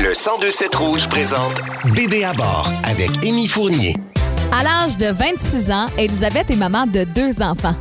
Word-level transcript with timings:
Le 0.00 0.10
1027 0.10 0.74
Rouge 0.76 1.08
présente 1.08 1.60
Bébé 1.92 2.22
à 2.22 2.32
bord 2.32 2.70
avec 2.84 3.10
Émy 3.24 3.48
Fournier. 3.48 3.96
À 4.52 4.62
l'âge 4.62 4.96
de 4.96 5.08
26 5.08 5.72
ans, 5.72 5.86
Elisabeth 5.98 6.48
est 6.50 6.56
maman 6.56 6.86
de 6.86 7.02
deux 7.02 7.42
enfants. 7.42 7.74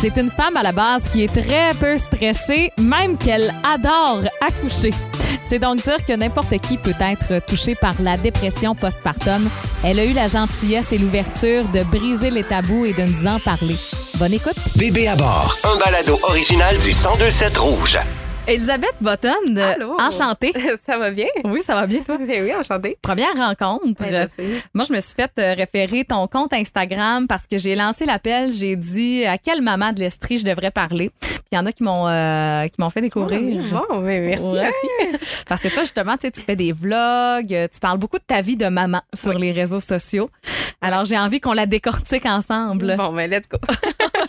C'est 0.00 0.16
une 0.16 0.30
femme 0.30 0.56
à 0.56 0.62
la 0.62 0.70
base 0.70 1.08
qui 1.08 1.24
est 1.24 1.32
très 1.32 1.74
peu 1.80 1.98
stressée, 1.98 2.70
même 2.78 3.18
qu'elle 3.18 3.52
adore 3.64 4.22
accoucher. 4.40 4.92
C'est 5.44 5.58
donc 5.58 5.82
dire 5.82 6.04
que 6.06 6.12
n'importe 6.12 6.56
qui 6.58 6.78
peut 6.78 6.94
être 7.00 7.44
touché 7.44 7.74
par 7.74 7.94
la 8.00 8.16
dépression 8.16 8.76
postpartum. 8.76 9.50
Elle 9.82 9.98
a 9.98 10.04
eu 10.04 10.12
la 10.12 10.28
gentillesse 10.28 10.92
et 10.92 10.98
l'ouverture 10.98 11.64
de 11.64 11.82
briser 11.82 12.30
les 12.30 12.44
tabous 12.44 12.86
et 12.86 12.92
de 12.92 13.02
nous 13.02 13.26
en 13.26 13.40
parler. 13.40 13.76
Bonne 14.14 14.34
écoute. 14.34 14.56
Bébé 14.76 15.08
à 15.08 15.16
bord, 15.16 15.56
un 15.64 15.76
balado 15.78 16.20
original 16.22 16.78
du 16.78 16.90
1027 16.90 17.58
Rouge. 17.58 17.98
Elisabeth 18.46 18.92
Botton, 19.00 19.30
euh, 19.56 19.72
Allô? 19.74 19.96
enchantée. 19.98 20.52
Ça 20.86 20.98
va 20.98 21.10
bien? 21.10 21.26
Oui, 21.44 21.62
ça 21.62 21.74
va 21.74 21.86
bien, 21.86 22.00
toi? 22.02 22.18
Ben 22.28 22.44
oui, 22.44 22.54
enchantée. 22.54 22.98
Première 23.00 23.34
rencontre. 23.34 23.84
Ben. 23.98 24.28
Moi, 24.74 24.84
je 24.86 24.92
me 24.92 25.00
suis 25.00 25.14
fait 25.14 25.30
euh, 25.38 25.54
référer 25.54 26.04
ton 26.04 26.26
compte 26.26 26.52
Instagram 26.52 27.26
parce 27.26 27.46
que 27.46 27.56
j'ai 27.56 27.74
lancé 27.74 28.04
l'appel. 28.04 28.52
J'ai 28.52 28.76
dit 28.76 29.24
à 29.24 29.38
quelle 29.38 29.62
maman 29.62 29.92
de 29.92 30.00
l'Estrie 30.00 30.36
je 30.36 30.44
devrais 30.44 30.70
parler? 30.70 31.10
Puis 31.20 31.30
il 31.52 31.54
y 31.54 31.58
en 31.58 31.64
a 31.64 31.72
qui 31.72 31.82
m'ont 31.82 32.06
euh, 32.06 32.66
qui 32.68 32.74
m'ont 32.80 32.90
fait 32.90 33.00
découvrir. 33.00 33.40
Bon, 33.70 34.00
ben 34.00 34.26
merci. 34.26 34.44
Ouais. 34.44 34.70
merci. 35.10 35.44
Parce 35.48 35.62
que 35.62 35.68
toi, 35.68 35.82
justement, 35.82 36.16
tu 36.18 36.28
fais 36.44 36.56
des 36.56 36.72
vlogs, 36.72 37.52
euh, 37.54 37.66
tu 37.72 37.80
parles 37.80 37.98
beaucoup 37.98 38.18
de 38.18 38.24
ta 38.26 38.42
vie 38.42 38.56
de 38.56 38.66
maman 38.66 39.00
sur 39.14 39.38
les 39.38 39.52
réseaux 39.52 39.80
sociaux. 39.80 40.28
Alors, 40.82 41.06
j'ai 41.06 41.16
envie 41.18 41.40
qu'on 41.40 41.52
la 41.54 41.64
décortique 41.66 42.26
ensemble 42.26 42.96
Bon, 42.96 43.12
ben 43.14 43.30
let's 43.30 43.48
go. 43.48 43.56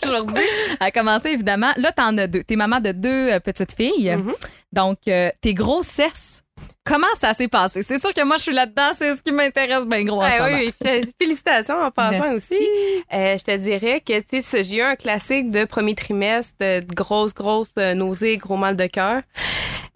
aujourd'hui. 0.06 0.44
À 0.80 0.90
commencer, 0.90 1.30
évidemment, 1.30 1.72
là, 1.76 1.92
t'en 1.92 2.16
as 2.16 2.26
deux. 2.26 2.42
T'es 2.44 2.56
maman 2.56 2.80
de 2.80 2.92
deux 2.92 3.38
petites 3.40 3.74
filles. 3.74 4.05
Mhm. 4.14 4.34
Donc, 4.72 4.98
euh, 5.08 5.30
tes 5.40 5.54
grossesses, 5.54 6.42
comment 6.84 7.06
ça 7.18 7.32
s'est 7.32 7.48
passé? 7.48 7.82
C'est 7.82 8.00
sûr 8.00 8.12
que 8.12 8.22
moi, 8.24 8.36
je 8.36 8.42
suis 8.42 8.52
là-dedans. 8.52 8.90
C'est 8.94 9.16
ce 9.16 9.22
qui 9.22 9.32
m'intéresse 9.32 9.86
bien 9.86 10.04
gros 10.04 10.20
en 10.20 10.24
Ah, 10.24 10.48
oui, 10.48 10.66
oui, 10.66 10.74
fé- 10.82 11.08
félicitations 11.18 11.80
en 11.80 11.90
passant 11.90 12.20
Merci. 12.20 12.34
aussi. 12.36 12.68
Euh, 13.12 13.36
je 13.38 13.44
te 13.44 13.56
dirais 13.56 14.00
que 14.00 14.14
j'ai 14.62 14.76
eu 14.76 14.82
un 14.82 14.96
classique 14.96 15.50
de 15.50 15.64
premier 15.64 15.94
trimestre, 15.94 16.54
de 16.60 16.84
grosses 16.94 17.32
euh, 17.78 17.94
nausées, 17.94 18.36
gros 18.36 18.56
mal 18.56 18.76
de 18.76 18.86
cœur. 18.86 19.22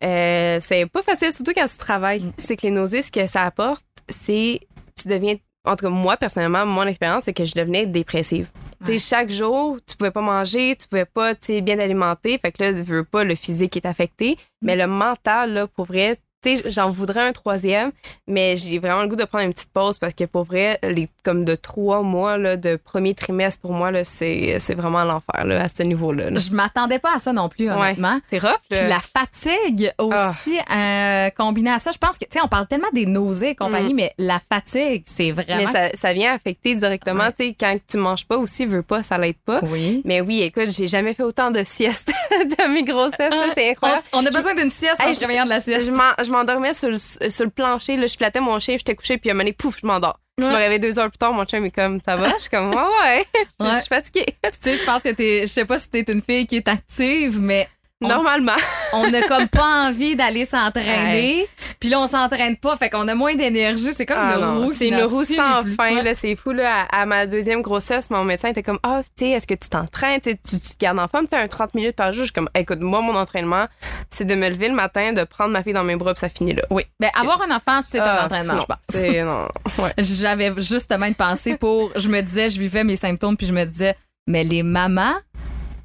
Euh, 0.02 0.58
c'est 0.60 0.86
pas 0.86 1.02
facile, 1.02 1.32
surtout 1.32 1.52
quand 1.54 1.66
tu 1.66 1.76
travailles. 1.76 2.24
C'est 2.38 2.56
que 2.56 2.62
les 2.62 2.70
nausées, 2.70 3.02
ce 3.02 3.10
que 3.10 3.26
ça 3.26 3.44
apporte, 3.44 3.84
c'est 4.08 4.60
tu 5.00 5.08
deviens. 5.08 5.34
En 5.66 5.76
tout 5.76 5.84
cas, 5.84 5.90
moi, 5.90 6.16
personnellement, 6.16 6.64
mon 6.64 6.84
expérience, 6.86 7.24
c'est 7.24 7.34
que 7.34 7.44
je 7.44 7.54
devenais 7.54 7.84
dépressive. 7.86 8.48
Tu 8.84 8.92
sais, 8.92 8.98
chaque 8.98 9.30
jour, 9.30 9.78
tu 9.86 9.94
pouvais 9.96 10.10
pas 10.10 10.22
manger, 10.22 10.74
tu 10.74 10.88
pouvais 10.88 11.04
pas, 11.04 11.34
tu 11.34 11.60
bien 11.60 11.78
alimenter. 11.78 12.38
Fait 12.38 12.50
que 12.50 12.62
là, 12.62 12.76
je 12.76 12.82
veux 12.82 13.04
pas, 13.04 13.24
le 13.24 13.34
physique 13.34 13.76
est 13.76 13.84
affecté. 13.84 14.38
Mais 14.62 14.74
le 14.74 14.86
mental, 14.86 15.52
là, 15.52 15.66
pour 15.66 15.84
vrai, 15.84 16.16
tu 16.16 16.22
j'en 16.66 16.90
voudrais 16.90 17.20
un 17.28 17.32
troisième, 17.32 17.92
mais 18.26 18.56
j'ai 18.56 18.78
vraiment 18.78 19.02
le 19.02 19.08
goût 19.08 19.16
de 19.16 19.24
prendre 19.24 19.44
une 19.44 19.52
petite 19.52 19.72
pause 19.72 19.98
parce 19.98 20.14
que 20.14 20.24
pour 20.24 20.44
vrai, 20.44 20.78
les, 20.82 21.08
comme 21.22 21.44
de 21.44 21.54
trois 21.54 22.02
mois, 22.02 22.36
là, 22.38 22.56
de 22.56 22.76
premier 22.76 23.14
trimestre, 23.14 23.60
pour 23.60 23.72
moi, 23.72 23.90
c'est, 24.04 24.58
vraiment 24.74 25.04
l'enfer, 25.04 25.44
à 25.60 25.68
ce 25.68 25.82
niveau-là. 25.82 26.30
là. 26.30 26.38
Je 26.38 26.50
m'attendais 26.50 26.98
pas 26.98 27.16
à 27.16 27.18
ça 27.18 27.32
non 27.32 27.48
plus, 27.48 27.70
honnêtement. 27.70 28.20
C'est 28.30 28.38
rough, 28.38 28.50
là. 28.70 28.78
Puis 28.80 28.88
la 28.88 29.00
fatigue 29.00 29.92
aussi, 29.98 30.58
euh, 30.74 31.30
combinée 31.36 31.70
à 31.72 31.78
ça, 31.78 31.90
je 31.92 31.98
pense 31.98 32.18
que, 32.18 32.24
tu 32.24 32.32
sais, 32.32 32.40
on 32.42 32.48
parle 32.48 32.66
tellement 32.66 32.88
des 32.92 33.06
nausées 33.06 33.50
et 33.50 33.54
compagnie, 33.54 33.94
mais 33.94 34.12
la 34.18 34.40
fatigue, 34.40 35.02
c'est 35.06 35.30
vraiment. 35.32 35.58
Mais 35.58 35.66
ça, 35.66 35.88
ça 35.96 36.12
vient 36.12 36.34
affecter 36.34 36.74
directement, 36.74 37.24
Ouais. 37.24 37.32
tu 37.38 37.46
sais, 37.48 37.56
quand 37.58 37.76
tu 37.86 37.96
manges 37.98 38.24
pas 38.26 38.36
aussi, 38.38 38.64
veux 38.66 38.82
pas, 38.82 39.02
ça 39.02 39.18
l'aide 39.18 39.36
pas. 39.44 39.60
Oui. 39.64 40.02
Mais 40.04 40.20
oui, 40.20 40.40
écoute, 40.42 40.70
j'ai 40.70 40.86
jamais 40.86 41.12
fait 41.14 41.22
autant 41.22 41.50
de 41.50 41.62
siestes 41.64 42.12
de 42.30 42.72
mes 42.72 42.82
grossesses, 42.84 43.34
c'est 43.54 43.66
On, 43.68 43.70
incroyable. 43.72 44.02
on 44.12 44.26
a 44.26 44.30
besoin 44.30 44.54
d'une 44.54 44.70
sieste 44.70 45.00
en 45.00 45.06
Hey, 45.08 45.14
se 45.14 45.20
réveillant 45.20 45.44
de 45.44 45.50
la 45.50 45.60
sieste. 45.60 45.90
Je 45.92 46.29
je 46.30 46.36
m'endormais 46.36 46.74
sur 46.74 46.88
le, 46.90 46.96
sur 46.98 47.44
le 47.44 47.50
plancher, 47.50 47.96
là, 47.96 48.06
je 48.06 48.16
flattais 48.16 48.40
mon 48.40 48.58
chien, 48.60 48.76
j'étais 48.78 48.94
couchée, 48.94 49.18
puis 49.18 49.30
à 49.30 49.32
un 49.32 49.34
moment 49.34 49.42
donné, 49.44 49.52
pouf, 49.52 49.78
je 49.80 49.86
m'endors. 49.86 50.20
Je 50.38 50.46
me 50.46 50.50
Ouais. 50.52 50.56
réveille 50.58 50.78
deux 50.80 50.98
heures 50.98 51.10
plus 51.10 51.18
tard, 51.18 51.32
mon 51.32 51.44
chien 51.46 51.62
est 51.64 51.70
comme, 51.70 52.00
ça 52.04 52.16
va? 52.16 52.28
Je 52.34 52.40
suis 52.42 52.50
comme, 52.50 52.70
ouais, 52.70 52.76
ouais, 52.76 53.26
je, 53.60 53.66
Ouais. 53.66 53.72
je 53.74 53.78
suis 53.80 53.88
fatiguée. 53.88 54.26
Tu 54.44 54.50
sais, 54.60 54.76
je 54.76 54.84
pense 54.84 55.02
que 55.02 55.08
t'es, 55.10 55.40
je 55.42 55.46
sais 55.46 55.64
pas 55.64 55.76
si 55.78 55.90
t'es 55.90 56.00
une 56.08 56.22
fille 56.22 56.46
qui 56.46 56.56
est 56.56 56.68
active, 56.68 57.38
mais 57.40 57.68
On- 58.02 58.08
Normalement. 58.08 58.56
on 58.94 59.10
n'a 59.10 59.20
comme 59.22 59.46
pas 59.48 59.88
envie 59.88 60.16
d'aller 60.16 60.46
s'entraîner. 60.46 61.46
Puis 61.78 61.90
là, 61.90 62.00
on 62.00 62.06
s'entraîne 62.06 62.56
pas, 62.56 62.74
fait 62.76 62.88
qu'on 62.88 63.06
a 63.08 63.14
moins 63.14 63.34
d'énergie. 63.34 63.92
C'est 63.94 64.06
comme 64.06 64.16
Ah 64.18 64.36
une 64.36 64.40
non, 64.40 64.60
roue. 64.64 64.72
c'est 64.72 64.78
qui 64.78 64.88
une 64.88 64.96
n'en 64.98 65.08
roue 65.08 65.24
finit 65.24 65.36
sans 65.38 65.62
plus. 65.62 65.74
fin, 65.74 66.02
là, 66.02 66.14
c'est 66.14 66.34
fou, 66.34 66.52
là. 66.52 66.86
À, 66.90 67.02
à 67.02 67.06
ma 67.06 67.26
deuxième 67.26 67.60
grossesse, 67.60 68.08
mon 68.08 68.24
médecin 68.24 68.48
était 68.48 68.62
comme, 68.62 68.78
ah, 68.82 69.02
tu 69.18 69.26
sais, 69.26 69.30
est-ce 69.32 69.46
que 69.46 69.52
tu 69.54 69.68
t'entraînes, 69.68 70.20
tu, 70.20 70.30
sais, 70.30 70.36
tu 70.42 70.58
tu 70.60 70.68
te 70.70 70.78
gardes 70.78 70.98
en 70.98 71.08
forme, 71.08 71.24
tu 71.26 71.36
sais, 71.36 71.42
un 71.42 71.48
30 71.48 71.74
minutes 71.74 71.96
par 71.96 72.12
jour. 72.12 72.20
Je 72.22 72.26
suis 72.28 72.32
comme, 72.32 72.48
écoute, 72.54 72.80
moi, 72.80 73.02
mon 73.02 73.14
entraînement, 73.14 73.66
c'est 74.08 74.24
de 74.24 74.34
me 74.34 74.48
lever 74.48 74.68
le 74.68 74.74
matin, 74.74 75.12
de 75.12 75.24
prendre 75.24 75.50
ma 75.52 75.62
fille 75.62 75.74
dans 75.74 75.84
mes 75.84 75.96
bras, 75.96 76.14
puis 76.14 76.20
ça 76.20 76.28
finit 76.30 76.54
là. 76.54 76.62
Oui. 76.70 76.84
Ben, 77.00 77.10
avoir 77.20 77.42
un 77.42 77.54
enfant, 77.54 77.82
c'est 77.82 78.00
un 78.00 78.04
Ah, 78.04 78.24
entraînement, 78.26 78.54
non, 78.54 78.60
je 78.60 78.66
pense. 78.66 78.78
c'est- 78.88 79.22
non, 79.24 79.46
ouais. 79.78 79.92
J'avais 79.98 80.52
justement 80.56 81.04
une 81.06 81.14
pensée 81.14 81.56
pour. 81.58 81.92
Je 81.96 82.08
me 82.08 82.20
disais, 82.22 82.48
je 82.48 82.58
vivais 82.60 82.82
mes 82.84 82.96
symptômes, 82.96 83.36
puis 83.36 83.46
je 83.46 83.52
me 83.52 83.64
disais, 83.64 83.94
mais 84.26 84.42
les 84.44 84.62
mamans 84.62 85.14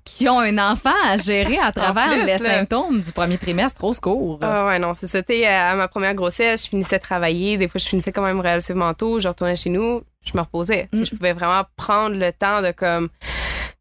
qui 0.05 0.29
ont 0.29 0.39
un 0.39 0.57
enfant 0.57 0.93
à 1.03 1.17
gérer 1.17 1.57
à 1.57 1.71
travers 1.71 2.09
plus, 2.09 2.21
les 2.25 2.37
là. 2.37 2.39
symptômes 2.39 3.01
du 3.01 3.11
premier 3.11 3.37
trimestre, 3.37 3.77
trop 3.79 3.91
secours. 3.91 4.39
Ah 4.41 4.67
ouais, 4.67 4.79
non, 4.79 4.93
c'est 4.93 5.07
ça. 5.07 5.19
À 5.19 5.75
ma 5.75 5.87
première 5.87 6.13
grossesse, 6.13 6.63
je 6.63 6.69
finissais 6.69 6.97
de 6.97 7.01
travailler. 7.03 7.57
Des 7.57 7.67
fois, 7.67 7.79
je 7.79 7.87
finissais 7.87 8.11
quand 8.11 8.21
même 8.23 8.39
relativement 8.39 8.93
tôt. 8.93 9.19
Je 9.19 9.27
retournais 9.27 9.55
chez 9.57 9.71
nous, 9.71 10.01
je 10.23 10.31
me 10.35 10.39
reposais. 10.41 10.87
Mm. 10.93 11.03
Je 11.03 11.15
pouvais 11.15 11.33
vraiment 11.33 11.63
prendre 11.75 12.15
le 12.15 12.31
temps 12.31 12.61
de 12.61 12.71
comme 12.71 13.09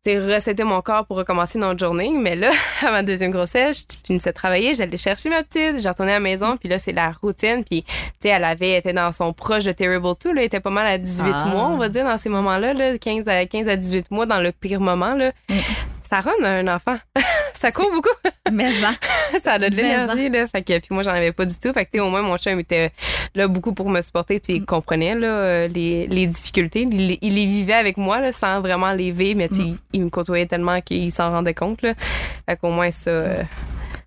recéter 0.06 0.64
mon 0.64 0.82
corps 0.82 1.06
pour 1.06 1.16
recommencer 1.16 1.58
notre 1.58 1.80
journée. 1.80 2.10
Mais 2.14 2.36
là, 2.36 2.50
à 2.86 2.90
ma 2.90 3.02
deuxième 3.02 3.30
grossesse, 3.30 3.86
je 3.90 3.96
finissais 4.06 4.30
de 4.30 4.34
travailler, 4.34 4.74
j'allais 4.74 4.98
chercher 4.98 5.30
ma 5.30 5.42
petite, 5.42 5.82
je 5.82 5.88
retournais 5.88 6.12
à 6.12 6.16
la 6.16 6.20
maison, 6.20 6.56
puis 6.58 6.68
là, 6.68 6.78
c'est 6.78 6.92
la 6.92 7.12
routine. 7.22 7.64
Puis, 7.64 7.84
tu 7.84 7.92
sais, 8.20 8.28
elle 8.28 8.44
avait, 8.44 8.70
elle 8.72 8.78
était 8.80 8.92
dans 8.92 9.12
son 9.12 9.32
proche 9.32 9.64
de 9.64 9.72
Terrible 9.72 10.08
2, 10.22 10.32
là, 10.32 10.40
elle 10.40 10.46
était 10.46 10.60
pas 10.60 10.70
mal 10.70 10.86
à 10.86 10.98
18 10.98 11.32
Ah. 11.34 11.44
mois, 11.46 11.68
on 11.68 11.76
va 11.78 11.88
dire, 11.88 12.04
dans 12.04 12.18
ces 12.18 12.28
moments-là, 12.28 12.74
là, 12.74 12.98
15 12.98 13.28
à, 13.28 13.46
15 13.46 13.68
à 13.68 13.76
18 13.76 14.10
mois, 14.10 14.26
dans 14.26 14.40
le 14.40 14.52
pire 14.52 14.80
moment, 14.80 15.14
là. 15.14 15.32
Ça 16.08 16.20
run 16.20 16.32
un 16.44 16.68
enfant. 16.68 16.96
ça 17.54 17.72
court 17.72 17.90
beaucoup 17.92 18.10
Mais 18.52 18.70
ça. 18.80 18.92
ça 19.42 19.52
a 19.52 19.58
de 19.58 19.66
l'énergie 19.66 20.28
là 20.28 20.46
fait 20.46 20.62
que 20.62 20.78
puis 20.78 20.88
moi 20.90 21.02
j'en 21.02 21.12
avais 21.12 21.32
pas 21.32 21.46
du 21.46 21.54
tout 21.58 21.72
fait 21.72 21.86
que 21.86 21.92
tu 21.92 21.98
sais, 21.98 22.00
au 22.00 22.10
moins 22.10 22.20
mon 22.20 22.36
chum 22.36 22.58
était 22.60 22.90
là 23.34 23.48
beaucoup 23.48 23.72
pour 23.72 23.88
me 23.88 24.02
supporter 24.02 24.38
tu 24.40 24.52
il 24.52 24.64
comprenait 24.66 25.14
là 25.14 25.26
euh, 25.28 25.68
les, 25.68 26.06
les 26.08 26.26
difficultés 26.26 26.82
il, 26.90 27.16
il 27.22 27.34
les 27.34 27.46
vivait 27.46 27.72
avec 27.74 27.96
moi 27.96 28.20
là 28.20 28.32
sans 28.32 28.60
vraiment 28.60 28.92
les 28.92 29.12
vivre 29.12 29.38
mais 29.38 29.48
tu 29.48 29.62
il 29.92 30.02
me 30.04 30.10
côtoyait 30.10 30.46
tellement 30.46 30.80
qu'il 30.82 31.10
s'en 31.10 31.30
rendait 31.30 31.54
compte 31.54 31.80
là 31.82 31.94
fait 32.48 32.56
qu'au 32.56 32.70
moins 32.70 32.90
ça 32.90 33.10
euh, 33.10 33.42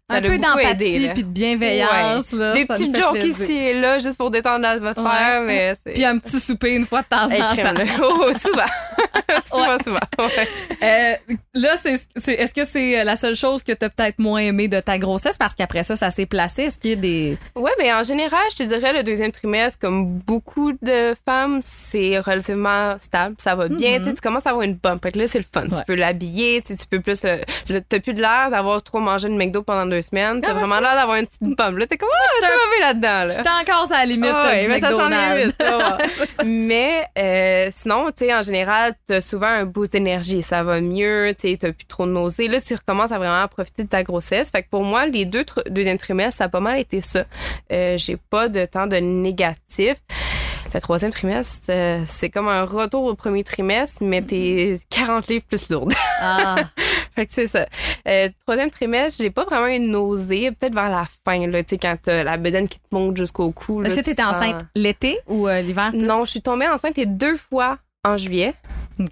ça 0.09 0.17
Un 0.17 0.21
peu 0.21 0.37
d'empathie 0.37 1.09
puis 1.13 1.23
de 1.23 1.27
bienveillance. 1.27 2.31
Là, 2.31 2.53
des 2.53 2.65
fait 2.65 2.75
jokes 2.95 3.23
ici 3.25 3.51
et 3.57 3.73
là 3.73 3.97
juste 3.99 4.17
pour 4.17 4.31
détendre 4.31 4.61
l'atmosphère 4.61 5.41
Ouais. 5.41 5.73
mais 5.85 5.93
Puis 5.93 6.05
un 6.05 6.17
petit 6.17 6.39
souper 6.39 6.75
une 6.75 6.85
fois 6.85 7.01
de 7.01 7.07
temps 7.07 7.25
en 7.25 7.55
temps. 7.55 7.71
là. 7.73 7.83
oh, 8.03 8.31
souvent 8.33 8.63
souvent 9.45 9.77
souvent 9.83 9.99
ouais. 10.19 10.47
Euh, 10.83 11.33
là, 11.53 11.75
c'est, 11.77 11.95
c'est- 12.15 12.33
est-ce 12.33 12.53
que 12.53 12.65
c'est 12.65 13.03
la 13.03 13.15
seule 13.15 13.35
chose 13.35 13.63
que 13.63 13.71
tu 13.71 13.85
as 13.85 13.89
peut-être 13.89 14.19
moins 14.19 14.39
aimé 14.41 14.67
de 14.67 14.79
ta 14.79 14.97
grossesse? 14.97 15.37
Parce 15.37 15.53
qu'après 15.55 15.83
ça, 15.83 15.95
ça 15.95 16.09
s'est 16.11 16.25
placé? 16.25 16.63
Est-ce 16.63 16.77
qu'il 16.77 16.91
y 16.91 16.93
a 16.93 16.97
des. 16.97 17.37
Ouais, 17.55 17.71
mais 17.79 17.93
en 17.93 18.03
général, 18.03 18.41
je 18.51 18.57
te 18.57 18.63
dirais 18.63 18.93
le 18.93 19.03
deuxième 19.03 19.31
trimestre, 19.31 19.79
comme 19.79 20.05
beaucoup 20.19 20.73
de 20.81 21.13
femmes, 21.25 21.59
c'est 21.63 22.19
relativement 22.19 22.97
stable, 22.97 23.35
ça 23.39 23.55
va 23.55 23.67
bien. 23.67 23.97
Mhm. 23.97 24.03
Tu 24.03 24.09
sais, 24.09 24.15
tu 24.15 24.21
commences 24.21 24.45
à 24.47 24.51
avoir 24.51 24.63
une 24.65 24.75
bump. 24.75 25.01
Fait 25.03 25.11
que 25.11 25.19
là, 25.19 25.27
c'est 25.27 25.39
le 25.39 25.45
fun. 25.51 25.63
Ouais. 25.67 25.77
Tu 25.77 25.83
peux 25.85 25.95
l'habiller, 25.95 26.61
tu 26.61 26.75
sais, 26.75 26.83
tu 26.83 26.87
peux 26.87 27.01
plus. 27.01 27.23
le- 27.23 27.41
le- 27.69 27.81
T'as 27.81 27.99
plus 27.99 28.13
de 28.13 28.21
l'air 28.21 28.49
d'avoir 28.51 28.81
trop 28.83 28.99
mangé 28.99 29.27
de 29.29 29.33
McDo 29.33 29.63
pendant 29.63 29.85
deux 29.85 30.01
semaines. 30.01 30.41
T'as 30.41 30.51
Ah, 30.51 30.53
vraiment 30.53 30.79
l'air 30.79 30.95
d'avoir 30.95 31.17
une 31.17 31.27
petite 31.27 31.41
bump. 31.57 31.77
Là, 31.77 31.85
t'es 31.87 31.97
comme, 31.97 32.09
vas 32.41 32.47
bien 32.47 32.87
là-dedans, 32.87 33.27
là. 33.27 33.37
J'étais 33.37 33.49
encore 33.71 33.91
à 33.91 33.99
la 33.99 34.05
limite 34.05 34.31
ouais, 34.33 34.63
du 34.63 34.67
mais 34.69 34.79
ça 34.79 34.89
s'en 34.89 34.97
vient 35.09 35.35
McDonald's. 35.35 35.45
vite, 35.45 35.55
ça. 36.37 36.43
Mais 36.45 37.05
euh, 37.17 37.69
sinon, 37.73 38.05
tu 38.07 38.25
sais, 38.25 38.33
en 38.33 38.41
général, 38.41 38.93
t'as 39.07 39.21
souvent 39.21 39.47
un 39.47 39.65
boost 39.65 39.93
d'énergie. 39.93 40.41
Ça 40.41 40.63
va 40.63 40.81
mieux, 40.81 41.33
tu 41.39 41.57
t'as 41.57 41.71
plus 41.71 41.85
trop 41.85 42.05
de 42.05 42.11
nausées. 42.11 42.47
Là, 42.47 42.59
tu 42.61 42.75
recommences 42.75 43.11
à 43.11 43.17
vraiment 43.17 43.47
profiter 43.47 43.83
de 43.83 43.89
ta 43.89 44.03
grossesse. 44.03 44.51
Fait 44.51 44.63
que 44.63 44.69
pour 44.69 44.83
moi, 44.83 45.05
les 45.05 45.25
deux 45.25 45.41
tr- 45.43 45.67
deuxième 45.69 45.97
trimestres, 45.97 46.37
ça 46.39 46.43
a 46.45 46.49
pas 46.49 46.59
mal 46.59 46.77
été 46.77 47.01
ça. 47.01 47.25
Euh, 47.71 47.97
J'ai 47.97 48.17
pas 48.17 48.49
de 48.49 48.65
temps 48.65 48.87
de 48.87 48.97
négatif. 48.97 49.95
Le 50.73 50.81
troisième 50.81 51.11
trimestre, 51.11 51.67
euh, 51.69 52.01
c'est 52.05 52.29
comme 52.29 52.49
un 52.49 52.63
retour 52.65 53.05
au 53.05 53.15
premier 53.15 53.43
trimestre, 53.45 54.03
mais 54.03 54.21
t'es 54.21 54.77
40 54.89 55.27
livres 55.29 55.45
plus 55.45 55.69
lourde. 55.69 55.93
Ah, 56.21 56.57
fait 57.15 57.25
que 57.25 57.31
c'est 57.33 57.47
ça. 57.47 57.65
Euh, 58.05 58.27
troisième 58.45 58.69
trimestre, 58.69 59.23
j'ai 59.23 59.29
pas 59.29 59.45
vraiment 59.45 59.67
une 59.67 59.89
nausée, 59.89 60.51
peut-être 60.51 60.73
vers 60.75 60.89
la 60.89 61.07
fin, 61.25 61.47
là, 61.47 61.63
tu 61.63 61.69
sais, 61.69 61.77
quand 61.77 61.95
t'as 62.03 62.25
la 62.25 62.35
bedaine 62.35 62.67
qui 62.67 62.79
te 62.79 62.87
monte 62.93 63.15
jusqu'au 63.15 63.51
cou. 63.51 63.81
Est-ce 63.83 63.95
que 63.95 64.01
t'étais 64.05 64.21
sens- 64.21 64.35
enceinte 64.35 64.65
l'été 64.75 65.17
ou 65.27 65.47
euh, 65.47 65.61
l'hiver? 65.61 65.91
non, 65.93 66.25
je 66.25 66.31
suis 66.31 66.41
tombée 66.41 66.67
enceinte 66.67 66.97
les 66.97 67.05
deux 67.05 67.37
fois 67.37 67.77
en 68.03 68.17
juillet. 68.17 68.53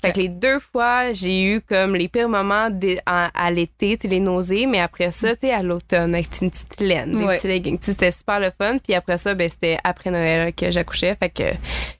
Fait 0.01 0.11
que 0.13 0.17
les 0.19 0.29
deux 0.29 0.59
fois, 0.59 1.11
j'ai 1.13 1.43
eu 1.43 1.61
comme 1.61 1.95
les 1.95 2.07
pires 2.07 2.27
moments 2.29 2.69
à, 3.05 3.29
à 3.45 3.51
l'été, 3.51 3.97
c'est 4.01 4.07
les 4.07 4.19
nausées, 4.19 4.65
mais 4.65 4.79
après 4.79 5.11
ça, 5.11 5.35
tu 5.35 5.49
à 5.49 5.61
l'automne, 5.61 6.13
avec 6.15 6.27
une 6.41 6.49
petite 6.49 6.79
laine, 6.79 7.17
des 7.17 7.23
Ouais. 7.23 7.35
petits 7.37 7.47
leggings. 7.47 7.77
C'était 7.81 8.11
super 8.11 8.39
le 8.39 8.49
fun. 8.57 8.77
Puis 8.83 8.93
après 8.93 9.17
ça, 9.17 9.33
ben, 9.33 9.49
c'était 9.49 9.77
après 9.83 10.09
Noël 10.11 10.53
que 10.53 10.71
j'accouchais. 10.71 11.15
Fait 11.15 11.29
que 11.29 11.43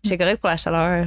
j'étais 0.04 0.18
correcte 0.18 0.42
pour 0.42 0.50
la 0.50 0.58
chaleur. 0.58 1.06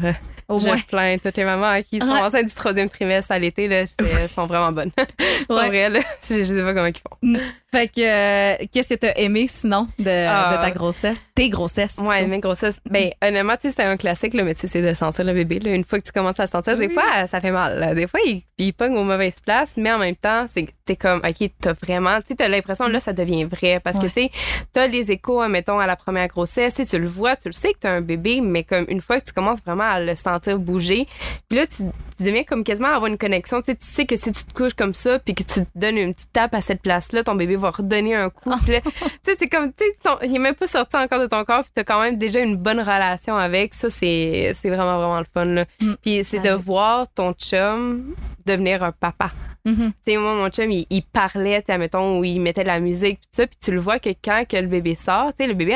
Au 0.49 0.59
je 0.59 0.67
moins. 0.67 0.79
plains 0.89 1.19
toutes 1.19 1.37
les 1.37 1.45
mamans 1.45 1.83
qui 1.83 1.99
sont 1.99 2.07
Ouais. 2.07 2.21
enceintes 2.23 2.47
du 2.47 2.55
troisième 2.55 2.89
trimestre 2.89 3.33
à 3.33 3.39
l'été, 3.39 3.69
là, 3.69 3.85
sont 4.29 4.47
vraiment 4.47 4.73
bonnes. 4.73 4.91
Pour 5.47 5.57
Ouais. 5.57 5.69
vrai, 5.69 5.91
là, 5.91 6.01
je, 6.27 6.39
je 6.39 6.45
sais 6.45 6.63
pas 6.63 6.73
comment 6.75 6.87
ils 6.87 6.95
font. 6.97 7.41
Fait 7.71 7.87
que, 7.89 8.01
euh, 8.01 8.67
qu'est-ce 8.73 8.95
que 8.95 8.95
t'as 8.95 9.13
aimé 9.17 9.47
sinon 9.47 9.89
de, 9.99 10.09
Ah. 10.27 10.57
de 10.57 10.63
ta 10.63 10.71
grossesse? 10.71 11.19
tes 11.35 11.51
grossesses. 11.51 11.99
Ouais, 11.99 12.27
mes 12.27 12.41
grossesses. 12.41 12.81
Ben, 12.91 13.11
honnêtement, 13.23 13.55
tu 13.57 13.69
sais, 13.69 13.75
c'est 13.77 13.85
un 13.85 13.97
classique, 13.99 14.33
là, 14.35 14.43
mais 14.43 14.55
tu 14.55 14.63
sais, 14.63 14.69
c'est 14.69 14.83
de 14.83 14.93
sentir 14.95 15.25
le 15.25 15.35
bébé. 15.35 15.61
Là. 15.61 15.71
Une 15.73 15.85
fois 15.85 16.01
que 16.01 16.05
tu 16.05 16.11
commences 16.13 16.41
à 16.41 16.45
le 16.45 16.49
sentir, 16.49 16.77
des 16.79 16.89
fois, 16.89 17.27
ça 17.27 17.41
fait 17.41 17.51
mal. 17.53 17.79
là. 17.79 17.95
Des 17.95 18.07
fois, 18.09 18.19
il, 18.27 18.43
il 18.57 18.73
pogne 18.73 18.97
aux 18.97 19.05
mauvaises 19.05 19.41
places, 19.41 19.75
mais 19.77 19.93
en 19.93 19.99
même 19.99 20.17
temps, 20.17 20.47
c'est 20.49 20.65
que 20.65 20.73
t'es 20.87 20.97
comme, 20.97 21.19
OK, 21.25 21.51
t'as 21.61 21.75
vraiment, 21.75 22.19
tu 22.27 22.35
t'as 22.35 22.49
l'impression, 22.49 22.89
là, 22.89 22.99
ça 23.01 23.13
devient 23.13 23.45
vrai. 23.45 23.79
Parce 23.85 23.99
Ouais. 23.99 24.09
que, 24.09 24.15
tu 24.15 24.23
sais, 24.25 24.31
t'as 24.73 24.87
les 24.89 25.13
échos, 25.13 25.47
mettons, 25.49 25.79
à 25.79 25.87
la 25.87 25.95
première 25.97 26.27
grossesse, 26.27 26.75
tu 26.75 26.99
le 26.99 27.07
vois, 27.07 27.37
tu 27.37 27.49
le 27.49 27.53
sais 27.53 27.73
que 27.75 27.79
t'as 27.81 27.93
un 27.93 28.01
bébé, 28.01 28.41
mais 28.41 28.65
comme 28.65 28.87
une 28.89 29.03
fois 29.03 29.21
que 29.21 29.27
tu 29.27 29.33
commences 29.33 29.63
vraiment 29.63 29.85
à 29.85 30.01
le 30.01 30.15
sentir 30.17 30.38
bouger, 30.59 31.07
puis 31.49 31.59
là, 31.59 31.67
tu, 31.67 31.83
tu 32.17 32.23
deviens 32.25 32.45
comme 32.45 32.65
quasiment 32.65 32.89
avoir 32.89 33.07
une 33.07 33.19
connexion. 33.19 33.61
Tu 33.61 33.73
sais, 33.73 33.77
tu 33.77 33.87
sais 33.87 34.07
que 34.07 34.17
si 34.17 34.33
tu 34.33 34.45
te 34.45 34.53
couches 34.53 34.75
comme 34.75 34.95
ça, 34.95 35.19
puis 35.19 35.35
que 35.35 35.43
tu 35.43 35.61
te 35.65 35.69
donnes 35.75 35.97
une 35.97 36.15
petite 36.15 36.33
tape 36.33 36.55
à 36.55 36.61
cette 36.61 36.83
place-là, 36.83 37.23
ton 37.25 37.35
bébé 37.35 37.57
va 37.57 37.71
redonner 37.71 38.15
un 38.15 38.31
coup. 38.31 38.51
Puis 38.65 38.73
là, 38.73 38.81
tu 38.85 38.91
sais, 39.23 39.37
c'est 39.39 39.49
comme, 39.49 39.73
tu 39.73 39.85
sais, 39.85 39.97
ton- 40.03 40.19
il 40.25 40.35
est 40.35 40.39
même 40.39 40.55
pas 40.55 40.67
sorti 40.67 40.97
encore 40.97 41.21
de 41.21 41.27
ton 41.27 41.45
corps, 41.45 41.63
puis 41.63 41.73
t'as 41.75 41.85
quand 41.85 42.01
même 42.01 42.17
déjà 42.19 42.41
une 42.41 42.57
bonne 42.57 42.81
relation 42.81 43.37
avec. 43.37 43.75
Ça, 43.75 43.91
c'est 43.91 44.53
c'est 44.55 44.69
vraiment, 44.69 44.97
vraiment 44.97 45.19
le 45.19 45.27
fun, 45.33 45.45
là. 45.45 45.65
Mm. 45.81 45.95
Puis 46.03 46.25
c'est 46.25 46.41
de 46.41 46.51
voir 46.51 47.07
ton 47.15 47.33
chum 47.33 48.15
devenir 48.47 48.83
un 48.83 48.93
papa. 48.93 49.31
Mhm. 49.69 49.93
Tu 50.07 50.13
sais, 50.13 50.19
moi, 50.19 50.35
mon 50.35 50.49
chum, 50.51 50.71
il, 50.71 50.87
il 50.91 51.03
parlait, 51.03 51.61
tu 51.63 51.73
sais, 51.73 51.79
mettons, 51.79 52.19
où 52.19 52.25
il 52.25 52.41
mettait 52.41 52.63
de 52.63 52.69
la 52.69 52.81
musique, 52.81 53.21
tout 53.21 53.27
ça, 53.33 53.47
puis 53.47 53.57
tu 53.63 53.71
le 53.73 53.81
vois 53.81 53.99
que 53.99 54.11
quand 54.25 54.45
que 54.49 54.57
le 54.57 54.67
bébé 54.67 54.95
sort, 54.95 55.29
tu 55.31 55.43
sais, 55.45 55.47
le 55.47 55.55
bébé, 55.55 55.75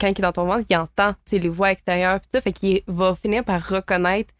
quand 0.00 0.08
il 0.08 0.18
est 0.18 0.20
dans 0.20 0.32
ton 0.32 0.44
ventre, 0.44 0.64
il 0.68 0.76
entend, 0.76 1.12
tu 1.12 1.18
sais, 1.26 1.38
les 1.38 1.48
voix 1.48 1.70
extérieures, 1.72 2.20
puis 2.20 2.28
ça, 2.34 2.40
fait 2.40 2.52
qu'il 2.52 2.80
va 2.86 3.14
finir 3.14 3.44
par 3.44 3.66
reconnaître 3.66 4.32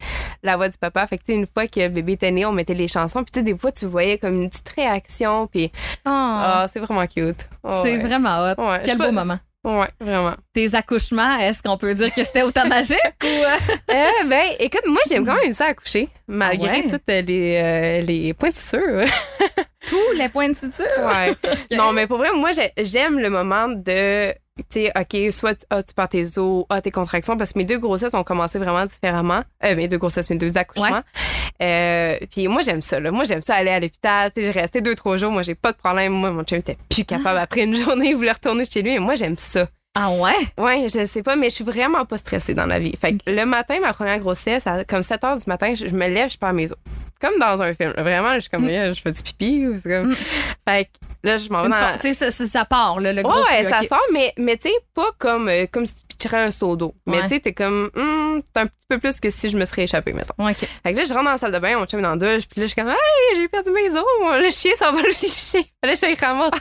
la 0.43 0.55
voix 0.57 0.69
du 0.69 0.77
papa. 0.77 1.07
Fait 1.07 1.17
que, 1.17 1.23
tu 1.23 1.33
sais, 1.33 1.39
une 1.39 1.47
fois 1.47 1.67
que 1.67 1.79
le 1.79 1.89
bébé 1.89 2.13
était 2.13 2.31
né, 2.31 2.45
on 2.45 2.51
mettait 2.51 2.73
les 2.73 2.87
chansons, 2.87 3.23
puis 3.23 3.31
tu 3.31 3.39
sais, 3.39 3.43
des 3.43 3.57
fois, 3.57 3.71
tu 3.71 3.85
voyais 3.85 4.17
comme 4.17 4.33
une 4.41 4.49
petite 4.49 4.69
réaction, 4.69 5.47
puis 5.47 5.71
Oh, 6.05 6.09
ah, 6.09 6.65
c'est 6.71 6.79
vraiment 6.79 7.05
cute. 7.07 7.47
Oh, 7.63 7.81
c'est 7.83 7.97
ouais. 7.97 7.97
vraiment 7.97 8.39
hot. 8.51 8.61
Ouais, 8.61 8.81
Quel 8.85 8.97
beau 8.97 9.05
pas- 9.05 9.11
moment. 9.11 9.39
Ouais, 9.67 9.89
vraiment. 9.99 10.33
Tes 10.53 10.73
accouchements, 10.75 11.37
est-ce 11.39 11.61
qu'on 11.61 11.77
peut 11.77 11.93
dire 11.93 12.13
que 12.13 12.23
c'était 12.23 12.43
autant 12.43 12.65
magique 12.67 12.97
ou. 13.23 13.27
euh? 13.27 13.55
Euh, 13.91 14.23
ben, 14.25 14.43
écoute, 14.59 14.85
moi, 14.85 15.01
j'aime 15.09 15.25
quand 15.25 15.35
même 15.35 15.51
ça 15.51 15.65
accoucher, 15.65 16.07
malgré 16.27 16.69
Ah 16.69 16.73
ouais? 16.83 16.87
toutes 16.87 17.03
les, 17.07 17.57
euh, 17.61 18.01
les 18.01 18.33
points 18.33 18.51
Tous 19.87 20.11
les 20.17 20.29
points 20.29 20.49
de 20.49 20.55
suture? 20.55 20.85
Ouais. 20.99 21.33
Non, 21.77 21.91
mais 21.93 22.07
pour 22.07 22.17
vrai, 22.17 22.29
moi, 22.33 22.51
j'ai- 22.51 22.71
j'aime 22.83 23.19
le 23.19 23.29
moment 23.29 23.67
de, 23.69 24.31
tu 24.31 24.63
sais, 24.69 24.91
OK, 24.99 25.31
soit 25.31 25.55
tu, 25.55 25.65
ah, 25.69 25.81
tu 25.83 25.93
pars 25.93 26.09
tes 26.09 26.37
os, 26.37 26.65
ah, 26.69 26.81
tes 26.81 26.91
contractions, 26.91 27.37
parce 27.37 27.53
que 27.53 27.59
mes 27.59 27.65
deux 27.65 27.77
grossesses 27.79 28.13
ont 28.13 28.23
commencé 28.23 28.57
vraiment 28.59 28.85
différemment. 28.85 29.41
Euh, 29.63 29.75
mes 29.75 29.87
deux 29.87 29.97
grossesses, 29.97 30.29
mes 30.29 30.37
deux 30.37 30.57
accouchements. 30.57 31.01
Euh, 31.61 32.17
puis 32.31 32.47
moi, 32.47 32.61
j'aime 32.61 32.81
ça, 32.81 32.99
là. 32.99 33.11
Moi, 33.11 33.23
j'aime 33.23 33.41
ça 33.41 33.55
aller 33.55 33.69
à 33.71 33.79
l'hôpital. 33.79 34.31
Tu 34.31 34.41
sais, 34.43 34.51
j'ai 34.51 34.59
resté 34.59 34.81
deux, 34.81 34.95
trois 34.95 35.17
jours. 35.17 35.31
Moi, 35.31 35.43
j'ai 35.43 35.55
pas 35.55 35.71
de 35.71 35.77
problème. 35.77 36.13
Moi, 36.13 36.31
mon 36.31 36.43
chum 36.43 36.59
était 36.59 36.77
plus 36.89 37.05
capable. 37.05 37.39
Après 37.39 37.63
une 37.63 37.75
journée, 37.75 38.09
il 38.09 38.15
voulait 38.15 38.31
retourner 38.31 38.63
chez 38.65 38.81
lui. 38.81 38.93
Et 38.95 38.99
moi, 38.99 39.15
j'aime 39.15 39.37
ça. 39.37 39.67
Ah 39.95 40.11
ouais? 40.11 40.35
Ouais, 40.59 40.85
je 40.93 41.05
sais 41.05 41.23
pas, 41.23 41.35
mais 41.35 41.49
je 41.49 41.55
suis 41.55 41.63
vraiment 41.63 42.05
pas 42.05 42.17
stressée 42.17 42.53
dans 42.53 42.67
la 42.67 42.77
vie. 42.77 42.93
Fait 43.01 43.13
que 43.13 43.31
le 43.31 43.45
matin, 43.45 43.79
ma 43.81 43.93
première 43.93 44.19
grossesse, 44.19 44.67
à 44.67 44.83
comme 44.85 45.01
7 45.01 45.23
heures 45.23 45.37
du 45.37 45.43
matin, 45.47 45.73
je, 45.73 45.87
je 45.87 45.93
me 45.95 46.07
lève, 46.07 46.29
je 46.29 46.37
pars 46.37 46.53
mes 46.53 46.71
os. 46.71 46.77
Comme 47.19 47.39
dans 47.39 47.61
un 47.61 47.73
film. 47.73 47.93
là. 47.95 48.03
Vraiment, 48.03 48.35
je 48.35 48.41
suis 48.41 48.49
comme, 48.49 48.67
Yeah, 48.69 48.91
je 48.91 49.01
fais 49.01 49.11
du 49.11 49.23
pipi. 49.23 49.67
Ou 49.67 49.77
c'est 49.77 49.89
comme... 49.89 50.11
Mm. 50.11 50.15
Fait 50.67 50.85
que 50.85 50.89
là, 51.23 51.37
je 51.37 51.49
m'en 51.49 51.63
vais 51.63 51.69
dans 51.69 51.97
Tu 51.99 52.13
sais, 52.13 52.31
ça, 52.31 52.65
part, 52.65 52.99
là, 52.99 53.13
le 53.13 53.23
gros. 53.23 53.33
Ouais, 53.33 53.63
flux, 53.63 53.69
ça 53.69 53.83
sort, 53.83 54.01
mais, 54.11 54.33
mais 54.37 54.57
tu 54.57 54.69
sais, 54.69 54.75
pas 54.93 55.09
comme, 55.17 55.49
euh, 55.49 55.65
comme 55.71 55.85
si 55.85 55.95
tu 55.95 56.01
pitcherais 56.07 56.43
un 56.43 56.51
seau 56.51 56.75
d'eau. 56.75 56.93
Mais 57.05 57.21
tu 57.23 57.29
sais, 57.29 57.39
t'es 57.39 57.53
comme, 57.53 57.89
hum, 57.95 58.41
c'est 58.53 58.61
un 58.61 58.67
petit 58.67 58.85
peu 58.89 58.99
plus 58.99 59.19
que 59.19 59.29
si 59.29 59.49
je 59.49 59.57
me 59.57 59.65
serais 59.65 59.83
échappée, 59.83 60.13
mettons. 60.13 60.33
Ouais, 60.43 60.51
ok. 60.51 60.67
Fait 60.83 60.93
que 60.93 60.97
là, 60.97 61.05
je 61.05 61.13
rentre 61.13 61.25
dans 61.25 61.31
la 61.31 61.37
salle 61.37 61.51
de 61.51 61.59
bain, 61.59 61.77
mon 61.77 61.85
chum 61.85 62.01
dans 62.01 62.15
la 62.15 62.17
douche, 62.17 62.47
puis 62.47 62.59
là, 62.59 62.65
je 62.65 62.73
suis 62.73 62.75
comme, 62.75 62.89
hey, 62.89 63.35
j'ai 63.35 63.47
perdu 63.47 63.71
mes 63.71 63.89
os, 63.89 64.05
moi, 64.21 64.39
le 64.39 64.49
chien, 64.49 64.71
ça 64.75 64.91
va 64.91 65.01
le 65.01 65.09
licher. 65.21 65.63
Que 65.81 65.89
je 65.89 66.21
ramasse. 66.25 66.51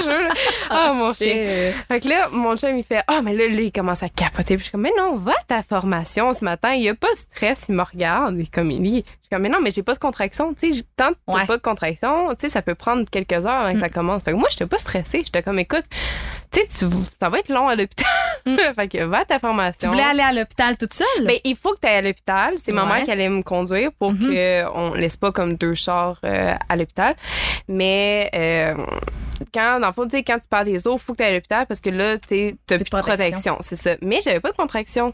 Je 0.00 0.04
te 0.04 0.10
jure. 0.10 0.32
Ah, 0.70 0.92
mon 0.94 1.12
chien. 1.12 1.72
Fait 1.88 2.00
que 2.00 2.08
là, 2.08 2.28
mon 2.32 2.56
chum, 2.56 2.76
il 2.76 2.84
fait, 2.84 3.02
ah, 3.06 3.20
mais 3.22 3.32
là, 3.34 3.46
là, 3.48 3.60
il 3.60 3.72
commence 3.72 4.02
à 4.02 4.08
capoter. 4.08 4.54
Puis 4.56 4.58
je 4.58 4.62
suis 4.64 4.70
comme, 4.72 4.82
mais 4.82 4.92
non, 4.96 5.16
va 5.16 5.32
à 5.32 5.44
ta 5.46 5.62
formation 5.62 6.32
ce 6.32 6.44
matin. 6.44 6.72
Il 6.72 6.82
y 6.82 6.88
a 6.88 6.94
pas 6.94 7.12
de 7.12 7.18
stress, 7.18 7.66
il 7.68 7.74
me 7.74 7.82
regarde. 7.82 8.38
Est 8.40 8.52
comme, 8.52 8.70
il 8.70 8.82
lit. 8.82 9.04
Je 9.06 9.10
suis 9.10 9.28
comme, 9.30 9.42
mais 9.42 9.48
non, 9.48 9.58
mais 9.60 9.70
j'ai 9.70 9.82
pas 9.82 9.94
de 9.94 9.98
contraction. 9.98 10.54
Tu 10.54 10.72
sais, 10.74 10.82
tant 10.96 11.10
que 11.10 11.16
Ouais. 11.36 11.46
pas 11.46 11.56
de 11.56 11.62
contraction, 11.62 12.28
tu 12.34 12.46
sais, 12.46 12.48
ça 12.52 12.62
peut 12.62 12.74
prendre 12.74 13.04
quelques 13.10 13.32
heures 13.46 13.48
avant 13.62 13.72
que 13.74 13.80
ça 13.80 13.88
commence. 13.88 14.22
Fait 14.22 14.32
que 14.32 14.36
moi, 14.36 14.48
j'étais 14.50 14.66
pas 14.66 14.78
stressée. 14.78 15.22
J'étais 15.24 15.42
comme, 15.42 15.58
écoute, 15.58 15.84
tu 16.50 16.60
sais, 16.70 16.86
ça 17.18 17.28
va 17.28 17.38
être 17.38 17.48
long 17.48 17.68
à 17.68 17.74
l'hôpital. 17.76 18.06
fait 18.74 18.88
que 18.88 19.04
va 19.04 19.18
à 19.20 19.24
ta 19.24 19.38
formation. 19.38 19.78
Tu 19.80 19.86
voulais 19.88 20.02
aller 20.02 20.20
à 20.22 20.32
l'hôpital 20.32 20.76
toute 20.76 20.92
seule? 20.94 21.06
Ben, 21.26 21.36
il 21.44 21.56
faut 21.56 21.72
que 21.74 21.80
tu 21.80 21.86
ailles 21.88 21.96
à 21.96 22.02
l'hôpital. 22.02 22.54
C'est 22.62 22.72
ma 22.72 22.84
Ouais. 22.84 22.94
mère 22.94 23.02
qui 23.04 23.10
allait 23.10 23.28
me 23.28 23.42
conduire 23.42 23.90
pour 23.98 24.12
Mhm. 24.12 24.34
qu'on 24.66 24.94
laisse 24.94 25.16
pas 25.16 25.32
comme 25.32 25.54
deux 25.56 25.74
chars 25.74 26.18
euh, 26.24 26.54
à 26.68 26.76
l'hôpital. 26.76 27.14
Mais 27.68 28.30
euh, 28.34 28.74
quand, 29.52 29.80
dans 29.80 29.86
le 29.88 29.92
fond, 29.92 30.04
tu 30.04 30.16
sais, 30.16 30.22
quand 30.22 30.38
tu 30.38 30.48
perds 30.48 30.64
des 30.64 30.86
os, 30.86 31.00
il 31.00 31.04
faut 31.04 31.12
que 31.12 31.18
tu 31.18 31.24
ailles 31.24 31.30
à 31.30 31.34
l'hôpital 31.34 31.66
parce 31.66 31.80
que 31.80 31.90
là, 31.90 32.18
tu 32.18 32.56
n'as 32.70 32.76
plus 32.78 32.84
de 32.84 32.88
protection. 32.90 33.56
C'est 33.60 33.76
ça. 33.76 33.92
Mais 34.02 34.20
j'avais 34.22 34.40
pas 34.40 34.50
de 34.50 34.56
contraction. 34.56 35.12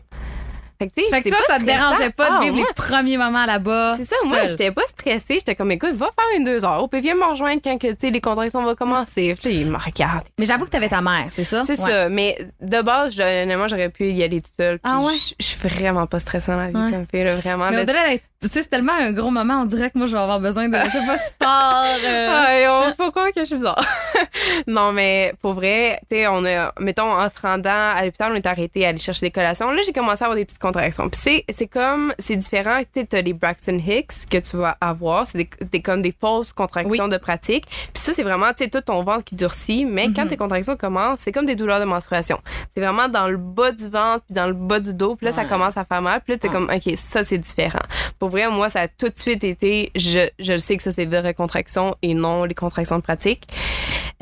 Fait 0.80 0.86
que, 0.86 0.94
tu 0.94 1.02
sais, 1.02 1.10
fait 1.10 1.22
que 1.22 1.28
toi, 1.30 1.38
ça 1.48 1.58
te 1.58 1.64
dérangeait 1.64 2.10
pas 2.10 2.28
Ah, 2.30 2.38
de 2.38 2.44
vivre 2.44 2.56
moi, 2.58 2.66
les 2.68 2.72
premiers 2.74 3.16
moments 3.18 3.44
là-bas. 3.46 3.96
c'est 3.96 4.04
ça, 4.04 4.14
moi, 4.26 4.36
seule. 4.38 4.48
j'étais 4.50 4.70
pas 4.70 4.82
stressée. 4.86 5.24
J'étais 5.40 5.56
comme, 5.56 5.72
écoute, 5.72 5.90
va 5.94 6.06
faire 6.06 6.38
une 6.38 6.44
deux 6.44 6.64
heures. 6.64 6.88
Puis 6.88 7.00
viens 7.00 7.16
me 7.16 7.24
rejoindre 7.24 7.60
quand 7.64 7.76
que, 7.78 7.88
les 8.06 8.20
contractions 8.20 8.62
vont 8.62 8.76
commencer. 8.76 9.34
Puis 9.42 9.54
il 9.56 9.66
me 9.66 9.76
regarde. 9.76 10.22
Mais 10.38 10.46
j'avoue 10.46 10.66
que 10.66 10.70
t'avais 10.70 10.88
ta 10.88 11.00
mère, 11.00 11.26
c'est 11.30 11.42
ça? 11.42 11.64
C'est 11.64 11.80
Ouais. 11.80 11.90
ça. 11.90 12.08
Mais 12.08 12.38
de 12.60 12.80
base, 12.80 13.18
honnêtement, 13.18 13.66
j'aurais 13.66 13.88
pu 13.88 14.10
y 14.12 14.22
aller 14.22 14.40
toute 14.40 14.54
seule. 14.56 14.78
Puis 14.78 14.92
Ah 14.94 15.00
ouais? 15.00 15.14
je 15.40 15.44
suis 15.44 15.68
vraiment 15.68 16.06
pas 16.06 16.20
stressée 16.20 16.52
dans 16.52 16.58
la 16.58 16.68
vie 16.68 16.76
Ouais. 16.76 16.90
comme 16.92 17.06
fille, 17.10 17.24
là, 17.24 17.34
vraiment. 17.34 17.70
Mais 17.70 17.76
là. 17.78 17.82
au-delà 17.82 18.08
d'être. 18.10 18.22
Tu 18.40 18.46
sais, 18.48 18.62
c'est 18.62 18.68
tellement 18.68 18.92
un 18.92 19.10
gros 19.10 19.30
moment, 19.30 19.62
on 19.62 19.64
dirait 19.64 19.90
que 19.90 19.98
moi, 19.98 20.06
je 20.06 20.12
vais 20.12 20.18
avoir 20.20 20.38
besoin 20.38 20.68
de. 20.68 20.76
Je 20.84 20.90
sais 20.90 21.04
pas, 21.04 21.18
sport. 21.28 21.84
euh, 22.06 22.28
Ouais, 22.28 22.68
on 22.68 22.94
faut 22.94 23.10
croire 23.10 23.32
que 23.32 23.40
je 23.40 23.46
suis 23.46 23.56
bizarre. 23.56 23.84
non, 24.68 24.92
mais 24.92 25.34
pour 25.42 25.54
vrai, 25.54 25.98
tu 26.08 26.18
sais, 26.18 26.28
on 26.28 26.44
a, 26.44 26.72
mettons, 26.78 27.10
en 27.10 27.28
se 27.28 27.34
rendant 27.42 27.68
à 27.96 28.04
l'hôpital, 28.04 28.30
on 28.30 28.36
est 28.36 28.46
arrêté 28.46 28.86
à 28.86 28.90
aller 28.90 28.98
chercher 28.98 29.26
des 29.26 29.32
collations. 29.32 29.72
Là, 29.72 29.82
j'ai 29.84 29.92
commencé 29.92 30.22
à 30.22 30.26
avoir 30.26 30.36
des 30.36 30.44
petites 30.44 30.60
contractions. 30.60 31.08
Puis 31.10 31.20
c'est, 31.20 31.44
c'est 31.52 31.66
comme, 31.66 32.14
c'est 32.20 32.36
différent. 32.36 32.78
Tu 32.94 33.00
sais, 33.00 33.06
t'as 33.06 33.22
les 33.22 33.32
Braxton 33.32 33.80
Hicks 33.84 34.28
que 34.30 34.38
tu 34.38 34.56
vas 34.56 34.76
avoir. 34.80 35.26
C'est 35.26 35.38
des, 35.38 35.50
des- 35.72 35.82
comme 35.82 36.00
des 36.00 36.14
fausses 36.20 36.52
contractions 36.52 37.08
de 37.08 37.16
pratique. 37.16 37.64
Puis 37.68 37.90
ça, 38.00 38.12
c'est 38.14 38.22
vraiment, 38.22 38.50
tu 38.56 38.62
sais, 38.62 38.70
tout 38.70 38.80
ton 38.82 39.02
ventre 39.02 39.24
qui 39.24 39.34
durcit. 39.34 39.84
Mais 39.84 40.10
quand 40.14 40.28
tes 40.28 40.36
contractions 40.36 40.76
commencent, 40.76 41.18
c'est 41.24 41.32
comme 41.32 41.46
des 41.46 41.56
douleurs 41.56 41.80
de 41.80 41.86
menstruation. 41.86 42.38
C'est 42.72 42.80
vraiment 42.80 43.08
dans 43.08 43.26
le 43.26 43.36
bas 43.36 43.72
du 43.72 43.88
ventre 43.88 44.24
puis 44.26 44.34
dans 44.34 44.46
le 44.46 44.52
bas 44.54 44.78
du 44.78 44.94
dos. 44.94 45.16
Puis 45.16 45.24
là, 45.26 45.32
ça 45.32 45.44
commence 45.44 45.76
à 45.76 45.84
faire 45.84 46.02
mal. 46.02 46.20
Puis 46.20 46.34
là, 46.34 46.38
t'es 46.38 46.48
comme, 46.48 46.70
OK, 46.72 46.92
ça, 46.96 47.24
c'est 47.24 47.38
différent. 47.38 47.80
Pour 48.20 48.27
vrai, 48.28 48.48
moi, 48.50 48.68
ça 48.68 48.82
a 48.82 48.88
tout 48.88 49.08
de 49.08 49.18
suite 49.18 49.44
été, 49.44 49.90
je, 49.94 50.28
je 50.38 50.52
le 50.52 50.58
sais 50.58 50.76
que 50.76 50.82
ça, 50.82 50.92
c'est 50.92 51.06
vraies 51.06 51.34
contractions 51.34 51.94
et 52.02 52.14
non 52.14 52.44
les 52.44 52.54
contractions 52.54 52.96
de 52.96 53.02
pratique. 53.02 53.44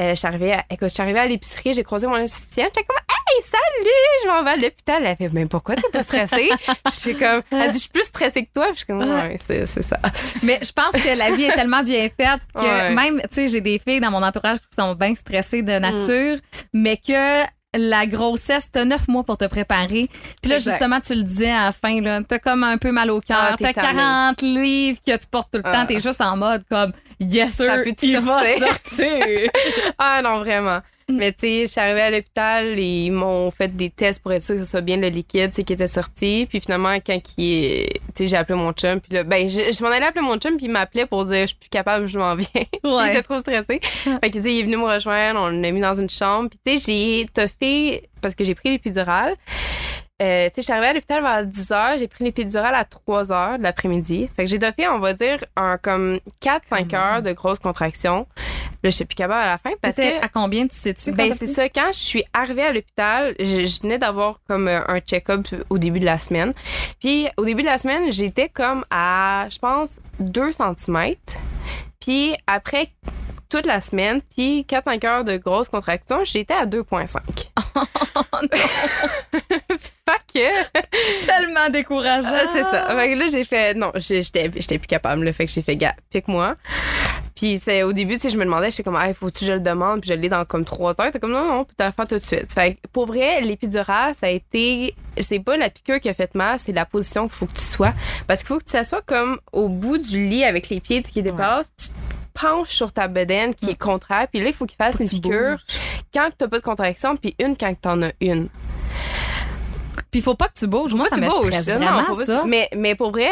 Euh, 0.01 0.11
je 0.11 0.15
suis 0.17 0.27
arrivée 0.29 0.53
à, 0.53 0.65
écoute, 0.71 0.89
je 0.89 0.95
suis 0.95 1.03
arrivée 1.03 1.21
à 1.21 1.27
l'épicerie, 1.27 1.73
j'ai 1.73 1.83
croisé 1.83 2.07
mon 2.07 2.15
assistante, 2.15 2.67
j'étais 2.67 2.85
comme, 2.85 2.99
hey, 2.99 3.43
salut, 3.43 3.91
je 4.25 4.29
m'en 4.29 4.45
vais 4.45 4.51
à 4.51 4.57
l'hôpital. 4.57 5.03
Elle 5.07 5.17
fait, 5.17 5.31
mais 5.33 5.47
pourquoi 5.47 5.75
t'es 5.77 5.89
pas 5.91 6.03
stressée? 6.03 6.51
Je 6.87 6.91
suis 6.91 7.17
comme, 7.17 7.41
elle 7.51 7.71
dit, 7.71 7.79
je 7.79 7.83
suis 7.83 7.91
plus 7.91 8.05
stressée 8.05 8.45
que 8.45 8.51
toi. 8.55 8.67
Puis 8.67 8.75
je 8.75 8.79
suis 8.81 8.87
comme, 8.87 9.01
ouais, 9.01 9.37
c'est, 9.45 9.65
c'est 9.65 9.83
ça. 9.83 9.99
Mais 10.43 10.59
je 10.63 10.71
pense 10.73 10.93
que 10.93 11.17
la 11.17 11.31
vie 11.35 11.45
est 11.45 11.55
tellement 11.55 11.83
bien 11.83 12.09
faite 12.15 12.41
que 12.55 12.61
Ouais. 12.63 12.95
même, 12.95 13.21
tu 13.23 13.29
sais, 13.31 13.49
j'ai 13.49 13.61
des 13.63 13.79
filles 13.79 14.01
dans 14.01 14.11
mon 14.11 14.23
entourage 14.23 14.59
qui 14.59 14.75
sont 14.79 14.95
bien 14.95 15.15
stressées 15.15 15.63
de 15.63 15.79
nature, 15.79 16.39
mais 16.75 16.99
que 16.99 17.45
la 17.77 18.07
grossesse, 18.07 18.71
t'as 18.71 18.85
neuf 18.85 19.09
mois 19.09 19.25
pour 19.25 19.37
te 19.39 19.45
préparer. 19.47 20.09
Puis 20.43 20.51
là, 20.51 20.57
Exact. 20.57 20.73
justement, 20.73 21.01
tu 21.01 21.15
le 21.15 21.23
disais 21.23 21.51
à 21.51 21.67
la 21.67 21.73
fin, 21.73 22.01
là, 22.01 22.21
t'as 22.27 22.39
comme 22.39 22.65
un 22.65 22.79
peu 22.79 22.93
mal 22.93 23.11
au 23.11 23.21
cœur. 23.21 23.39
Ah, 23.53 23.55
t'es 23.57 23.73
t'as 23.73 23.81
tannée. 23.83 23.99
40 23.99 24.43
livres 24.43 24.99
que 25.07 25.13
tu 25.17 25.27
portes 25.31 25.49
tout 25.53 25.59
le 25.59 25.67
Ah. 25.67 25.73
temps. 25.73 25.87
T'es 25.87 26.01
juste 26.01 26.21
en 26.21 26.37
mode 26.37 26.63
comme, 26.71 26.93
yes, 27.21 27.55
sir, 27.57 27.83
il 28.03 28.19
va 28.21 28.43
sortir. 28.59 29.51
Ah 29.99 30.21
non, 30.23 30.39
vraiment. 30.41 30.81
Mm. 31.09 31.17
Mais 31.19 31.33
tu 31.33 31.41
sais, 31.41 31.67
je 31.67 31.67
suis 31.71 31.81
arrivée 31.81 32.01
à 32.01 32.11
l'hôpital 32.11 32.79
et 32.79 33.05
ils 33.07 33.13
m'ont 33.13 33.51
fait 33.53 33.69
des 33.69 33.91
tests 33.91 34.21
pour 34.21 34.33
être 34.33 34.43
sûr 34.43 34.57
que 34.57 34.65
ce 34.65 34.71
soit 34.71 34.81
bien 34.81 34.97
le 34.97 35.09
liquide 35.09 35.53
qui 35.53 35.73
était 35.73 35.87
sorti. 35.87 36.47
Puis 36.49 36.61
finalement, 36.61 36.97
quand 36.97 37.21
qui 37.23 37.55
est, 37.55 38.01
tu 38.07 38.25
sais, 38.25 38.27
j'ai 38.27 38.37
appelé 38.37 38.59
mon 38.59 38.73
chum. 38.73 39.01
Puis 39.01 39.15
là, 39.15 39.23
ben, 39.23 39.49
je, 39.49 39.73
je 39.73 39.83
m'en 39.85 39.91
allais 39.91 40.07
appeler 40.07 40.25
mon 40.25 40.37
chum 40.37 40.57
puis 40.57 40.67
il 40.67 40.73
m'appelait 40.73 41.07
pour 41.07 41.25
dire 41.25 41.43
je 41.43 41.47
suis 41.47 41.57
plus 41.57 41.69
capable, 41.69 42.07
je 42.07 42.19
m'en 42.19 42.35
viens. 42.35 42.49
Ouais. 42.85 43.07
il 43.07 43.11
était 43.11 43.23
trop 43.23 43.39
stressé. 43.39 43.81
fait 43.81 44.31
que 44.31 44.39
tu 44.39 44.43
sais, 44.43 44.55
il 44.55 44.61
est 44.61 44.63
venu 44.63 44.77
me 44.77 44.85
rejoindre, 44.85 45.41
on 45.41 45.49
l'a 45.49 45.71
mis 45.71 45.81
dans 45.81 45.95
une 45.95 46.11
chambre. 46.11 46.51
Puis 46.51 46.59
tu 46.65 46.79
sais, 46.79 46.93
j'ai 46.93 47.27
toffé 47.33 48.09
parce 48.21 48.35
que 48.35 48.45
j'ai 48.45 48.55
pris 48.55 48.71
l'épidural. 48.71 49.35
Euh, 50.23 50.47
tu 50.49 50.55
sais, 50.55 50.63
je 50.63 50.63
suis 50.63 50.73
arrivée 50.73 50.89
à 50.89 50.93
l'hôpital 50.95 51.23
vers 51.23 51.45
10 51.45 51.71
h, 51.71 51.99
j'ai 51.99 52.09
pris 52.09 52.25
l'épidural 52.25 52.75
à 52.75 52.85
3 52.85 53.25
h 53.25 53.59
de 53.59 53.63
l'après-midi. 53.63 54.31
Fait 54.35 54.45
que 54.45 54.51
j'ai 54.51 54.59
toffé, 54.59 54.89
on 54.89 54.99
va 54.99 55.13
dire, 55.13 55.45
un 55.57 55.77
comme 55.77 56.19
4-5 56.43 56.97
heures 56.97 57.23
de 57.23 57.33
grosses 57.33 57.59
contractions. 57.59 58.27
Là, 58.87 58.91
je 58.91 58.97
suis 58.99 59.05
plus 59.05 59.17
capable 59.17 59.43
à 59.43 59.47
la 59.47 59.59
fin 59.59 59.73
parce 59.83 59.97
que 59.97 60.25
à 60.25 60.29
combien, 60.29 60.69
tu 60.69 60.77
sais-tu? 60.77 61.11
ben, 61.11 61.35
c'est 61.37 61.49
ça. 61.49 61.69
Quand 61.69 61.89
je 61.89 61.99
suis 61.99 62.25
arrivée 62.33 62.63
à 62.63 62.73
l'hôpital, 62.73 63.35
je, 63.41 63.67
je 63.67 63.83
venais 63.83 63.99
d'avoir 63.99 64.39
comme 64.47 64.69
euh, 64.69 64.79
un 64.87 65.01
check-up 65.01 65.45
au 65.71 65.79
début 65.79 65.99
de 65.99 66.05
la 66.05 66.21
semaine. 66.21 66.53
Puis, 67.01 67.27
au 67.37 67.45
début 67.45 67.63
de 67.63 67.67
la 67.67 67.79
semaine, 67.79 68.13
j'étais 68.13 68.49
comme 68.49 68.85
à, 68.93 69.49
je 69.51 69.59
pense, 69.59 69.99
2 70.21 70.53
cm. 70.53 71.17
Puis, 71.99 72.37
après 72.47 72.91
toute 73.49 73.67
la 73.67 73.81
semaine, 73.81 74.21
puis 74.37 74.65
4-5 74.69 75.05
heures 75.05 75.25
de 75.25 75.37
grosses 75.37 75.69
contractions, 75.69 76.23
j'étais 76.23 76.55
à 76.55 76.65
2,5. 76.65 77.17
Fait 80.09 80.21
que, 80.33 81.27
tellement 81.27 81.69
décourageant. 81.71 82.29
Ah, 82.33 82.45
c'est 82.53 82.63
ça. 82.63 82.97
Fait 82.97 83.13
que 83.13 83.19
là, 83.19 83.27
j'ai 83.29 83.43
fait, 83.43 83.75
non, 83.75 83.91
j'étais 83.97 84.53
j'étais 84.55 84.79
plus 84.79 84.87
capable. 84.87 85.25
Là, 85.25 85.33
fait 85.33 85.47
que 85.47 85.53
j'ai 85.53 85.63
fait, 85.63 85.75
gars, 85.75 85.97
pique-moi. 86.11 86.55
Puis 87.37 87.61
c'est 87.63 87.83
au 87.83 87.93
début, 87.93 88.19
tu 88.19 88.31
je 88.31 88.37
me 88.39 88.45
demandais, 88.47 88.71
j'étais 88.71 88.83
comme, 88.83 88.97
ah, 88.97 89.13
faut-tu 89.13 89.41
que 89.41 89.45
je 89.45 89.53
le 89.53 89.61
demande? 89.61 90.01
Puis 90.01 90.09
je 90.11 90.15
l'ai 90.15 90.29
dans 90.31 90.45
comme 90.47 90.65
trois 90.65 90.99
heures. 91.01 91.11
T'es 91.13 91.21
comme, 91.21 91.33
non, 91.33 91.47
non, 91.47 91.67
t'as 91.77 91.87
le 91.87 91.93
faire 91.93 92.09
tout 92.09 92.15
de 92.17 92.21
suite. 92.23 92.53
Fait 92.53 92.75
que 92.75 92.79
pour 92.93 93.07
vrai, 93.07 93.43
l'épidurale, 93.43 94.15
ça 94.19 94.27
a 94.27 94.31
été, 94.31 94.95
c'est 95.21 95.39
pas 95.41 95.57
la 95.59 95.69
piqûre 95.69 96.01
qui 96.01 96.09
a 96.09 96.15
fait 96.15 96.35
mal, 96.35 96.59
c'est 96.59 96.73
la 96.73 96.87
position 96.87 97.29
qu'il 97.29 97.37
faut 97.37 97.47
que 97.47 97.53
tu 97.59 97.63
sois. 97.65 97.93
Parce 98.27 98.41
qu'il 98.41 98.49
faut 98.49 98.59
que 98.59 98.65
tu 98.65 98.71
s'assoies 98.73 99.03
comme 99.05 99.39
au 99.53 99.69
bout 99.69 99.99
du 99.99 100.27
lit 100.27 100.45
avec 100.45 100.71
les 100.71 100.81
pieds 100.81 101.03
qui 101.03 101.23
dépassent. 101.23 101.71
Tu 101.79 101.89
te 101.89 101.93
penches 102.41 102.71
sur 102.71 102.91
ta 102.93 103.07
bedaine 103.07 103.55
qui 103.55 103.71
est 103.71 103.79
contraire. 103.79 104.29
Puis 104.33 104.43
là, 104.43 104.49
il 104.49 104.55
faut 104.55 104.65
qu'il 104.67 104.77
fasse 104.77 105.01
une 105.01 105.09
tu 105.09 105.17
piqûre 105.17 105.59
quand 106.15 106.31
t'as 106.39 106.49
pas 106.49 106.59
de 106.59 106.65
contraction, 106.65 107.17
puis 107.19 107.35
une 107.39 107.55
quand 107.57 107.73
t'en 107.81 108.01
as 108.03 108.13
une. 108.23 108.49
Puis 110.11 110.21
il 110.21 110.23
faut 110.23 110.35
pas 110.35 110.49
que 110.49 110.59
tu 110.59 110.67
bouges. 110.67 110.95
Moi, 110.95 111.07
ça 111.09 111.17
tu 111.17 111.23
me 111.23 111.29
bouges, 111.29 111.47
stresse 111.49 111.67
vraiment, 111.67 112.03
Non, 112.09 112.15
ça. 112.25 112.41
tu- 112.43 112.49
Mais, 112.49 112.69
mais 112.75 112.95
pour 112.95 113.11
vrai, 113.11 113.29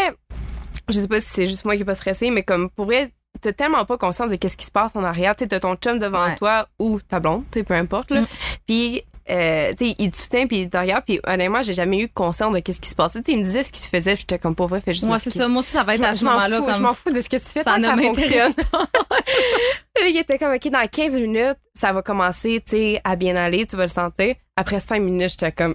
je 0.91 0.99
sais 0.99 1.09
pas 1.09 1.21
si 1.21 1.29
c'est 1.31 1.47
juste 1.47 1.65
moi 1.65 1.77
qui 1.77 1.83
est 1.83 1.87
pas 1.87 1.95
stressée, 1.95 2.31
mais 2.31 2.43
comme 2.43 2.69
pour 2.71 2.87
vrai, 2.87 3.13
t'as 3.45 3.53
tellement 3.53 3.85
pas 3.85 3.99
conscience 3.99 4.31
de 4.31 4.37
qu'est-ce 4.37 4.57
qui 4.57 4.67
se 4.67 4.71
passe 4.73 4.93
en 4.97 5.05
arrière. 5.05 5.37
Tu 5.37 5.47
ton 5.49 5.77
chum 5.77 5.99
devant 5.99 6.25
Ouais. 6.25 6.37
toi 6.37 6.67
ou 6.79 7.01
ta 7.01 7.21
blonde, 7.21 7.45
peu 7.51 7.75
importe, 7.75 8.11
là. 8.11 8.23
Mm. 8.23 8.27
Puis, 8.67 9.03
euh, 9.31 9.73
tu 9.79 9.89
sais, 9.89 9.95
il 9.99 10.11
te 10.11 10.17
soutient 10.19 10.47
puis 10.47 10.61
il 10.61 10.71
te 10.71 10.77
regarde 10.77 11.03
puis 11.05 11.19
honnêtement, 11.27 11.63
j'ai 11.63 11.73
jamais 11.75 11.99
eu 11.99 12.09
conscience 12.09 12.53
de 12.55 12.59
qu'est-ce 12.61 12.81
qui 12.81 12.91
se 12.91 12.95
passait. 12.95 13.23
Tu 13.23 13.33
sais, 13.33 13.39
il 13.39 13.41
me 13.41 13.45
disait 13.45 13.63
ce 13.63 13.73
qui 13.73 13.81
se 13.81 13.89
faisait 13.89 14.13
puis 14.15 14.21
j'étais 14.23 14.39
comme, 14.39 14.55
pour 14.55 14.67
vrai, 14.69 14.81
fais 14.81 14.93
juste 14.93 15.07
Moi, 15.07 15.19
c'est 15.19 15.31
ça. 15.31 15.49
Moi 15.49 15.61
aussi, 15.61 15.71
ça 15.71 15.83
va 15.85 15.97
Je 15.97 16.03
être 16.03 16.09
à 16.09 16.13
ce 16.13 16.21
je 16.21 16.25
m'en 16.25 16.33
moment-là. 16.33 16.59
fous, 16.59 16.65
comme... 16.67 16.75
je 16.75 16.81
m'en 16.83 16.95
fous 16.95 17.11
de 17.13 17.21
ce 17.21 17.29
que 17.29 17.37
tu 17.37 17.45
fais 17.45 17.63
Ça 17.63 17.77
tant 17.77 17.83
ça 17.83 17.97
fonctionne. 17.97 18.53
Il 20.07 20.17
était 20.19 20.39
comme, 20.39 20.53
OK, 20.55 20.69
dans 20.69 20.87
15 20.87 21.19
minutes, 21.21 21.57
ça 21.73 21.93
va 21.93 22.03
commencer, 22.03 22.63
tu 22.67 22.77
sais, 22.77 23.01
à 23.05 23.17
bien 23.17 23.37
aller, 23.37 23.67
tu 23.67 23.77
vas 23.77 23.85
le 23.85 23.89
sentir. 23.89 24.35
Après 24.57 24.79
5 24.79 25.01
minutes, 25.01 25.31
j'étais 25.31 25.51
comme, 25.51 25.75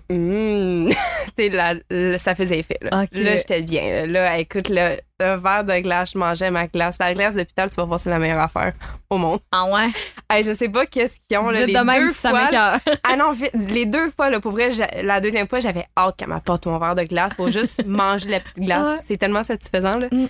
sais, 1.35 1.49
là, 1.49 1.73
là, 1.89 2.17
ça 2.17 2.33
faisait 2.33 2.59
effet, 2.59 2.77
là. 2.81 3.03
Ok. 3.03 3.09
Là, 3.13 3.35
j'étais 3.35 3.61
bien. 3.61 4.05
Là, 4.05 4.19
Là, 4.19 4.37
écoute, 4.37 4.69
le, 4.69 4.97
le 5.19 5.35
verre 5.35 5.65
de 5.65 5.79
glace, 5.81 6.11
je 6.13 6.17
mangeais 6.17 6.49
ma 6.49 6.67
glace. 6.67 6.97
La 6.97 7.13
glace 7.13 7.35
d'hôpital, 7.35 7.69
tu 7.69 7.75
vas 7.75 7.83
voir, 7.83 7.99
c'est 7.99 8.09
la 8.09 8.19
meilleure 8.19 8.39
affaire 8.39 8.73
au 9.09 9.17
monde. 9.17 9.39
Ah 9.51 9.65
ouais? 9.65 9.89
Hey, 10.29 10.45
je 10.45 10.53
sais 10.53 10.69
pas 10.69 10.85
qu'est-ce 10.85 11.15
qu'ils 11.27 11.37
ont, 11.37 11.49
là, 11.49 11.59
Vite 11.65 11.67
les 11.67 11.73
de 11.73 11.85
même, 11.85 12.07
deux 12.07 12.13
fois. 12.13 12.49
Ah 13.03 13.17
non, 13.17 13.33
vite, 13.33 13.51
les 13.53 13.85
deux 13.85 14.11
fois, 14.11 14.29
là, 14.29 14.39
pour 14.39 14.51
vrai, 14.51 14.69
la 15.03 15.19
deuxième 15.19 15.47
fois, 15.47 15.59
j'avais 15.59 15.85
hâte 15.97 16.15
qu'elle 16.15 16.29
m'apporte 16.29 16.65
mon 16.65 16.77
verre 16.79 16.95
de 16.95 17.03
glace 17.03 17.33
pour 17.33 17.49
juste 17.49 17.83
manger 17.87 18.29
la 18.29 18.39
petite 18.39 18.59
glace. 18.59 18.85
Ouais. 18.85 19.03
C'est 19.05 19.17
tellement 19.17 19.43
satisfaisant, 19.43 19.97
là. 19.97 20.07
Mm. 20.09 20.27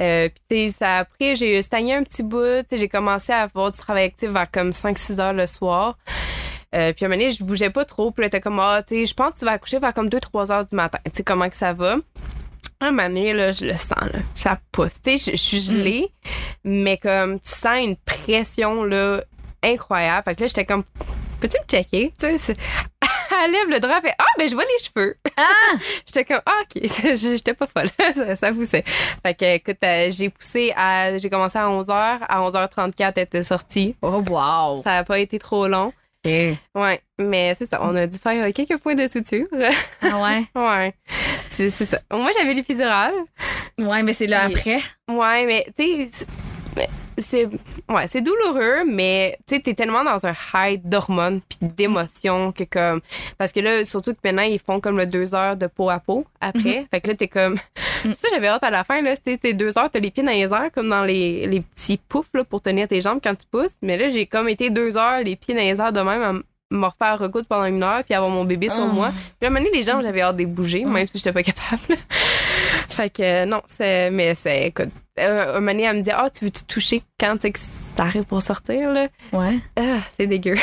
Euh, 0.00 0.28
puis, 0.50 0.70
ça, 0.70 0.98
après, 0.98 1.34
j'ai 1.34 1.62
stagné 1.62 1.94
un 1.94 2.02
petit 2.02 2.22
bout. 2.22 2.66
J'ai 2.70 2.88
commencé 2.88 3.32
à 3.32 3.42
avoir 3.42 3.70
du 3.70 3.78
travail 3.78 4.04
actif 4.04 4.28
vers 4.28 4.50
comme 4.50 4.70
5-6 4.72 5.18
heures 5.18 5.32
le 5.32 5.46
soir. 5.46 5.96
Euh, 6.76 6.92
puis 6.92 7.04
à 7.04 7.06
un 7.06 7.10
moment 7.10 7.20
donné, 7.20 7.30
je 7.30 7.42
bougeais 7.42 7.70
pas 7.70 7.84
trop. 7.84 8.10
Puis 8.10 8.22
là, 8.22 8.28
t'es 8.30 8.40
comme, 8.40 8.60
ah, 8.60 8.82
tu 8.86 8.94
sais, 8.96 9.06
je 9.06 9.14
pense 9.14 9.34
que 9.34 9.38
tu 9.40 9.44
vas 9.44 9.52
accoucher 9.52 9.78
vers 9.78 9.94
comme 9.94 10.08
2-3 10.08 10.52
heures 10.52 10.66
du 10.66 10.74
matin. 10.76 10.98
Tu 11.06 11.10
sais, 11.14 11.22
comment 11.24 11.48
que 11.48 11.56
ça 11.56 11.72
va? 11.72 11.96
À 12.80 12.86
un 12.88 12.90
moment 12.90 13.08
donné, 13.08 13.32
là, 13.32 13.52
je 13.52 13.64
le 13.64 13.76
sens, 13.78 14.02
là. 14.12 14.18
Ça 14.34 14.58
pousse. 14.72 15.00
Tu 15.02 15.16
sais, 15.18 15.32
je- 15.32 15.36
suis 15.36 15.60
gelée, 15.60 16.10
mais 16.64 16.98
comme, 16.98 17.40
tu 17.40 17.50
sens 17.50 17.78
une 17.78 17.96
pression, 17.96 18.84
là, 18.84 19.22
incroyable. 19.62 20.24
Fait 20.24 20.34
que 20.34 20.40
là, 20.42 20.46
j'étais 20.48 20.66
comme, 20.66 20.84
peux-tu 21.40 21.56
me 21.58 21.66
checker? 21.66 22.12
Tu 22.18 22.38
sais, 22.38 22.56
elle 23.44 23.50
lève 23.52 23.68
le 23.70 23.80
drap, 23.80 24.02
fait, 24.02 24.12
ah, 24.18 24.24
ben, 24.38 24.46
je 24.46 24.54
vois 24.54 24.64
les 24.64 24.84
cheveux. 24.84 25.16
Ah! 25.38 25.76
J'étais 26.06 26.24
comme, 26.26 26.42
ah, 26.44 26.60
OK, 26.62 26.82
j'étais 27.16 27.54
pas 27.54 27.66
folle. 27.66 27.88
ça, 28.14 28.36
ça 28.36 28.52
poussait. 28.52 28.84
Fait 29.22 29.34
que, 29.34 29.54
écoute, 29.56 29.78
euh, 29.84 30.08
j'ai 30.10 30.28
poussé 30.30 30.72
à, 30.76 31.16
j'ai 31.18 31.30
commencé 31.30 31.58
à 31.58 31.66
11h. 31.68 32.18
À 32.28 32.40
11h34, 32.42 33.12
elle 33.16 33.22
était 33.22 33.42
sortie. 33.42 33.96
Oh, 34.02 34.22
wow. 34.28 34.82
Ça 34.82 34.98
a 34.98 35.04
pas 35.04 35.18
été 35.18 35.38
trop 35.38 35.66
long. 35.68 35.92
Ouais, 36.74 37.00
mais 37.18 37.54
c'est 37.54 37.66
ça. 37.66 37.78
On 37.82 37.94
a 37.96 38.06
dû 38.06 38.18
faire 38.18 38.52
quelques 38.52 38.78
points 38.78 38.94
de 38.94 39.06
suture. 39.06 39.46
Ah 40.02 40.22
ouais? 40.22 40.44
ouais. 40.54 40.94
C'est 41.48 41.70
ça. 41.70 41.98
Moi, 42.10 42.30
j'avais 42.38 42.54
l'épidurale. 42.54 43.14
Ouais, 43.78 44.02
mais 44.02 44.12
c'est 44.12 44.26
là 44.26 44.44
après. 44.44 44.80
Ouais, 45.08 45.46
mais 45.46 45.66
tu 45.76 46.06
sais, 46.10 46.26
c'est- 47.18 47.48
ouais, 47.88 48.06
c'est 48.08 48.20
douloureux, 48.20 48.84
mais 48.86 49.38
tu 49.46 49.54
sais, 49.56 49.60
t'es 49.62 49.74
tellement 49.74 50.04
dans 50.04 50.26
un 50.26 50.34
high 50.54 50.80
d'hormones 50.84 51.40
puis 51.48 51.58
d'émotions 51.62 52.52
que 52.52 52.64
comme 52.64 53.00
parce 53.38 53.52
que 53.52 53.60
là, 53.60 53.84
surtout 53.84 54.12
que 54.12 54.18
maintenant 54.24 54.42
ils 54.42 54.58
font 54.58 54.80
comme 54.80 54.98
le 54.98 55.06
deux 55.06 55.34
heures 55.34 55.56
de 55.56 55.66
peau 55.66 55.90
à 55.90 55.98
peau 56.00 56.26
après, 56.40 56.86
fait 56.90 57.00
que 57.00 57.08
là 57.08 57.14
t'es 57.14 57.28
comme 57.28 57.56
Mm. 58.04 58.12
ça 58.14 58.28
j'avais 58.30 58.48
hâte 58.48 58.62
à 58.62 58.70
la 58.70 58.84
fin 58.84 59.00
là, 59.02 59.14
c'était 59.16 59.54
deux 59.54 59.76
heures, 59.78 59.90
t'as 59.90 59.98
les 59.98 60.10
pieds 60.10 60.22
dans 60.22 60.30
les 60.30 60.42
airs 60.42 60.70
comme 60.72 60.88
dans 60.90 61.02
les, 61.04 61.46
les 61.46 61.60
petits 61.60 61.96
poufs 62.08 62.28
là, 62.34 62.44
pour 62.44 62.60
tenir 62.60 62.86
tes 62.86 63.00
jambes 63.00 63.20
quand 63.24 63.34
tu 63.34 63.46
pousses, 63.50 63.76
mais 63.82 63.96
là 63.96 64.08
j'ai 64.10 64.26
comme 64.26 64.48
été 64.48 64.68
deux 64.70 64.96
heures 64.96 65.20
les 65.24 65.34
pieds 65.34 65.54
dans 65.54 65.60
les 65.62 65.80
airs 65.80 65.92
de 65.92 66.00
même 66.00 66.22
à 66.22 66.32
me 66.74 66.84
refaire 66.86 67.18
recoudre 67.18 67.46
pendant 67.46 67.64
une 67.64 67.82
heure 67.82 68.02
puis 68.04 68.12
avoir 68.14 68.30
mon 68.30 68.44
bébé 68.44 68.68
sur 68.68 68.82
Ah. 68.82 68.92
moi. 68.92 69.10
Puis 69.40 69.44
à 69.44 69.46
un 69.46 69.50
moment 69.50 69.64
donné, 69.64 69.76
les 69.78 69.84
jambes, 69.84 70.02
j'avais 70.02 70.20
hâte 70.20 70.36
de 70.36 70.44
bouger, 70.46 70.84
même 70.84 71.06
si 71.06 71.18
j'étais 71.18 71.32
pas 71.32 71.44
capable. 71.44 71.80
fait 72.90 73.08
que 73.10 73.44
non, 73.44 73.62
c'est. 73.66 74.10
Mais 74.10 74.34
c'est. 74.34 74.72
Euh, 75.18 75.56
un 75.56 75.60
moment 75.60 75.72
donné, 75.72 75.84
elle 75.84 75.96
me 75.96 76.02
dit 76.02 76.10
Ah, 76.12 76.28
tu 76.30 76.44
veux-tu 76.44 76.64
toucher 76.64 77.02
quand 77.18 77.36
tu 77.38 77.50
ça 77.96 78.04
arrive 78.04 78.24
pour 78.24 78.42
sortir, 78.42 78.92
là? 78.92 79.08
Ouais. 79.32 79.56
Ah, 79.76 79.98
c'est 80.16 80.26
dégueu. 80.26 80.54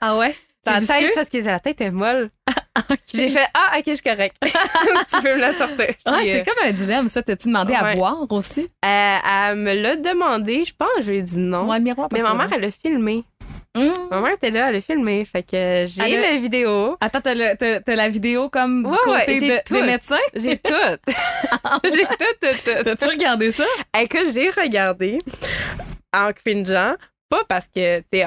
Ah 0.00 0.16
ouais? 0.18 0.34
La 0.64 0.80
C'est 0.80 0.86
tête, 0.86 1.12
parce 1.16 1.28
que 1.28 1.38
la 1.38 1.58
tête 1.58 1.80
est 1.80 1.90
molle. 1.90 2.30
J'ai 3.12 3.28
fait 3.28 3.46
Ah, 3.52 3.78
ok, 3.78 3.82
je 3.88 3.94
suis 3.94 4.02
correct. 4.02 4.36
tu 4.42 5.20
peux 5.22 5.34
me 5.34 5.40
la 5.40 5.52
sortir. 5.52 5.88
Ah, 6.04 6.20
c'est 6.22 6.40
euh, 6.40 6.44
comme 6.44 6.68
un 6.68 6.70
dilemme, 6.70 7.08
ça. 7.08 7.20
T'as-tu 7.20 7.48
demandé 7.48 7.74
à 7.74 7.94
voir 7.94 8.24
aussi? 8.30 8.60
euh, 8.84 9.16
elle 9.24 9.56
me 9.56 9.74
l'a 9.74 9.96
demandé, 9.96 10.64
je 10.64 10.72
pense, 10.78 10.88
je 11.04 11.10
lui 11.10 11.18
ai 11.18 11.22
dit 11.22 11.38
non. 11.38 11.68
Ouais, 11.68 11.78
le 11.78 11.82
miroir. 11.84 12.06
mais 12.12 12.20
ma 12.22 12.34
mère, 12.34 12.48
elle 12.54 12.64
a 12.66 12.70
filmé. 12.70 13.24
Hum. 13.74 13.90
Ma 14.10 14.20
mère 14.20 14.32
était 14.32 14.50
là, 14.50 14.68
elle 14.68 14.76
a 14.76 14.80
filmé. 14.82 15.24
Fait 15.24 15.42
que 15.42 15.84
j'ai 15.86 16.18
la 16.20 16.36
vidéo. 16.36 16.96
Attends, 17.00 17.22
t'as, 17.22 17.34
le- 17.34 17.56
t'as- 17.56 17.80
t'as 17.80 17.94
la 17.96 18.08
vidéo 18.10 18.50
comme 18.50 18.82
du 18.82 18.88
Ouais, 18.90 18.96
ouais, 19.06 19.20
côté 19.20 19.40
j'ai 19.40 19.48
de- 19.48 19.74
des 19.74 19.82
médecins? 19.82 20.16
J'ai 20.34 20.58
tout. 20.62 20.72
j'ai 21.84 22.02
tout, 22.04 22.34
tout, 22.40 22.46
tout. 22.64 22.84
T'as-tu 22.84 23.04
regardé 23.06 23.50
ça? 23.50 23.64
Écoute, 23.98 24.30
j'ai 24.34 24.50
regardé 24.50 25.18
en 26.14 26.30
cringeant. 26.32 26.96
Pas 27.30 27.44
parce 27.48 27.66
que 27.66 28.00
t'es, 28.10 28.26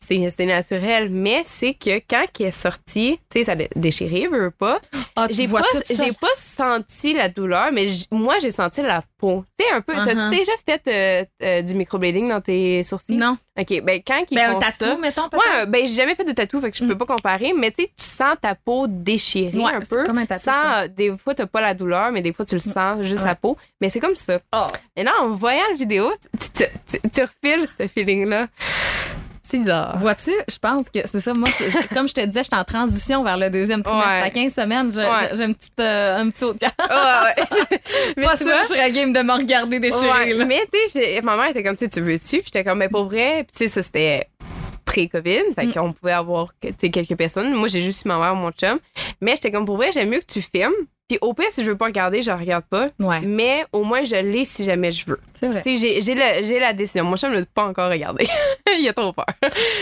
c'est 0.00 0.46
naturel, 0.46 1.10
mais 1.10 1.42
c'est 1.44 1.74
que 1.74 1.98
quand 2.08 2.24
il 2.38 2.46
est 2.46 2.50
sorti, 2.50 3.18
tu 3.30 3.38
sais, 3.40 3.44
ça 3.44 3.52
a 3.52 3.56
déchiré, 3.76 4.26
veut 4.28 4.50
pas. 4.50 4.80
Ah, 5.14 5.26
J'ai 5.30 5.46
pas, 5.48 5.62
j'ai 5.90 6.12
pas 6.12 6.28
senti 6.56 7.12
la 7.12 7.28
douleur, 7.28 7.70
mais 7.72 7.86
moi, 8.10 8.38
j'ai 8.40 8.50
senti 8.50 8.80
la 8.82 9.02
peau. 9.18 9.44
Tu 9.58 9.64
sais, 9.66 9.72
un 9.72 9.80
peu. 9.80 9.92
Uh-huh. 9.94 10.04
T'as-tu 10.04 10.30
déjà 10.30 10.52
fait 10.64 10.82
euh, 10.88 11.24
euh, 11.42 11.62
du 11.62 11.74
microblading 11.74 12.28
dans 12.28 12.40
tes 12.40 12.82
sourcils? 12.84 13.16
Non. 13.16 13.36
OK, 13.58 13.80
ben 13.82 14.00
quand 14.06 14.22
ils 14.30 14.36
Ben, 14.36 14.52
un 14.56 14.58
tatou, 14.60 14.84
ça... 14.84 14.96
mettons? 14.98 15.22
Ouais, 15.32 15.66
ben 15.66 15.84
j'ai 15.86 15.94
jamais 15.96 16.14
fait 16.14 16.24
de 16.24 16.32
tatou, 16.32 16.60
fait 16.60 16.70
que 16.70 16.76
je 16.76 16.84
peux 16.84 16.96
pas 16.96 17.06
comparer, 17.06 17.52
mais 17.52 17.72
tu 17.72 17.82
sais, 17.82 17.90
tu 17.96 18.04
sens 18.04 18.36
ta 18.40 18.54
peau 18.54 18.86
déchirée 18.86 19.58
Ouais, 19.58 19.72
un 19.74 19.80
peu. 19.80 20.04
comme 20.04 20.18
un 20.18 20.26
tatou, 20.26 20.44
Sans, 20.44 20.86
des 20.88 21.16
fois, 21.18 21.34
t'as 21.34 21.46
pas 21.46 21.60
la 21.60 21.74
douleur, 21.74 22.12
mais 22.12 22.22
des 22.22 22.32
fois, 22.32 22.44
tu 22.44 22.54
le 22.54 22.60
sens 22.60 23.02
juste 23.02 23.22
Ouais. 23.22 23.28
la 23.28 23.34
peau. 23.34 23.56
Mais 23.80 23.90
c'est 23.90 24.00
comme 24.00 24.14
ça. 24.14 24.38
Oh. 24.54 24.66
Et 24.96 25.02
là, 25.02 25.12
en 25.20 25.30
voyant 25.30 25.64
la 25.70 25.74
vidéo, 25.76 26.10
tu, 26.40 26.48
tu, 26.50 26.64
tu, 26.86 27.10
tu 27.10 27.20
refiles 27.22 27.66
ce 27.78 27.86
feeling-là. 27.88 28.46
C'est 29.50 29.58
bizarre. 29.58 29.96
Vois-tu, 29.98 30.30
je 30.48 30.58
pense 30.58 30.90
que 30.90 30.98
c'est 31.06 31.20
ça. 31.20 31.32
Moi, 31.32 31.48
je- 31.58 31.70
je- 31.70 31.94
comme 31.94 32.06
je 32.06 32.12
te 32.14 32.20
disais, 32.20 32.42
j'étais 32.42 32.56
en 32.56 32.64
transition 32.64 33.24
vers 33.24 33.38
le 33.38 33.48
deuxième 33.48 33.82
trimestre. 33.82 34.10
Ouais. 34.10 34.22
À 34.22 34.30
15 34.30 34.52
semaines, 34.52 34.92
je- 34.92 35.00
Ouais. 35.00 35.28
je- 35.32 35.36
j'ai 35.36 35.44
une 35.44 35.54
petite, 35.54 35.80
euh, 35.80 36.18
un 36.18 36.28
petit 36.28 36.44
haut 36.44 36.52
de 36.52 36.58
cœur. 36.58 36.72
Ah, 36.78 37.24
ouais. 37.36 37.44
mais 38.18 38.24
Pas 38.24 38.36
tu 38.36 38.44
sûr 38.44 38.56
que 38.56 38.62
je 38.64 38.68
serais 38.68 38.90
game 38.92 39.12
de 39.12 39.20
me 39.20 39.32
regarder 39.32 39.80
déchirer. 39.80 40.34
là. 40.34 40.44
mais 40.44 40.60
tu 40.72 40.88
sais, 40.90 41.20
ma 41.22 41.36
mère 41.36 41.46
était 41.50 41.62
comme, 41.62 41.76
tu 41.76 41.86
veux-tu? 42.00 42.18
Puis 42.38 42.42
j'étais 42.46 42.62
comme, 42.64 42.78
mais 42.78 42.88
pour 42.90 43.06
vrai, 43.06 43.44
puis 43.44 43.56
tu 43.56 43.64
sais, 43.64 43.68
ça, 43.68 43.82
c'était 43.82 44.28
pré-COVID, 44.84 45.54
fait 45.54 45.66
Mm. 45.66 45.72
qu'on 45.72 45.92
pouvait 45.92 46.12
avoir 46.12 46.48
quelques 46.60 47.16
personnes. 47.16 47.52
Moi, 47.54 47.68
j'ai 47.68 47.80
juste 47.82 48.04
eu 48.04 48.08
ma 48.08 48.18
mère, 48.18 48.34
mon 48.34 48.50
chum. 48.50 48.78
Mais 49.20 49.32
j'étais 49.36 49.50
comme, 49.50 49.66
pour 49.66 49.76
vrai, 49.76 49.92
j'aime 49.92 50.10
mieux 50.10 50.20
que 50.20 50.32
tu 50.32 50.42
filmes. 50.42 50.72
Puis 51.08 51.16
au 51.22 51.32
pire, 51.32 51.46
si 51.50 51.64
je 51.64 51.70
veux 51.70 51.76
pas 51.76 51.86
regarder, 51.86 52.20
je 52.20 52.30
regarde 52.30 52.64
pas. 52.68 52.88
Ouais, 53.00 53.20
Mais 53.22 53.64
au 53.72 53.82
moins, 53.82 54.04
je 54.04 54.14
l'ai 54.16 54.44
si 54.44 54.64
jamais 54.64 54.92
je 54.92 55.06
veux. 55.06 55.18
c'est 55.32 55.48
vrai. 55.48 55.62
J'ai- 55.64 56.02
j'ai 56.02 56.14
la, 56.14 56.42
j'ai 56.42 56.58
la 56.60 56.74
décision. 56.74 57.04
Mon 57.04 57.16
chum 57.16 57.32
ne 57.32 57.38
l'a 57.38 57.44
pas 57.54 57.64
encore 57.64 57.90
regardé. 57.90 58.26
Il 58.78 58.86
a 58.88 58.92
trop 58.92 59.12
peur. 59.14 59.24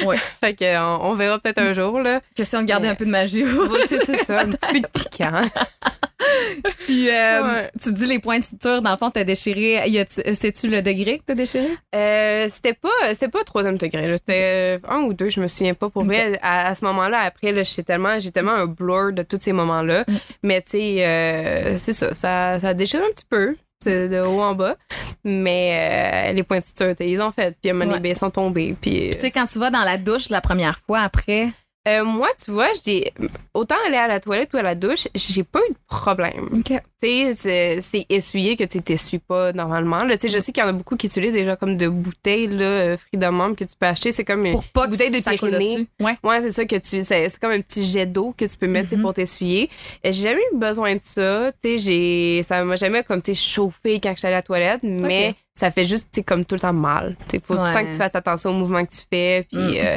Ouais. 0.04 0.18
Fait 0.40 0.56
euh, 0.62 0.78
on, 1.00 1.14
verra 1.14 1.38
peut-être 1.40 1.58
un 1.58 1.72
jour, 1.72 1.98
là. 2.00 2.20
Question 2.36 2.60
de 2.62 2.66
garder 2.66 2.86
Mais- 2.86 2.92
un 2.92 2.94
peu 2.94 3.04
de 3.06 3.10
magie. 3.10 3.44
C'est 3.86 4.04
ça, 4.24 4.40
un 4.40 4.50
petit 4.52 4.72
peu 4.72 4.80
de 4.80 4.86
piquant. 4.86 5.42
Puis, 6.86 7.10
euh, 7.10 7.42
Ouais. 7.42 7.70
tu 7.82 7.92
dis 7.92 8.06
les 8.06 8.18
points 8.18 8.38
de 8.38 8.44
suture, 8.44 8.82
dans 8.82 8.90
le 8.92 8.96
fond, 8.96 9.10
t'as 9.10 9.24
déchiré. 9.24 9.82
C'est-tu 10.08 10.68
le 10.68 10.82
degré 10.82 11.18
que 11.18 11.24
t'as 11.26 11.34
déchiré? 11.34 11.68
Euh, 11.94 12.48
c'était 12.50 12.74
pas 12.74 12.88
c'était 13.12 13.28
pas 13.28 13.44
troisième 13.44 13.78
degré 13.78 14.08
là. 14.08 14.16
c'était 14.16 14.80
un 14.88 15.02
ou 15.02 15.12
deux 15.14 15.28
je 15.28 15.40
me 15.40 15.48
souviens 15.48 15.74
pas 15.74 15.88
pour 15.90 16.02
Ok. 16.02 16.08
vrai 16.08 16.38
à, 16.42 16.68
à 16.68 16.74
ce 16.74 16.84
moment-là 16.84 17.20
après 17.20 17.52
là 17.52 17.62
j'ai 17.62 17.82
tellement 17.82 18.18
j'ai 18.18 18.30
tellement 18.30 18.52
un 18.52 18.66
blur 18.66 19.12
de 19.12 19.22
tous 19.22 19.38
ces 19.40 19.52
moments 19.52 19.82
là 19.82 20.04
Mm. 20.06 20.14
mais 20.42 20.62
tu 20.62 20.70
sais 20.72 21.06
euh, 21.06 21.78
c'est 21.78 21.92
ça 21.92 22.14
ça 22.14 22.58
ça 22.60 22.74
déchire 22.74 23.00
un 23.00 23.12
petit 23.12 23.24
peu 23.28 23.56
de 23.84 24.20
haut 24.20 24.40
en 24.40 24.54
bas 24.54 24.76
mais 25.24 26.28
euh, 26.30 26.32
les 26.32 26.42
points 26.42 26.58
de 26.60 26.64
suture 26.64 26.94
ils 27.00 27.20
ont 27.20 27.32
fait 27.32 27.56
puis 27.60 27.70
à 27.70 27.74
un 27.74 27.74
moment 27.74 27.84
donné, 27.86 27.94
Ouais. 27.96 28.00
ben, 28.00 28.12
ils 28.12 28.18
sont 28.18 28.30
tombés 28.30 28.74
puis 28.80 29.10
Tu 29.14 29.20
sais, 29.20 29.30
quand 29.30 29.46
tu 29.46 29.58
vas 29.58 29.70
dans 29.70 29.84
la 29.84 29.96
douche 29.98 30.28
la 30.30 30.40
première 30.40 30.78
fois 30.86 31.00
après, 31.00 31.50
euh, 31.86 32.04
moi 32.04 32.28
tu 32.42 32.50
vois 32.50 32.68
j'ai 32.84 33.12
autant 33.54 33.76
aller 33.86 33.96
à 33.96 34.08
la 34.08 34.20
toilette 34.20 34.50
ou 34.54 34.56
à 34.58 34.62
la 34.62 34.74
douche 34.74 35.08
j'ai 35.14 35.44
pas 35.44 35.60
eu 35.68 35.72
de 35.72 35.78
problème 35.86 36.48
OK. 36.52 36.80
tu 37.02 37.34
sais, 37.34 37.80
c'est- 37.80 38.06
essuyé 38.08 38.56
que 38.56 38.64
tu 38.64 38.80
t'essuies 38.82 39.18
pas 39.18 39.52
normalement. 39.52 40.04
Là, 40.04 40.16
je 40.22 40.38
sais 40.38 40.52
qu'il 40.52 40.62
y 40.62 40.66
en 40.66 40.68
a 40.68 40.72
beaucoup 40.72 40.96
qui 40.96 41.06
utilisent 41.06 41.32
déjà 41.32 41.56
comme 41.56 41.76
de 41.76 41.88
bouteilles 41.88 42.46
là, 42.46 42.64
euh, 42.64 42.96
Freedom 42.96 43.54
que 43.54 43.64
tu 43.64 43.74
peux 43.78 43.86
acheter. 43.86 44.12
C'est 44.12 44.24
comme 44.24 44.46
une 44.46 44.54
bouteille 44.74 45.10
de 45.10 45.20
Pyrénées. 45.20 45.86
Ouais. 46.00 46.16
Ouais, 46.24 46.40
c'est 46.40 46.52
ça 46.52 46.64
que 46.64 46.76
tu. 46.76 47.02
C'est 47.02 47.38
comme 47.40 47.50
un 47.52 47.60
petit 47.60 47.84
jet 47.84 48.06
d'eau 48.06 48.34
que 48.36 48.44
tu 48.44 48.56
peux 48.56 48.66
mettre 48.66 48.94
Mhm. 48.94 49.02
pour 49.02 49.14
t'essuyer. 49.14 49.68
Euh, 50.04 50.12
J'ai 50.12 50.22
jamais 50.30 50.42
eu 50.52 50.56
besoin 50.56 50.94
de 50.94 51.00
ça. 51.02 51.52
Tu 51.62 51.78
sais. 51.78 52.40
Ça 52.46 52.64
m'a 52.64 52.76
jamais 52.76 53.02
comme 53.02 53.22
chauffé 53.34 54.00
quand 54.00 54.12
je 54.14 54.18
suis 54.18 54.26
allée 54.26 54.34
à 54.34 54.38
la 54.38 54.42
toilette, 54.42 54.80
mais 54.82 55.34
ça 55.58 55.70
fait 55.70 55.84
juste, 55.84 56.22
comme 56.26 56.44
tout 56.44 56.54
le 56.54 56.60
temps 56.60 56.72
mal. 56.72 57.16
Sais, 57.30 57.40
faut 57.42 57.54
tout 57.56 57.60
le 57.62 57.72
temps 57.72 57.82
que 57.84 57.90
tu 57.90 57.96
fasses 57.98 58.14
attention 58.14 58.50
aux 58.50 58.54
mouvements 58.54 58.84
que 58.84 58.90
tu 58.92 59.00
fais. 59.10 59.46
Puis, 59.50 59.60
Mm. 59.60 59.76
euh, 59.84 59.96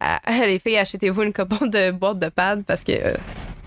à- 0.00 0.46
les 0.46 0.58
filles, 0.58 0.78
achetez-vous 0.78 1.22
une 1.22 1.32
coupon 1.32 1.66
de 1.66 1.90
boîte 1.90 2.18
de 2.18 2.28
pads 2.30 2.62
parce 2.66 2.82
que 2.82 2.92
euh, 2.92 3.12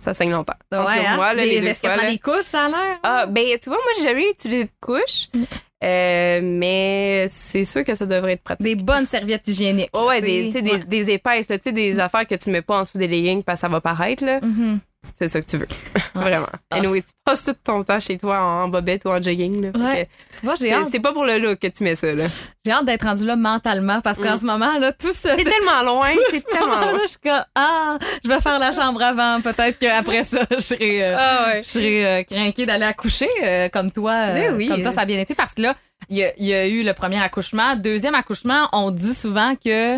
ça 0.02 0.14
saigne 0.14 0.32
longtemps. 0.32 0.54
Ouais, 0.72 0.78
hein? 0.80 1.16
moi, 1.16 1.34
là, 1.34 1.44
Des- 1.44 1.60
les 1.60 1.62
deux 1.62 1.74
fois, 1.76 1.96
là- 1.96 2.10
des 2.10 2.18
couches, 2.18 2.54
a 2.56 2.68
l'air. 2.68 2.98
ah, 3.04 3.26
ben, 3.28 3.46
tu 3.62 3.70
vois, 3.70 3.78
moi, 3.78 3.92
j'ai 3.98 4.04
jamais 4.04 4.30
utilisé 4.32 4.64
de 4.66 4.70
couche. 4.82 5.28
Mm. 5.34 5.44
Euh, 5.84 6.40
mais 6.42 7.28
c'est 7.30 7.64
sûr 7.64 7.84
que 7.84 7.94
ça 7.94 8.08
devrait 8.08 8.32
être 8.34 8.42
pratique. 8.42 8.66
Des 8.66 8.76
bonnes 8.84 9.06
serviettes 9.06 9.48
hygiéniques. 9.48 9.92
Oh, 9.94 10.08
ouais, 10.08 10.16
là, 10.22 10.26
des, 10.26 10.50
des, 10.62 10.80
des 10.80 11.10
épaisses, 11.12 11.50
là, 11.50 11.60
tu 11.60 11.66
sais, 11.66 11.72
des 11.72 12.00
affaires 12.00 12.26
que 12.26 12.34
tu 12.34 12.50
mets 12.50 12.64
pas 12.64 12.80
en 12.80 12.82
dessous 12.82 12.98
des 12.98 13.08
leggings 13.08 13.44
parce 13.44 13.62
que 13.62 13.68
ça 13.68 13.70
va 13.72 13.80
paraître, 13.80 14.26
là. 14.26 14.40
Mhm. 14.42 14.80
C'est 15.20 15.28
ça 15.28 15.42
que 15.42 15.46
tu 15.46 15.58
veux. 15.58 15.68
Vraiment. 16.14 16.48
Ah. 16.72 16.76
Anyway, 16.78 17.02
tu 17.02 17.10
passes 17.26 17.44
tout 17.46 17.56
ton 17.64 17.82
temps 17.84 18.00
chez 18.00 18.18
toi 18.18 18.40
en 18.40 18.68
bobette 18.68 19.04
ou 19.06 19.10
en 19.10 19.22
jogging, 19.22 19.72
là. 19.72 19.80
Ouais. 19.80 20.06
que 20.32 20.38
Tu 20.40 20.46
vois, 20.46 20.56
j'ai 20.56 20.68
C'est 20.68 20.74
hâte, 20.74 20.88
c'est 20.92 21.00
pas 21.00 21.14
pour 21.14 21.26
le 21.26 21.38
look 21.40 21.60
que 21.60 21.68
tu 21.68 21.84
mets 21.84 21.96
ça, 21.96 22.14
là. 22.14 22.26
j'ai 22.66 22.72
hâte 22.72 22.86
d'être 22.86 23.04
rendue 23.04 23.26
là 23.26 23.36
mentalement 23.36 24.02
parce 24.02 24.18
qu'en 24.18 24.34
Mm. 24.34 24.38
ce 24.38 24.46
moment, 24.46 24.78
là, 24.80 24.92
tout 24.92 25.14
ça. 25.14 25.36
C'est 25.38 25.44
tellement 25.44 25.82
loin, 25.84 26.10
c'est 26.32 26.46
tellement 26.46 26.80
Là, 26.80 26.92
loin. 26.92 27.00
je 27.04 27.08
suis 27.10 27.18
comme, 27.24 27.44
ah, 27.56 27.98
je 28.24 28.30
vais 28.30 28.42
faire 28.42 28.60
la 28.60 28.72
chambre 28.72 29.02
avant. 29.02 29.42
Peut-être 29.42 29.78
qu'après 29.80 30.24
ça, 30.24 30.42
je 30.52 30.60
serai, 30.60 31.04
euh, 31.04 31.16
Ah 31.18 31.46
ouais. 31.54 31.64
je 31.64 31.68
serais 31.70 32.06
euh, 32.06 32.24
craquée 32.24 32.66
d'aller 32.66 32.86
accoucher 32.86 33.30
euh, 33.44 33.70
comme 33.70 33.92
toi. 33.92 34.12
euh, 34.12 34.34
Ben 34.34 34.56
oui. 34.56 34.68
Comme 34.68 34.82
toi, 34.82 34.92
ça 34.92 35.02
a 35.02 35.06
bien 35.06 35.20
été 35.20 35.34
parce 35.36 35.54
que 35.54 35.62
là, 35.64 35.76
il 36.10 36.18
y, 36.18 36.24
a- 36.24 36.34
il 36.38 36.46
y 36.46 36.54
a 36.54 36.68
eu 36.68 36.84
le 36.84 36.94
premier 36.94 37.20
accouchement. 37.22 37.76
Deuxième 37.76 38.14
accouchement, 38.16 38.70
on 38.72 38.92
dit 38.92 39.14
souvent 39.16 39.56
que 39.56 39.98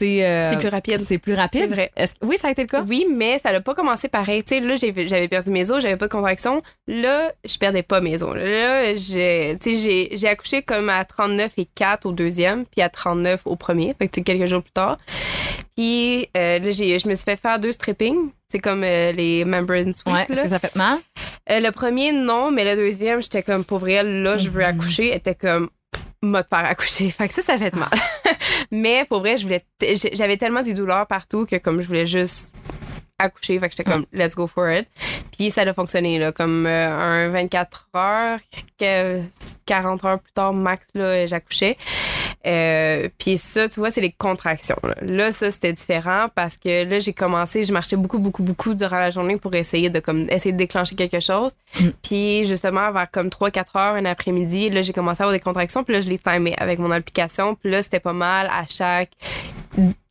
c'est 0.00 0.24
euh, 0.26 0.50
C'est 0.50 0.58
plus 0.58 0.68
rapide. 0.68 1.00
C'est 1.00 1.18
plus 1.18 1.34
rapide. 1.34 1.60
C'est 1.62 1.66
vrai. 1.68 1.92
Que- 1.94 2.26
oui, 2.26 2.36
ça 2.36 2.48
a 2.48 2.50
été 2.50 2.62
le 2.62 2.68
cas? 2.68 2.82
Oui, 2.88 3.06
mais 3.10 3.38
ça 3.38 3.52
n'a 3.52 3.60
pas 3.60 3.74
commencé 3.74 4.08
pareil. 4.08 4.42
Tu 4.42 4.54
sais, 4.54 4.60
là, 4.60 4.74
j'avais 4.74 5.28
perdu 5.28 5.50
mes 5.50 5.70
os, 5.70 5.82
j'avais 5.82 5.96
pas 5.96 6.06
de 6.06 6.12
contraction. 6.12 6.62
Là, 6.86 7.32
je 7.44 7.56
perdais 7.58 7.82
pas 7.82 8.00
mes 8.00 8.22
os. 8.22 8.34
Là, 8.34 8.94
j'ai, 8.96 9.56
accouché 10.26 10.62
comme 10.62 10.88
à 10.88 11.04
39 11.04 11.52
et 11.58 11.66
4 11.74 12.06
au 12.06 12.12
deuxième, 12.12 12.64
puis 12.66 12.80
à 12.82 12.88
39 12.88 13.42
au 13.44 13.56
premier, 13.56 13.94
fait 13.98 14.08
que 14.08 14.20
quelques 14.20 14.46
jours 14.46 14.62
plus 14.62 14.72
tard. 14.72 14.98
Puis 15.76 16.28
euh, 16.36 16.58
là, 16.58 16.70
je 16.70 17.08
me 17.08 17.14
suis 17.14 17.24
fait 17.24 17.36
faire 17.40 17.58
deux 17.58 17.72
strippings. 17.72 18.30
C'est 18.50 18.58
comme 18.58 18.82
euh, 18.84 19.12
les 19.12 19.44
membrane 19.44 19.94
sweep. 19.94 20.12
Ouais, 20.14 20.26
est-ce 20.28 20.42
que 20.42 20.48
ça 20.48 20.58
fait 20.58 20.74
mal? 20.74 20.98
Euh, 21.50 21.60
le 21.60 21.70
premier, 21.70 22.12
non, 22.12 22.50
mais 22.50 22.64
le 22.64 22.74
deuxième, 22.74 23.22
j'étais 23.22 23.42
comme, 23.42 23.64
pour 23.64 23.78
vrai, 23.78 24.02
là, 24.02 24.36
je 24.36 24.48
veux 24.50 24.62
Mhm. 24.62 24.68
accoucher. 24.80 25.10
Elle 25.10 25.16
était 25.18 25.34
comme, 25.36 25.68
m'a 26.22 26.42
faire 26.42 26.64
accoucher. 26.64 27.10
Fait 27.10 27.28
que 27.28 27.34
ça, 27.34 27.42
ça 27.42 27.58
fait 27.58 27.74
mal. 27.74 27.88
mais 28.70 29.04
pour 29.06 29.20
vrai, 29.20 29.36
je 29.36 29.44
voulais, 29.44 29.64
j'avais 30.12 30.36
tellement 30.36 30.62
des 30.62 30.74
douleurs 30.74 31.06
partout 31.06 31.46
que 31.46 31.56
comme 31.56 31.80
je 31.80 31.86
voulais 31.86 32.06
juste 32.06 32.52
accoucher, 33.18 33.58
fait 33.58 33.68
que 33.68 33.76
j'étais 33.76 33.90
comme, 33.90 34.06
let's 34.12 34.34
go 34.34 34.46
for 34.46 34.70
it. 34.70 34.88
Puis 35.36 35.50
ça 35.50 35.62
a 35.62 35.72
fonctionné, 35.74 36.18
là, 36.18 36.32
comme 36.32 36.66
euh, 36.66 37.26
un 37.26 37.28
24 37.28 37.88
heures, 37.96 38.40
que 38.78 39.20
40 39.66 40.04
heures 40.04 40.20
plus 40.20 40.32
tard, 40.32 40.52
max, 40.52 40.88
là, 40.94 41.26
j'accouchais. 41.26 41.76
Euh, 42.46 43.08
puis 43.18 43.36
ça, 43.36 43.68
tu 43.68 43.80
vois, 43.80 43.90
c'est 43.90 44.00
les 44.00 44.12
contractions. 44.12 44.78
Là, 44.82 44.94
Là, 45.02 45.32
ça, 45.32 45.50
c'était 45.50 45.72
différent 45.72 46.28
parce 46.34 46.56
que 46.56 46.84
là, 46.84 46.98
j'ai 46.98 47.12
commencé, 47.12 47.64
je 47.64 47.72
marchais 47.72 47.96
beaucoup, 47.96 48.18
beaucoup, 48.18 48.42
beaucoup 48.42 48.74
durant 48.74 48.96
la 48.96 49.10
journée 49.10 49.36
pour 49.36 49.54
essayer 49.54 49.90
de 49.90 50.00
comme 50.00 50.26
essayer 50.30 50.52
de 50.52 50.56
déclencher 50.56 50.94
quelque 50.94 51.20
chose. 51.20 51.52
Mm. 51.78 51.88
Puis 52.02 52.44
justement, 52.46 52.90
vers 52.92 53.10
comme 53.10 53.28
3-4 53.28 53.58
heures 53.76 53.94
un 53.94 54.04
après-midi, 54.06 54.70
là, 54.70 54.82
j'ai 54.82 54.92
commencé 54.92 55.22
à 55.22 55.24
avoir 55.24 55.36
des 55.36 55.42
contractions. 55.42 55.84
Puis 55.84 55.94
là, 55.94 56.00
je 56.00 56.08
les 56.08 56.18
timais 56.18 56.54
avec 56.58 56.78
mon 56.78 56.90
application. 56.90 57.54
Puis 57.56 57.70
là, 57.70 57.82
c'était 57.82 58.00
pas 58.00 58.14
mal 58.14 58.46
à 58.46 58.64
chaque 58.68 59.10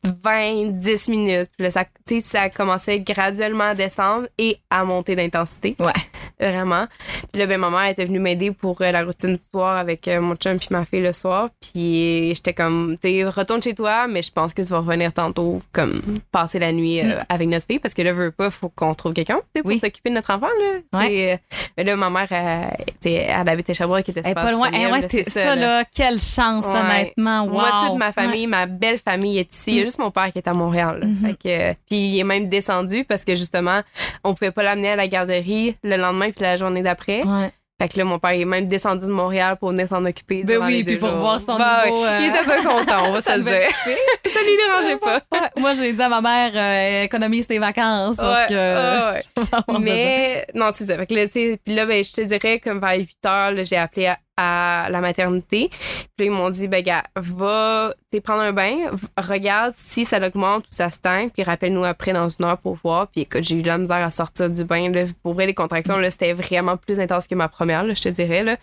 20, 0.02 0.78
10 0.78 1.08
minutes. 1.08 1.50
Puis 1.56 1.64
là, 1.64 1.70
ça, 1.70 1.84
ça 2.22 2.48
commençait 2.50 3.00
graduellement 3.00 3.64
à 3.64 3.74
descendre 3.74 4.28
et 4.38 4.58
à 4.70 4.84
monter 4.84 5.14
d'intensité. 5.16 5.76
Ouais. 5.78 5.92
Vraiment. 6.40 6.86
Puis 7.32 7.38
là, 7.40 7.46
ben, 7.46 7.58
ma 7.58 7.68
mère 7.68 7.84
était 7.90 8.06
venue 8.06 8.18
m'aider 8.18 8.50
pour 8.50 8.80
euh, 8.80 8.90
la 8.90 9.04
routine 9.04 9.36
du 9.36 9.42
soir 9.52 9.76
avec 9.76 10.08
euh, 10.08 10.20
mon 10.22 10.36
chum 10.36 10.58
puis 10.58 10.68
ma 10.70 10.86
fille 10.86 11.02
le 11.02 11.12
soir. 11.12 11.50
Puis 11.60 12.32
j'étais 12.34 12.54
comme, 12.54 12.96
tu 13.02 13.26
retourne 13.26 13.62
chez 13.62 13.74
toi, 13.74 14.06
mais 14.08 14.22
je 14.22 14.32
pense 14.32 14.54
que 14.54 14.62
tu 14.62 14.68
vas 14.68 14.78
revenir 14.78 15.12
tantôt, 15.12 15.60
comme 15.72 16.00
passer 16.32 16.58
la 16.58 16.72
nuit 16.72 17.00
euh, 17.00 17.20
avec 17.28 17.46
notre 17.48 17.66
fille, 17.66 17.78
parce 17.78 17.92
que 17.92 18.00
là, 18.00 18.12
veut 18.14 18.30
pas, 18.30 18.48
faut 18.50 18.70
qu'on 18.70 18.94
trouve 18.94 19.12
quelqu'un, 19.12 19.40
pour 19.54 19.66
Oui. 19.66 19.78
s'occuper 19.78 20.08
de 20.08 20.14
notre 20.14 20.30
enfant, 20.32 20.46
là. 20.92 20.98
Ouais. 20.98 21.32
Euh, 21.34 21.36
mais 21.76 21.84
là, 21.84 21.96
ma 21.96 22.08
mère, 22.08 22.26
elle, 22.32 22.86
était- 22.88 23.26
elle 23.28 23.48
habitait 23.48 23.74
Sherbrooke, 23.74 24.04
qui 24.04 24.12
était 24.12 24.24
super 24.26 24.44
pas 24.44 24.52
loin. 24.52 24.70
Eh 24.72 24.86
ouais, 24.86 25.00
là, 25.02 25.08
ça, 25.28 25.54
là, 25.54 25.84
quelle 25.84 26.20
chance, 26.20 26.64
Ouais. 26.66 26.78
honnêtement. 26.80 27.44
Wow. 27.44 27.50
Moi, 27.52 27.70
toute 27.86 27.98
ma 27.98 28.12
famille, 28.12 28.46
ma 28.46 28.64
belle 28.64 28.98
famille 28.98 29.38
est 29.38 29.54
ici. 29.54 29.82
Mm. 29.84 29.89
Juste 29.90 29.98
mon 29.98 30.10
père 30.10 30.30
qui 30.32 30.38
est 30.38 30.48
à 30.48 30.54
Montréal. 30.54 31.00
Mhm. 31.04 31.26
Fait 31.26 31.34
que, 31.34 31.70
euh, 31.70 31.74
puis 31.88 31.98
il 31.98 32.18
est 32.20 32.24
même 32.24 32.46
descendu 32.48 33.04
parce 33.04 33.24
que 33.24 33.34
justement, 33.34 33.80
on 34.24 34.34
pouvait 34.34 34.50
pas 34.52 34.62
l'amener 34.62 34.90
à 34.92 34.96
la 34.96 35.08
garderie 35.08 35.76
le 35.82 35.96
lendemain 35.96 36.30
puis 36.30 36.42
la 36.42 36.56
journée 36.56 36.82
d'après. 36.82 37.22
Ouais. 37.22 37.50
Fait 37.80 37.88
que 37.88 37.96
là, 37.98 38.04
mon 38.04 38.18
père 38.18 38.32
est 38.32 38.44
même 38.44 38.66
descendu 38.66 39.06
de 39.06 39.10
Montréal 39.10 39.56
pour 39.58 39.70
venir 39.70 39.88
s'en 39.88 40.04
occuper. 40.04 40.44
Ben 40.44 40.58
oui, 40.62 40.78
les 40.78 40.84
puis 40.84 40.96
pour 40.98 41.10
voir 41.12 41.40
son 41.40 41.56
Ben 41.56 41.86
nouveau, 41.86 42.02
ouais. 42.02 42.08
euh, 42.08 42.18
Il 42.20 42.26
était 42.26 42.44
pas 42.44 42.56
content, 42.58 43.08
on 43.08 43.12
va 43.12 43.18
se 43.22 43.24
Ça 43.24 43.36
le 43.38 43.42
dire. 43.42 43.54
ça 44.26 44.40
lui 44.42 44.56
dérangeait 44.66 44.96
pas. 44.98 45.20
Ouais, 45.32 45.48
Moi, 45.56 45.72
j'ai 45.72 45.92
dit 45.94 46.02
à 46.02 46.08
ma 46.10 46.20
mère, 46.20 46.52
euh, 46.54 47.04
économise 47.04 47.46
tes 47.46 47.58
vacances. 47.58 48.18
Parce 48.18 48.50
Ouais, 48.50 48.54
que, 48.54 49.14
dire. 49.14 49.78
Mais 49.80 50.46
non, 50.54 50.68
c'est 50.74 50.84
ça. 50.84 50.96
Fait 50.98 51.06
que 51.06 51.14
là, 51.14 51.26
tu 51.26 51.32
sais, 51.32 51.60
puis 51.64 51.74
là, 51.74 51.86
ben, 51.86 52.04
je 52.04 52.12
te 52.12 52.20
dirais, 52.20 52.60
comme 52.60 52.80
vers 52.80 52.98
8 52.98 53.08
heures, 53.26 53.64
j'ai 53.64 53.78
appelé 53.78 54.08
à, 54.08 54.18
à 54.42 54.88
la 54.90 55.00
maternité. 55.02 55.68
Puis 56.16 56.26
ils 56.26 56.30
m'ont 56.30 56.48
dit, 56.48 56.66
ben, 56.66 56.82
gars, 56.82 57.04
va 57.14 57.92
t'es 58.10 58.20
prendre 58.20 58.40
un 58.40 58.52
bain, 58.52 58.76
regarde 59.16 59.74
si 59.76 60.04
ça 60.04 60.18
augmente 60.26 60.64
ou 60.64 60.70
ça 60.70 60.90
stagne, 60.90 61.30
puis 61.30 61.44
rappelle-nous 61.44 61.84
après 61.84 62.12
dans 62.12 62.28
une 62.28 62.44
heure 62.44 62.58
pour 62.58 62.74
voir. 62.74 63.06
Puis 63.08 63.20
écoute, 63.22 63.44
j'ai 63.44 63.56
eu 63.56 63.62
la 63.62 63.78
misère 63.78 63.98
à 63.98 64.10
sortir 64.10 64.50
du 64.50 64.64
bain. 64.64 64.90
Pour 65.22 65.34
vrai, 65.34 65.46
les 65.46 65.54
contractions, 65.54 65.96
là, 65.96 66.10
c'était 66.10 66.32
vraiment 66.32 66.76
plus 66.76 66.98
intense 66.98 67.26
que 67.26 67.34
ma 67.34 67.48
première, 67.48 67.84
là, 67.84 67.94
je 67.94 68.02
te 68.02 68.08
dirais. 68.08 68.42
Là. 68.42 68.56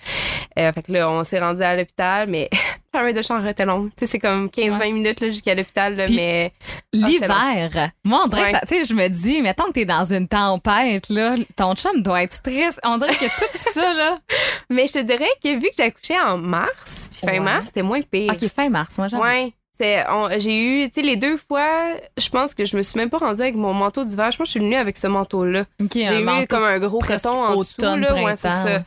Euh, 0.59 0.71
fait 0.73 0.81
que 0.81 0.91
là, 0.91 1.09
on 1.09 1.23
s'est 1.23 1.39
rendu 1.39 1.61
à 1.61 1.75
l'hôpital, 1.75 2.27
mais 2.27 2.49
la 2.93 3.01
ride 3.01 3.15
de 3.17 3.21
chambre 3.21 3.45
était 3.47 3.65
longue. 3.65 3.89
Sais, 3.99 4.05
c'est 4.07 4.19
comme 4.19 4.47
15-20 4.47 4.91
minutes 4.93 5.19
là, 5.21 5.29
jusqu'à 5.29 5.53
l'hôpital, 5.55 5.95
mais 6.09 6.51
L'hiver, 6.93 7.91
moi, 8.03 8.21
on 8.25 8.27
dirait 8.27 8.41
Ouais. 8.41 8.51
que, 8.53 8.57
ça- 8.59 8.65
tu 8.67 8.75
sais, 8.75 8.83
je 8.85 8.93
me 8.93 9.07
dis, 9.07 9.41
mettons 9.41 9.65
que 9.65 9.71
t'es 9.73 9.85
dans 9.85 10.03
une 10.11 10.27
tempête, 10.27 11.09
là, 11.09 11.35
ton 11.55 11.75
chum 11.75 12.01
doit 12.01 12.23
être 12.23 12.33
stress. 12.33 12.79
On 12.83 12.97
dirait 12.97 13.15
que 13.15 13.25
tout 13.25 13.57
ça, 13.73 13.93
là. 13.93 14.19
Mais 14.69 14.87
je 14.87 14.93
te 14.93 14.99
dirais 14.99 15.29
que 15.43 15.53
vu 15.55 15.61
que 15.61 15.75
j'ai 15.77 15.83
accouché 15.83 16.19
en 16.19 16.37
mars, 16.37 17.09
puis 17.11 17.19
fin 17.21 17.33
Ouais. 17.33 17.39
mars, 17.39 17.67
c'était 17.67 17.83
moins 17.83 18.01
pire. 18.01 18.33
OK, 18.33 18.47
fin 18.49 18.69
mars, 18.69 18.97
moi, 18.97 19.07
j'aime. 19.07 19.19
Ouais. 19.19 19.53
J'ai 19.79 20.63
eu, 20.83 20.89
tu 20.89 21.01
sais, 21.01 21.05
les 21.05 21.15
deux 21.15 21.37
fois, 21.37 21.91
je 22.17 22.29
pense 22.29 22.53
que 22.53 22.65
je 22.65 22.75
me 22.77 22.81
suis 22.81 22.97
même 22.99 23.09
pas 23.09 23.17
rendue 23.17 23.41
avec 23.41 23.55
mon 23.55 23.73
manteau 23.73 24.03
d'hiver. 24.03 24.31
Je 24.31 24.37
pense 24.37 24.45
que 24.45 24.45
je 24.45 24.51
suis 24.51 24.59
venue 24.59 24.75
avec 24.75 24.97
ce 24.97 25.07
manteau-là. 25.07 25.65
OK, 25.81 25.89
J'ai 25.93 26.21
eu 26.21 26.23
manteau. 26.23 26.45
comme 26.49 26.63
un 26.63 26.79
gros 26.79 26.99
coton 26.99 27.29
en 27.43 27.55
dessous, 27.57 27.81
là. 28.01 28.13
Ouais, 28.23 28.35
c'est 28.35 28.47
ça. 28.49 28.83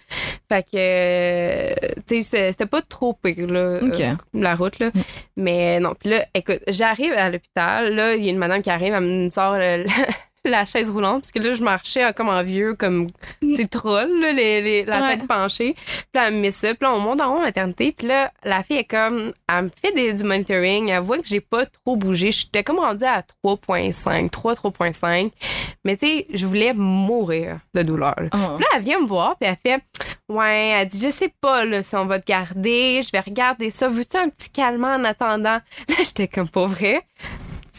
Fait 0.48 0.62
que, 0.64 0.68
euh, 0.76 1.74
tu 2.08 2.22
sais, 2.22 2.50
c'était, 2.52 2.66
pas 2.66 2.82
trop 2.82 3.12
pire, 3.12 3.46
là, 3.46 3.60
euh, 3.60 3.80
la 4.34 4.54
route, 4.56 4.78
là. 4.80 4.90
Mais 5.36 5.78
non, 5.80 5.94
puis 5.98 6.10
là, 6.10 6.24
écoute, 6.34 6.60
j'arrive 6.68 7.12
à 7.12 7.30
l'hôpital, 7.30 7.94
là, 7.94 8.14
il 8.16 8.24
y 8.24 8.28
a 8.28 8.32
une 8.32 8.38
madame 8.38 8.62
qui 8.62 8.70
arrive, 8.70 8.92
elle 8.94 9.04
me 9.26 9.30
sort 9.30 9.56
le- 9.58 9.84
la 10.44 10.64
chaise 10.64 10.88
roulante, 10.90 11.22
parce 11.22 11.32
que 11.32 11.38
là, 11.38 11.52
je 11.52 11.62
marchais 11.62 12.12
comme 12.14 12.28
en 12.30 12.42
vieux, 12.42 12.74
comme, 12.74 13.08
tu 13.42 13.54
sais, 13.56 13.66
troll, 13.66 14.08
là, 14.20 14.32
les, 14.32 14.62
les- 14.62 14.84
la 14.84 15.00
Ouais. 15.02 15.16
tête 15.18 15.26
penchée. 15.28 15.74
Puis 15.74 16.06
là, 16.14 16.28
elle 16.28 16.34
me 16.36 16.40
met 16.40 16.50
ça, 16.50 16.68
puis 16.74 16.78
là, 16.82 16.94
on 16.94 16.98
monte 17.00 17.20
en 17.20 17.36
haut 17.36 17.40
maternité, 17.40 17.92
puis 17.92 18.06
là, 18.06 18.32
la 18.42 18.62
fille 18.62 18.78
est 18.78 18.84
comme, 18.84 19.32
elle 19.48 19.64
me 19.64 19.70
fait 19.82 19.92
des, 19.92 20.14
du 20.14 20.24
monitoring, 20.24 20.88
elle 20.88 21.02
voit 21.02 21.18
que 21.18 21.26
j'ai 21.26 21.40
pas 21.40 21.66
trop 21.66 21.96
bougé. 21.96 22.30
J'étais 22.32 22.64
comme 22.64 22.78
rendue 22.78 23.04
à 23.04 23.22
3.5, 23.44 24.30
3, 24.30 24.54
3.5. 24.54 25.30
Mais 25.84 25.96
tu 25.96 26.06
sais, 26.06 26.26
je 26.32 26.46
voulais 26.46 26.72
mourir 26.74 27.58
de 27.74 27.82
douleur. 27.82 28.14
là. 28.18 28.28
Oh. 28.32 28.56
Puis 28.56 28.64
là, 28.64 28.68
elle 28.76 28.82
vient 28.82 29.00
me 29.00 29.06
voir, 29.06 29.36
puis 29.38 29.48
elle 29.50 29.56
fait 29.62 29.82
Ouais, 30.28 30.68
elle 30.80 30.88
dit 30.88 31.00
Je 31.04 31.10
sais 31.10 31.32
pas 31.40 31.64
là, 31.64 31.82
si 31.82 31.96
on 31.96 32.06
va 32.06 32.18
te 32.20 32.26
garder, 32.26 33.00
je 33.02 33.10
vais 33.12 33.20
regarder 33.20 33.70
ça. 33.70 33.88
Veux-tu 33.88 34.16
un 34.16 34.28
petit 34.28 34.48
calmant 34.48 34.94
en 34.94 35.04
attendant? 35.04 35.58
Là, 35.88 35.94
j'étais 35.98 36.28
comme 36.28 36.48
pas 36.48 36.66
vrai. 36.66 37.02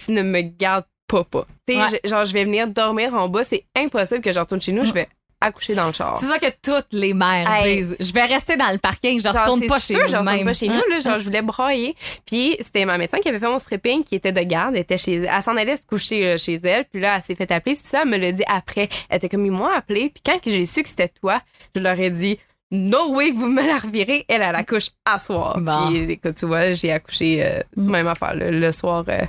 Tu 0.05 0.11
ne 0.11 0.21
me 0.21 0.41
gardes 0.41 0.85
pas, 1.11 1.23
pas. 1.25 1.45
Tu 1.67 1.73
sais, 1.75 1.79
Ouais. 1.81 1.99
je- 2.03 2.09
genre, 2.09 2.25
je 2.25 2.33
vais 2.33 2.45
venir 2.45 2.67
dormir 2.67 3.13
en 3.13 3.27
bas, 3.27 3.43
c'est 3.43 3.65
impossible 3.75 4.21
que 4.21 4.31
je 4.31 4.39
retourne 4.39 4.61
chez 4.61 4.71
nous, 4.71 4.85
je 4.85 4.93
vais 4.93 5.07
accoucher 5.43 5.73
dans 5.73 5.87
le 5.87 5.93
char. 5.93 6.17
C'est 6.19 6.27
ça 6.27 6.37
que 6.37 6.45
toutes 6.61 6.93
les 6.93 7.15
mères 7.15 7.49
Hey. 7.51 7.77
disent. 7.77 7.95
Je 7.99 8.13
vais 8.13 8.25
rester 8.25 8.57
dans 8.57 8.69
le 8.71 8.77
parking, 8.77 9.17
je 9.19 9.23
Genre, 9.23 9.33
retourne 9.41 9.59
c'est 9.61 9.67
pas 9.67 9.79
sûr, 9.79 9.95
chez 9.95 10.07
je 10.07 10.13
nous. 10.13 10.19
retourne 10.19 10.35
même. 10.37 10.45
pas 10.45 10.53
chez 10.53 10.67
nous, 10.67 10.81
là, 10.89 10.99
genre, 10.99 11.17
je 11.17 11.23
voulais 11.23 11.41
brailler. 11.41 11.95
Puis, 12.27 12.55
c'était 12.59 12.85
ma 12.85 12.97
médecin 12.99 13.17
qui 13.19 13.27
avait 13.29 13.39
fait 13.39 13.47
mon 13.47 13.57
stripping, 13.57 14.03
qui 14.03 14.13
était 14.15 14.31
de 14.31 14.41
garde, 14.41 14.75
elle 14.75 14.81
était 14.81 14.99
chez 14.99 15.15
elle 15.15 15.41
s'en 15.41 15.57
allait 15.57 15.77
se 15.77 15.85
coucher 15.87 16.23
là, 16.29 16.37
chez 16.37 16.59
elle, 16.63 16.85
puis 16.85 17.01
là, 17.01 17.15
elle 17.17 17.23
s'est 17.23 17.33
fait 17.35 17.51
appeler, 17.51 17.73
puis 17.73 17.83
ça, 17.83 18.03
elle 18.03 18.09
me 18.09 18.17
l'a 18.17 18.31
dit 18.31 18.43
après. 18.47 18.87
Elle 19.09 19.17
était 19.17 19.29
comme, 19.29 19.43
ils 19.45 19.51
m'ont 19.51 19.65
appelé, 19.65 20.11
puis 20.13 20.21
quand 20.23 20.37
j'ai 20.45 20.65
su 20.67 20.83
que 20.83 20.89
c'était 20.89 21.07
toi, 21.09 21.41
je 21.75 21.81
leur 21.81 21.99
ai 21.99 22.11
dit, 22.11 22.37
no 22.69 23.09
way 23.15 23.31
que 23.31 23.35
vous 23.37 23.47
me 23.47 23.65
la 23.67 23.79
revirez, 23.79 24.23
elle, 24.29 24.43
elle 24.43 24.55
accouche 24.55 24.91
à 25.05 25.17
soir. 25.17 25.57
Bon. 25.59 25.87
Puis, 25.89 26.03
écoute, 26.11 26.35
tu 26.35 26.45
vois, 26.45 26.71
j'ai 26.73 26.91
accouché, 26.91 27.43
euh, 27.43 27.59
Mm. 27.75 27.89
même 27.91 28.07
affaire, 28.07 28.35
le, 28.35 28.51
le 28.51 28.71
soir, 28.71 29.03
euh, 29.09 29.25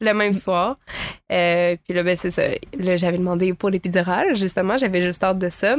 le 0.00 0.12
même 0.14 0.34
soir. 0.34 0.78
Euh, 1.32 1.76
puis 1.84 1.94
là, 1.94 2.02
ben, 2.02 2.16
c'est 2.16 2.30
ça. 2.30 2.42
Là, 2.78 2.96
j'avais 2.96 3.18
demandé 3.18 3.54
pour 3.54 3.70
l'épidurale, 3.70 4.34
justement, 4.36 4.76
j'avais 4.76 5.00
juste 5.02 5.22
hâte 5.22 5.38
de 5.38 5.48
ça. 5.48 5.76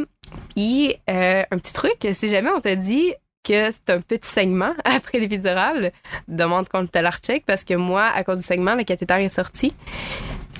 Puis, 0.55 0.95
euh, 1.09 1.43
un 1.49 1.57
petit 1.57 1.73
truc, 1.73 2.07
si 2.13 2.29
jamais 2.29 2.49
on 2.49 2.61
te 2.61 2.73
dit 2.73 3.13
que 3.43 3.71
c'est 3.71 3.89
un 3.89 4.01
petit 4.01 4.29
saignement 4.29 4.73
après 4.83 5.19
l'épidurale, 5.19 5.91
demande 6.27 6.67
qu'on 6.69 6.85
te 6.85 6.99
la 6.99 7.09
recheck 7.09 7.45
parce 7.45 7.63
que 7.63 7.73
moi, 7.73 8.05
à 8.13 8.23
cause 8.23 8.39
du 8.39 8.43
saignement, 8.43 8.75
le 8.75 8.83
cathéter 8.83 9.23
est 9.23 9.29
sorti. 9.29 9.73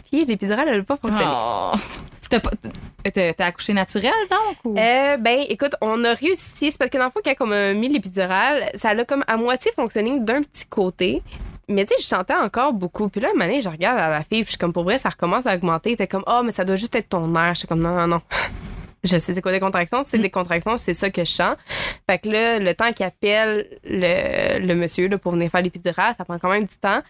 Puis 0.10 0.26
l'épidurale, 0.26 0.68
elle 0.70 0.78
n'a 0.80 0.84
pas 0.84 0.98
fonctionné. 0.98 1.32
Oh. 1.32 1.74
T'as 3.14 3.46
accouché 3.46 3.74
naturel, 3.74 4.14
donc? 4.30 4.58
Ou? 4.64 4.78
Euh, 4.78 5.18
ben, 5.18 5.46
écoute, 5.50 5.76
on 5.82 6.04
a 6.04 6.14
réussi. 6.14 6.72
C'est 6.72 6.78
parce 6.78 6.92
que 6.92 6.98
dans 6.98 7.06
le 7.06 7.12
fond, 7.12 7.22
quand 7.24 7.34
on 7.40 7.52
a 7.52 7.74
mis 7.74 7.90
l'épidurale, 7.90 8.70
ça 8.76 8.90
a 8.90 9.06
comme 9.06 9.24
à 9.28 9.38
moitié 9.38 9.72
fonctionné 9.76 10.20
d'un 10.20 10.44
petit 10.44 10.66
côté. 10.66 11.24
Mais 11.70 11.86
tu 11.86 11.94
sais, 11.94 12.02
je 12.02 12.08
chantais 12.08 12.34
encore 12.34 12.74
beaucoup. 12.74 13.08
Puis 13.10 13.22
là, 13.22 13.30
un 13.30 13.34
moment 13.34 13.46
donné, 13.46 13.62
je 13.62 13.70
regarde 13.70 14.00
à 14.00 14.10
la 14.10 14.24
fille, 14.24 14.42
puis 14.44 14.46
je 14.46 14.50
suis 14.52 14.58
comme, 14.58 14.74
pour 14.74 14.84
vrai, 14.84 14.98
ça 14.98 15.10
recommence 15.10 15.46
à 15.46 15.56
augmenter. 15.56 15.96
T'es 15.96 16.08
comme, 16.08 16.24
oh, 16.28 16.42
mais 16.44 16.52
ça 16.52 16.66
doit 16.66 16.76
juste 16.76 16.96
être 16.96 17.10
ton 17.10 17.34
air. 17.36 17.54
Je 17.54 17.60
suis 17.60 17.68
comme, 17.68 17.80
non, 17.82 17.96
non, 17.96 18.08
non. 18.08 18.22
Je 19.02 19.18
sais 19.18 19.34
c'est 19.34 19.42
quoi 19.42 19.54
des 19.54 19.62
contractions? 19.62 20.04
C'est 20.04 20.18
des 20.18 20.30
contractions, 20.30 20.76
c'est 20.76 20.94
ça 20.94 21.10
que 21.10 21.24
je 21.24 21.32
sens. 21.32 21.56
Fait 22.10 22.20
que 22.20 22.28
là, 22.28 22.60
le 22.60 22.74
temps 22.74 22.92
qu'il 22.92 23.06
appelle 23.06 23.66
le, 23.86 24.60
le 24.60 24.76
monsieur 24.76 25.08
là, 25.08 25.18
pour 25.18 25.32
venir 25.32 25.50
faire 25.50 25.62
l'épidurale, 25.62 26.14
ça 26.18 26.26
prend 26.26 26.38
quand 26.38 26.50
même 26.50 26.66
du 26.66 26.76
temps. 26.76 27.02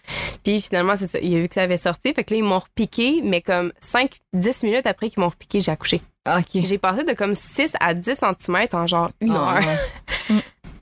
Puis 0.43 0.61
finalement, 0.61 0.95
c'est 0.95 1.07
ça. 1.07 1.17
Il 1.19 1.35
a 1.35 1.39
vu 1.39 1.47
que 1.47 1.55
ça 1.55 1.63
avait 1.63 1.77
sorti. 1.77 2.13
Fait 2.13 2.23
que 2.23 2.31
là, 2.35 2.37
ils 2.37 2.43
m'ont 2.43 2.59
repiqué, 2.59 3.21
mais 3.23 3.41
comme 3.41 3.73
5-10 3.81 4.67
minutes 4.67 4.85
après 4.85 5.09
qu'ils 5.09 5.21
m'ont 5.21 5.29
repiqué, 5.29 5.61
j'ai 5.61 5.71
accouché. 5.71 5.99
OK. 6.27 6.61
J'ai 6.63 6.77
passé 6.77 7.03
de 7.03 7.13
comme 7.13 7.33
6 7.33 7.73
à 7.79 7.95
10 7.95 8.19
cm 8.19 8.67
en 8.73 8.85
genre 8.85 9.09
une 9.19 9.31
Ah, 9.35 9.57
heure. 9.57 9.63
ouais. 10.29 10.35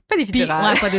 Pas 0.08 0.16
d'épidurale. 0.18 0.74
ouais, 0.74 0.80
pas 0.80 0.90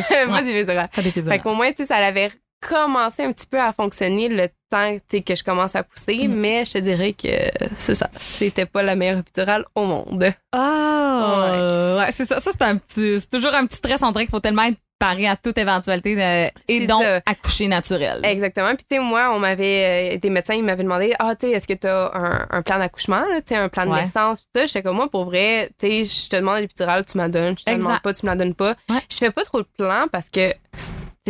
d'épidurale. 0.42 0.90
Pas. 0.90 1.02
Fait 1.04 1.40
qu'au 1.40 1.54
moins, 1.54 1.70
tu 1.70 1.78
sais, 1.78 1.86
ça 1.86 1.98
avait 1.98 2.32
commencé 2.68 3.24
un 3.24 3.32
petit 3.32 3.48
peu 3.48 3.60
à 3.60 3.72
fonctionner 3.74 4.28
le 4.30 4.48
temps 4.70 4.98
que 5.10 5.36
je 5.36 5.44
commence 5.44 5.76
à 5.76 5.84
pousser, 5.84 6.28
Mm. 6.28 6.34
mais 6.36 6.66
je 6.66 6.74
te 6.74 6.78
dirais 6.80 7.14
que 7.14 7.28
c'est 7.76 7.96
ça. 7.96 8.10
C'était 8.18 8.66
pas 8.66 8.84
la 8.84 8.96
meilleure 8.96 9.20
épidurale 9.20 9.66
au 9.76 9.86
monde. 9.86 10.32
Ah, 10.52 11.98
ouais, 12.00 12.12
c'est 12.12 12.26
ça. 12.26 12.40
Ça, 12.40 12.52
c'est 12.52 12.62
un 12.64 12.78
petit, 12.78 13.20
c'est 13.22 13.30
toujours 13.30 13.54
un 13.54 13.66
petit 13.66 13.78
stress. 13.78 14.02
On 14.04 14.12
dirait 14.12 14.26
qu'il 14.26 14.32
faut 14.32 14.40
tellement 14.40 14.64
être 14.64 14.78
paré 15.00 15.28
à 15.28 15.38
toute 15.38 15.58
éventualité 15.58 16.16
de- 16.16 16.50
et 16.68 16.86
donc 16.86 17.02
ça. 17.04 17.22
accoucher 17.26 17.68
naturel. 17.70 18.20
Exactement. 18.24 18.76
Puis, 18.76 18.86
tu 18.90 18.98
sais, 18.98 19.02
moi, 19.02 19.32
on 19.34 19.40
m'avait. 19.40 20.16
euh, 20.16 20.18
des 20.18 20.30
médecins, 20.30 20.56
ils 20.56 20.64
m'avaient 20.64 20.84
demandé 20.84 21.14
Ah, 21.20 21.36
tu 21.40 21.48
sais, 21.48 21.54
est-ce 21.54 21.68
que 21.68 21.74
tu 21.74 21.88
as 21.88 22.12
un, 22.14 22.46
un 22.58 22.62
plan 22.62 22.78
d'accouchement, 22.80 23.24
tu 23.48 23.54
un 23.56 23.70
plan 23.70 23.86
de 23.86 23.92
Ouais. 23.92 24.02
naissance, 24.02 24.42
tout 24.42 24.48
ça. 24.60 24.66
J'étais 24.66 24.84
comme 24.84 24.98
moi, 24.98 25.10
pour 25.10 25.24
vrai, 25.26 25.70
tu 25.80 25.88
sais, 25.88 26.06
je 26.06 26.30
te 26.30 26.36
demande 26.36 26.60
l'épidurale, 26.60 27.06
tu 27.06 27.18
m'en 27.18 27.30
donnes. 27.30 27.58
Je 27.58 27.64
te 27.64 27.70
Exact. 27.72 27.78
demande 27.88 28.02
pas, 28.02 28.14
tu 28.14 28.26
me 28.26 28.32
la 28.32 28.36
donnes 28.36 28.56
pas. 28.56 28.76
Ouais. 28.90 29.00
Je 29.10 29.16
fais 29.16 29.32
pas 29.32 29.46
trop 29.46 29.62
de 29.62 29.68
plans 29.78 30.08
parce 30.12 30.30
que 30.30 30.52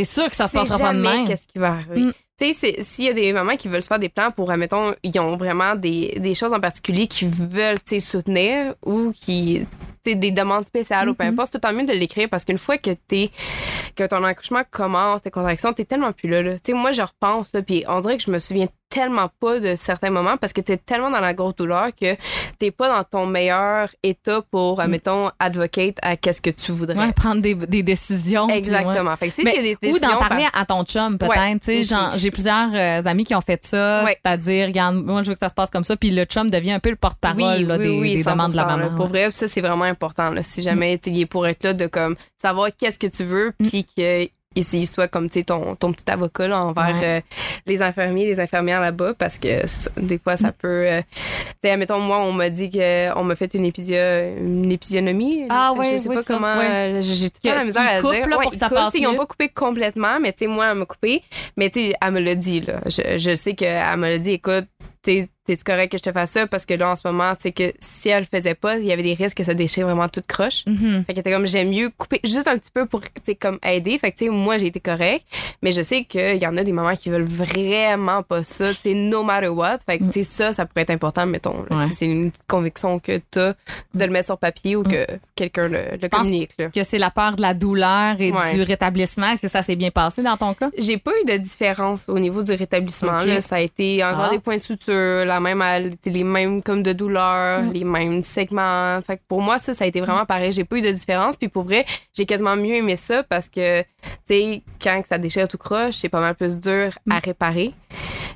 C'est 0.04 0.22
sûr 0.22 0.30
que 0.30 0.36
ça 0.36 0.48
se 0.48 0.54
passera 0.54 0.78
pas 0.80 0.94
de 0.94 1.00
même? 1.00 1.26
qu'est-ce 1.28 1.48
qui 1.48 1.60
va 1.60 1.74
arriver. 1.74 2.02
Mm. 2.02 2.14
Tu 2.40 2.54
sais, 2.54 2.78
s'il 2.84 3.04
y 3.06 3.10
a 3.10 3.14
des 3.14 3.34
mamans 3.34 3.58
qui 3.58 3.68
veulent 3.68 3.84
se 3.84 3.90
faire 3.90 4.00
des 4.00 4.08
plans 4.08 4.32
pour, 4.32 4.50
admettons, 4.50 4.94
ils 5.04 5.20
ont 5.20 5.36
vraiment 5.36 5.76
des, 5.76 6.18
des 6.20 6.34
choses 6.34 6.54
en 6.54 6.60
particulier 6.62 7.06
qu'ils 7.08 7.28
veulent, 7.28 7.76
soutenir 8.00 8.76
ou 8.86 9.12
qui, 9.14 9.66
des 10.06 10.32
demandes 10.32 10.66
spéciales 10.66 11.10
ou 11.10 11.14
peu 11.14 11.26
Mhm. 11.26 11.34
importe, 11.34 11.50
c'est 11.52 11.60
tout 11.60 11.76
mieux 11.76 11.86
de 11.86 11.92
l'écrire 11.92 12.30
parce 12.30 12.46
qu'une 12.46 12.58
fois 12.58 12.78
que 12.78 12.92
t'es, 12.92 13.30
que 13.96 14.06
ton 14.06 14.24
accouchement 14.24 14.62
commence, 14.72 15.22
tes 15.22 15.32
contractions, 15.32 15.74
t'es 15.74 15.84
tellement 15.84 16.14
plus 16.14 16.30
là, 16.30 16.42
là. 16.42 16.54
Tu 16.54 16.72
sais, 16.72 16.74
moi, 16.74 16.92
je 16.94 17.02
repense, 17.02 17.52
là, 17.54 17.62
puis 17.62 17.84
on 17.90 18.00
dirait 18.00 18.16
que 18.16 18.24
je 18.24 18.32
me 18.32 18.40
souviens 18.40 18.68
tellement 18.90 19.30
pas 19.40 19.60
de 19.60 19.76
certains 19.76 20.10
moments 20.10 20.36
parce 20.38 20.52
que 20.52 20.62
t'es 20.62 20.78
tellement 20.78 21.12
dans 21.12 21.20
la 21.20 21.34
grosse 21.34 21.56
douleur 21.56 21.90
que 21.96 22.16
t'es 22.58 22.72
pas 22.72 22.90
dans 22.90 23.04
ton 23.04 23.26
meilleur 23.28 23.90
état 24.04 24.42
pour, 24.52 24.82
admettons, 24.82 25.30
advocate 25.40 25.98
à 26.02 26.16
qu'est-ce 26.18 26.42
que 26.42 26.50
tu 26.50 26.72
voudrais. 26.72 26.98
Ouais, 26.98 27.14
prendre 27.14 27.42
des, 27.42 27.54
des 27.54 27.84
décisions. 27.84 28.50
Exactement. 28.50 29.16
Fait 29.16 29.30
que, 29.30 29.36
tu 29.36 29.42
sais, 29.42 29.44
Mais- 29.46 29.54
s'il 29.56 29.66
y 29.68 29.72
a 29.72 29.76
des 29.82 29.92
ou 29.92 30.00
d'en 30.00 30.18
parler 30.18 30.48
par- 30.52 30.62
à 30.62 30.66
ton 30.66 30.84
chum, 30.84 31.18
peut-être. 31.18 31.32
Ouais, 31.38 31.60
tu 31.60 31.84
J'ai 32.18 32.32
plusieurs 32.32 32.70
euh, 32.74 33.02
amis 33.06 33.24
qui 33.26 33.36
ont 33.36 33.42
fait 33.42 33.66
ça, 33.66 34.04
Ouais. 34.04 34.18
c'est-à-dire, 34.24 34.68
regarde, 34.68 34.96
moi, 34.96 35.22
je 35.24 35.30
veux 35.30 35.34
que 35.36 35.40
ça 35.40 35.50
se 35.50 35.54
passe 35.54 35.70
comme 35.70 35.84
ça, 35.84 35.96
puis 35.96 36.10
le 36.12 36.24
chum 36.26 36.50
devient 36.50 36.72
un 36.72 36.80
peu 36.80 36.90
le 36.90 36.96
porte-parole 36.96 37.64
là, 37.64 37.78
des, 37.78 38.02
des 38.16 38.24
demandes 38.24 38.52
de 38.52 38.58
la 38.58 38.64
100%, 38.64 38.68
là. 38.68 38.76
maman. 38.78 38.96
Pour 38.96 39.08
vrai, 39.08 39.30
ça, 39.32 39.48
c'est 39.48 39.62
vraiment 39.62 39.84
important. 39.86 40.32
là. 40.32 40.42
Si 40.44 40.62
jamais 40.62 40.98
tu 40.98 41.10
es 41.16 41.26
pour 41.26 41.46
être 41.48 41.64
là, 41.64 41.74
de 41.74 41.88
comme 41.88 42.16
savoir 42.42 42.70
qu'est-ce 42.78 42.98
que 43.00 43.08
tu 43.08 43.24
veux, 43.24 43.54
Mm. 43.60 43.68
puis 43.68 43.84
qu'il 43.84 44.30
il 44.56 44.88
soit 44.88 45.08
comme 45.08 45.30
tu 45.30 45.40
sais, 45.40 45.46
ton, 45.46 45.76
ton 45.76 45.92
petit 45.94 46.10
avocat 46.10 46.48
là, 46.48 46.64
envers 46.64 46.96
Ouais. 47.00 47.04
euh, 47.04 47.22
les 47.68 47.82
infirmiers, 47.82 48.26
les 48.26 48.40
infirmières 48.40 48.82
là-bas, 48.82 49.14
parce 49.14 49.38
que 49.38 49.68
ça- 49.68 49.92
des 49.98 50.18
fois, 50.18 50.34
Mm. 50.34 50.38
ça 50.38 50.52
peut. 50.52 50.68
euh, 50.88 51.02
tu 51.02 51.16
sais, 51.64 51.72
admettons, 51.72 52.00
moi, 52.00 52.18
on 52.20 52.32
m'a 52.34 52.50
dit 52.50 52.70
qu'on 52.72 53.24
m'a 53.24 53.36
fait 53.36 53.54
une, 53.54 53.66
épisio- 53.66 54.38
une 54.40 54.72
épisionomie. 54.72 55.46
Ah 55.50 55.72
Je 55.76 55.80
ouais, 55.80 55.98
sais 56.00 56.10
oui, 56.10 56.16
pas 56.16 56.24
ça, 56.24 56.34
comment. 56.34 56.58
ouais. 56.58 56.66
euh, 56.98 57.02
J'ai 57.02 57.30
tout 57.30 57.40
le 57.44 57.50
temps 57.52 57.56
la 57.58 57.64
misère 57.64 57.88
à 57.90 58.02
dire. 58.02 58.28
là, 58.28 58.38
Ouais, 58.38 58.44
pour 58.44 58.54
ils 58.54 58.60
ça 58.60 58.70
coupent, 58.70 58.78
Ils 58.96 59.16
pas 59.16 59.26
coupé 59.26 59.50
complètement, 59.50 60.20
mais 60.20 60.34
tu 60.34 60.40
sais, 60.40 60.48
moi, 60.48 60.68
elle 60.72 60.78
m'a 60.80 60.86
coupé. 60.86 61.22
Mais 61.56 61.70
tu 61.70 61.80
sais, 61.90 61.94
elle 62.02 62.12
me 62.12 62.20
l'a 62.20 62.36
dit, 62.36 62.62
là. 62.62 62.82
Je, 62.88 63.18
je 63.18 63.34
sais 63.36 63.54
qu'elle 63.54 63.98
me 63.98 64.10
l'a 64.10 64.18
dit, 64.18 64.32
écoute, 64.32 64.66
t'es 65.02 65.30
t'es 65.56 65.64
correct 65.64 65.92
que 65.92 65.98
je 65.98 66.04
te 66.04 66.12
fasse 66.12 66.32
ça 66.32 66.48
parce 66.48 66.66
que 66.66 66.74
là 66.74 66.92
en 66.92 66.96
ce 66.96 67.02
moment 67.06 67.34
c'est 67.40 67.52
que 67.52 67.74
si 67.80 68.10
elle 68.10 68.22
le 68.32 68.38
faisait 68.38 68.56
pas 68.56 68.78
il 68.78 68.86
y 68.86 68.92
avait 68.92 69.04
des 69.04 69.14
risques 69.14 69.38
que 69.38 69.44
ça 69.44 69.54
déchire 69.54 69.86
vraiment 69.86 70.08
toute 70.08 70.28
croche 70.28 70.64
Mhm. 70.66 71.04
fait 71.06 71.14
que 71.14 71.20
était 71.20 71.32
comme 71.32 71.46
j'aime 71.48 71.70
mieux 71.70 71.90
couper 71.98 72.20
juste 72.24 72.48
un 72.48 72.58
petit 72.58 72.72
peu 72.72 72.86
pour 72.86 73.02
tu 73.02 73.10
sais 73.26 73.36
comme 73.36 73.58
aider 73.64 73.98
fait 73.98 74.12
que 74.12 74.18
tu 74.18 74.26
sais 74.26 74.30
moi 74.32 74.58
j'ai 74.58 74.68
été 74.68 74.80
correct 74.80 75.26
mais 75.62 75.72
je 75.72 75.82
sais 75.82 76.04
qu'il 76.04 76.38
y 76.42 76.48
en 76.48 76.56
a 76.58 76.64
des 76.64 76.72
mamans 76.72 76.96
qui 76.96 77.10
veulent 77.10 77.24
vraiment 77.24 78.24
pas 78.24 78.44
ça 78.44 78.74
tu 78.82 78.94
no 78.94 79.24
matter 79.24 79.50
what 79.50 79.80
fait 79.86 80.00
que 80.00 80.04
tu 80.06 80.24
sais 80.24 80.24
ça 80.24 80.54
ça 80.54 80.66
pourrait 80.66 80.82
être 80.84 80.90
important 80.92 81.26
mettons 81.26 81.66
là, 81.70 81.76
Ouais. 81.78 81.88
si 81.88 81.94
c'est 81.96 82.06
une 82.06 82.32
petite 82.32 82.48
conviction 82.48 83.00
que 83.00 83.20
t'as 83.32 83.54
de 83.94 84.06
le 84.06 84.12
mettre 84.12 84.26
sur 84.28 84.38
papier 84.38 84.76
ou 84.76 84.84
que 84.84 85.06
quelqu'un 85.36 85.68
le, 85.68 86.08
communique 86.10 86.52
là. 86.58 86.70
Que 86.70 86.84
c'est 86.84 86.98
la 86.98 87.10
peur 87.12 87.36
de 87.36 87.42
la 87.42 87.54
douleur 87.54 88.16
et 88.20 88.32
Ouais. 88.32 88.54
du 88.54 88.62
rétablissement. 88.62 89.32
Est-ce 89.32 89.42
que 89.44 89.48
ça 89.48 89.62
s'est 89.62 89.76
bien 89.76 89.90
passé 89.92 90.22
dans 90.22 90.38
ton 90.38 90.54
cas? 90.54 90.70
J'ai 90.78 90.98
pas 90.98 91.12
eu 91.22 91.26
de 91.26 91.38
différence 91.38 92.08
au 92.10 92.20
niveau 92.20 92.44
du 92.44 92.52
rétablissement. 92.54 93.20
Là. 93.24 93.42
Ça 93.42 93.56
a 93.56 93.60
été 93.60 94.04
encore 94.04 94.26
Ah. 94.26 94.30
des 94.30 94.40
points 94.40 94.58
de 94.58 94.62
suture, 94.62 95.26
la 95.26 95.39
même, 95.40 95.64
les 96.06 96.24
mêmes 96.24 96.62
comme 96.64 96.84
de 96.84 96.94
douleur, 96.94 97.64
Mm. 97.64 97.72
les 97.74 97.84
mêmes 97.84 98.24
segments. 98.24 99.00
Fait 99.02 99.18
que 99.18 99.22
pour 99.28 99.42
moi, 99.42 99.60
ça, 99.60 99.74
ça 99.74 99.84
a 99.84 99.88
été 99.88 100.02
vraiment 100.02 100.26
pareil. 100.26 100.52
J'ai 100.52 100.64
pas 100.64 100.78
eu 100.78 100.82
de 100.82 100.92
différence. 100.92 101.38
Puis 101.38 101.48
pour 101.50 101.64
vrai, 101.64 101.86
j'ai 102.14 102.26
quasiment 102.26 102.56
mieux 102.56 102.76
aimé 102.76 102.96
ça 102.96 103.24
parce 103.24 103.50
que, 103.50 103.82
tu 103.82 103.88
sais, 104.28 104.62
quand 104.82 105.02
ça 105.08 105.18
déchire 105.18 105.48
tout 105.48 105.58
croche, 105.58 105.96
c'est 105.96 106.10
pas 106.10 106.22
mal 106.22 106.36
plus 106.36 106.60
dur 106.60 106.92
Mm. 107.06 107.12
à 107.12 107.20
réparer. 107.20 107.74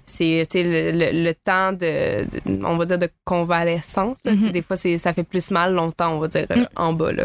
C'est, 0.06 0.44
le, 0.56 0.92
le- 0.92 1.24
le 1.24 1.34
temps 1.34 1.72
de, 1.72 2.26
de- 2.26 2.66
on 2.66 2.78
va 2.78 2.86
dire, 2.86 2.98
de 3.00 3.10
convalescence. 3.26 4.20
Mhm. 4.26 4.52
Des 4.52 4.62
fois, 4.62 4.76
ça 4.76 5.14
fait 5.14 5.24
plus 5.24 5.50
mal 5.52 5.74
longtemps, 5.74 6.16
on 6.16 6.20
va 6.20 6.28
dire, 6.28 6.46
euh, 6.52 6.66
en 6.76 6.94
bas, 6.94 7.12
là. 7.14 7.24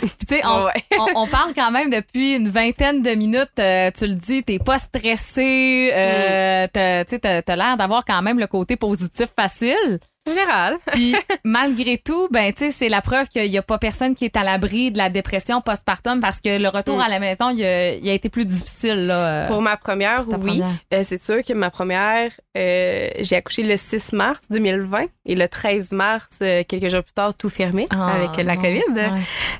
Puis, 0.00 0.10
tu 0.28 0.36
sais, 0.36 0.42
on, 0.46 0.64
Ouais. 0.66 0.72
on, 0.98 1.22
on 1.22 1.26
parle 1.26 1.52
quand 1.54 1.70
même 1.70 1.90
depuis 1.90 2.34
une 2.36 2.48
vingtaine 2.48 3.02
de 3.02 3.10
minutes. 3.14 3.50
euh, 3.58 3.90
tu 3.96 4.06
le 4.06 4.14
dis, 4.14 4.42
t'es 4.42 4.58
pas 4.58 4.78
stressé. 4.78 5.90
Euh, 5.94 6.66
t'as- 6.72 7.04
Tu 7.04 7.18
t'as 7.18 7.56
l'air 7.56 7.76
d'avoir 7.76 8.04
quand 8.04 8.20
même 8.22 8.38
le 8.38 8.46
côté 8.46 8.76
positif 8.76 9.28
facile. 9.34 9.98
Général. 10.26 10.76
Puis 10.92 11.14
malgré 11.44 11.98
tout, 11.98 12.28
ben 12.30 12.52
tu 12.52 12.64
sais, 12.66 12.70
c'est 12.70 12.88
la 12.88 13.00
preuve 13.02 13.28
qu'il 13.28 13.46
y 13.46 13.58
a 13.58 13.62
pas 13.62 13.78
personne 13.78 14.14
qui 14.14 14.24
est 14.24 14.36
à 14.36 14.42
l'abri 14.44 14.90
de 14.90 14.98
la 14.98 15.08
dépression 15.08 15.60
postpartum 15.60 16.20
parce 16.20 16.40
que 16.40 16.58
le 16.60 16.68
retour 16.68 16.96
Mm. 16.98 17.00
à 17.00 17.08
la 17.08 17.18
maison, 17.18 17.50
il 17.50 17.64
a, 17.64 17.94
il 17.94 18.08
a 18.08 18.12
été 18.12 18.28
plus 18.28 18.44
difficile 18.46 19.06
là. 19.06 19.26
euh, 19.26 19.46
Pour 19.46 19.60
ma 19.62 19.76
première, 19.76 20.24
oui. 20.42 20.62
Euh, 20.94 21.02
c'est 21.04 21.22
sûr 21.22 21.44
que 21.44 21.52
ma 21.52 21.70
première, 21.70 22.30
euh, 22.56 23.08
j'ai 23.20 23.36
accouché 23.36 23.62
le 23.62 23.76
6 23.76 24.12
mars 24.12 24.40
2020 24.50 25.06
et 25.26 25.34
le 25.34 25.46
13 25.48 25.92
mars, 25.92 26.26
euh, 26.42 26.62
quelques 26.66 26.88
jours 26.90 27.02
plus 27.02 27.12
tard, 27.12 27.34
tout 27.34 27.48
fermé 27.50 27.86
Ah, 27.90 28.14
avec 28.14 28.44
la. 28.44 28.56
COVID. 28.56 28.82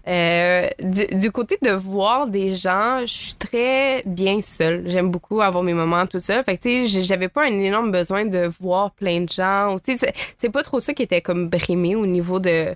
Ouais. 0.06 0.74
Du, 0.80 1.06
du 1.18 1.30
côté 1.30 1.58
de 1.62 1.70
voir 1.70 2.26
des 2.26 2.54
gens, 2.54 3.00
je 3.00 3.06
suis 3.12 3.34
très 3.34 4.02
bien 4.06 4.40
seule. 4.42 4.84
J'aime 4.86 5.10
beaucoup 5.10 5.40
avoir 5.40 5.62
mes 5.62 5.74
moments 5.74 6.06
toute 6.06 6.22
seule. 6.22 6.42
Fait 6.44 6.56
que, 6.56 6.62
tu 6.62 6.86
sais, 6.86 7.02
j'avais 7.02 7.28
pas 7.28 7.44
un 7.44 7.58
énorme 7.58 7.90
besoin 7.92 8.24
de 8.24 8.50
voir 8.60 8.92
plein 8.92 9.20
de 9.22 9.28
gens. 9.30 9.76
Tu 9.84 9.96
sais, 9.96 10.12
c'est 10.36 10.48
pas 10.56 10.62
trop 10.62 10.80
ça 10.80 10.94
qui 10.94 11.02
était 11.02 11.20
comme 11.20 11.48
brimé 11.50 11.94
au 11.96 12.06
niveau 12.06 12.38
de, 12.40 12.74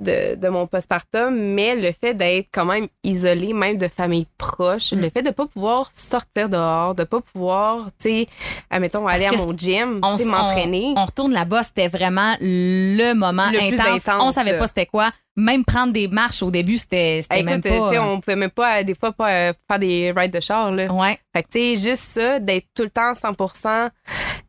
de, 0.00 0.36
de 0.36 0.48
mon 0.48 0.66
postpartum, 0.68 1.34
mais 1.56 1.74
le 1.74 1.90
fait 1.92 2.14
d'être 2.14 2.46
quand 2.52 2.64
même 2.64 2.86
isolée, 3.02 3.52
même 3.52 3.76
de 3.76 3.88
famille 3.88 4.26
proche, 4.38 4.92
Mm. 4.92 5.00
le 5.00 5.10
fait 5.10 5.22
de 5.22 5.30
pas 5.30 5.46
pouvoir 5.46 5.90
sortir 5.94 6.48
dehors, 6.48 6.94
de 6.94 7.04
pas 7.04 7.20
pouvoir, 7.20 7.86
tu 8.00 8.08
sais, 8.08 8.26
admettons, 8.70 9.06
aller 9.08 9.26
à 9.26 9.32
mon 9.32 9.52
gym, 9.56 9.98
on, 10.02 10.16
m'entraîner. 10.26 10.92
on, 10.96 11.00
on 11.00 11.04
retourne 11.06 11.32
là-bas, 11.32 11.62
c'était 11.64 11.88
vraiment 11.88 12.36
le 12.40 13.12
moment 13.14 13.50
Le 13.50 13.68
plus 13.68 13.80
intense. 13.80 14.08
On 14.26 14.30
savait 14.30 14.56
pas 14.58 14.66
c'était 14.68 14.86
quoi. 14.86 15.10
Même 15.40 15.64
prendre 15.64 15.92
des 15.92 16.08
marches 16.08 16.42
au 16.42 16.50
début, 16.50 16.78
c'était 16.78 17.20
c'était 17.22 17.44
même 17.44 17.60
Écoute, 17.64 17.70
pas. 17.70 17.94
euh, 17.94 18.00
on 18.00 18.20
pouvait 18.20 18.34
même 18.34 18.50
pas, 18.50 18.80
euh, 18.80 18.82
des 18.82 18.94
fois, 18.96 19.12
pas 19.12 19.30
euh, 19.30 19.52
faire 19.68 19.78
des 19.78 20.12
rides 20.14 20.32
de 20.32 20.40
char, 20.40 20.72
là. 20.72 20.92
Ouais. 20.92 21.16
Fait 21.32 21.44
que, 21.44 21.48
tu 21.48 21.76
sais, 21.76 21.90
juste 21.90 22.02
ça, 22.02 22.40
d'être 22.40 22.66
tout 22.74 22.82
le 22.82 22.90
temps 22.90 23.12
100% 23.12 23.90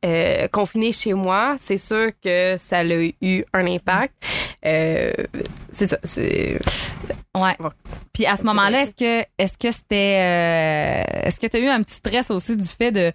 euh, 0.05 0.47
confiné 0.47 0.91
chez 0.91 1.13
moi, 1.13 1.55
c'est 1.59 1.77
sûr 1.77 2.09
que 2.23 2.55
ça 2.57 2.79
a 2.79 2.83
eu 2.85 3.45
un 3.53 3.67
impact. 3.67 4.13
Euh, 4.65 5.13
c'est 5.71 5.85
ça, 5.85 5.97
c'est... 6.03 6.57
Ouais. 7.35 7.55
Bon. 7.59 7.69
Puis 8.11 8.25
à 8.25 8.35
ce 8.35 8.43
moment-là, 8.45 8.81
est-ce 8.81 8.95
que 8.95 9.25
est-ce 9.37 9.57
que 9.57 9.71
c'était 9.71 10.15
est-ce 11.23 11.39
que 11.39 11.45
tu 11.47 11.57
as 11.57 11.59
eu 11.59 11.67
un 11.67 11.83
petit 11.83 11.95
stress 11.95 12.31
aussi 12.31 12.57
du 12.57 12.67
fait 12.67 12.91
de 12.91 13.13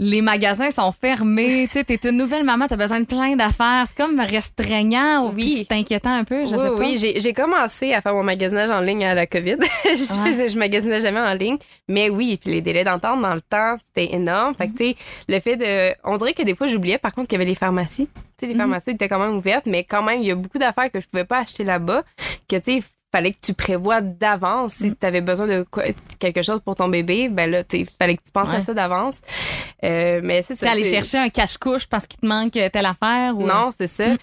les 0.00 0.22
magasins 0.22 0.70
sont 0.72 0.90
fermés, 0.90 1.68
tu 1.70 1.78
sais, 1.78 1.84
t'es 1.84 2.08
une 2.08 2.16
nouvelle 2.16 2.42
maman, 2.42 2.66
t'as 2.66 2.76
besoin 2.76 3.00
de 3.00 3.04
plein 3.06 3.36
d'affaires, 3.36 3.84
c'est 3.86 3.96
comme 3.96 4.18
restreignant 4.18 5.26
ou 5.28 5.34
Oui. 5.34 5.64
c'est 5.68 5.74
inquiétant 5.76 6.10
un 6.12 6.24
peu, 6.24 6.46
je 6.46 6.50
oui, 6.52 6.58
sais 6.58 6.68
pas. 6.68 6.74
oui, 7.10 7.16
j'ai, 7.20 7.32
commencé 7.32 7.92
à 7.94 8.00
faire 8.00 8.12
mon 8.12 8.24
magasinage 8.24 8.70
en 8.70 8.80
ligne 8.80 9.04
à 9.04 9.14
la 9.14 9.26
COVID. 9.26 9.56
je, 9.84 9.90
Ouais. 10.22 10.28
faisais, 10.30 10.48
je 10.48 10.58
magasinais 10.58 11.00
jamais 11.00 11.20
en 11.20 11.34
ligne. 11.34 11.58
Mais 11.88 12.10
oui, 12.10 12.38
puis 12.40 12.50
les 12.50 12.60
délais 12.60 12.82
d'entente 12.84 13.22
dans 13.22 13.34
le 13.34 13.40
temps, 13.40 13.76
c'était 13.84 14.14
énorme. 14.14 14.54
Fait 14.54 14.66
que, 14.68 14.72
tu 14.76 14.84
sais, 14.90 14.96
le 15.28 15.38
fait 15.40 15.56
de... 15.56 15.94
On 16.04 16.16
dirait 16.18 16.34
que 16.34 16.42
des 16.42 16.54
fois, 16.56 16.66
j'oubliais, 16.66 16.98
par 16.98 17.12
contre, 17.12 17.28
qu'il 17.28 17.38
y 17.38 17.40
avait 17.42 17.48
les 17.50 17.54
pharmacies. 17.56 18.08
Tu 18.08 18.20
sais, 18.40 18.46
les 18.46 18.54
Mhm. 18.54 18.58
pharmacies 18.60 18.90
étaient 18.90 19.08
quand 19.08 19.18
même 19.20 19.36
ouvertes, 19.36 19.66
mais 19.66 19.84
quand 19.84 20.02
même, 20.02 20.20
il 20.20 20.26
y 20.26 20.30
a 20.30 20.34
beaucoup 20.34 20.58
d'affaires 20.58 20.90
que 20.90 21.00
je 21.00 21.06
pouvais 21.06 21.24
pas 21.24 21.38
acheter 21.38 21.62
là-bas. 21.64 22.02
Que, 22.48 22.56
tu 22.56 22.80
sais, 22.80 22.82
fallait 23.14 23.32
que 23.32 23.38
tu 23.40 23.54
prévois 23.54 24.00
d'avance 24.00 24.74
si 24.74 24.90
Mm. 24.90 24.94
tu 25.00 25.06
avais 25.06 25.20
besoin 25.20 25.46
de 25.46 25.64
quoi- 25.70 25.84
quelque 26.18 26.42
chose 26.42 26.60
pour 26.64 26.74
ton 26.74 26.88
bébé, 26.88 27.28
ben 27.28 27.48
là, 27.50 27.62
tu 27.62 27.86
fallait 27.98 28.16
que 28.16 28.22
tu 28.24 28.32
penses 28.32 28.48
Ouais. 28.48 28.56
à 28.56 28.60
ça 28.60 28.74
d'avance. 28.74 29.20
Euh, 29.84 30.20
mais 30.24 30.42
c'est 30.42 30.54
ça. 30.56 30.70
aller 30.72 30.84
chercher 30.84 31.18
un 31.18 31.28
cache-couche 31.28 31.86
parce 31.86 32.06
qu'il 32.06 32.18
te 32.20 32.26
manque 32.26 32.52
telle 32.52 32.86
affaire 32.86 33.36
ou. 33.36 33.46
Non, 33.46 33.70
c'est 33.78 33.86
ça. 33.86 34.08
Mm. 34.08 34.16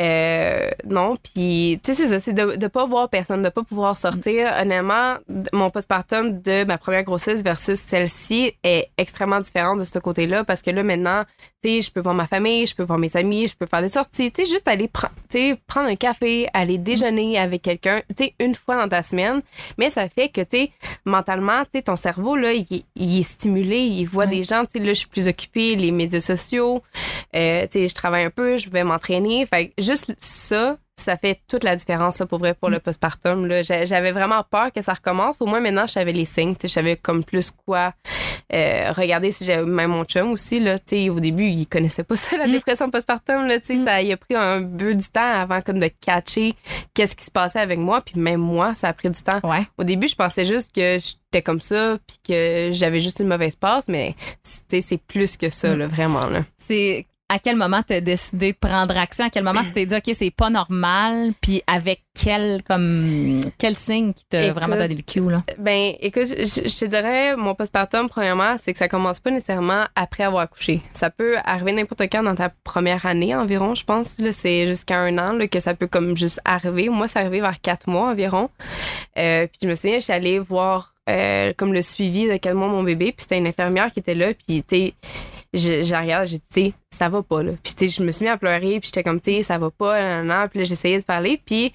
Euh, 0.00 0.70
non, 0.86 1.16
puis 1.16 1.80
tu 1.82 1.92
sais, 1.94 2.02
c'est 2.02 2.08
ça, 2.08 2.20
c'est 2.20 2.32
de 2.32 2.56
ne 2.56 2.68
pas 2.68 2.86
voir 2.86 3.08
personne, 3.08 3.40
de 3.40 3.46
ne 3.46 3.50
pas 3.50 3.62
pouvoir 3.64 3.96
sortir. 3.96 4.50
Honnêtement, 4.60 5.16
mon 5.52 5.70
postpartum 5.70 6.40
de 6.40 6.64
ma 6.64 6.78
première 6.78 7.02
grossesse 7.04 7.42
versus 7.42 7.78
celle-ci 7.86 8.52
est 8.62 8.88
extrêmement 8.96 9.40
différente 9.40 9.78
de 9.80 9.84
ce 9.84 9.98
côté-là 9.98 10.44
parce 10.44 10.62
que 10.62 10.70
là, 10.70 10.82
maintenant, 10.82 11.24
sais, 11.62 11.80
je 11.80 11.90
peux 11.90 12.00
voir 12.00 12.14
ma 12.14 12.26
famille, 12.26 12.66
je 12.66 12.74
peux 12.74 12.82
voir 12.84 12.98
mes 12.98 13.14
amis, 13.16 13.48
je 13.48 13.56
peux 13.56 13.66
faire 13.66 13.80
des 13.82 13.88
sorties, 13.88 14.30
tu 14.30 14.44
sais, 14.44 14.50
juste 14.50 14.66
aller 14.68 14.86
pre- 14.88 15.56
prendre 15.66 15.88
un 15.88 15.96
café, 15.96 16.48
aller 16.52 16.78
déjeuner 16.78 17.38
avec 17.38 17.62
quelqu'un, 17.62 18.00
tu 18.16 18.24
sais, 18.24 18.34
une 18.40 18.54
fois 18.54 18.76
dans 18.76 18.88
ta 18.88 19.02
semaine. 19.02 19.42
Mais 19.78 19.90
ça 19.90 20.08
fait 20.08 20.28
que, 20.28 20.40
tu 20.42 20.48
sais, 20.58 20.70
mentalement, 21.04 21.62
tu 21.64 21.70
sais, 21.74 21.82
ton 21.82 21.96
cerveau, 21.96 22.36
là, 22.36 22.52
il, 22.52 22.66
est- 22.70 22.84
il 22.96 23.18
est 23.18 23.22
stimulé, 23.22 23.78
il 23.78 24.04
voit 24.04 24.24
Ouais. 24.24 24.30
des 24.30 24.44
gens, 24.44 24.64
tu 24.64 24.72
sais, 24.72 24.78
là, 24.80 24.92
je 24.92 24.98
suis 25.00 25.08
plus 25.08 25.28
occupée, 25.28 25.74
les 25.76 25.90
médias 25.92 26.20
sociaux, 26.20 26.82
euh, 27.34 27.66
tu 27.70 27.80
sais, 27.80 27.88
je 27.88 27.94
travaille 27.94 28.24
un 28.24 28.30
peu, 28.30 28.56
je 28.56 28.68
vais 28.70 28.84
m'entraîner. 28.84 29.46
Fait 29.46 29.68
que 29.68 29.82
juste 29.82 30.14
ça, 30.18 30.76
ça 31.00 31.16
fait 31.16 31.40
toute 31.48 31.64
la 31.64 31.76
différence, 31.76 32.16
ça, 32.16 32.26
pour 32.26 32.38
vrai, 32.38 32.54
pour 32.54 32.70
le 32.70 32.78
postpartum. 32.78 33.46
Là. 33.46 33.62
J'a- 33.62 33.84
J'avais 33.84 34.12
vraiment 34.12 34.42
peur 34.50 34.72
que 34.72 34.82
ça 34.82 34.94
recommence. 34.94 35.40
Au 35.40 35.46
moins, 35.46 35.60
maintenant, 35.60 35.86
je 35.86 35.92
savais 35.92 36.12
les 36.12 36.24
signes. 36.24 36.54
Je 36.62 36.66
savais 36.68 36.96
comme 36.96 37.24
plus 37.24 37.50
quoi 37.50 37.92
euh, 38.52 38.92
regarder 38.92 39.30
si 39.32 39.44
j'avais 39.44 39.64
même 39.66 39.90
mon 39.90 40.04
chum 40.04 40.32
aussi. 40.32 40.58
Là, 40.60 40.76
au 41.10 41.20
début, 41.20 41.44
il 41.46 41.66
connaissait 41.66 42.04
pas 42.04 42.16
ça, 42.16 42.36
la 42.36 42.46
Mm. 42.46 42.52
dépression 42.52 42.90
postpartum. 42.90 43.46
Là, 43.46 43.58
Mm. 43.58 43.84
ça, 43.84 44.00
il 44.02 44.12
a 44.12 44.16
pris 44.16 44.34
un 44.34 44.62
peu 44.64 44.94
du 44.94 45.04
temps 45.08 45.20
avant 45.40 45.60
comme 45.60 45.80
de 45.80 45.90
catcher 46.00 46.54
qu'est-ce 46.94 47.14
qui 47.16 47.24
se 47.24 47.30
passait 47.30 47.60
avec 47.60 47.78
moi. 47.78 48.00
Puis 48.00 48.18
même 48.20 48.40
moi, 48.40 48.74
ça 48.74 48.88
a 48.88 48.92
pris 48.92 49.10
du 49.10 49.22
temps. 49.22 49.40
Ouais. 49.44 49.66
Au 49.78 49.84
début, 49.84 50.08
je 50.08 50.16
pensais 50.16 50.44
juste 50.44 50.74
que 50.74 50.98
j'étais 50.98 51.42
comme 51.42 51.60
ça, 51.60 51.98
puis 52.06 52.18
que 52.28 52.70
j'avais 52.72 53.00
juste 53.00 53.20
une 53.20 53.28
mauvaise 53.28 53.56
passe, 53.56 53.88
mais 53.88 54.14
c'est 54.42 55.00
plus 55.06 55.36
que 55.36 55.50
ça, 55.50 55.74
Mm. 55.74 55.78
là, 55.78 55.86
vraiment. 55.86 56.26
Là. 56.26 56.40
C'est 56.56 57.06
à 57.28 57.38
quel 57.38 57.56
moment 57.56 57.82
tu 57.86 57.94
as 57.94 58.00
décidé 58.00 58.52
de 58.52 58.56
prendre 58.58 58.96
action? 58.96 59.26
À 59.26 59.30
quel 59.30 59.44
moment 59.44 59.62
tu 59.62 59.72
t'es 59.72 59.86
dit, 59.86 59.94
OK, 59.94 60.10
c'est 60.12 60.30
pas 60.30 60.50
normal? 60.50 61.32
Puis 61.40 61.62
avec 61.66 62.02
quel, 62.18 62.62
comme, 62.62 63.40
quel 63.58 63.76
signe 63.76 64.12
qui 64.12 64.24
t'a 64.26 64.52
vraiment 64.52 64.76
donné 64.76 64.94
le 64.94 65.02
cue, 65.02 65.30
là? 65.30 65.44
Ben, 65.58 65.92
écoute, 66.00 66.26
je, 66.26 66.68
je 66.68 66.78
te 66.78 66.84
dirais, 66.86 67.36
mon 67.36 67.54
postpartum, 67.54 68.08
premièrement, 68.08 68.56
c'est 68.62 68.72
que 68.72 68.78
ça 68.78 68.88
commence 68.88 69.20
pas 69.20 69.30
nécessairement 69.30 69.84
après 69.94 70.24
avoir 70.24 70.44
accouché. 70.44 70.80
Ça 70.92 71.10
peut 71.10 71.36
arriver 71.44 71.72
n'importe 71.72 72.02
quand 72.02 72.22
dans 72.22 72.34
ta 72.34 72.50
première 72.64 73.04
année 73.06 73.34
environ, 73.34 73.74
je 73.74 73.84
pense. 73.84 74.18
Là, 74.18 74.32
c'est 74.32 74.66
jusqu'à 74.66 74.98
un 74.98 75.18
an 75.18 75.32
là, 75.34 75.46
que 75.48 75.60
ça 75.60 75.74
peut 75.74 75.86
comme 75.86 76.16
juste 76.16 76.40
arriver. 76.44 76.88
Moi, 76.88 77.08
c'est 77.08 77.18
arrivé 77.18 77.40
vers 77.40 77.60
quatre 77.60 77.88
mois 77.88 78.10
environ. 78.10 78.48
Euh, 79.18 79.46
puis 79.46 79.58
je 79.62 79.68
me 79.68 79.74
souviens, 79.74 79.98
je 79.98 80.04
suis 80.04 80.12
allée 80.12 80.38
voir 80.38 80.94
euh, 81.08 81.52
comme 81.56 81.72
le 81.72 81.82
suivi 81.82 82.28
de 82.28 82.36
quatre 82.36 82.56
mois 82.56 82.68
mon 82.68 82.82
bébé, 82.82 83.12
puis 83.12 83.22
c'était 83.22 83.38
une 83.38 83.46
infirmière 83.46 83.92
qui 83.92 84.00
était 84.00 84.14
là, 84.14 84.32
puis 84.34 84.62
tu 84.62 84.92
je, 85.58 85.82
je 85.82 85.94
regarde, 85.94 86.26
j'ai 86.26 86.38
dit, 86.54 86.74
ça 86.90 87.08
va 87.08 87.22
pas, 87.22 87.42
là. 87.42 87.52
Puis 87.62 87.74
tu 87.74 87.88
sais, 87.88 87.96
je 88.00 88.06
me 88.06 88.10
suis 88.12 88.24
mis 88.24 88.30
à 88.30 88.36
pleurer, 88.36 88.80
puis 88.80 88.82
j'étais 88.86 89.02
comme, 89.02 89.20
tu 89.20 89.30
sais, 89.32 89.42
ça 89.42 89.58
va 89.58 89.70
pas, 89.70 89.98
nan, 90.00 90.26
nan, 90.26 90.38
nan. 90.38 90.48
Puis 90.48 90.60
là, 90.60 90.64
j'essayais 90.64 90.98
de 90.98 91.04
parler, 91.04 91.40
puis 91.44 91.72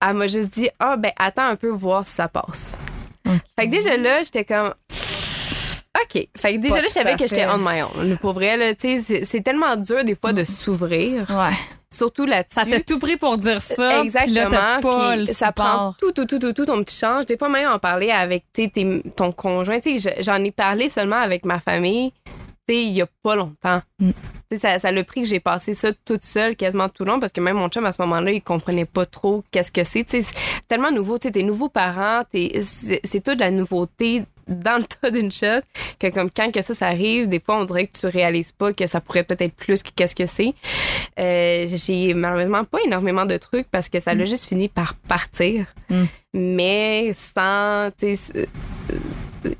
elle 0.00 0.14
m'a 0.14 0.26
juste 0.26 0.54
dit, 0.54 0.68
ah, 0.78 0.96
ben, 0.96 1.12
attends 1.16 1.46
un 1.46 1.56
peu, 1.56 1.68
voir 1.68 2.04
si 2.06 2.12
ça 2.12 2.28
passe. 2.28 2.78
Fait 3.58 3.66
que 3.66 3.70
déjà 3.70 3.96
là, 3.96 4.22
j'étais 4.24 4.44
comme. 4.44 4.72
OK. 6.02 6.28
Fait 6.36 6.54
que 6.54 6.58
déjà 6.58 6.76
là, 6.76 6.86
je 6.88 6.92
savais 6.92 7.14
que 7.16 7.26
j'étais 7.26 7.46
on 7.46 7.58
my 7.58 7.82
own. 7.82 8.16
Pour 8.18 8.32
vrai, 8.32 8.56
là, 8.56 8.74
tu 8.74 9.02
sais, 9.02 9.24
c'est- 9.24 9.40
tellement 9.42 9.76
dur 9.76 10.04
des 10.04 10.14
fois 10.14 10.32
de 10.32 10.44
s'ouvrir, 10.44 11.26
Ouais. 11.28 11.54
surtout 11.92 12.24
là-dessus. 12.24 12.54
Ça 12.54 12.64
t'a 12.64 12.80
tout 12.80 12.98
pris 12.98 13.16
pour 13.16 13.36
dire 13.36 13.60
ça. 13.60 14.02
Exactement. 14.02 14.24
Puis 14.24 14.34
là, 14.34 14.48
t'as 14.50 14.80
pas 14.80 15.10
Puis 15.12 15.20
le 15.22 15.26
ça 15.26 15.50
prend 15.52 15.94
tout, 15.98 16.12
tout, 16.12 16.24
tout, 16.26 16.38
tout, 16.38 16.52
tout 16.52 16.66
ton 16.66 16.82
petit 16.84 16.96
change. 16.96 17.26
Des 17.26 17.36
fois, 17.36 17.48
même 17.48 17.68
en 17.70 17.78
parler 17.78 18.10
avec 18.10 18.44
tes- 18.52 18.70
ton 19.16 19.32
conjoint. 19.32 19.80
J'en 20.20 20.36
ai 20.44 20.52
parlé 20.52 20.88
seulement 20.88 21.16
avec 21.20 21.44
ma 21.44 21.58
famille 21.58 22.12
sais, 22.68 22.82
il 22.82 22.92
y 22.92 23.02
a 23.02 23.06
pas 23.22 23.36
longtemps. 23.36 23.80
Mm. 23.98 24.10
Ça, 24.56 24.78
ça 24.78 24.92
le 24.92 25.04
prix 25.04 25.22
que 25.22 25.26
j'ai 25.28 25.40
passé 25.40 25.74
ça 25.74 25.92
toute 26.04 26.24
seule 26.24 26.56
quasiment 26.56 26.88
tout 26.88 27.04
le 27.04 27.10
long 27.12 27.20
parce 27.20 27.32
que 27.32 27.40
même 27.40 27.56
mon 27.56 27.68
chum 27.68 27.84
à 27.84 27.92
ce 27.92 28.00
moment-là, 28.02 28.30
il 28.32 28.42
comprenait 28.42 28.84
pas 28.86 29.04
trop 29.06 29.44
qu'est-ce 29.50 29.70
que 29.72 29.84
c'est. 29.84 30.06
C'est 30.08 30.24
tellement 30.68 30.90
nouveau. 30.90 31.18
Tes 31.18 31.42
nouveaux 31.42 31.68
parents, 31.68 32.22
t'es- 32.32 32.60
c'est 32.62 33.22
toute 33.22 33.38
la 33.40 33.50
nouveauté 33.50 34.22
dans 34.46 34.78
le 34.78 34.84
tas 35.02 35.10
d'une 35.10 35.30
shot 35.30 35.60
que 35.98 36.06
comme 36.08 36.30
quand 36.30 36.50
que 36.50 36.62
ça, 36.62 36.72
ça 36.72 36.86
arrive, 36.86 37.28
des 37.28 37.40
fois, 37.40 37.60
on 37.60 37.64
dirait 37.64 37.86
que 37.86 37.98
tu 37.98 38.06
réalises 38.06 38.52
pas 38.52 38.72
que 38.72 38.86
ça 38.86 39.02
pourrait 39.02 39.24
peut-être 39.24 39.54
plus 39.54 39.82
que 39.82 39.90
qu'est-ce 39.94 40.14
que 40.14 40.24
c'est. 40.26 40.54
Euh, 41.18 41.66
j'ai 41.68 42.14
malheureusement 42.14 42.64
pas 42.64 42.78
énormément 42.86 43.26
de 43.26 43.36
trucs 43.36 43.68
parce 43.70 43.90
que 43.90 44.00
ça 44.00 44.14
l'a 44.14 44.24
juste 44.24 44.46
fini 44.46 44.68
par 44.68 44.94
partir. 44.94 45.66
Mm. 45.90 46.04
Mais 46.32 47.12
sans, 47.14 47.90
tu 47.98 48.16
sais, 48.16 48.16
c'est- 48.16 48.48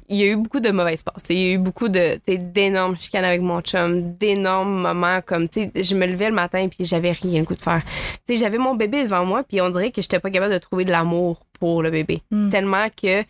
il 0.09 0.16
y 0.16 0.22
a 0.24 0.27
eu 0.27 0.37
beaucoup 0.37 0.61
de 0.61 0.70
mauvaises 0.70 1.03
passes. 1.03 1.24
Il 1.31 1.38
y 1.38 1.51
a 1.51 1.53
eu 1.55 1.59
beaucoup 1.59 1.88
de, 1.88 2.20
d'énormes 2.27 2.96
chicanes 2.96 3.24
avec 3.24 3.40
mon 3.40 3.61
chum, 3.61 4.14
d'énormes 4.16 4.83
moments 4.83 5.20
comme, 5.24 5.48
tu 5.48 5.70
sais, 5.74 5.83
je 5.83 5.94
me 5.94 6.07
levais 6.07 6.29
le 6.29 6.35
matin 6.35 6.68
puis 6.68 6.85
j'avais 6.85 7.12
rien 7.12 7.40
le 7.40 7.46
goût 7.46 7.55
de 7.55 7.62
faire. 7.62 7.83
Tu 8.27 8.35
sais, 8.35 8.40
j'avais 8.40 8.59
mon 8.59 8.74
bébé 8.74 9.05
devant 9.05 9.24
moi 9.24 9.42
puis 9.42 9.61
on 9.61 9.70
dirait 9.70 9.90
que 9.90 10.03
j'étais 10.03 10.20
pas 10.20 10.31
capable 10.31 10.53
de 10.53 10.59
trouver 10.59 10.85
de 10.85 10.90
l'amour 10.90 11.40
pour 11.59 11.83
le 11.83 11.90
bébé. 11.90 12.22
Mm. 12.31 12.51
Tellement 12.51 12.87
que 12.90 13.24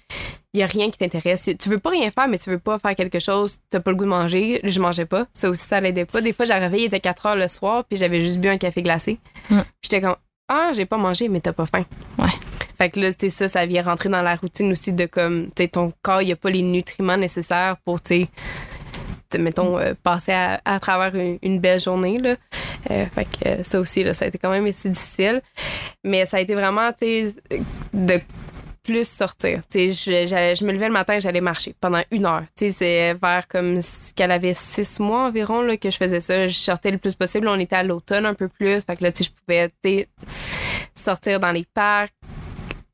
il 0.55 0.61
y 0.61 0.62
a 0.62 0.66
rien 0.66 0.90
qui 0.90 0.99
t'intéresse. 0.99 1.51
Tu 1.59 1.68
veux 1.68 1.79
pas 1.79 1.90
rien 1.90 2.11
faire, 2.11 2.27
mais 2.27 2.38
tu 2.38 2.51
veux 2.51 2.59
pas 2.59 2.79
faire 2.79 2.94
quelque 2.94 3.18
chose, 3.18 3.59
t'as 3.71 3.81
pas 3.81 3.90
le 3.90 3.97
goût 3.97 4.05
de 4.05 4.09
manger. 4.09 4.61
Je 4.64 4.81
mangeais 4.81 5.05
pas. 5.05 5.27
Ça 5.33 5.51
aussi, 5.51 5.64
ça 5.64 5.81
l'aidait 5.81 6.07
pas. 6.07 6.21
Des 6.21 6.33
fois, 6.33 6.47
j'arrivais, 6.47 6.81
il 6.81 6.85
était 6.85 7.01
4 7.01 7.27
heures 7.27 7.37
le 7.37 7.49
soir, 7.49 7.85
puis 7.85 7.99
j'avais 7.99 8.21
juste 8.21 8.38
bu 8.38 8.49
un 8.49 8.57
café 8.57 8.83
glacé. 8.83 9.18
Mm. 9.51 9.61
Puis 9.61 9.64
j'étais 9.83 10.01
comme, 10.01 10.16
ah, 10.49 10.71
j'ai 10.75 10.87
pas 10.87 10.97
mangé, 10.97 11.29
mais 11.29 11.40
t'as 11.40 11.53
pas 11.53 11.66
faim. 11.66 11.85
Ouais. 12.18 12.31
Fait 12.79 12.91
que 12.91 13.01
là, 13.01 13.11
sais, 13.19 13.29
ça, 13.29 13.49
ça 13.49 13.67
vient 13.67 13.83
rentrer 13.83 14.09
dans 14.09 14.23
la 14.23 14.37
routine 14.37 14.71
aussi 14.71 14.93
de 14.93 15.07
comme, 15.07 15.51
tu 15.55 15.69
ton 15.69 15.93
corps, 16.03 16.23
il 16.23 16.33
a 16.33 16.37
pas 16.37 16.51
les 16.51 16.62
nutriments 16.62 17.17
nécessaires 17.17 17.77
pour, 17.85 18.01
tu 18.01 18.27
mettons, 19.37 19.79
euh, 19.79 19.95
passer 20.03 20.33
à, 20.33 20.81
travers 20.81 21.12
une, 21.43 21.61
belle 21.61 21.81
journée, 21.81 22.19
là. 22.19 22.37
Euh, 22.91 23.05
fait 23.07 23.25
que 23.25 23.49
euh, 23.49 23.62
ça 23.62 23.81
aussi, 23.81 24.03
là, 24.05 24.14
ça 24.14 24.25
a 24.25 24.29
été 24.29 24.38
quand 24.38 24.51
même 24.51 24.64
assez 24.67 24.88
difficile. 24.88 25.43
Mais 26.05 26.25
ça 26.25 26.38
a 26.38 26.41
été 26.41 26.55
vraiment, 26.55 26.91
tu 26.93 27.35
de 27.93 28.21
plus 28.85 29.07
sortir. 29.07 29.61
Tu 29.71 29.93
sais, 29.93 30.27
je, 30.27 30.55
je 30.55 30.64
me 30.64 30.73
levais 30.73 30.87
le 30.87 30.95
matin, 30.95 31.19
j'allais 31.19 31.43
marcher 31.43 31.75
pendant 31.79 32.01
une 32.11 32.25
heure. 32.25 32.45
Tu 32.57 32.71
sais, 32.71 32.71
c'est 32.71 33.14
vers 33.14 33.47
comme 33.47 33.81
qu'elle 34.14 34.31
avait 34.31 34.55
six 34.55 34.99
mois 34.99 35.27
environ 35.27 35.61
là, 35.61 35.77
que 35.77 35.91
je 35.91 35.97
faisais 35.99 36.21
ça. 36.21 36.47
Je 36.47 36.55
sortais 36.55 36.91
le 36.91 36.97
plus 36.97 37.14
possible. 37.14 37.49
On 37.49 37.59
était 37.59 37.77
à 37.77 37.83
l'automne 37.83 38.25
un 38.25 38.33
peu 38.33 38.49
plus. 38.49 38.81
Fait 38.87 38.97
que 38.97 39.05
là, 39.05 39.12
tu 39.12 39.25
sais, 39.25 39.31
je 39.31 39.43
pouvais, 39.45 39.69
tu 39.69 39.91
sais, 39.91 40.09
sortir 40.95 41.38
dans 41.38 41.53
les 41.53 41.67
parcs 41.75 42.12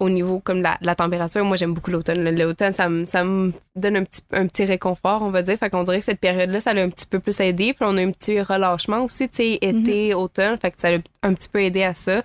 au 0.00 0.10
niveau 0.10 0.40
comme 0.40 0.62
la, 0.62 0.78
la 0.80 0.94
température. 0.94 1.44
Moi, 1.44 1.56
j'aime 1.56 1.74
beaucoup 1.74 1.90
l'automne. 1.90 2.28
L'automne, 2.36 2.72
ça 2.72 2.88
me, 2.88 3.04
ça 3.04 3.24
me 3.24 3.52
donne 3.76 3.96
un 3.96 4.04
petit, 4.04 4.22
un 4.32 4.46
petit 4.46 4.64
réconfort, 4.64 5.22
on 5.22 5.30
va 5.30 5.42
dire. 5.42 5.56
Fait 5.58 5.70
qu'on 5.70 5.84
dirait 5.84 6.00
que 6.00 6.04
cette 6.04 6.20
période-là, 6.20 6.60
ça 6.60 6.74
l'a 6.74 6.82
un 6.82 6.90
petit 6.90 7.06
peu 7.06 7.20
plus 7.20 7.38
aidé. 7.40 7.74
Puis 7.74 7.84
on 7.88 7.96
a 7.96 8.02
un 8.02 8.10
petit 8.10 8.40
relâchement 8.40 9.04
aussi, 9.04 9.28
tu 9.28 9.36
sais, 9.36 9.58
été, 9.60 10.14
automne. 10.14 10.58
Fait 10.58 10.70
que 10.70 10.80
ça 10.80 10.90
l'a 10.90 10.98
un 11.22 11.34
petit 11.34 11.48
peu 11.48 11.62
aidé 11.62 11.82
à 11.82 11.94
ça. 11.94 12.22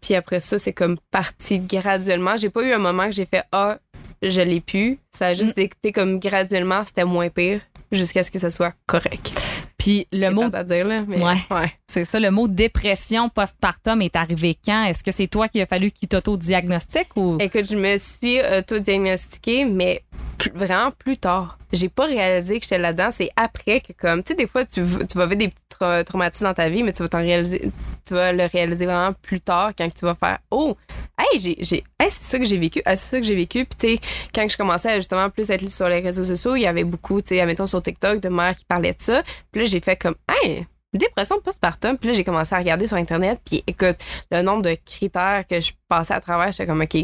Puis 0.00 0.14
après 0.14 0.40
ça, 0.40 0.58
c'est 0.58 0.72
comme 0.72 0.96
parti 1.10 1.58
graduellement. 1.58 2.36
J'ai 2.36 2.50
pas 2.50 2.62
eu 2.62 2.72
un 2.72 2.78
moment 2.78 3.06
que 3.06 3.12
j'ai 3.12 3.26
fait 3.26 3.44
Ah, 3.52 3.78
je 4.22 4.40
l'ai 4.40 4.60
pu. 4.60 4.98
Ça 5.10 5.28
a 5.28 5.34
juste 5.34 5.58
été 5.58 5.92
comme 5.92 6.18
graduellement, 6.18 6.84
c'était 6.84 7.04
moins 7.04 7.28
pire 7.28 7.60
jusqu'à 7.92 8.22
ce 8.22 8.30
que 8.30 8.38
ça 8.38 8.50
soit 8.50 8.74
correct. 8.86 9.32
Puis 9.80 10.06
le 10.12 10.28
mot, 10.30 10.44
à 10.52 10.62
dire, 10.62 10.86
là, 10.86 11.02
mais 11.08 11.16
Ouais. 11.22 11.36
ouais. 11.50 11.72
c'est 11.86 12.04
ça, 12.04 12.20
le 12.20 12.30
mot 12.30 12.46
dépression 12.48 13.28
postpartum 13.28 14.02
est 14.02 14.14
arrivé 14.14 14.56
quand? 14.64 14.84
Est-ce 14.84 15.02
que 15.02 15.10
c'est 15.10 15.26
toi 15.26 15.48
qui 15.48 15.60
a 15.60 15.66
fallu 15.66 15.90
qu'il 15.90 16.08
t'auto-diagnostique 16.08 17.08
ou? 17.16 17.38
Écoute, 17.40 17.66
je 17.70 17.76
me 17.76 17.96
suis 17.98 18.38
auto-diagnostiquée, 18.40 19.64
mais 19.64 20.02
plus- 20.40 20.58
vraiment 20.58 20.90
plus 20.90 21.18
tard. 21.18 21.58
J'ai 21.72 21.88
pas 21.88 22.06
réalisé 22.06 22.58
que 22.58 22.64
j'étais 22.64 22.78
là-dedans. 22.78 23.10
C'est 23.12 23.30
après 23.36 23.80
que, 23.80 23.92
comme, 23.92 24.22
tu 24.24 24.28
sais, 24.30 24.34
des 24.34 24.46
fois, 24.46 24.64
tu, 24.64 24.82
tu 24.82 25.18
vas 25.18 25.26
vivre 25.26 25.38
des 25.38 25.48
petits 25.48 25.62
tra- 25.78 26.02
traumatismes 26.02 26.46
dans 26.46 26.54
ta 26.54 26.68
vie, 26.68 26.82
mais 26.82 26.92
tu 26.92 27.02
vas 27.02 27.08
t'en 27.08 27.18
réaliser, 27.18 27.70
tu 28.06 28.14
vas 28.14 28.32
le 28.32 28.46
réaliser 28.46 28.86
vraiment 28.86 29.12
plus 29.12 29.40
tard 29.40 29.72
quand 29.76 29.88
tu 29.92 30.04
vas 30.04 30.14
faire, 30.14 30.38
oh, 30.50 30.76
hey, 31.18 31.38
j'ai, 31.38 31.60
hey, 31.60 32.10
c'est 32.10 32.22
ça 32.24 32.38
que 32.38 32.44
j'ai 32.44 32.58
vécu, 32.58 32.82
ah, 32.84 32.96
c'est 32.96 33.16
ça 33.16 33.20
que 33.20 33.26
j'ai 33.26 33.36
vécu. 33.36 33.64
Puis, 33.66 33.98
tu 33.98 34.08
quand 34.34 34.48
je 34.48 34.56
commençais 34.56 34.96
justement 34.96 35.30
plus 35.30 35.48
être 35.50 35.68
sur 35.68 35.88
les 35.88 36.00
réseaux 36.00 36.24
sociaux, 36.24 36.56
il 36.56 36.62
y 36.62 36.66
avait 36.66 36.84
beaucoup, 36.84 37.20
tu 37.22 37.28
sais, 37.28 37.40
admettons 37.40 37.66
sur 37.66 37.82
TikTok, 37.82 38.20
de 38.20 38.28
mères 38.30 38.56
qui 38.56 38.64
parlaient 38.64 38.94
de 38.94 39.02
ça. 39.02 39.22
Puis 39.52 39.60
là, 39.62 39.66
j'ai 39.68 39.80
fait 39.80 39.96
comme, 39.96 40.16
hey, 40.42 40.66
dépression 40.92 41.40
postpartum. 41.40 41.96
Puis 41.98 42.08
là, 42.10 42.14
j'ai 42.14 42.24
commencé 42.24 42.54
à 42.54 42.58
regarder 42.58 42.86
sur 42.86 42.96
Internet. 42.96 43.40
Puis 43.44 43.62
écoute, 43.66 43.96
le 44.30 44.42
nombre 44.42 44.62
de 44.62 44.76
critères 44.84 45.44
que 45.48 45.60
je 45.60 45.72
passais 45.88 46.14
à 46.14 46.20
travers, 46.20 46.50
j'étais 46.52 46.66
comme, 46.66 46.80
OK. 46.82 46.96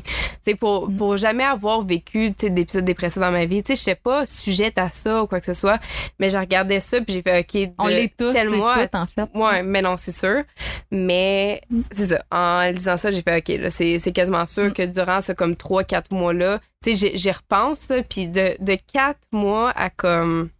C'est 0.45 0.55
pour, 0.55 0.89
Mm. 0.91 0.97
pour 0.97 1.17
jamais 1.17 1.45
avoir 1.45 1.83
vécu 1.83 2.31
d'épisodes 2.31 2.85
dépressifs 2.85 3.19
dans 3.21 3.31
ma 3.33 3.45
vie. 3.45 3.63
Tu 3.63 3.75
sais, 3.77 3.91
je 3.93 3.97
pas 3.97 4.27
sujette 4.27 4.79
à 4.79 4.91
ça 4.91 5.23
ou 5.23 5.27
quoi 5.27 5.39
que 5.41 5.47
ce 5.47 5.55
soit. 5.55 5.79
Mais 6.21 6.31
je 6.31 6.39
regardais 6.39 6.81
ça, 6.81 7.01
puis 7.01 7.15
j'ai 7.15 7.23
fait, 7.23 7.41
OK, 7.41 7.53
de 7.69 7.73
On 7.79 7.87
l'est 7.87 8.13
tous, 8.17 8.33
tel 8.33 8.51
mois 8.51 8.87
tout, 8.87 8.97
en 8.97 9.07
fait. 9.07 9.29
Ouais, 9.35 9.63
mais 9.63 9.83
non, 9.83 9.97
c'est 9.97 10.13
sûr. 10.13 10.43
Mais 10.91 11.61
c'est 11.91 12.07
ça. 12.07 12.23
En 12.31 12.71
lisant 12.71 12.97
ça, 12.97 13.11
j'ai 13.11 13.23
fait 13.23 13.39
OK, 13.39 13.61
là, 13.61 13.71
c'est, 13.71 13.99
c'est 13.99 14.13
quasiment 14.13 14.47
sûr 14.47 14.65
Mm. 14.67 14.73
que 14.73 14.83
durant 14.83 15.21
ce 15.21 15.33
comme 15.33 15.55
3-4 15.57 16.13
mois-là, 16.13 16.61
tu 16.85 16.93
sais, 16.93 16.97
j'ai- 17.11 17.17
j'y 17.19 17.31
repense, 17.31 17.91
puis 18.09 18.29
de, 18.29 18.57
de 18.61 18.77
4 18.93 19.19
mois 19.33 19.71
à 19.71 19.91
comme. 19.91 20.51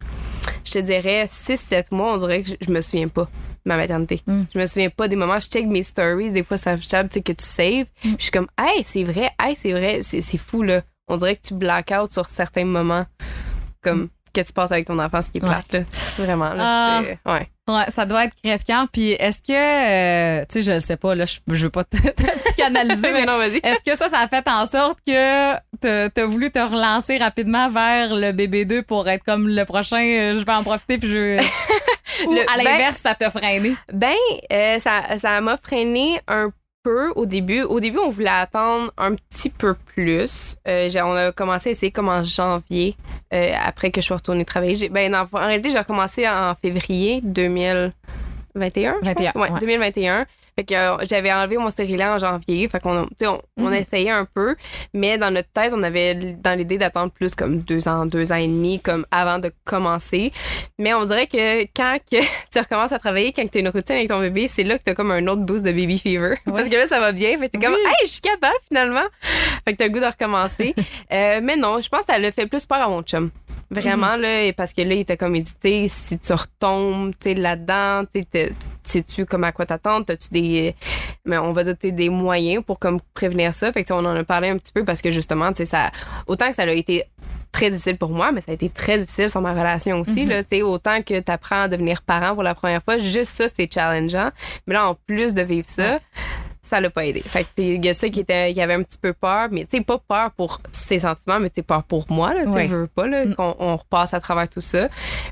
Je 0.67 0.71
te 0.73 0.79
dirais 0.79 1.25
6-7 1.25 1.87
mois, 1.91 2.13
on 2.13 2.17
dirait 2.17 2.43
que 2.43 2.51
je, 2.59 2.71
me 2.71 2.81
souviens 2.81 3.07
pas 3.07 3.23
de 3.23 3.29
ma 3.69 3.77
maternité. 3.77 4.21
Mm. 4.27 4.43
Je 4.53 4.59
me 4.59 4.65
souviens 4.65 4.89
pas 4.89 5.07
des 5.07 5.15
moments. 5.15 5.39
Je 5.39 5.47
check 5.47 5.65
mes 5.65 5.83
stories, 5.83 6.31
des 6.31 6.43
fois, 6.43 6.57
ça 6.57 6.77
tu 6.77 6.83
sais, 6.83 7.21
que 7.21 7.31
tu 7.31 7.45
saves. 7.45 7.85
Puis 8.01 8.15
Je 8.17 8.23
suis 8.23 8.31
comme, 8.31 8.47
hey, 8.59 8.83
c'est 8.85 9.03
vrai, 9.03 9.31
hey, 9.41 9.55
c'est 9.55 9.71
vrai, 9.71 10.01
c'est 10.01 10.21
c'est 10.21 10.37
fou, 10.37 10.63
là. 10.63 10.81
On 11.07 11.17
dirait 11.17 11.35
que 11.37 11.41
tu 11.41 11.53
black 11.53 11.93
out 11.97 12.11
sur 12.11 12.27
certains 12.29 12.65
moments, 12.65 13.05
comme 13.81 14.09
que 14.33 14.41
tu 14.41 14.53
passes 14.53 14.71
avec 14.71 14.85
ton 14.85 14.97
enfant, 14.99 15.21
ce 15.21 15.31
qui 15.31 15.37
est 15.39 15.43
Ouais. 15.43 15.49
plate, 15.49 15.71
là. 15.73 15.79
Vraiment, 16.25 16.53
là. 16.53 17.01
Ah. 17.25 17.33
Ouais. 17.33 17.47
Ouais, 17.69 17.83
ça 17.89 18.05
doit 18.05 18.23
être 18.25 18.33
crève-cœur. 18.41 18.87
Puis 18.93 19.11
est-ce 19.11 19.39
que, 19.41 19.51
euh, 20.41 20.45
tu 20.49 20.53
sais, 20.53 20.61
je 20.61 20.71
le 20.71 20.79
sais 20.79 20.95
pas, 20.95 21.15
là, 21.15 21.25
je, 21.25 21.39
je 21.53 21.63
veux 21.65 21.69
pas 21.69 21.83
te, 21.83 21.97
te 21.97 22.37
psychanalyser, 22.39 23.11
mais 23.13 23.25
non, 23.25 23.37
vas-y. 23.37 23.57
est-ce 23.57 23.83
que 23.83 23.97
ça, 23.97 24.09
ça 24.09 24.19
a 24.19 24.27
fait 24.29 24.47
en 24.47 24.65
sorte 24.65 24.99
que 25.05 25.53
t'as 25.81 26.09
as 26.23 26.25
voulu 26.25 26.49
te 26.49 26.59
relancer 26.59 27.17
rapidement 27.17 27.69
vers 27.69 28.13
le 28.15 28.31
bébé 28.31 28.63
2 28.63 28.83
pour 28.83 29.09
être 29.09 29.23
comme 29.25 29.49
le 29.49 29.65
prochain, 29.65 29.97
euh, 30.01 30.39
je 30.39 30.45
vais 30.45 30.51
en 30.53 30.63
profiter 30.63 30.97
puis 30.97 31.09
je... 31.09 31.37
Ou 32.25 32.33
Le- 32.33 32.41
à 32.51 32.55
ben- 32.57 32.63
l'inverse, 32.63 32.99
ça 32.99 33.13
t'a 33.15 33.29
freiné? 33.29 33.75
Ben, 33.93 34.13
euh, 34.51 34.79
ça 34.79 35.19
ça 35.21 35.39
m'a 35.41 35.55
freiné 35.57 36.19
un 36.27 36.49
peu 36.87 37.09
au 37.15 37.25
début. 37.25 37.63
Au 37.63 37.79
début, 37.81 37.97
on 37.99 38.09
voulait 38.11 38.29
attendre 38.29 38.91
un 38.97 39.15
petit 39.15 39.49
peu 39.49 39.73
plus. 39.93 40.55
Euh, 40.67 40.87
j'ai- 40.89 41.01
on 41.01 41.11
a 41.13 41.31
commencé 41.33 41.69
à 41.69 41.71
essayer 41.73 41.91
comme 41.91 42.07
en 42.07 42.23
janvier, 42.23 42.95
euh, 43.33 43.51
après 43.61 43.91
que 43.91 43.99
je 43.99 44.05
suis 44.05 44.13
retournée 44.13 44.45
travailler. 44.45 44.87
Ben, 44.89 45.11
non, 45.11 45.25
en 45.33 45.37
réalité, 45.47 45.69
j'ai 45.69 45.79
recommencé 45.79 46.27
en 46.27 46.55
février 46.55 47.19
2021. 48.55 48.95
je 49.01 49.07
21, 49.09 49.31
pense. 49.33 49.41
Ouais, 49.41 49.51
ouais. 49.51 49.59
2021. 49.59 50.25
Fait 50.57 50.63
que 50.65 50.73
euh, 50.73 50.97
j'avais 51.07 51.31
enlevé 51.31 51.57
mon 51.57 51.69
stérilet 51.69 52.05
en 52.05 52.17
janvier. 52.17 52.67
Fait 52.67 52.79
qu'on 52.81 53.03
a- 53.03 53.05
tu 53.05 53.09
sais, 53.21 53.27
on, 53.27 53.39
on 53.57 53.67
Mhm. 53.67 53.73
essayait 53.75 54.09
un 54.09 54.25
peu. 54.25 54.55
Mais 54.93 55.17
dans 55.19 55.29
notre 55.31 55.49
thèse, 55.53 55.73
on 55.75 55.83
avait 55.83 56.15
dans 56.15 56.57
l'idée 56.57 56.79
d'attendre 56.79 57.11
plus 57.11 57.35
comme 57.35 57.59
deux 57.59 57.87
ans, 57.87 58.05
deux 58.07 58.31
ans 58.31 58.37
et 58.37 58.47
demi, 58.47 58.79
comme 58.79 59.05
avant 59.11 59.37
de 59.37 59.51
commencer. 59.65 60.31
Mais 60.79 60.93
on 60.95 61.05
dirait 61.05 61.27
que 61.27 61.61
quand 61.75 61.97
que 62.11 62.17
tu 62.51 62.59
recommences 62.59 62.91
à 62.91 62.97
travailler, 62.99 63.33
quand 63.33 63.43
tu 63.51 63.59
as 63.59 63.61
une 63.61 63.69
routine 63.69 63.95
avec 63.97 64.09
ton 64.09 64.19
bébé, 64.19 64.47
c'est 64.47 64.63
là 64.63 64.79
que 64.79 64.83
tu 64.83 64.89
as 64.89 64.95
comme 64.95 65.11
un 65.11 65.25
autre 65.27 65.41
boost 65.43 65.63
de 65.63 65.71
baby 65.71 65.99
fever. 65.99 66.37
Parce 66.45 66.67
que 66.69 66.75
là, 66.75 66.87
ça 66.87 66.99
va 66.99 67.11
bien. 67.11 67.37
Fait 67.37 67.49
que 67.49 67.57
t'es 67.57 67.63
comme, 67.65 67.73
Oui. 67.75 67.79
hey, 67.85 68.07
je 68.07 68.13
suis 68.13 68.21
capable 68.21 68.55
finalement. 68.67 69.05
Fait 69.63 69.73
que 69.73 69.77
t'as 69.77 69.85
le 69.85 69.91
goût 69.91 69.99
de 69.99 70.05
recommencer. 70.05 70.73
Euh, 71.13 71.39
mais 71.41 71.55
non, 71.55 71.79
je 71.79 71.87
pense 71.87 72.01
que 72.01 72.07
ça 72.13 72.19
le 72.19 72.31
fait 72.31 72.47
plus 72.47 72.65
peur 72.65 72.79
à 72.81 72.89
mon 72.89 73.01
chum. 73.01 73.29
Vraiment, 73.71 74.15
là, 74.17 74.43
et 74.43 74.51
parce 74.53 74.73
que 74.73 74.81
là, 74.81 74.93
il 74.93 74.99
était 75.01 75.15
comme 75.15 75.31
médité, 75.31 75.87
si 75.87 76.17
tu 76.17 76.33
retombes, 76.33 77.11
tu 77.19 77.29
sais, 77.29 77.33
là-dedans, 77.33 78.03
tu 78.13 78.25
sais, 78.33 78.51
sais-tu 78.91 79.25
comme 79.25 79.43
à 79.43 79.51
quoi 79.51 79.65
t'attendre? 79.65 80.05
T'as-tu 80.05 80.29
des, 80.29 80.75
mais 81.25 81.37
on 81.37 81.53
va 81.53 81.63
dire, 81.63 81.77
t'sais, 81.77 81.91
des 81.91 82.09
moyens 82.09 82.63
pour 82.63 82.79
comme 82.79 82.99
prévenir 83.13 83.53
ça? 83.53 83.71
Fait 83.71 83.83
que, 83.83 83.93
on 83.93 84.05
en 84.05 84.15
a 84.15 84.23
parlé 84.23 84.49
un 84.49 84.57
petit 84.57 84.71
peu 84.71 84.83
parce 84.83 85.01
que 85.01 85.11
justement, 85.11 85.49
tu 85.51 85.57
sais, 85.57 85.65
ça, 85.65 85.91
autant 86.27 86.49
que 86.49 86.55
ça 86.55 86.63
a 86.63 86.67
été 86.67 87.03
très 87.51 87.69
difficile 87.69 87.97
pour 87.97 88.09
moi, 88.09 88.31
mais 88.31 88.41
ça 88.41 88.51
a 88.51 88.53
été 88.53 88.69
très 88.69 88.97
difficile 88.97 89.29
sur 89.29 89.41
ma 89.41 89.51
relation 89.51 89.99
aussi, 89.99 90.25
là, 90.25 90.43
tu 90.43 90.57
sais, 90.57 90.61
autant 90.61 91.01
que 91.01 91.19
t'apprends 91.19 91.63
à 91.63 91.67
devenir 91.67 92.01
parent 92.01 92.33
pour 92.33 92.43
la 92.43 92.55
première 92.55 92.83
fois, 92.83 92.97
juste 92.97 93.31
ça, 93.31 93.45
c'est 93.47 93.71
challengeant. 93.71 94.29
Mais 94.67 94.73
là, 94.73 94.89
en 94.89 94.95
plus 94.95 95.33
de 95.33 95.41
vivre 95.41 95.67
ça, 95.67 95.99
ça 96.67 96.79
l'a 96.81 96.89
pas 96.89 97.05
aidé. 97.05 97.21
Fait 97.21 97.43
que 97.43 97.49
il 97.61 97.83
y 97.83 97.89
a 97.89 97.93
ça 97.93 98.09
qui 98.09 98.19
était 98.19 98.53
qui 98.53 98.61
avait 98.61 98.73
un 98.75 98.83
petit 98.83 98.97
peu 98.97 99.13
peur, 99.13 99.47
mais 99.51 99.65
tu 99.65 99.77
sais 99.77 99.83
pas 99.83 99.97
peur 99.97 100.31
pour 100.31 100.61
ses 100.71 100.99
sentiments, 100.99 101.39
mais 101.39 101.49
tu 101.49 101.63
peur 101.63 101.83
pour 101.83 102.05
moi 102.09 102.33
là, 102.33 102.43
tu 102.43 102.49
Ouais. 102.51 102.67
veux 102.67 102.87
pas 102.87 103.07
là 103.07 103.25
qu'on 103.35 103.55
on 103.59 103.75
repasse 103.75 104.13
à 104.13 104.19
travers 104.19 104.49
tout 104.49 104.61
ça. 104.61 104.89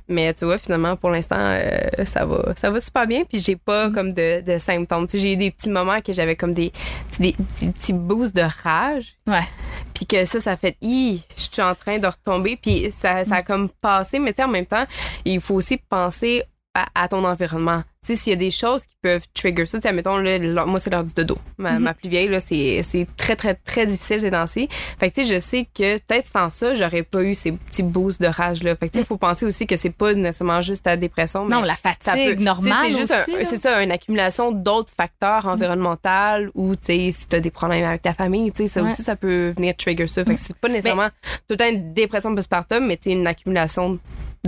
Mais 0.07 0.33
tu 0.33 0.45
vois 0.45 0.57
finalement 0.57 0.95
pour 0.95 1.09
l'instant 1.11 1.37
euh, 1.39 1.79
ça 2.05 2.25
va 2.25 2.53
ça 2.55 2.71
va 2.71 2.79
super 2.79 3.05
bien 3.07 3.23
puis 3.25 3.39
j'ai 3.39 3.55
pas 3.55 3.89
comme 3.91 4.13
de, 4.13 4.41
de 4.41 4.57
symptômes. 4.59 5.07
Tu 5.07 5.17
sais 5.17 5.19
j'ai 5.23 5.33
eu 5.33 5.37
des 5.37 5.51
petits 5.51 5.69
moments 5.69 6.01
que 6.01 6.13
j'avais 6.13 6.35
comme 6.35 6.53
des, 6.53 6.71
des 7.19 7.35
des 7.61 7.67
petits 7.69 7.93
boosts 7.93 8.35
de 8.35 8.43
rage 8.63 9.15
Ouais. 9.27 9.47
puis 9.93 10.05
que 10.05 10.23
ça 10.25 10.39
ça 10.39 10.55
fait 10.57 10.77
Hi, 10.81 11.21
je 11.35 11.47
suis 11.51 11.61
en 11.61 11.75
train 11.75 11.97
de 11.99 12.07
retomber 12.07 12.57
puis 12.61 12.91
ça 12.91 13.25
ça 13.25 13.35
a 13.35 13.43
comme 13.43 13.69
passé 13.69 14.19
mais 14.19 14.31
tu 14.33 14.37
sais 14.37 14.43
en 14.43 14.47
même 14.49 14.65
temps 14.65 14.85
il 15.25 15.39
faut 15.41 15.55
aussi 15.55 15.77
penser 15.77 16.43
à, 16.75 16.85
à 16.93 17.07
ton 17.07 17.23
environnement. 17.25 17.81
Tu 18.05 18.13
sais, 18.15 18.21
s'il 18.21 18.29
y 18.31 18.33
a 18.33 18.37
des 18.37 18.51
choses 18.51 18.83
qui 18.83 18.93
peuvent 19.01 19.23
trigger 19.33 19.65
ça, 19.65 19.79
tu 19.79 19.87
sais, 19.87 19.93
mettons, 19.93 20.17
là, 20.17 20.37
moi, 20.67 20.77
c'est 20.77 20.91
l'heure 20.91 21.03
du 21.03 21.13
dodo. 21.13 21.39
Ma, 21.57 21.79
ma 21.79 21.95
plus 21.95 22.07
vieille, 22.07 22.27
là, 22.27 22.39
c'est, 22.39 22.83
très, 23.17 23.35
très, 23.35 23.55
très 23.55 23.87
difficile 23.87 24.21
ces 24.21 24.29
temps-ci. 24.29 24.67
Fait 24.99 25.09
que, 25.09 25.15
tu 25.21 25.25
sais, 25.25 25.33
je 25.35 25.39
sais 25.39 25.67
que 25.73 25.97
peut-être 25.97 26.27
sans 26.31 26.51
ça, 26.51 26.75
j'aurais 26.75 27.01
pas 27.01 27.23
eu 27.23 27.33
ces 27.33 27.53
petits 27.53 27.81
boosts 27.81 28.21
de 28.21 28.27
rage-là. 28.27 28.75
Fait 28.75 28.87
que, 28.89 28.91
tu 28.91 28.97
sais, 28.99 29.03
il 29.03 29.07
faut 29.07 29.17
penser 29.17 29.47
aussi 29.47 29.65
que 29.65 29.75
c'est 29.75 29.89
pas 29.89 30.13
nécessairement 30.13 30.61
juste 30.61 30.83
ta 30.83 30.97
dépression. 30.97 31.45
Non, 31.47 31.61
mais 31.61 31.67
la 31.67 31.75
ça 31.77 31.95
fatigue 32.11 32.37
peut- 32.37 32.43
normale 32.43 32.91
C'est 32.91 32.97
juste 32.99 33.13
c'est 33.43 33.57
ça, 33.57 33.81
une 33.81 33.91
accumulation 33.91 34.51
d'autres 34.51 34.93
facteurs 34.95 35.47
environnementaux 35.47 36.51
ou, 36.53 36.75
tu 36.75 36.83
sais, 36.85 37.11
si 37.11 37.27
t'as 37.27 37.39
des 37.39 37.49
problèmes 37.51 37.85
avec 37.85 38.03
ta 38.03 38.13
famille, 38.13 38.51
tu 38.51 38.63
sais, 38.63 38.67
ça 38.67 38.83
Ouais. 38.83 38.89
aussi, 38.89 39.01
ça 39.01 39.15
peut 39.15 39.53
venir 39.57 39.75
trigger 39.75 40.05
ça. 40.07 40.23
Fait 40.25 40.35
que 40.35 40.39
c'est 40.39 40.55
pas 40.57 40.67
nécessairement 40.67 41.07
tout 41.07 41.51
le 41.51 41.57
temps 41.57 41.69
une 41.69 41.93
dépression 41.93 42.35
postpartum, 42.35 42.85
mais 42.85 42.97
tu 42.97 43.09
une 43.09 43.25
accumulation 43.25 43.97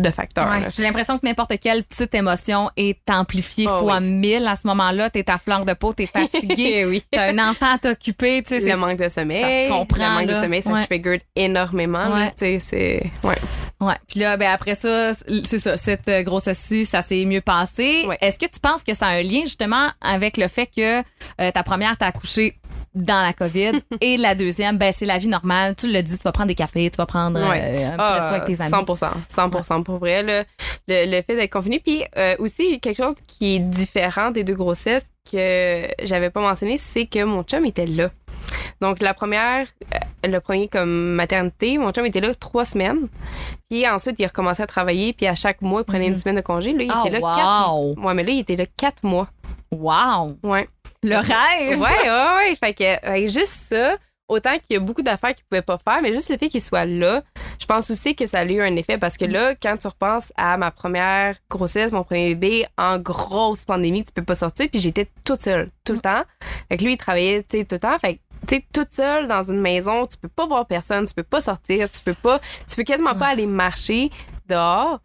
de 0.01 0.09
facteurs. 0.09 0.49
Ouais. 0.49 0.67
J'ai 0.75 0.83
l'impression 0.83 1.17
que 1.17 1.25
n'importe 1.25 1.53
quelle 1.59 1.83
petite 1.83 2.13
émotion 2.15 2.69
est 2.77 2.99
amplifiée 3.09 3.65
Ah 3.69 3.79
fois 3.79 3.97
oui. 3.99 4.05
mille 4.05 4.47
à 4.47 4.55
ce 4.55 4.67
moment-là. 4.67 5.09
T'es 5.09 5.29
à 5.29 5.37
fleur 5.37 5.65
de 5.65 5.73
peau, 5.73 5.93
t'es 5.93 6.07
fatigué, 6.13 6.85
oui. 6.85 7.03
t'as 7.11 7.31
un 7.33 7.49
enfant 7.49 7.73
à 7.73 7.77
t'occuper, 7.77 8.43
le 8.49 8.75
manque 8.75 8.97
de 8.99 9.09
sommeil. 9.09 9.41
ça 9.41 9.51
se 9.51 9.69
comprend, 9.69 10.07
Le 10.09 10.13
manque 10.19 10.27
là. 10.27 10.33
de 10.37 10.43
sommeil, 10.43 10.61
ça 10.61 10.69
Ouais. 10.71 10.83
trigger 10.85 11.21
énormément. 11.35 12.13
Ouais. 12.13 12.29
c'est. 12.37 13.03
Ouais. 13.23 13.35
Ouais. 13.79 13.95
Puis 14.07 14.19
là, 14.19 14.37
ben 14.37 14.51
après 14.51 14.73
ça, 14.75 15.11
c'est 15.43 15.59
ça, 15.59 15.77
cette 15.77 16.07
euh, 16.07 16.23
grossesse-ci, 16.23 16.85
ça 16.85 17.01
s'est 17.01 17.23
mieux 17.25 17.41
passé. 17.41 18.07
Est-ce 18.21 18.39
que 18.39 18.47
tu 18.47 18.59
penses 18.59 18.83
que 18.83 18.93
ça 18.95 19.05
a 19.07 19.09
un 19.11 19.21
lien 19.21 19.41
justement 19.41 19.89
avec 20.01 20.37
le 20.37 20.47
fait 20.47 20.65
que 20.65 20.99
euh, 21.01 21.51
ta 21.51 21.61
première 21.63 21.95
t'a 21.97 22.07
accouché 22.07 22.55
dans 22.95 23.21
la 23.25 23.33
COVID 23.33 23.71
et 24.01 24.17
la 24.17 24.35
deuxième, 24.35 24.77
ben 24.77 24.91
c'est 24.95 25.05
la 25.05 25.17
vie 25.17 25.27
normale. 25.27 25.75
Tu 25.75 25.91
le 25.91 26.01
dis, 26.03 26.17
tu 26.17 26.23
vas 26.23 26.31
prendre 26.31 26.47
des 26.49 26.55
cafés, 26.55 26.89
tu 26.89 26.97
vas 26.97 27.05
prendre 27.05 27.39
euh, 27.39 27.49
Ouais. 27.49 27.83
un 27.85 27.91
petit 27.91 27.95
Ah, 27.99 28.13
resto 28.15 28.33
avec 28.33 28.45
tes 28.45 28.61
amis. 28.61 28.71
100 29.29 29.63
100 29.63 29.83
pour 29.83 29.97
vrai. 29.99 30.23
là. 30.23 30.43
le, 30.87 31.05
le 31.17 31.21
fait 31.21 31.35
d'être 31.35 31.51
confiné. 31.51 31.79
Puis 31.79 32.03
euh, 32.17 32.35
aussi, 32.39 32.79
quelque 32.79 33.03
chose 33.03 33.15
qui 33.27 33.55
est 33.55 33.59
différent 33.59 34.31
des 34.31 34.43
deux 34.43 34.55
grossesses 34.55 35.05
que 35.31 35.83
j'avais 36.03 36.29
pas 36.29 36.41
mentionné, 36.41 36.77
c'est 36.77 37.05
que 37.05 37.23
mon 37.23 37.43
chum 37.43 37.65
était 37.65 37.85
là. 37.85 38.09
Donc, 38.79 39.01
la 39.01 39.13
première, 39.13 39.65
euh, 39.93 40.27
le 40.29 40.39
premier 40.39 40.67
comme 40.67 41.13
maternité, 41.15 41.77
mon 41.77 41.91
chum 41.91 42.05
était 42.05 42.21
là 42.21 42.33
trois 42.35 42.63
semaines. 42.63 43.07
Puis 43.69 43.87
ensuite, 43.87 44.15
il 44.19 44.25
a 44.25 44.27
recommencé 44.27 44.63
à 44.63 44.67
travailler. 44.67 45.13
Puis 45.13 45.25
à 45.27 45.35
chaque 45.35 45.61
mois, 45.61 45.81
il 45.81 45.85
prenait 45.85 46.07
une 46.07 46.17
semaine 46.17 46.35
de 46.37 46.41
congé. 46.41 46.71
Là, 46.73 46.83
il 46.83 46.91
Ah, 46.93 47.01
était 47.03 47.19
là 47.19 47.19
wow. 47.19 47.93
quatre 47.95 48.05
Ouais, 48.05 48.13
mais 48.13 48.23
là, 48.23 48.31
il 48.31 48.39
était 48.39 48.55
là 48.55 48.65
quatre 48.77 49.03
mois. 49.03 49.27
Wow! 49.71 50.37
Ouais. 50.43 50.69
Le 51.03 51.15
rêve! 51.15 51.79
Ouais, 51.79 52.09
ouais, 52.09 52.35
ouais. 52.49 52.55
Fait 52.55 52.73
que, 52.73 53.27
juste 53.27 53.69
ça, 53.69 53.97
autant 54.27 54.57
qu'il 54.59 54.73
y 54.73 54.75
a 54.75 54.79
beaucoup 54.79 55.03
d'affaires 55.03 55.33
qu'il 55.33 55.45
pouvait 55.45 55.61
pas 55.61 55.77
faire, 55.77 56.01
mais 56.01 56.13
juste 56.13 56.29
le 56.29 56.37
fait 56.37 56.49
qu'il 56.49 56.61
soit 56.61 56.85
là, 56.85 57.21
je 57.59 57.65
pense 57.65 57.89
aussi 57.89 58.15
que 58.15 58.27
ça 58.27 58.39
a 58.39 58.45
eu 58.45 58.61
un 58.61 58.75
effet 58.75 58.97
parce 58.97 59.17
que 59.17 59.25
là, 59.25 59.55
quand 59.55 59.77
tu 59.77 59.87
repenses 59.87 60.33
à 60.35 60.57
ma 60.57 60.71
première 60.71 61.35
grossesse, 61.49 61.91
mon 61.91 62.03
premier 62.03 62.35
bébé, 62.35 62.65
en 62.77 62.97
grosse 62.97 63.63
pandémie, 63.65 64.03
tu 64.03 64.11
peux 64.11 64.23
pas 64.23 64.35
sortir, 64.35 64.67
puis 64.69 64.79
j'étais 64.79 65.07
toute 65.23 65.41
seule, 65.41 65.71
tout 65.83 65.93
le 65.93 65.99
temps. 65.99 66.23
Fait 66.69 66.77
que 66.77 66.83
lui, 66.83 66.93
il 66.93 66.97
travaillait, 66.97 67.43
tu 67.43 67.59
sais, 67.59 67.65
tout 67.65 67.75
le 67.75 67.79
temps. 67.79 67.97
Fait 67.99 68.15
que, 68.15 68.19
tu 68.47 68.55
sais, 68.55 68.65
toute 68.73 68.91
seule 68.91 69.27
dans 69.27 69.43
une 69.43 69.61
maison, 69.61 70.05
tu 70.07 70.17
peux 70.17 70.27
pas 70.27 70.45
voir 70.45 70.65
personne, 70.65 71.05
tu 71.05 71.13
peux 71.13 71.23
pas 71.23 71.41
sortir, 71.41 71.89
tu 71.89 72.01
peux 72.01 72.13
pas, 72.13 72.39
tu 72.67 72.75
peux 72.75 72.83
quasiment 72.83 73.15
pas 73.15 73.27
aller 73.27 73.45
marcher 73.45 74.09
dehors. 74.47 74.99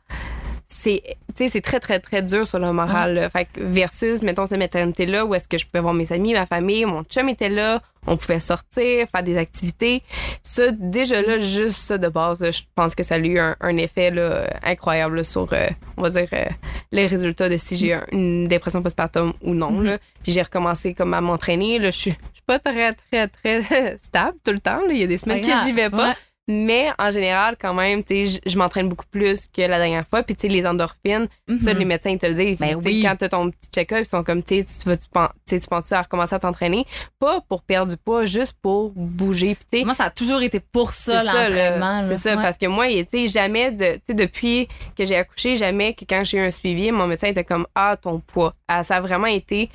C'est, 0.74 1.02
tu 1.04 1.44
sais, 1.44 1.48
c'est 1.50 1.60
très, 1.60 1.80
très, 1.80 1.98
très 2.00 2.22
dur 2.22 2.46
sur 2.48 2.58
le 2.58 2.72
moral. 2.72 3.12
là. 3.14 3.28
Fait 3.30 3.44
que 3.44 3.60
versus, 3.60 4.22
mettons, 4.22 4.46
cette 4.46 4.58
maternité-là 4.58 5.26
où 5.26 5.34
est-ce 5.34 5.46
que 5.46 5.58
je 5.58 5.66
pouvais 5.66 5.80
voir 5.82 5.92
mes 5.92 6.10
amis, 6.12 6.32
ma 6.32 6.46
famille, 6.46 6.86
mon 6.86 7.02
chum 7.04 7.28
était 7.28 7.50
là, 7.50 7.82
on 8.06 8.16
pouvait 8.16 8.40
sortir, 8.40 9.06
faire 9.14 9.22
des 9.22 9.36
activités. 9.36 10.02
Ça, 10.42 10.70
déjà 10.72 11.20
là, 11.20 11.36
juste 11.38 11.76
ça 11.76 11.98
de 11.98 12.08
base, 12.08 12.40
là, 12.40 12.50
je 12.50 12.62
pense 12.74 12.94
que 12.94 13.02
ça 13.02 13.16
a 13.16 13.18
eu 13.18 13.38
un, 13.38 13.54
un 13.60 13.76
effet 13.76 14.10
là, 14.10 14.46
incroyable 14.62 15.16
là, 15.18 15.24
sur, 15.24 15.46
euh, 15.52 15.66
on 15.98 16.02
va 16.02 16.10
dire, 16.10 16.28
euh, 16.32 16.44
les 16.90 17.06
résultats 17.06 17.48
de 17.50 17.56
si 17.58 17.76
j'ai 17.76 17.92
un- 17.92 18.06
une 18.10 18.48
dépression 18.48 18.82
postpartum 18.82 19.34
ou 19.42 19.52
non. 19.54 19.80
là. 19.82 19.98
Puis 20.22 20.32
j'ai 20.32 20.42
recommencé 20.42 20.94
comme 20.94 21.12
à 21.12 21.20
m'entraîner. 21.20 21.78
Là, 21.78 21.90
je 21.90 21.98
suis 21.98 22.10
je 22.12 22.16
suis 22.16 22.44
pas 22.46 22.58
très, 22.58 22.94
très, 22.94 23.28
très 23.28 23.96
stable 24.02 24.36
tout 24.44 24.52
le 24.52 24.58
temps. 24.60 24.80
là. 24.80 24.90
Il 24.92 24.96
y 24.98 25.04
a 25.04 25.06
des 25.06 25.18
semaines 25.18 25.40
que 25.42 25.46
j'y 25.66 25.72
vais 25.72 25.90
pas. 25.90 26.08
Ouais. 26.08 26.14
Mais 26.48 26.90
en 26.98 27.10
général, 27.12 27.56
quand 27.60 27.72
même, 27.72 28.02
tu 28.02 28.26
sais, 28.26 28.40
je- 28.44 28.58
m'entraîne 28.58 28.88
beaucoup 28.88 29.06
plus 29.10 29.46
que 29.46 29.62
la 29.62 29.78
dernière 29.78 30.04
fois. 30.08 30.24
Puis, 30.24 30.34
tu 30.34 30.42
sais, 30.42 30.48
les 30.52 30.66
endorphines, 30.66 31.28
ça, 31.56 31.72
Mhm. 31.72 31.78
les 31.78 31.84
médecins, 31.84 32.10
ils 32.10 32.18
te 32.18 32.26
le 32.26 32.34
disent. 32.34 32.58
Ben 32.58 32.74
oui. 32.84 33.00
Quand 33.00 33.14
tu 33.16 33.24
as 33.24 33.28
ton 33.28 33.48
petit 33.50 33.68
check-up, 33.72 34.00
ils 34.04 34.08
sont 34.08 34.24
comme, 34.24 34.42
tu 34.42 34.60
sais, 34.62 34.66
tu 34.82 34.88
vas, 34.88 34.96
tu 34.96 35.08
penses, 35.08 35.28
tu 35.46 35.54
sais, 35.54 35.60
tu 35.60 35.68
penses 35.68 35.92
à 35.92 36.02
recommencer 36.02 36.34
à 36.34 36.40
t'entraîner? 36.40 36.84
Pas 37.20 37.40
pour 37.48 37.62
perdre 37.62 37.92
du 37.92 37.96
poids, 37.96 38.24
juste 38.24 38.56
pour 38.60 38.90
bouger. 38.90 39.54
Puis, 39.54 39.66
tu 39.72 39.78
sais, 39.78 39.84
Moi, 39.84 39.94
ça 39.94 40.04
a 40.06 40.10
toujours 40.10 40.42
été 40.42 40.58
pour 40.58 40.92
ça, 40.92 41.20
c'est 41.20 41.26
ça, 41.26 41.32
là. 41.32 41.48
l'entraînement. 41.48 41.98
là. 42.00 42.06
C'est 42.08 42.16
ça, 42.16 42.36
Ouais. 42.36 42.42
parce 42.42 42.58
que 42.58 42.66
moi, 42.66 42.86
tu 42.88 43.06
sais, 43.12 43.28
jamais, 43.28 43.70
de, 43.70 43.94
tu 43.94 44.00
sais, 44.08 44.14
depuis 44.14 44.68
que 44.96 45.04
j'ai 45.04 45.16
accouché, 45.16 45.54
jamais 45.56 45.94
que 45.94 46.04
quand 46.08 46.24
j'ai 46.24 46.38
eu 46.38 46.40
un 46.40 46.50
suivi, 46.50 46.90
mon 46.90 47.06
médecin 47.06 47.28
était 47.28 47.44
comme, 47.44 47.66
ah, 47.76 47.96
ton 48.00 48.18
poids. 48.18 48.52
Ah, 48.66 48.82
ça 48.82 48.96
a 48.96 49.00
vraiment 49.00 49.26
été, 49.28 49.70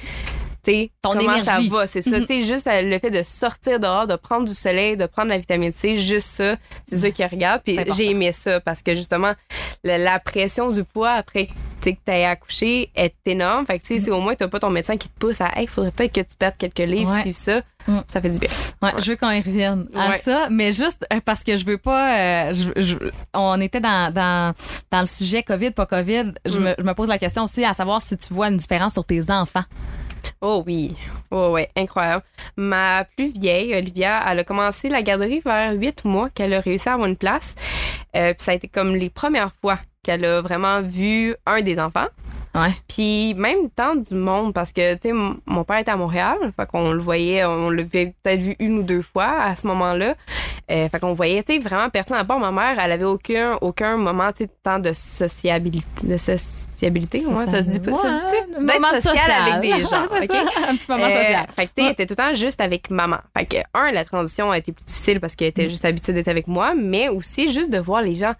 sais, 0.71 0.91
Ton 1.01 1.09
comment 1.11 1.21
énergie. 1.33 1.45
ça 1.45 1.75
va. 1.75 1.87
C'est 1.87 2.01
ça, 2.01 2.19
tu 2.19 2.25
sais, 2.27 2.43
juste 2.43 2.67
euh, 2.67 2.81
le 2.81 2.99
fait 2.99 3.11
de 3.11 3.23
sortir 3.23 3.79
dehors, 3.79 4.07
de 4.07 4.15
prendre 4.15 4.47
du 4.47 4.53
soleil, 4.53 4.95
de 4.97 5.05
prendre 5.05 5.29
la 5.29 5.37
vitamine 5.37 5.71
C, 5.73 5.95
juste 5.97 6.27
ça, 6.29 6.55
c'est 6.87 6.97
ça 6.97 7.11
qui 7.11 7.25
regarde. 7.25 7.61
Puis 7.65 7.77
j'ai 7.95 8.11
aimé 8.11 8.31
ça 8.31 8.59
parce 8.59 8.81
que 8.81 8.95
justement, 8.95 9.33
la, 9.83 9.97
la 9.97 10.19
pression 10.19 10.69
du 10.69 10.83
poids 10.83 11.11
après 11.11 11.47
tu 11.81 11.93
que 11.93 11.99
t'as 12.03 12.31
accouché 12.31 12.89
est 12.95 13.13
énorme. 13.25 13.65
Fait 13.65 13.77
que, 13.79 13.85
tu 13.85 13.93
sais, 13.95 13.99
si 14.05 14.09
au 14.11 14.19
moins 14.19 14.33
t'as 14.35 14.47
pas 14.47 14.59
ton 14.59 14.69
médecin 14.71 14.97
qui 14.97 15.07
te 15.09 15.17
pousse 15.19 15.39
à, 15.39 15.51
hey, 15.57 15.67
faudrait 15.67 15.91
peut-être 15.91 16.11
que 16.13 16.21
tu 16.21 16.35
perdes 16.37 16.55
quelques 16.57 16.79
livres, 16.79 17.13
Ouais. 17.13 17.21
si 17.23 17.33
ça, 17.33 17.61
Mm. 17.87 17.99
ça 18.09 18.19
fait 18.19 18.29
du 18.31 18.39
bien. 18.39 18.49
Ouais, 18.81 18.91
je 18.97 19.11
veux 19.11 19.15
qu'on 19.15 19.31
y 19.31 19.39
revienne 19.39 19.87
à 19.95 20.09
Ouais. 20.09 20.17
ça, 20.17 20.49
mais 20.51 20.73
juste 20.73 21.05
euh, 21.13 21.21
parce 21.23 21.45
que 21.45 21.55
je 21.55 21.65
veux 21.65 21.77
pas. 21.77 22.17
euh, 22.49 22.53
je- 22.53 22.81
je- 22.81 22.97
on 23.33 23.61
était 23.61 23.79
dans, 23.79 24.11
dans, 24.13 24.53
dans 24.91 24.99
le 24.99 25.05
sujet 25.05 25.41
COVID, 25.43 25.71
pas 25.71 25.85
COVID. 25.85 26.33
Je, 26.45 26.57
Mm. 26.59 26.63
me, 26.63 26.75
je 26.77 26.83
me 26.83 26.93
pose 26.93 27.07
la 27.07 27.17
question 27.17 27.45
aussi 27.45 27.63
à 27.63 27.71
savoir 27.71 28.01
si 28.01 28.17
tu 28.17 28.33
vois 28.33 28.49
une 28.49 28.57
différence 28.57 28.91
sur 28.93 29.05
tes 29.05 29.31
enfants. 29.31 29.63
Oh 30.41 30.63
oui. 30.65 30.95
Oh 31.31 31.51
ouais, 31.51 31.69
incroyable. 31.75 32.23
Ma 32.55 33.03
plus 33.03 33.29
vieille, 33.29 33.75
Olivia, 33.75 34.23
elle 34.27 34.39
a 34.39 34.43
commencé 34.43 34.89
la 34.89 35.01
garderie 35.01 35.41
vers 35.43 35.73
huit 35.73 36.05
mois 36.05 36.29
qu'elle 36.29 36.53
a 36.53 36.59
réussi 36.59 36.89
à 36.89 36.93
avoir 36.93 37.07
une 37.07 37.15
place. 37.15 37.55
Euh, 38.15 38.33
puis 38.33 38.43
ça 38.43 38.51
a 38.51 38.55
été 38.55 38.67
comme 38.67 38.95
les 38.95 39.09
premières 39.09 39.51
fois 39.61 39.79
qu'elle 40.03 40.25
a 40.25 40.41
vraiment 40.41 40.81
vu 40.81 41.35
un 41.45 41.61
des 41.61 41.79
enfants. 41.79 42.07
Ouais. 42.55 42.71
Puis 42.87 43.33
même 43.35 43.69
tant 43.69 43.95
du 43.95 44.15
monde, 44.15 44.53
parce 44.53 44.71
que, 44.71 44.95
tu 44.95 45.09
sais, 45.09 45.13
mon 45.45 45.63
père 45.63 45.77
était 45.77 45.91
à 45.91 45.97
Montréal, 45.97 46.37
fait 46.55 46.67
qu'on 46.67 46.91
le 46.91 47.01
voyait, 47.01 47.45
on 47.45 47.69
l'avait 47.69 48.15
peut-être 48.23 48.41
vu 48.41 48.55
une 48.59 48.79
ou 48.79 48.83
deux 48.83 49.01
fois 49.01 49.41
à 49.41 49.55
ce 49.55 49.67
moment-là. 49.67 50.15
Euh, 50.69 50.89
fait 50.89 50.99
qu'on 50.99 51.13
voyait, 51.13 51.41
tu 51.43 51.53
sais, 51.53 51.59
vraiment 51.59 51.89
personne 51.89 52.17
à 52.17 52.25
part 52.25 52.39
ma 52.39 52.51
mère, 52.51 52.77
elle 52.83 52.91
avait 52.91 53.05
aucun, 53.05 53.57
aucun 53.61 53.95
moment, 53.95 54.31
tu 54.33 54.43
sais, 54.43 54.49
tant 54.63 54.79
de 54.79 54.91
sociabilité. 54.93 55.87
De 56.03 56.17
sociabilité, 56.17 57.25
ouais, 57.25 57.45
ça 57.45 57.63
se 57.63 57.69
dit 57.69 57.79
pas. 57.79 57.95
ça 57.95 58.09
se 58.09 58.31
dit? 58.31 58.55
Un 58.57 58.63
D'être 58.63 58.81
moment 58.81 58.93
social, 59.01 59.15
social. 59.17 59.47
avec 59.53 59.61
des 59.61 59.81
gens, 59.85 60.05
C'est 60.19 60.23
OK? 60.25 60.31
ça, 60.53 60.69
un 60.69 60.75
petit 60.75 60.91
moment 60.91 61.05
Euh, 61.05 61.09
social. 61.23 61.47
Fait 61.55 61.65
que, 61.67 61.71
tu 61.77 61.83
sais, 61.85 61.91
était 61.91 62.05
tout 62.05 62.15
le 62.17 62.23
temps 62.23 62.33
juste 62.35 62.59
avec 62.59 62.89
maman. 62.89 63.17
Fait 63.37 63.45
que, 63.45 63.57
un, 63.73 63.91
la 63.91 64.03
transition 64.03 64.51
a 64.51 64.57
été 64.57 64.73
plus 64.73 64.83
difficile 64.83 65.19
parce 65.21 65.35
qu'elle 65.35 65.47
Mm. 65.47 65.61
était 65.61 65.69
juste 65.69 65.85
habituée 65.85 66.11
d'être 66.13 66.27
avec 66.27 66.47
moi, 66.47 66.73
mais 66.75 67.07
aussi 67.07 67.49
juste 67.51 67.69
de 67.71 67.77
voir 67.79 68.01
les 68.01 68.15
gens. 68.15 68.33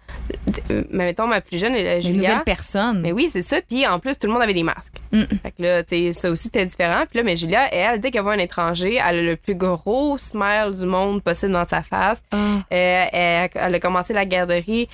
Euh, 0.71 0.83
Mais 0.91 1.05
mettons, 1.05 1.27
ma 1.27 1.39
plus 1.39 1.57
jeune, 1.57 1.73
euh, 1.75 1.95
Une 1.95 2.01
Julia. 2.01 2.29
nouvelle 2.29 2.43
personne. 2.43 2.99
Mais 3.01 3.13
oui, 3.13 3.29
c'est 3.31 3.41
ça. 3.41 3.61
Puis 3.61 3.87
en 3.87 3.99
plus, 3.99 4.19
tout 4.19 4.27
le 4.27 4.33
monde 4.33 4.41
avait 4.41 4.53
des 4.53 4.63
masques. 4.63 4.97
Mm. 5.13 5.23
Fait 5.43 5.51
que 5.51 5.63
là, 5.63 5.83
tu 5.83 5.95
sais, 5.95 6.11
ça 6.11 6.29
aussi, 6.29 6.43
c'était 6.43 6.65
différent. 6.65 7.05
Puis 7.09 7.19
là, 7.19 7.23
mais 7.23 7.37
Julia, 7.37 7.73
elle, 7.73 8.01
dès 8.01 8.11
qu'elle 8.11 8.23
voit 8.23 8.33
un 8.33 8.37
étranger, 8.39 8.95
elle 8.95 9.19
a 9.19 9.21
le 9.21 9.35
plus 9.37 9.55
gros 9.55 10.17
smile 10.17 10.71
du 10.77 10.85
monde 10.85 11.23
possible 11.23 11.53
dans 11.53 11.65
sa 11.67 11.81
face. 11.83 12.16
Ah. 12.31 12.35
Euh, 12.71 13.05
elle, 13.11 13.49
elle 13.53 13.75
a 13.75 13.79
commencé 13.79 14.13
la 14.13 14.25
garderie. 14.25 14.87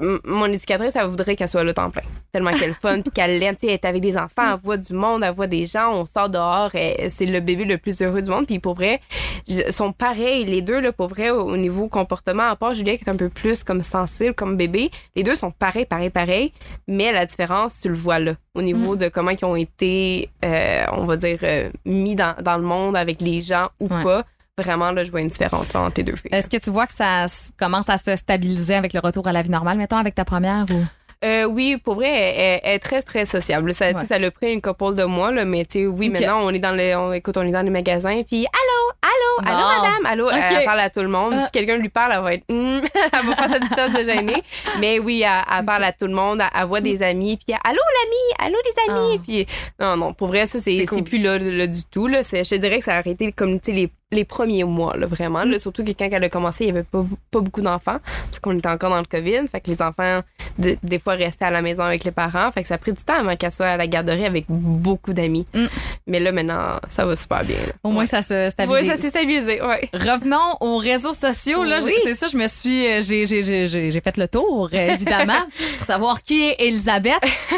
Mon 0.00 0.46
éducatrice, 0.46 0.94
elle 0.94 1.08
voudrait 1.08 1.34
qu'elle 1.34 1.48
soit 1.48 1.64
là 1.64 1.74
temps 1.74 1.90
plein. 1.90 2.02
Tellement 2.30 2.52
qu'elle 2.52 2.70
est 2.70 2.72
fun, 2.80 3.00
puis 3.02 3.10
qu'elle 3.10 3.40
l'aime. 3.40 3.56
Elle 3.64 3.70
est 3.70 3.84
avec 3.84 4.00
des 4.00 4.16
enfants, 4.16 4.52
elle 4.54 4.60
voit 4.62 4.76
du 4.76 4.92
monde, 4.92 5.24
elle 5.24 5.34
voit 5.34 5.48
des 5.48 5.66
gens, 5.66 5.90
on 5.92 6.06
sort 6.06 6.28
dehors. 6.30 6.72
et 6.76 7.08
C'est 7.08 7.26
le 7.26 7.40
bébé 7.40 7.64
le 7.64 7.78
plus 7.78 8.00
heureux 8.00 8.22
du 8.22 8.30
monde. 8.30 8.46
Puis 8.46 8.60
pour 8.60 8.74
vrai, 8.76 9.00
ils 9.48 9.72
sont 9.72 9.90
pareils, 9.90 10.44
les 10.44 10.62
deux, 10.62 10.78
là, 10.78 10.92
pour 10.92 11.08
vrai, 11.08 11.30
au 11.30 11.40
au 11.48 11.56
niveau 11.56 11.88
comportement. 11.88 12.44
À 12.44 12.54
part 12.54 12.74
Julia, 12.74 12.96
qui 12.96 13.02
est 13.06 13.08
un 13.10 13.16
peu 13.16 13.28
plus 13.28 13.64
comme 13.64 13.82
sensible, 13.82 14.34
comme 14.34 14.56
bébé, 14.56 14.92
les 15.16 15.24
deux 15.24 15.34
sont 15.34 15.50
pareils, 15.50 15.84
pareils, 15.86 16.10
pareils. 16.10 16.52
Mais 16.86 17.10
la 17.10 17.26
différence, 17.26 17.80
tu 17.80 17.88
le 17.88 17.96
vois 17.96 18.20
là, 18.20 18.34
au 18.54 18.62
niveau 18.62 18.94
Mm. 18.94 18.98
de 18.98 19.08
comment 19.08 19.32
ils 19.32 19.44
ont 19.44 19.56
été, 19.56 20.30
euh, 20.44 20.84
on 20.92 21.06
va 21.06 21.16
dire, 21.16 21.40
euh, 21.42 21.70
mis 21.84 22.14
dans, 22.14 22.36
dans 22.40 22.56
le 22.56 22.62
monde 22.62 22.96
avec 22.96 23.20
les 23.20 23.40
gens 23.40 23.66
ou 23.80 23.88
Ouais. 23.92 24.02
pas. 24.04 24.22
Vraiment, 24.58 24.90
là, 24.90 25.04
je 25.04 25.10
vois 25.10 25.20
une 25.20 25.28
différence 25.28 25.72
là, 25.72 25.80
entre 25.80 25.94
tes 25.94 26.02
deux 26.02 26.16
filles. 26.16 26.30
Est-ce 26.32 26.50
que 26.50 26.56
tu 26.56 26.70
vois 26.70 26.86
que 26.86 26.92
ça 26.92 27.26
commence 27.56 27.88
à 27.88 27.96
se 27.96 28.16
stabiliser 28.16 28.74
avec 28.74 28.92
le 28.92 29.00
retour 29.00 29.26
à 29.28 29.32
la 29.32 29.42
vie 29.42 29.50
normale, 29.50 29.78
mettons, 29.78 29.96
avec 29.96 30.14
ta 30.14 30.24
première 30.24 30.66
ou? 30.70 30.84
Euh, 31.24 31.46
oui, 31.46 31.76
pour 31.82 31.96
vrai, 31.96 32.60
elle, 32.62 32.74
est 32.74 32.78
très, 32.78 33.02
très 33.02 33.24
sociable. 33.24 33.74
Ça, 33.74 33.86
Ouais. 33.90 34.04
ça 34.06 34.18
l'a 34.20 34.30
pris 34.30 34.52
une 34.52 34.62
couple 34.62 34.94
de 34.94 35.02
mois, 35.04 35.32
là, 35.32 35.44
mais 35.44 35.64
tu 35.64 35.80
sais, 35.80 35.86
oui, 35.86 36.10
maintenant, 36.10 36.38
on 36.42 36.50
est 36.50 36.60
dans 36.60 36.70
le, 36.76 36.94
on, 36.96 37.12
écoute, 37.12 37.36
on 37.36 37.42
est 37.42 37.50
dans 37.50 37.62
les 37.62 37.70
magasins, 37.70 38.22
puis 38.22 38.46
allô, 38.46 39.42
allô, 39.42 39.50
allô, 39.50 39.82
madame, 39.82 40.06
allô, 40.06 40.26
Ok. 40.28 40.56
elle 40.58 40.64
parle 40.64 40.80
à 40.80 40.90
tout 40.90 41.00
le 41.00 41.08
monde. 41.08 41.34
Ah. 41.36 41.42
Si 41.44 41.50
quelqu'un 41.50 41.76
lui 41.78 41.88
parle, 41.88 42.12
elle 42.14 42.20
va 42.22 42.34
être, 42.34 42.44
Hum 42.52 42.80
elle 43.12 43.26
va 43.26 43.34
pas 43.34 43.48
ça 43.48 43.88
de 43.88 44.04
gêner. 44.04 44.42
Mais 44.78 45.00
oui, 45.00 45.22
elle, 45.26 45.42
elle 45.58 45.64
parle 45.64 45.84
à 45.84 45.92
tout 45.92 46.06
le 46.06 46.14
monde, 46.14 46.40
elle, 46.56 46.66
voit 46.66 46.80
des 46.80 47.02
amis, 47.02 47.36
puis 47.36 47.56
allô, 47.64 47.80
l'ami, 47.80 48.46
allô, 48.46 48.58
les 48.64 48.92
amis, 48.92 49.16
Ah. 49.18 49.22
puis 49.26 49.46
non, 49.80 49.96
non, 49.96 50.14
pour 50.14 50.28
vrai, 50.28 50.46
ça, 50.46 50.60
c'est 50.60 50.84
cool. 50.86 51.02
plus 51.02 51.18
là, 51.18 51.36
là 51.38 51.66
du 51.66 51.82
tout, 51.90 52.06
là. 52.06 52.22
Je 52.22 52.48
te 52.48 52.54
dirais 52.54 52.78
que 52.78 52.84
ça 52.84 52.94
a 52.94 52.98
arrêté 52.98 53.32
comme, 53.32 53.58
tu 53.58 53.72
sais, 53.72 53.76
les, 53.76 53.90
les 54.12 54.24
premiers 54.24 54.64
mois, 54.64 54.96
là, 54.96 55.06
vraiment, 55.06 55.44
Mm. 55.44 55.50
là, 55.50 55.58
surtout 55.58 55.82
que 55.84 55.90
quand 55.90 56.08
elle 56.10 56.24
a 56.24 56.28
commencé, 56.28 56.64
il 56.64 56.68
y 56.68 56.70
avait 56.70 56.84
pas, 56.84 57.04
pas 57.32 57.40
beaucoup 57.40 57.60
d'enfants, 57.60 57.98
parce 58.26 58.38
qu'on 58.40 58.56
était 58.56 58.68
encore 58.68 58.90
dans 58.90 58.98
le 59.00 59.04
COVID, 59.04 59.48
fait 59.48 59.60
que 59.60 59.70
les 59.70 59.82
enfants, 59.82 60.20
de- 60.58 60.76
des 60.82 60.98
fois, 60.98 61.14
restaient 61.14 61.44
à 61.44 61.50
la 61.50 61.62
maison 61.62 61.82
avec 61.82 62.04
les 62.04 62.10
parents, 62.10 62.50
fait 62.52 62.62
que 62.62 62.68
ça 62.68 62.74
a 62.74 62.78
pris 62.78 62.92
du 62.92 63.02
temps 63.02 63.18
avant 63.20 63.36
qu'elle 63.36 63.52
soit 63.52 63.66
à 63.66 63.76
la 63.76 63.86
garderie 63.86 64.24
avec 64.26 64.44
beaucoup 64.48 65.12
d'amis. 65.12 65.46
Mm. 65.54 65.64
Mais 66.06 66.20
là, 66.20 66.32
maintenant, 66.32 66.78
ça 66.88 67.04
va 67.06 67.16
super 67.16 67.44
bien. 67.44 67.56
là. 67.56 67.72
Au 67.84 67.90
moins, 67.90 68.00
Ouais. 68.00 68.06
ça 68.06 68.22
se 68.22 68.44
Oui, 68.46 68.50
stabilise. 68.50 68.86
ça 68.90 68.96
s'est 68.96 69.10
stabilisé, 69.10 69.60
ouais. 69.62 69.88
Revenons 69.92 70.56
aux 70.60 70.78
réseaux 70.78 71.14
sociaux. 71.14 71.64
Là, 71.64 71.78
Oui. 71.82 71.92
C'est 72.04 72.14
ça, 72.14 72.26
je 72.30 72.36
me 72.36 72.46
suis, 72.48 72.86
euh, 72.86 73.00
j'ai, 73.02 74.00
fait 74.00 74.16
le 74.16 74.28
tour, 74.28 74.68
euh, 74.72 74.94
évidemment, 74.94 75.40
pour 75.78 75.86
savoir 75.86 76.22
qui 76.22 76.42
est 76.48 76.56
Elisabeth. 76.60 77.14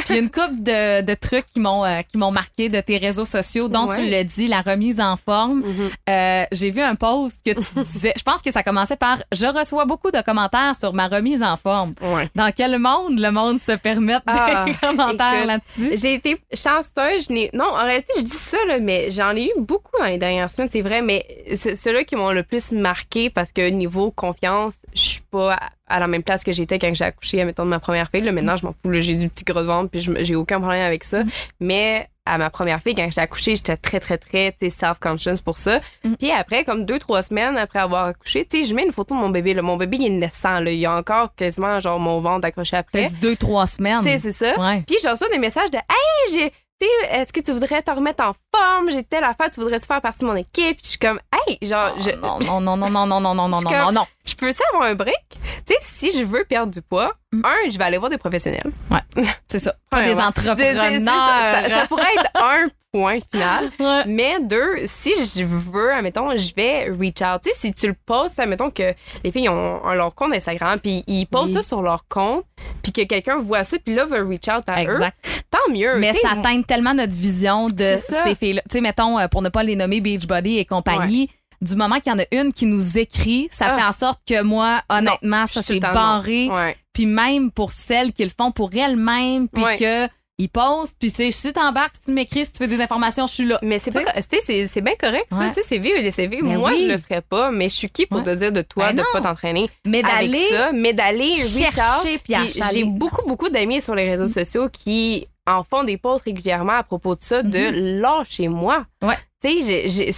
Puis 0.06 0.18
une 0.18 0.30
couple 0.30 0.60
de, 0.62 1.02
de 1.02 1.14
trucs 1.14 1.46
qui 1.46 1.60
m'ont, 1.60 1.84
euh, 1.84 2.00
qui 2.02 2.18
m'ont 2.18 2.30
marqué 2.30 2.68
de 2.68 2.80
tes 2.80 2.98
réseaux 2.98 3.24
sociaux, 3.24 3.68
dont 3.68 3.88
tu 3.88 4.02
le 4.08 4.22
dis, 4.24 4.46
la 4.46 4.60
remise 4.60 5.00
en 5.00 5.16
forme. 5.16 5.62
Euh, 6.08 6.44
j'ai 6.52 6.70
vu 6.70 6.80
un 6.82 6.94
post 6.94 7.40
que 7.44 7.52
tu 7.52 7.80
disais, 7.92 8.12
je 8.16 8.22
pense 8.22 8.42
que 8.42 8.50
ça 8.50 8.62
commençait 8.62 8.96
par 8.96 9.18
je 9.32 9.46
reçois 9.46 9.84
beaucoup 9.84 10.10
de 10.10 10.20
commentaires 10.22 10.74
sur 10.78 10.92
ma 10.92 11.08
remise 11.08 11.42
en 11.42 11.56
forme. 11.56 11.94
Ouais. 12.02 12.28
Dans 12.34 12.50
quel 12.52 12.78
monde 12.90 13.18
le 13.18 13.30
monde 13.30 13.60
se 13.60 13.72
permet 13.72 14.16
Ah, 14.26 14.64
des 14.66 14.74
commentaires 14.80 15.46
là-dessus? 15.46 15.92
J'ai 15.96 16.14
été 16.14 16.40
chanceuse. 16.52 17.26
Je 17.28 17.32
n'ai... 17.32 17.50
Non, 17.52 17.64
en 17.64 17.84
réalité, 17.84 18.12
je 18.16 18.22
dis 18.22 18.30
ça, 18.30 18.56
là, 18.66 18.78
mais 18.80 19.10
j'en 19.10 19.34
ai 19.36 19.46
eu 19.46 19.60
beaucoup 19.60 19.92
dans 19.98 20.06
les 20.06 20.18
dernières 20.18 20.50
semaines, 20.50 20.68
c'est 20.72 20.80
vrai, 20.82 21.02
mais 21.02 21.24
c'est 21.54 21.76
ceux-là 21.76 22.04
qui 22.04 22.16
m'ont 22.16 22.30
le 22.32 22.42
plus 22.42 22.72
marqué 22.72 23.30
parce 23.30 23.52
que 23.52 23.68
niveau 23.70 24.10
confiance, 24.10 24.76
je 24.94 25.00
suis 25.00 25.22
pas 25.30 25.54
à- 25.54 25.70
à 25.86 25.98
la 26.00 26.06
même 26.06 26.22
place 26.22 26.44
que 26.44 26.52
j'étais 26.52 26.78
quand 26.78 26.94
j'ai 26.94 27.04
accouché, 27.04 27.44
mettons, 27.44 27.64
de 27.64 27.70
ma 27.70 27.80
première 27.80 28.08
fille. 28.10 28.20
Là, 28.20 28.30
maintenant, 28.32 28.56
je 28.56 28.64
m'en 28.66 28.72
fous, 28.72 28.92
j'ai 28.92 29.14
du 29.14 29.28
petit 29.28 29.44
gros 29.44 29.64
ventre, 29.64 29.90
puis 29.90 30.00
j'ai 30.20 30.36
aucun 30.36 30.60
problème 30.60 30.82
avec 30.82 31.02
ça. 31.04 31.22
Mais 31.58 32.08
à 32.30 32.38
ma 32.38 32.48
première 32.50 32.80
fille, 32.82 32.94
quand 32.94 33.08
j'ai 33.10 33.20
accouché, 33.20 33.56
j'étais 33.56 33.76
très, 33.76 33.98
très, 34.00 34.16
très 34.18 34.54
self-conscious 34.70 35.40
pour 35.44 35.58
ça. 35.58 35.80
Mm. 36.04 36.14
Puis 36.14 36.30
après, 36.30 36.64
comme 36.64 36.84
deux, 36.84 36.98
trois 36.98 37.22
semaines 37.22 37.56
après 37.58 37.78
avoir 37.80 38.06
accouché, 38.06 38.46
tu 38.46 38.60
sais, 38.62 38.68
je 38.68 38.74
mets 38.74 38.84
une 38.86 38.92
photo 38.92 39.14
de 39.14 39.20
mon 39.20 39.30
bébé. 39.30 39.54
Là. 39.54 39.62
Mon 39.62 39.76
bébé, 39.76 39.96
il 40.00 40.06
est 40.06 40.10
naissant. 40.10 40.60
Là. 40.60 40.70
Il 40.70 40.78
y 40.78 40.86
a 40.86 40.94
encore 40.96 41.34
quasiment, 41.34 41.80
genre, 41.80 41.98
mon 41.98 42.20
ventre 42.20 42.46
accroché 42.46 42.76
après. 42.76 43.06
dit 43.06 43.16
deux, 43.16 43.36
trois 43.36 43.66
semaines. 43.66 44.02
Tu 44.02 44.10
sais, 44.10 44.18
c'est 44.18 44.32
ça. 44.32 44.58
Ouais. 44.60 44.82
Puis 44.86 44.96
je 45.02 45.08
reçois 45.08 45.28
des 45.28 45.38
messages 45.38 45.70
de 45.70 45.76
Hey, 45.78 46.32
j'ai. 46.32 46.50
tu 46.80 46.86
sais, 46.86 47.08
Est-ce 47.20 47.32
que 47.32 47.40
tu 47.40 47.52
voudrais 47.52 47.82
te 47.82 47.90
remettre 47.90 48.22
en 48.24 48.32
forme? 48.54 48.90
J'ai 48.90 49.02
telle 49.02 49.24
affaire, 49.24 49.50
tu 49.50 49.60
voudrais-tu 49.60 49.86
faire 49.86 50.00
partie 50.00 50.20
de 50.20 50.26
mon 50.26 50.36
équipe? 50.36 50.76
Puis 50.76 50.84
je 50.84 50.88
suis 50.90 50.98
comme, 50.98 51.20
hey, 51.46 51.58
genre, 51.62 51.94
je, 51.98 52.10
Oh, 52.22 52.38
non, 52.60 52.60
non, 52.60 52.76
non, 52.76 52.88
non, 52.90 53.06
non, 53.06 53.20
non, 53.20 53.34
non, 53.34 53.48
non, 53.48 53.58
Je 53.60 53.64
non, 53.64 53.70
non, 53.72 53.84
comme- 53.86 53.94
non. 53.96 54.06
je 54.24 54.34
peux 54.36 54.52
ça 54.52 54.64
avoir 54.72 54.88
un 54.88 54.94
break? 54.94 55.16
Tu 55.66 55.74
sais, 55.74 55.78
si 55.80 56.18
je 56.18 56.24
veux 56.24 56.44
perdre 56.44 56.72
du 56.72 56.80
poids. 56.82 57.12
Un, 57.32 57.70
je 57.70 57.78
vais 57.78 57.84
aller 57.84 57.98
voir 57.98 58.10
des 58.10 58.18
professionnels. 58.18 58.72
C'est 59.48 59.58
ça. 59.60 59.74
Pas 59.90 60.02
des 60.02 60.14
entrepreneurs. 60.14 60.84
ça, 61.04 61.62
ça, 61.62 61.68
ça 61.68 61.86
pourrait 61.86 62.02
être 62.16 62.30
un 62.42 62.66
point 62.92 63.18
final. 63.32 63.70
Ouais. 63.80 64.02
Mais 64.06 64.36
deux, 64.40 64.78
si 64.86 65.12
je 65.24 65.44
veux, 65.44 65.92
admettons, 65.92 66.36
je 66.36 66.52
vais 66.56 66.86
reach 66.90 67.20
out. 67.22 67.40
Tu 67.42 67.50
sais, 67.50 67.56
si 67.56 67.72
tu 67.72 67.86
le 67.86 67.94
postes, 68.04 68.38
admettons 68.40 68.70
que 68.70 68.92
les 69.22 69.30
filles 69.30 69.48
ont, 69.48 69.80
ont 69.84 69.94
leur 69.94 70.12
compte 70.14 70.32
Instagram, 70.34 70.78
puis 70.80 71.04
ils 71.06 71.26
postent 71.26 71.46
Oui. 71.48 71.52
ça 71.54 71.62
sur 71.62 71.82
leur 71.82 72.06
compte, 72.08 72.44
puis 72.82 72.92
que 72.92 73.02
quelqu'un 73.02 73.38
voit 73.38 73.62
ça, 73.64 73.76
puis 73.84 73.94
là, 73.94 74.04
veut 74.06 74.26
reach 74.26 74.48
out 74.48 74.64
à 74.66 74.82
Exact. 74.82 75.16
eux, 75.24 75.30
tant 75.50 75.72
mieux. 75.72 75.98
Mais 75.98 76.12
ça 76.14 76.30
teinte 76.42 76.66
tellement 76.66 76.94
notre 76.94 77.12
vision 77.14 77.66
de 77.68 77.96
ces 78.24 78.34
filles-là. 78.34 78.62
Tu 78.68 78.74
sais, 78.76 78.80
mettons, 78.80 79.18
euh, 79.20 79.28
pour 79.28 79.42
ne 79.42 79.48
pas 79.50 79.62
les 79.62 79.76
nommer 79.76 80.00
Beachbody 80.00 80.58
et 80.58 80.64
compagnie, 80.64 81.30
du 81.62 81.76
moment 81.76 82.00
qu'il 82.00 82.10
y 82.12 82.16
en 82.16 82.18
a 82.18 82.24
une 82.32 82.52
qui 82.52 82.66
nous 82.66 82.98
écrit, 82.98 83.48
ça 83.52 83.66
Ah. 83.70 83.76
fait 83.76 83.84
en 83.84 83.92
sorte 83.92 84.20
que 84.26 84.42
moi, 84.42 84.82
honnêtement, 84.88 85.46
ça 85.46 85.62
s'est 85.62 85.78
barré. 85.78 86.48
Ouais. 86.50 86.76
Puis 86.92 87.06
même 87.06 87.50
pour 87.50 87.72
celles 87.72 88.12
qui 88.12 88.24
le 88.24 88.30
font 88.36 88.50
pour 88.52 88.70
elles-mêmes, 88.74 89.48
puis 89.48 89.62
Ouais. 89.62 89.78
que 89.78 90.08
ils 90.38 90.48
postent, 90.48 90.96
puis 90.98 91.10
c'est 91.10 91.30
si 91.32 91.52
t'embarques, 91.52 91.96
si 91.96 92.02
tu 92.06 92.12
m'écris, 92.12 92.46
si 92.46 92.52
tu 92.52 92.62
veux 92.62 92.66
des 92.68 92.80
informations, 92.80 93.26
je 93.26 93.34
suis 93.34 93.44
là. 93.44 93.58
Mais 93.62 93.78
c'est 93.78 93.90
pas, 93.90 94.00
c'est, 94.42 94.66
c'est 94.66 94.80
bien 94.80 94.94
correct, 94.98 95.26
ça. 95.30 95.36
Ouais. 95.38 95.48
Tu 95.48 95.56
sais, 95.56 95.62
c'est 95.68 95.76
vivre 95.78 95.98
et 95.98 96.02
laisser 96.02 96.28
vivre. 96.28 96.46
Mais 96.48 96.56
Moi, 96.56 96.70
oui. 96.72 96.80
je 96.80 96.86
le 96.86 96.96
ferais 96.96 97.20
pas, 97.20 97.50
mais 97.50 97.68
je 97.68 97.74
suis 97.74 97.90
qui 97.90 98.06
pour 98.06 98.20
Ouais. 98.20 98.24
te 98.24 98.34
dire 98.34 98.50
de 98.50 98.62
toi 98.62 98.86
Ben 98.86 98.92
de 98.94 99.00
non. 99.02 99.06
pas 99.12 99.20
t'entraîner 99.20 99.68
Mais 99.84 100.02
d'aller 100.02 100.46
ça, 100.48 100.72
mais 100.72 100.94
d'aller 100.94 101.36
chercher 101.36 102.16
puis. 102.24 102.34
J'ai 102.72 102.84
beaucoup, 102.84 103.28
beaucoup 103.28 103.50
d'amis 103.50 103.82
sur 103.82 103.94
les 103.94 104.08
réseaux 104.10 104.28
sociaux 104.28 104.68
qui 104.70 105.26
en 105.46 105.62
font 105.62 105.84
des 105.84 105.98
posts 105.98 106.24
régulièrement 106.24 106.72
à 106.78 106.84
propos 106.84 107.14
de 107.16 107.20
ça, 107.20 107.42
de 107.42 108.00
lâcher 108.00 108.48
moi. 108.48 108.86
Ouais. 109.02 109.18
Tu 109.42 109.62
sais, 109.64 109.88
j'ai- 109.88 110.10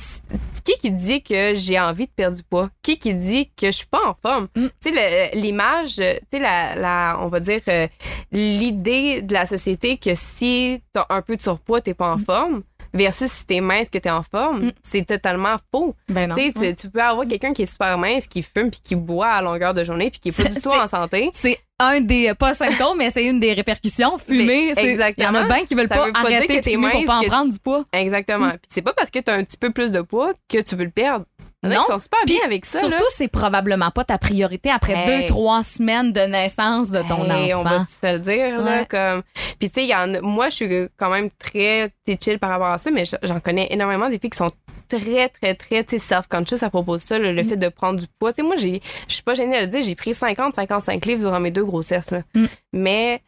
qui 0.64 0.72
qui 0.80 0.90
dit 0.90 1.22
que 1.22 1.54
j'ai 1.54 1.78
envie 1.78 2.06
de 2.06 2.10
perdre 2.14 2.36
du 2.36 2.42
poids? 2.42 2.70
Qui 2.82 2.98
qui 2.98 3.14
dit 3.14 3.50
que 3.56 3.66
je 3.66 3.70
suis 3.72 3.86
pas 3.86 4.00
en 4.08 4.14
forme? 4.14 4.48
Mm. 4.56 4.66
Tu 4.80 4.92
sais, 4.94 5.30
l'image, 5.34 5.98
euh, 5.98 6.14
tu 6.30 6.36
sais, 6.36 6.38
la, 6.40 6.74
la, 6.76 7.18
on 7.20 7.28
va 7.28 7.40
dire, 7.40 7.60
euh, 7.68 7.86
l'idée 8.32 9.22
de 9.22 9.32
la 9.32 9.46
société 9.46 9.96
que 9.96 10.14
si 10.14 10.82
t'as 10.92 11.06
un 11.08 11.22
peu 11.22 11.36
de 11.36 11.42
surpoids, 11.42 11.80
t'es 11.80 11.94
pas 11.94 12.12
en 12.12 12.18
forme, 12.18 12.62
versus 12.94 13.30
si 13.30 13.46
t'es 13.46 13.60
mince, 13.60 13.88
que 13.88 13.98
t'es 13.98 14.10
en 14.10 14.22
forme, 14.22 14.66
Mm. 14.66 14.72
c'est 14.82 15.04
totalement 15.06 15.56
faux. 15.72 15.94
Ben 16.08 16.28
non. 16.28 16.36
Tu 16.36 16.52
sais, 16.56 16.74
tu- 16.74 16.90
peux 16.90 17.02
avoir 17.02 17.26
quelqu'un 17.26 17.52
qui 17.52 17.62
est 17.62 17.66
super 17.66 17.96
mince, 17.98 18.26
qui 18.26 18.42
fume 18.42 18.70
puis 18.70 18.80
qui 18.82 18.94
boit 18.94 19.28
à 19.30 19.42
longueur 19.42 19.72
de 19.74 19.82
journée 19.84 20.10
puis 20.10 20.20
qui 20.20 20.28
est 20.28 20.36
pas 20.42 20.48
du 20.48 20.60
tout 20.60 20.68
en 20.70 20.86
santé. 20.86 21.30
C'est 21.32 21.58
un 21.82 22.00
des, 22.00 22.32
pas 22.34 22.54
symptômes, 22.54 22.98
mais 22.98 23.10
c'est 23.10 23.24
une 23.24 23.40
des 23.40 23.52
répercussions. 23.52 24.18
Fumer, 24.18 24.72
c'est- 24.74 24.94
il 25.16 25.22
y 25.22 25.26
en 25.26 25.34
a 25.34 25.44
bien 25.44 25.64
qui 25.64 25.74
veulent 25.74 25.88
Ça 25.88 25.96
pas 25.96 26.06
veut 26.06 26.12
pas 26.12 26.24
dire 26.26 26.36
arrêter 26.38 26.60
que 26.60 26.64
de 26.64 26.70
fumer 26.70 26.90
pour 26.90 27.04
pas 27.06 27.16
en 27.16 27.20
que- 27.22 27.26
prendre 27.26 27.52
du 27.52 27.58
poids. 27.58 27.84
Exactement. 27.92 28.46
Mm. 28.46 28.50
Puis 28.52 28.70
c'est 28.70 28.82
pas 28.82 28.92
parce 28.92 29.10
que 29.10 29.18
tu 29.18 29.30
as 29.30 29.34
un 29.34 29.44
petit 29.44 29.56
peu 29.56 29.70
plus 29.70 29.90
de 29.92 30.00
poids 30.00 30.32
que 30.48 30.58
tu 30.60 30.74
veux 30.76 30.84
le 30.84 30.90
perdre. 30.90 31.24
Non. 31.64 31.78
qui 31.78 31.92
sont 31.92 31.98
super 32.00 32.18
bien 32.26 32.40
avec 32.44 32.64
ça. 32.64 32.80
Surtout, 32.80 33.04
c'est 33.14 33.28
probablement 33.28 33.92
pas 33.92 34.02
ta 34.02 34.18
priorité 34.18 34.68
après 34.68 34.94
Hey. 34.94 35.06
deux, 35.20 35.26
trois 35.28 35.62
semaines 35.62 36.10
de 36.10 36.22
naissance 36.22 36.90
de 36.90 37.02
ton 37.08 37.24
Hey, 37.30 37.54
on 37.54 37.60
enfant. 37.60 37.78
va 37.78 37.84
se 37.86 38.12
le 38.14 38.18
dire 38.18 38.60
là 38.60 38.84
comme 38.84 39.22
puis 39.60 39.70
tu 39.70 39.74
sais 39.74 39.84
il 39.84 39.90
y 39.90 39.94
en 39.94 40.12
a- 40.12 40.20
moi 40.22 40.48
je 40.48 40.54
suis 40.56 40.88
quand 40.96 41.08
même 41.10 41.30
très 41.38 41.92
chill 42.20 42.40
par 42.40 42.50
rapport 42.50 42.66
à 42.66 42.78
ça 42.78 42.90
mais 42.90 43.04
j'en 43.22 43.38
connais 43.38 43.68
énormément 43.70 44.08
des 44.08 44.18
filles 44.18 44.30
qui 44.30 44.38
sont 44.38 44.50
très 44.98 45.28
très 45.28 45.54
très 45.54 45.84
tu 45.84 45.98
sais, 45.98 45.98
self-conscious 45.98 46.62
à 46.62 46.70
propos 46.70 46.96
de 46.96 47.00
ça 47.02 47.18
le, 47.18 47.32
Mm. 47.32 47.36
le 47.36 47.44
fait 47.44 47.56
de 47.56 47.68
prendre 47.68 47.98
du 48.00 48.06
poids 48.18 48.32
tu 48.32 48.36
sais 48.36 48.42
moi 48.46 48.56
j'ai 48.56 48.80
je 49.08 49.14
suis 49.14 49.22
pas 49.22 49.34
gênée 49.34 49.56
de 49.58 49.62
le 49.62 49.68
dire 49.68 49.82
j'ai 49.82 49.94
pris 49.94 50.14
50 50.14 50.54
55 50.54 51.04
livres 51.06 51.20
durant 51.20 51.40
mes 51.40 51.50
deux 51.50 51.64
grossesses 51.64 52.10
là 52.10 52.22
Mm. 52.34 52.44
mais 52.72 53.22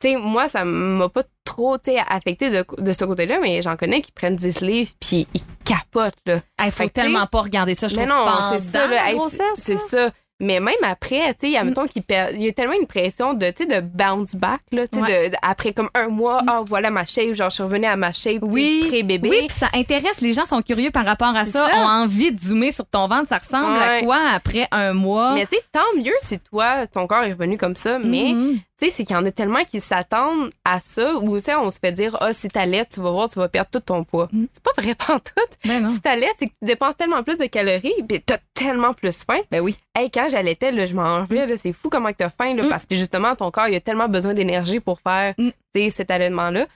tu 0.00 0.08
sais 0.10 0.16
moi 0.16 0.48
ça 0.48 0.64
m'a 0.64 1.08
pas 1.08 1.22
trop 1.44 1.78
tu 1.78 1.92
sais 1.92 1.98
affecté 2.08 2.50
de, 2.50 2.64
de 2.78 2.92
ce 2.92 3.04
côté-là 3.04 3.38
mais 3.40 3.62
j'en 3.62 3.76
connais 3.76 4.00
qui 4.00 4.12
prennent 4.12 4.36
10 4.36 4.60
livres 4.60 4.90
puis 5.00 5.26
ils 5.34 5.40
capotent 5.64 6.14
là 6.26 6.36
Il 6.64 6.70
faut 6.70 6.82
Fait 6.84 6.88
tellement 6.88 7.26
pas 7.26 7.40
regarder 7.42 7.74
ça, 7.74 7.88
je 7.88 7.96
mais 7.96 8.06
trouve, 8.06 8.18
non, 8.18 8.26
c'est 8.52 8.60
ça. 8.60 8.86
là, 8.86 9.10
hey, 9.10 9.18
c'est 9.54 9.76
ça. 9.76 10.10
Mais 10.44 10.58
même 10.60 10.74
après, 10.82 11.32
tu 11.40 11.52
sais, 11.52 11.56
admettons 11.56 11.86
qu'il 11.86 12.02
perd, 12.02 12.32
il 12.34 12.42
y 12.42 12.48
a 12.48 12.52
tellement 12.52 12.74
une 12.78 12.86
pression 12.88 13.32
de, 13.32 13.46
tu 13.50 13.62
sais, 13.62 13.66
de 13.66 13.80
bounce 13.80 14.34
back, 14.34 14.60
là, 14.72 14.88
tu 14.88 14.98
sais, 14.98 15.04
Ouais. 15.04 15.32
après 15.40 15.72
comme 15.72 15.88
un 15.94 16.08
mois, 16.08 16.40
ah, 16.48 16.62
voilà 16.66 16.90
ma 16.90 17.04
shape, 17.06 17.32
genre, 17.34 17.48
je 17.48 17.54
suis 17.54 17.62
revenue 17.62 17.86
à 17.86 17.94
ma 17.96 18.10
shape, 18.12 18.42
Oui, 18.42 18.84
pré-bébé. 18.88 19.28
Oui, 19.30 19.46
puis 19.46 19.56
ça 19.56 19.68
intéresse. 19.72 20.20
Les 20.20 20.32
gens 20.32 20.44
sont 20.44 20.60
curieux 20.60 20.90
par 20.90 21.04
rapport 21.06 21.34
à 21.36 21.44
ça, 21.44 21.68
ça. 21.68 21.76
ont 21.78 21.86
envie 21.86 22.32
de 22.32 22.40
zoomer 22.40 22.72
sur 22.72 22.86
ton 22.86 23.06
ventre. 23.06 23.28
Ça 23.28 23.38
ressemble 23.38 23.78
à 23.78 24.00
quoi 24.02 24.18
après 24.34 24.66
un 24.72 24.92
mois? 24.92 25.34
Mais 25.34 25.46
tu 25.46 25.54
sais, 25.56 25.62
tant 25.70 25.80
mieux 25.96 26.12
si 26.20 26.38
toi, 26.40 26.86
ton 26.88 27.06
corps 27.06 27.22
est 27.22 27.32
revenu 27.32 27.56
comme 27.56 27.76
ça, 27.76 27.98
mais 28.00 28.32
Mhm. 28.32 28.56
tu 28.56 28.62
c'est 28.90 29.04
qu'il 29.04 29.14
y 29.16 29.18
en 29.18 29.24
a 29.26 29.30
tellement 29.30 29.64
qui 29.64 29.80
s'attendent 29.80 30.50
à 30.64 30.80
ça, 30.80 31.14
ou 31.16 31.36
on 31.36 31.70
se 31.70 31.78
fait 31.78 31.92
dire, 31.92 32.16
ah, 32.20 32.32
si 32.32 32.48
t'allais, 32.48 32.84
tu 32.86 33.00
vas 33.00 33.10
voir, 33.10 33.28
tu 33.28 33.38
vas 33.38 33.48
perdre 33.48 33.70
tout 33.70 33.80
ton 33.80 34.04
poids. 34.04 34.28
Mm. 34.32 34.44
C'est 34.52 34.62
pas 34.62 34.72
vrai 34.82 34.94
pantoute. 35.06 35.58
Ben 35.64 35.82
non. 35.82 35.88
Si 35.88 36.00
t'allais, 36.00 36.28
c'est 36.38 36.46
que 36.46 36.52
tu 36.60 36.66
dépenses 36.66 36.96
tellement 36.96 37.22
plus 37.22 37.36
de 37.38 37.46
calories, 37.46 37.94
puis 38.08 38.20
t'as 38.20 38.38
tellement 38.54 38.92
plus 38.94 39.24
faim. 39.24 39.40
Ben 39.50 39.60
oui. 39.60 39.76
Hey, 39.94 40.10
quand 40.10 40.28
j'allaitais, 40.30 40.72
là, 40.72 40.86
je 40.86 40.94
mangeais, 40.94 41.46
là, 41.46 41.56
c'est 41.56 41.72
fou 41.72 41.88
comment 41.90 42.10
que 42.10 42.16
t'as 42.18 42.30
faim, 42.30 42.54
là, 42.54 42.64
Mm. 42.64 42.68
parce 42.68 42.86
que 42.86 42.94
justement, 42.94 43.34
ton 43.36 43.50
corps, 43.50 43.68
il 43.68 43.74
a 43.76 43.80
tellement 43.80 44.08
besoin 44.08 44.34
d'énergie 44.34 44.80
pour 44.80 45.00
faire, 45.00 45.34
Mm. 45.38 45.50
cet 45.90 46.10
allaitement-là. 46.10 46.66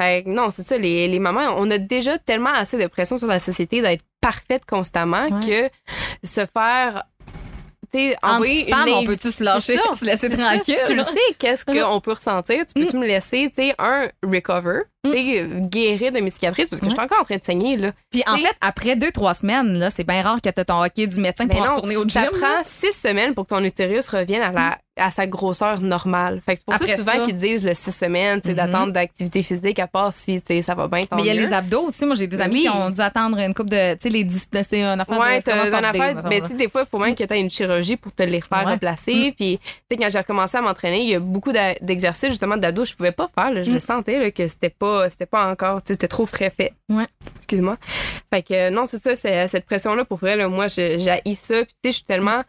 Fait 0.00 0.22
que 0.24 0.28
non, 0.28 0.50
c'est 0.50 0.62
ça, 0.62 0.78
les, 0.78 1.08
les 1.08 1.18
mamans, 1.18 1.54
on 1.58 1.68
a 1.70 1.78
déjà 1.78 2.16
tellement 2.18 2.52
assez 2.54 2.78
de 2.78 2.86
pression 2.86 3.18
sur 3.18 3.26
la 3.26 3.38
société 3.40 3.82
d'être 3.82 4.02
parfaite 4.20 4.64
constamment 4.66 5.26
Ouais. 5.28 5.70
que 6.22 6.26
se 6.26 6.46
faire, 6.46 7.04
femmes, 8.66 8.88
une 8.88 8.94
on 8.94 9.04
peut-tu 9.04 9.30
se 9.30 9.42
lâcher, 9.44 9.78
se 9.98 10.04
laisser 10.04 10.30
tranquille? 10.30 10.78
Tu 10.86 10.94
le 10.94 11.02
sais, 11.02 11.34
qu'est-ce 11.38 11.64
qu'on 11.64 12.00
peut 12.00 12.12
ressentir? 12.12 12.64
Tu 12.66 12.74
peux-tu 12.74 12.96
me 12.96 13.06
laisser, 13.06 13.48
tu 13.48 13.62
sais, 13.62 13.74
un 13.78 14.08
recover, 14.22 14.80
tu 15.08 15.16
sais, 15.16 15.48
guérir 15.68 16.12
de 16.12 16.20
mes 16.20 16.30
cicatrices, 16.30 16.68
parce 16.68 16.80
que 16.80 16.86
je 16.86 16.90
suis 16.92 17.00
encore 17.00 17.20
en 17.20 17.24
train 17.24 17.36
de 17.36 17.44
saigner, 17.44 17.76
là. 17.76 17.92
Puis 18.10 18.22
en 18.26 18.36
fait, 18.36 18.54
après 18.60 18.96
deux, 18.96 19.10
trois 19.10 19.34
semaines, 19.34 19.78
là, 19.78 19.90
c'est 19.90 20.04
bien 20.04 20.22
rare 20.22 20.40
que 20.42 20.48
tu 20.50 20.64
ton 20.64 20.82
hockey 20.82 21.06
du 21.06 21.20
médecin 21.20 21.46
Ben 21.46 21.56
pour 21.56 21.66
non, 21.66 21.74
retourner 21.74 21.96
au 21.96 22.02
gym. 22.02 22.10
Ça 22.10 22.28
prend 22.30 22.62
six 22.64 22.92
semaines 22.92 23.34
pour 23.34 23.44
que 23.44 23.50
ton 23.54 23.62
utérus 23.62 24.08
revienne 24.08 24.42
à, 24.42 24.52
la, 24.52 24.78
à 24.98 25.10
sa 25.10 25.26
grosseur 25.26 25.80
normale. 25.80 26.40
Fait 26.44 26.54
que 26.54 26.58
c'est 26.60 26.64
pour 26.64 26.74
Après 26.74 26.88
ça 26.88 26.96
souvent 26.96 27.24
qu'ils 27.24 27.36
disent 27.36 27.64
le 27.64 27.74
six 27.74 27.92
semaines, 27.92 28.40
Mhm. 28.44 28.54
d'attendre 28.54 28.92
d'activité 28.92 29.42
physique, 29.42 29.78
à 29.78 29.86
part 29.86 30.12
si 30.12 30.42
ça 30.62 30.74
va 30.74 30.88
bien, 30.88 31.04
Mais 31.14 31.22
il 31.22 31.26
y 31.26 31.30
a 31.30 31.34
mieux. 31.34 31.40
les 31.40 31.52
abdos 31.52 31.82
aussi. 31.86 32.06
Moi, 32.06 32.14
j'ai 32.16 32.26
des 32.26 32.40
amis 32.40 32.54
Oui. 32.56 32.62
qui 32.62 32.68
ont 32.68 32.90
dû 32.90 33.00
attendre 33.00 33.38
une 33.38 33.52
coupe 33.54 33.70
de. 33.70 33.94
Tu 33.94 33.98
sais, 34.02 34.08
les 34.08 34.24
10. 34.24 34.48
C'est 34.62 34.82
un 34.82 34.98
affaire 34.98 35.18
Ouais, 35.18 35.40
de. 35.40 35.50
une 35.50 35.84
affaire. 35.84 36.22
se 36.22 36.28
Mais 36.28 36.40
tu 36.40 36.48
sais, 36.48 36.54
des 36.54 36.68
fois, 36.68 36.82
il 36.82 36.88
faut 36.90 36.98
même 36.98 37.14
que 37.14 37.22
tu 37.24 37.34
aies 37.34 37.40
une 37.40 37.50
chirurgie 37.50 37.96
pour 37.96 38.12
te 38.14 38.22
les 38.22 38.38
refaire 38.40 38.64
Ouais. 38.66 38.72
replacer. 38.72 39.34
Puis, 39.38 39.58
tu 39.58 39.66
sais, 39.90 39.96
quand 39.96 40.08
j'ai 40.10 40.18
recommencé 40.18 40.56
à 40.56 40.62
m'entraîner, 40.62 41.02
il 41.02 41.10
y 41.10 41.14
a 41.14 41.20
beaucoup 41.20 41.52
d'exercices, 41.52 42.30
justement, 42.30 42.56
d'ado, 42.56 42.84
je 42.84 42.94
pouvais 42.94 43.12
pas 43.12 43.28
faire. 43.34 43.52
là. 43.52 43.62
je 43.62 43.70
Mm. 43.70 43.74
le 43.74 43.80
sentais, 43.80 44.18
là, 44.18 44.30
que 44.30 44.48
c'était 44.48 44.70
pas, 44.70 44.95
c'était 45.08 45.26
pas 45.26 45.50
encore, 45.50 45.82
tu 45.82 45.88
sais, 45.88 45.94
c'était 45.94 46.08
trop 46.08 46.26
frais 46.26 46.50
fait. 46.50 46.72
Ouais. 46.88 47.06
Excuse-moi. 47.36 47.76
Fait 48.32 48.42
que, 48.42 48.54
euh, 48.54 48.70
non, 48.70 48.86
c'est 48.86 49.02
ça, 49.02 49.14
c'est 49.16 49.48
cette 49.48 49.66
pression-là, 49.66 50.04
pour 50.04 50.18
vrai, 50.18 50.36
là, 50.36 50.48
moi, 50.48 50.66
j'haïs 50.68 51.34
ça. 51.34 51.64
Puis, 51.64 51.74
tu 51.82 51.88
sais, 51.88 51.92
je 51.92 51.96
suis 51.96 52.04
tellement 52.04 52.42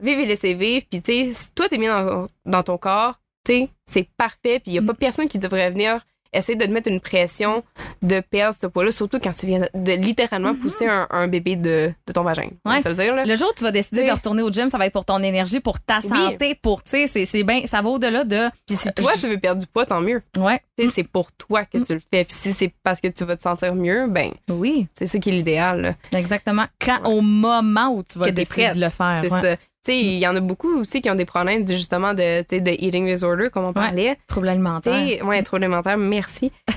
vive 0.00 0.18
et 0.20 0.26
laisser 0.26 0.54
vivre. 0.54 0.84
Puis, 0.90 1.02
tu 1.02 1.12
sais, 1.26 1.34
si 1.34 1.50
toi, 1.52 1.68
t'es 1.68 1.78
bien 1.78 2.04
dans, 2.04 2.26
dans 2.44 2.62
ton 2.62 2.78
corps, 2.78 3.20
tu 3.44 3.52
sais, 3.52 3.68
c'est 3.86 4.08
parfait. 4.16 4.60
Puis, 4.60 4.72
il 4.72 4.74
y 4.74 4.78
a 4.78 4.80
Mm. 4.80 4.86
pas 4.86 4.94
personne 4.94 5.28
qui 5.28 5.38
devrait 5.38 5.70
venir 5.70 6.00
essayer 6.36 6.56
de 6.56 6.64
te 6.64 6.70
mettre 6.70 6.88
une 6.90 7.00
pression 7.00 7.62
de 8.02 8.20
perdre 8.20 8.56
ce 8.60 8.66
poids-là, 8.66 8.90
surtout 8.90 9.18
quand 9.18 9.32
tu 9.32 9.46
viens 9.46 9.66
de, 9.74 9.92
littéralement 9.92 10.54
pousser 10.54 10.86
un, 10.86 11.06
un 11.10 11.28
bébé 11.28 11.56
de, 11.56 11.92
de 12.06 12.12
ton 12.12 12.22
vagin. 12.22 12.48
Ouais. 12.64 12.80
se 12.80 12.88
le 12.88 12.94
dire, 12.94 13.14
là. 13.14 13.24
Le 13.24 13.36
jour 13.36 13.48
où 13.50 13.54
tu 13.56 13.64
vas 13.64 13.72
décider 13.72 14.02
T'sais- 14.02 14.08
de 14.08 14.12
retourner 14.12 14.42
au 14.42 14.50
gym, 14.50 14.68
ça 14.68 14.78
va 14.78 14.86
être 14.86 14.92
pour 14.92 15.04
ton 15.04 15.22
énergie, 15.22 15.60
pour 15.60 15.80
ta 15.80 15.98
Oui. 15.98 16.08
santé, 16.08 16.54
pour, 16.60 16.82
tu 16.82 16.90
sais, 16.90 17.06
c'est- 17.06 17.26
c'est 17.26 17.42
bien, 17.42 17.62
ça 17.66 17.82
va 17.82 17.88
au-delà 17.90 18.24
de. 18.24 18.48
Puis 18.66 18.76
si 18.76 18.92
toi, 18.92 19.12
tu 19.18 19.28
veux 19.28 19.38
perdre 19.38 19.60
du 19.60 19.66
poids, 19.66 19.86
tant 19.86 20.00
mieux. 20.00 20.22
Ouais. 20.38 20.60
Tu 20.78 20.86
sais, 20.86 20.92
C'est 20.96 21.02
pour 21.08 21.32
toi 21.32 21.64
que 21.64 21.78
tu 21.78 21.94
le 21.94 22.00
fais. 22.12 22.24
Puis 22.24 22.36
si 22.36 22.52
c'est 22.52 22.72
parce 22.82 23.00
que 23.00 23.08
tu 23.08 23.24
vas 23.24 23.36
te 23.36 23.42
sentir 23.42 23.74
mieux, 23.74 24.06
ben, 24.08 24.30
Oui, 24.50 24.86
c'est 24.94 25.06
ça 25.06 25.18
qui 25.18 25.30
est 25.30 25.32
l'idéal. 25.32 25.80
là. 26.12 26.18
exactement. 26.18 26.64
Quand, 26.84 27.04
au 27.04 27.20
moment 27.20 27.88
où 27.94 28.02
tu 28.02 28.18
vas 28.18 28.30
décider 28.30 28.44
prête. 28.64 28.76
de 28.76 28.80
le 28.80 28.88
faire. 28.88 29.18
C'est 29.22 29.32
ouais. 29.32 29.40
ça. 29.42 29.56
Il 29.94 30.18
y 30.18 30.26
en 30.26 30.34
a 30.36 30.40
beaucoup 30.40 30.80
aussi 30.80 31.00
qui 31.00 31.10
ont 31.10 31.14
des 31.14 31.24
problèmes 31.24 31.64
de, 31.64 31.72
justement 31.74 32.14
de, 32.14 32.42
de 32.42 32.70
eating 32.82 33.06
disorder, 33.06 33.48
comme 33.50 33.64
on 33.64 33.72
parlait. 33.72 34.18
Trouble 34.26 34.48
alimentaire. 34.48 35.24
ouais, 35.26 35.42
trop 35.42 35.56
alimentaire, 35.56 35.96
merci. 35.98 36.50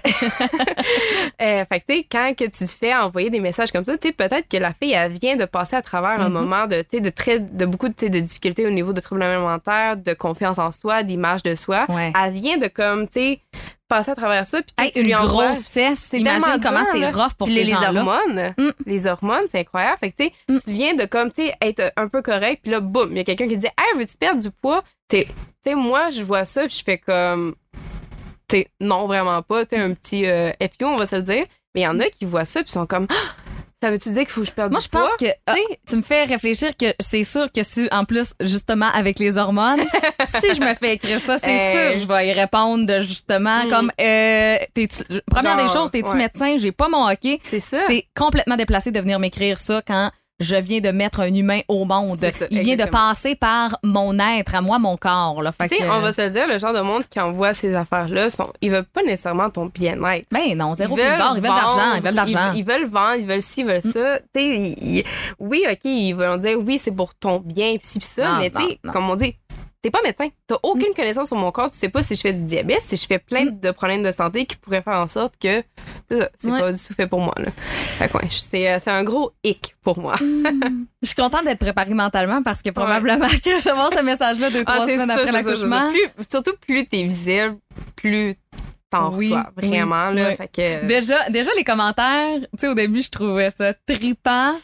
euh, 1.42 1.66
fait 1.66 1.80
que, 1.80 1.86
tu 1.88 1.94
sais, 2.00 2.08
quand 2.12 2.34
que 2.38 2.44
tu 2.46 2.66
te 2.66 2.66
fais 2.80 2.94
envoyer 2.96 3.30
des 3.30 3.40
messages 3.40 3.72
comme 3.72 3.86
ça, 3.86 3.98
tu 3.98 4.08
sais, 4.08 4.14
peut-être 4.14 4.48
que 4.48 4.58
la 4.58 4.74
fille, 4.74 4.94
elle 4.94 5.14
vient 5.14 5.36
de 5.36 5.46
passer 5.46 5.76
à 5.76 5.82
travers 5.82 6.22
un 6.22 6.30
Mhm. 6.30 6.34
moment 6.34 6.68
de, 6.68 6.84
de 6.98 7.10
très, 7.10 7.40
de 7.40 7.66
beaucoup, 7.66 7.90
de 7.90 8.08
difficultés 8.20 8.66
au 8.68 8.72
niveau 8.72 8.94
de 8.94 9.02
troubles 9.02 9.24
alimentaires, 9.24 9.98
de 9.98 10.14
confiance 10.14 10.60
en 10.60 10.72
soi, 10.72 11.04
d'image 11.04 11.44
de 11.44 11.56
soi. 11.56 11.86
Ouais. 11.90 12.14
Elle 12.22 12.34
vient 12.34 12.58
de, 12.58 12.68
comme, 12.68 13.08
tu 13.08 13.20
sais, 13.20 13.40
passer 13.90 14.12
à 14.12 14.16
travers 14.16 14.46
ça, 14.48 14.62
puis 14.62 14.74
Hey, 14.78 14.92
tu 14.92 15.00
une 15.02 15.16
grossesse. 15.18 16.00
C'est 16.12 16.20
Imagine 16.20 16.60
comment 16.64 16.84
c'est 16.90 17.10
rough 17.10 17.34
pour 17.38 17.48
ces 17.50 17.56
les, 17.56 17.64
les 17.66 17.70
gens-là. 17.72 17.90
hormones, 18.00 18.54
Mm. 18.58 18.70
les 18.86 19.06
hormones, 19.08 19.44
c'est 19.52 19.60
incroyable. 19.60 19.98
Fait 20.00 20.12
que, 20.12 20.24
tu 20.24 20.54
Mm. 20.54 20.58
tu 20.66 20.72
viens 20.74 20.94
de 20.94 21.04
comme, 21.06 21.32
tu 21.32 21.50
être 21.62 21.92
un 21.98 22.08
peu 22.08 22.22
correct, 22.22 22.60
puis 22.64 22.72
là, 22.72 22.80
boum, 22.80 23.10
il 23.12 23.18
y 23.18 23.20
a 23.20 23.24
quelqu'un 23.26 23.48
qui 23.50 23.58
dit, 23.58 23.66
hey, 23.68 23.98
veux-tu 24.00 24.16
perdre 24.18 24.42
du 24.42 24.52
poids? 24.52 24.84
T'es- 25.10 25.26
Tu 25.26 25.72
sais, 25.72 25.76
moi, 25.76 26.10
je 26.10 26.24
vois 26.24 26.46
ça, 26.46 26.62
puis 26.68 26.78
je 26.80 26.84
fais 26.86 26.98
comme, 27.00 27.54
tu 28.48 28.66
non, 28.80 29.08
vraiment 29.08 29.42
pas. 29.42 29.66
Tu 29.66 29.76
un 29.76 29.94
petit 29.94 30.26
euh, 30.26 30.52
FU, 30.62 30.86
on 30.86 30.96
va 30.96 31.06
se 31.06 31.16
le 31.18 31.24
dire. 31.24 31.46
Mais 31.76 31.82
il 31.82 31.84
y 31.84 31.88
en 31.88 32.00
a 32.00 32.06
qui 32.06 32.26
voient 32.26 32.46
ça, 32.46 32.64
puis 32.64 32.72
sont 32.72 32.86
comme, 32.88 33.06
Ah, 33.10 33.16
ça 33.82 33.90
veut-tu 33.92 34.10
dire 34.10 34.20
qu'il 34.24 34.30
faut 34.30 34.42
que 34.42 34.48
je 34.48 34.52
perde 34.52 34.72
Moi, 34.72 34.80
du 34.82 34.86
je 34.86 34.90
pense 34.90 35.10
que 35.18 35.26
ah, 35.46 35.54
Tu 35.56 35.62
tu 35.88 35.96
me 35.96 36.02
fais 36.02 36.26
réfléchir 36.26 36.76
que 36.76 36.94
c'est 37.00 37.24
sûr 37.24 37.52
que 37.52 37.64
si, 37.64 37.88
en 37.92 38.04
plus, 38.06 38.34
justement, 38.42 38.88
avec 38.94 39.20
les 39.20 39.38
hormones, 39.38 39.80
si 40.42 40.54
je 40.54 40.60
me 40.62 40.74
fais 40.76 40.96
écrire 40.96 41.20
ça, 41.22 41.38
c'est 41.38 41.50
Euh, 41.50 41.92
sûr, 41.94 42.02
je 42.02 42.08
vais 42.08 42.28
y 42.28 42.34
répondre 42.34 42.86
de 42.86 43.00
justement 43.00 43.64
Mm. 43.66 43.70
comme, 43.70 43.92
euh, 44.02 44.58
t'es-tu- 44.74 45.04
première 45.32 45.58
Genre, 45.58 45.68
des 45.68 45.74
choses, 45.74 45.92
t'es-tu 45.92 46.10
ouais. 46.10 46.16
médecin? 46.16 46.58
J'ai 46.58 46.72
pas 46.72 46.90
mon 46.90 47.08
hockey. 47.10 47.40
c'est 47.44 47.60
ça. 47.62 47.78
C'est 47.88 48.06
complètement 48.16 48.56
déplacé 48.58 48.92
de 48.92 49.00
venir 49.00 49.18
m'écrire 49.20 49.58
ça 49.58 49.82
quand 49.86 50.12
je 50.40 50.56
viens 50.56 50.80
de 50.80 50.90
mettre 50.92 51.20
un 51.20 51.34
humain 51.34 51.60
au 51.68 51.86
monde. 51.86 52.18
Ça, 52.18 52.46
Il 52.50 52.60
vient 52.62 52.76
de 52.76 52.86
passer 52.90 53.36
par 53.36 53.78
mon 53.84 54.18
être, 54.20 54.56
à 54.56 54.62
moi, 54.62 54.80
mon 54.80 54.96
corps. 54.98 55.42
Là. 55.42 55.52
Fait 55.52 55.68
que- 55.70 55.84
on 55.84 56.00
va 56.00 56.14
se 56.14 56.30
dire, 56.30 56.48
le 56.48 56.58
genre 56.58 56.74
de 56.74 56.82
monde 56.82 57.04
qui 57.10 57.20
envoie 57.20 57.54
ces 57.54 57.76
affaires-là, 57.76 58.30
sont, 58.30 58.52
ils 58.62 58.72
veulent 58.72 58.84
pas 58.86 59.04
nécessairement 59.04 59.50
ton 59.50 59.66
bien-être. 59.66 60.26
Ben 60.32 60.56
non, 60.58 60.74
zéro 60.74 60.96
Ils 60.98 61.04
de 61.04 61.18
barre, 61.18 61.34
ils 61.38 61.42
veulent 61.42 61.52
de 61.52 61.56
l'argent, 61.56 61.76
vendre, 61.76 61.96
ils 61.98 62.02
veulent 62.04 62.12
de 62.12 62.16
l'argent. 62.16 62.52
Ils, 62.54 62.60
ils 62.60 62.64
veulent 62.66 62.88
vendre, 62.88 63.16
ils 63.20 63.26
veulent 63.28 63.42
ci, 63.42 63.62
ils 63.62 63.66
veulent 63.66 63.82
ça. 63.82 64.20
Ils- 64.36 64.76
ils- 64.82 65.04
oui, 65.40 65.66
OK, 65.70 65.80
ils 65.84 66.14
vont 66.14 66.38
dire 66.38 66.58
oui, 66.60 66.80
c'est 66.82 66.92
pour 66.96 67.14
ton 67.16 67.40
bien, 67.40 67.74
pis 67.78 67.86
ci, 67.86 68.00
pis 68.00 68.06
ça, 68.06 68.34
Non, 68.34 68.40
mais 68.40 68.50
tu 68.50 68.78
comme 68.92 69.10
on 69.10 69.16
dit, 69.16 69.36
t'es 69.82 69.92
pas 69.92 70.02
médecin. 70.04 70.28
T'as 70.48 70.58
aucune 70.64 70.94
connaissance 70.96 71.28
sur 71.28 71.38
mon 71.38 71.52
corps. 71.52 71.70
Tu 71.72 71.78
sais 71.78 71.90
pas 71.90 72.02
si 72.02 72.16
je 72.16 72.22
fais 72.22 72.34
du 72.34 72.42
diabète, 72.44 72.82
si 72.86 72.98
je 72.98 73.06
fais 73.06 73.20
plein 73.20 73.46
Mm. 73.46 73.60
de 73.60 73.72
problèmes 73.72 74.04
de 74.04 74.12
santé 74.12 74.46
qui 74.46 74.56
pourraient 74.58 74.82
faire 74.82 74.98
en 75.00 75.08
sorte 75.08 75.36
que 75.42 75.64
c'est 76.38 76.50
Ouais. 76.50 76.60
pas 76.60 76.72
du 76.72 76.78
tout 76.78 76.94
fait 76.94 77.08
pour 77.08 77.22
moi. 77.22 77.34
Ouais, 78.00 78.10
c'est, 78.30 78.70
euh, 78.72 78.78
c'est 78.80 78.92
un 78.92 79.04
gros 79.04 79.32
hic 79.44 79.76
pour 79.84 80.00
moi. 80.00 80.16
Je 80.20 81.08
suis 81.08 81.16
contente 81.16 81.46
d'être 81.46 81.60
préparée 81.60 81.94
mentalement 81.94 82.42
parce 82.44 82.62
que 82.62 82.70
probablement 82.72 83.28
que 83.28 83.56
recevoir 83.58 83.92
ce 83.94 84.04
message-là 84.04 84.50
deux, 84.50 84.64
trois 84.66 84.80
Ah, 84.82 84.86
c'est 84.86 84.94
semaines 84.94 85.08
ça, 85.08 85.14
après 85.16 85.32
l'accouchement. 85.32 85.92
surtout 86.30 86.54
plus 86.60 86.86
t'es 86.88 87.04
visible, 87.04 87.58
plus 87.96 88.36
t'en 88.90 89.12
Oui, 89.12 89.28
reçois. 89.34 89.52
Vraiment, 89.56 90.10
oui, 90.10 90.16
là. 90.16 90.30
oui. 90.30 90.36
Fait 90.36 90.48
que. 90.48 90.86
Déjà, 90.88 91.30
déjà, 91.30 91.52
les 91.56 91.64
commentaires, 91.64 92.40
tu 92.40 92.48
sais, 92.58 92.68
au 92.68 92.74
début, 92.74 93.02
je 93.04 93.10
trouvais 93.10 93.50
ça 93.50 93.74
tripant. 93.88 94.56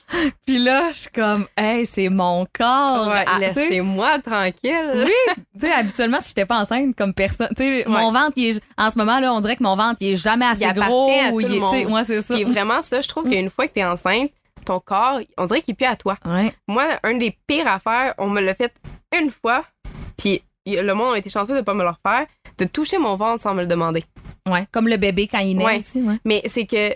Puis 0.46 0.58
là, 0.60 0.92
je 0.92 0.98
suis 1.00 1.10
comme, 1.12 1.48
hey, 1.58 1.86
c'est 1.86 2.10
mon 2.10 2.46
corps. 2.58 3.08
Ouais, 3.08 3.26
Ah, 3.28 3.40
laissez-moi 3.40 4.20
tranquille. 4.20 4.92
oui, 4.96 5.34
tu 5.54 5.60
sais, 5.68 5.72
habituellement, 5.72 6.20
si 6.20 6.30
j'étais 6.30 6.46
pas 6.46 6.60
enceinte 6.60 6.96
comme 6.96 7.14
personne, 7.14 7.50
tu 7.56 7.64
sais, 7.64 7.86
mon 7.88 8.12
ventre, 8.12 8.34
il 8.38 8.56
est, 8.56 8.62
en 8.78 8.90
ce 8.90 8.98
moment, 8.98 9.20
là, 9.20 9.34
on 9.34 9.42
dirait 9.42 9.56
que 9.58 9.64
mon 9.64 9.76
ventre, 9.76 9.98
il 10.02 10.12
est 10.14 10.16
jamais 10.16 10.46
assez 10.46 10.66
appartient 10.66 10.90
gros. 10.90 11.10
à 11.12 11.30
ou 11.32 11.42
tout 11.42 11.48
il 11.50 11.56
est, 11.56 11.86
ouais, 11.86 12.04
c'est 12.04 12.22
ça. 12.22 12.34
Puis 12.36 12.44
vraiment, 12.44 12.82
ça, 12.82 13.02
je 13.02 13.08
trouve 13.08 13.30
qu'une 13.30 13.50
fois 13.50 13.68
que 13.68 13.74
t'es 13.74 13.84
enceinte, 13.86 14.32
ton 14.66 14.80
corps, 14.80 15.20
on 15.38 15.46
dirait 15.46 15.62
qu'il 15.62 15.74
est 15.74 15.76
plus 15.76 15.86
à 15.86 15.96
toi. 15.96 16.18
Moi, 16.68 16.86
un 17.04 17.18
des 17.18 17.38
pires 17.46 17.68
affaires, 17.68 18.16
on 18.18 18.28
me 18.28 18.42
l'a 18.42 18.56
fait 18.56 18.74
une 19.20 19.30
fois, 19.30 19.64
puis 20.18 20.42
le 20.66 20.94
monde 20.94 21.14
a 21.14 21.18
été 21.20 21.30
chanceux 21.30 21.56
de 21.56 21.62
pas 21.62 21.76
me 21.76 21.84
le 21.84 21.90
refaire, 21.90 22.26
de 22.58 22.66
toucher 22.66 22.98
mon 22.98 23.16
ventre 23.16 23.44
sans 23.44 23.54
me 23.54 23.62
le 23.62 23.68
demander. 23.68 24.04
Ouais, 24.48 24.68
comme 24.72 24.88
le 24.88 24.98
bébé 24.98 25.28
quand 25.28 25.40
il 25.40 25.58
naît 25.58 25.66
Ouais. 25.66 25.78
aussi, 25.80 26.02
ouais. 26.02 26.18
Mais 26.24 26.42
c'est 26.46 26.66
que 26.66 26.94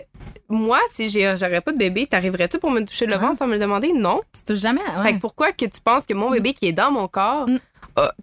moi, 0.48 0.78
si 0.92 1.08
j'aurais 1.10 1.60
pas 1.60 1.72
de 1.72 1.78
bébé, 1.78 2.06
t'arriverais-tu 2.06 2.58
pour 2.58 2.70
me 2.70 2.80
toucher 2.84 3.06
le 3.06 3.16
ventre 3.16 3.38
sans 3.38 3.46
me 3.46 3.54
le 3.54 3.58
demander? 3.58 3.92
Non. 3.92 4.20
Tu 4.32 4.44
touches 4.44 4.60
jamais. 4.60 4.80
Fait 5.02 5.14
que 5.14 5.18
pourquoi 5.18 5.52
que 5.52 5.64
tu 5.64 5.80
penses 5.84 6.06
que 6.06 6.14
mon 6.14 6.30
bébé 6.30 6.52
qui 6.52 6.66
est 6.68 6.72
dans 6.72 6.90
mon 6.92 7.08
corps, 7.08 7.48
Mm. 7.48 7.58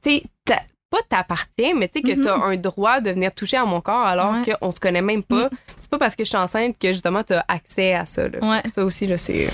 tu 0.04 0.22
t'a- 0.46 0.62
pas 0.90 1.00
t'appartient, 1.10 1.74
mais 1.76 1.90
tu 1.90 2.00
sais 2.00 2.02
que 2.16 2.22
t'as 2.24 2.36
un 2.38 2.56
droit 2.56 3.02
de 3.02 3.10
venir 3.12 3.34
toucher 3.34 3.58
à 3.58 3.66
mon 3.66 3.82
corps 3.82 4.06
alors 4.06 4.32
Ouais. 4.34 4.54
qu'on 4.62 4.72
se 4.72 4.80
connaît 4.80 5.02
même 5.02 5.22
pas. 5.24 5.50
C'est 5.78 5.90
pas 5.90 5.98
parce 5.98 6.16
que 6.16 6.24
je 6.24 6.30
suis 6.30 6.38
enceinte 6.38 6.78
que 6.80 6.88
justement 6.94 7.24
t'as 7.24 7.44
accès 7.50 7.94
à 7.94 8.06
ça. 8.06 8.30
là. 8.30 8.40
Ouais. 8.42 8.62
Ça 8.74 8.86
aussi, 8.86 9.06
là, 9.08 9.18
c'est. 9.18 9.50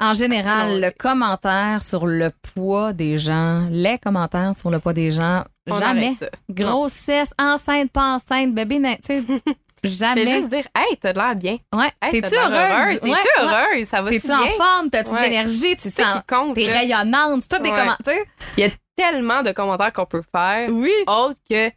En 0.00 0.14
général, 0.14 0.68
Non, 0.72 0.78
le 0.80 0.90
commentaire 0.90 1.82
sur 1.82 2.06
le 2.06 2.30
poids 2.54 2.92
des 2.94 3.18
gens, 3.18 3.68
les 3.70 3.98
commentaires 3.98 4.52
sur 4.58 4.70
le 4.70 4.78
poids 4.78 4.94
des 4.94 5.10
gens, 5.10 5.44
On 5.70 5.78
jamais. 5.78 6.14
Grossesse, 6.50 7.32
enceinte, 7.38 7.90
pas 7.92 8.14
enceinte, 8.14 8.54
bébé, 8.54 8.80
tu 9.06 9.20
sais, 9.20 9.22
jamais. 9.84 10.24
Fais 10.24 10.32
juste 10.32 10.48
dire, 10.48 10.64
hey, 10.76 10.96
t'as 10.96 11.12
de 11.12 11.18
l'air 11.18 11.36
bien. 11.36 11.58
Ouais. 11.74 11.90
Hey, 12.02 12.12
T'es-tu 12.12 12.30
de 12.34 12.36
heureuse? 12.36 13.00
T'es-tu 13.00 13.12
Ouais, 13.12 13.18
ouais. 13.46 13.54
heureuse? 13.74 13.86
Ça 13.88 14.02
va-tu 14.02 14.20
T'es-tu 14.20 14.32
en 14.32 14.46
forme? 14.56 14.90
T'as-tu 14.90 15.10
de 15.10 15.14
Ouais. 15.16 15.22
l'énergie? 15.24 15.76
Tu 15.76 15.82
C'est 15.82 15.90
ça 15.90 16.04
qui 16.26 16.34
compte. 16.34 16.54
T'es 16.54 16.66
rayonnante. 16.72 17.42
C'est 17.42 17.56
tout 17.56 17.62
des 17.62 17.70
commentaires. 17.70 18.24
Il 18.56 18.64
y 18.64 18.66
a 18.66 18.70
tellement 18.96 19.42
de 19.42 19.52
commentaires 19.52 19.92
qu'on 19.92 20.06
peut 20.06 20.22
faire. 20.34 20.68
Oui. 20.70 20.92
Autre 21.06 21.38
que, 21.48 21.70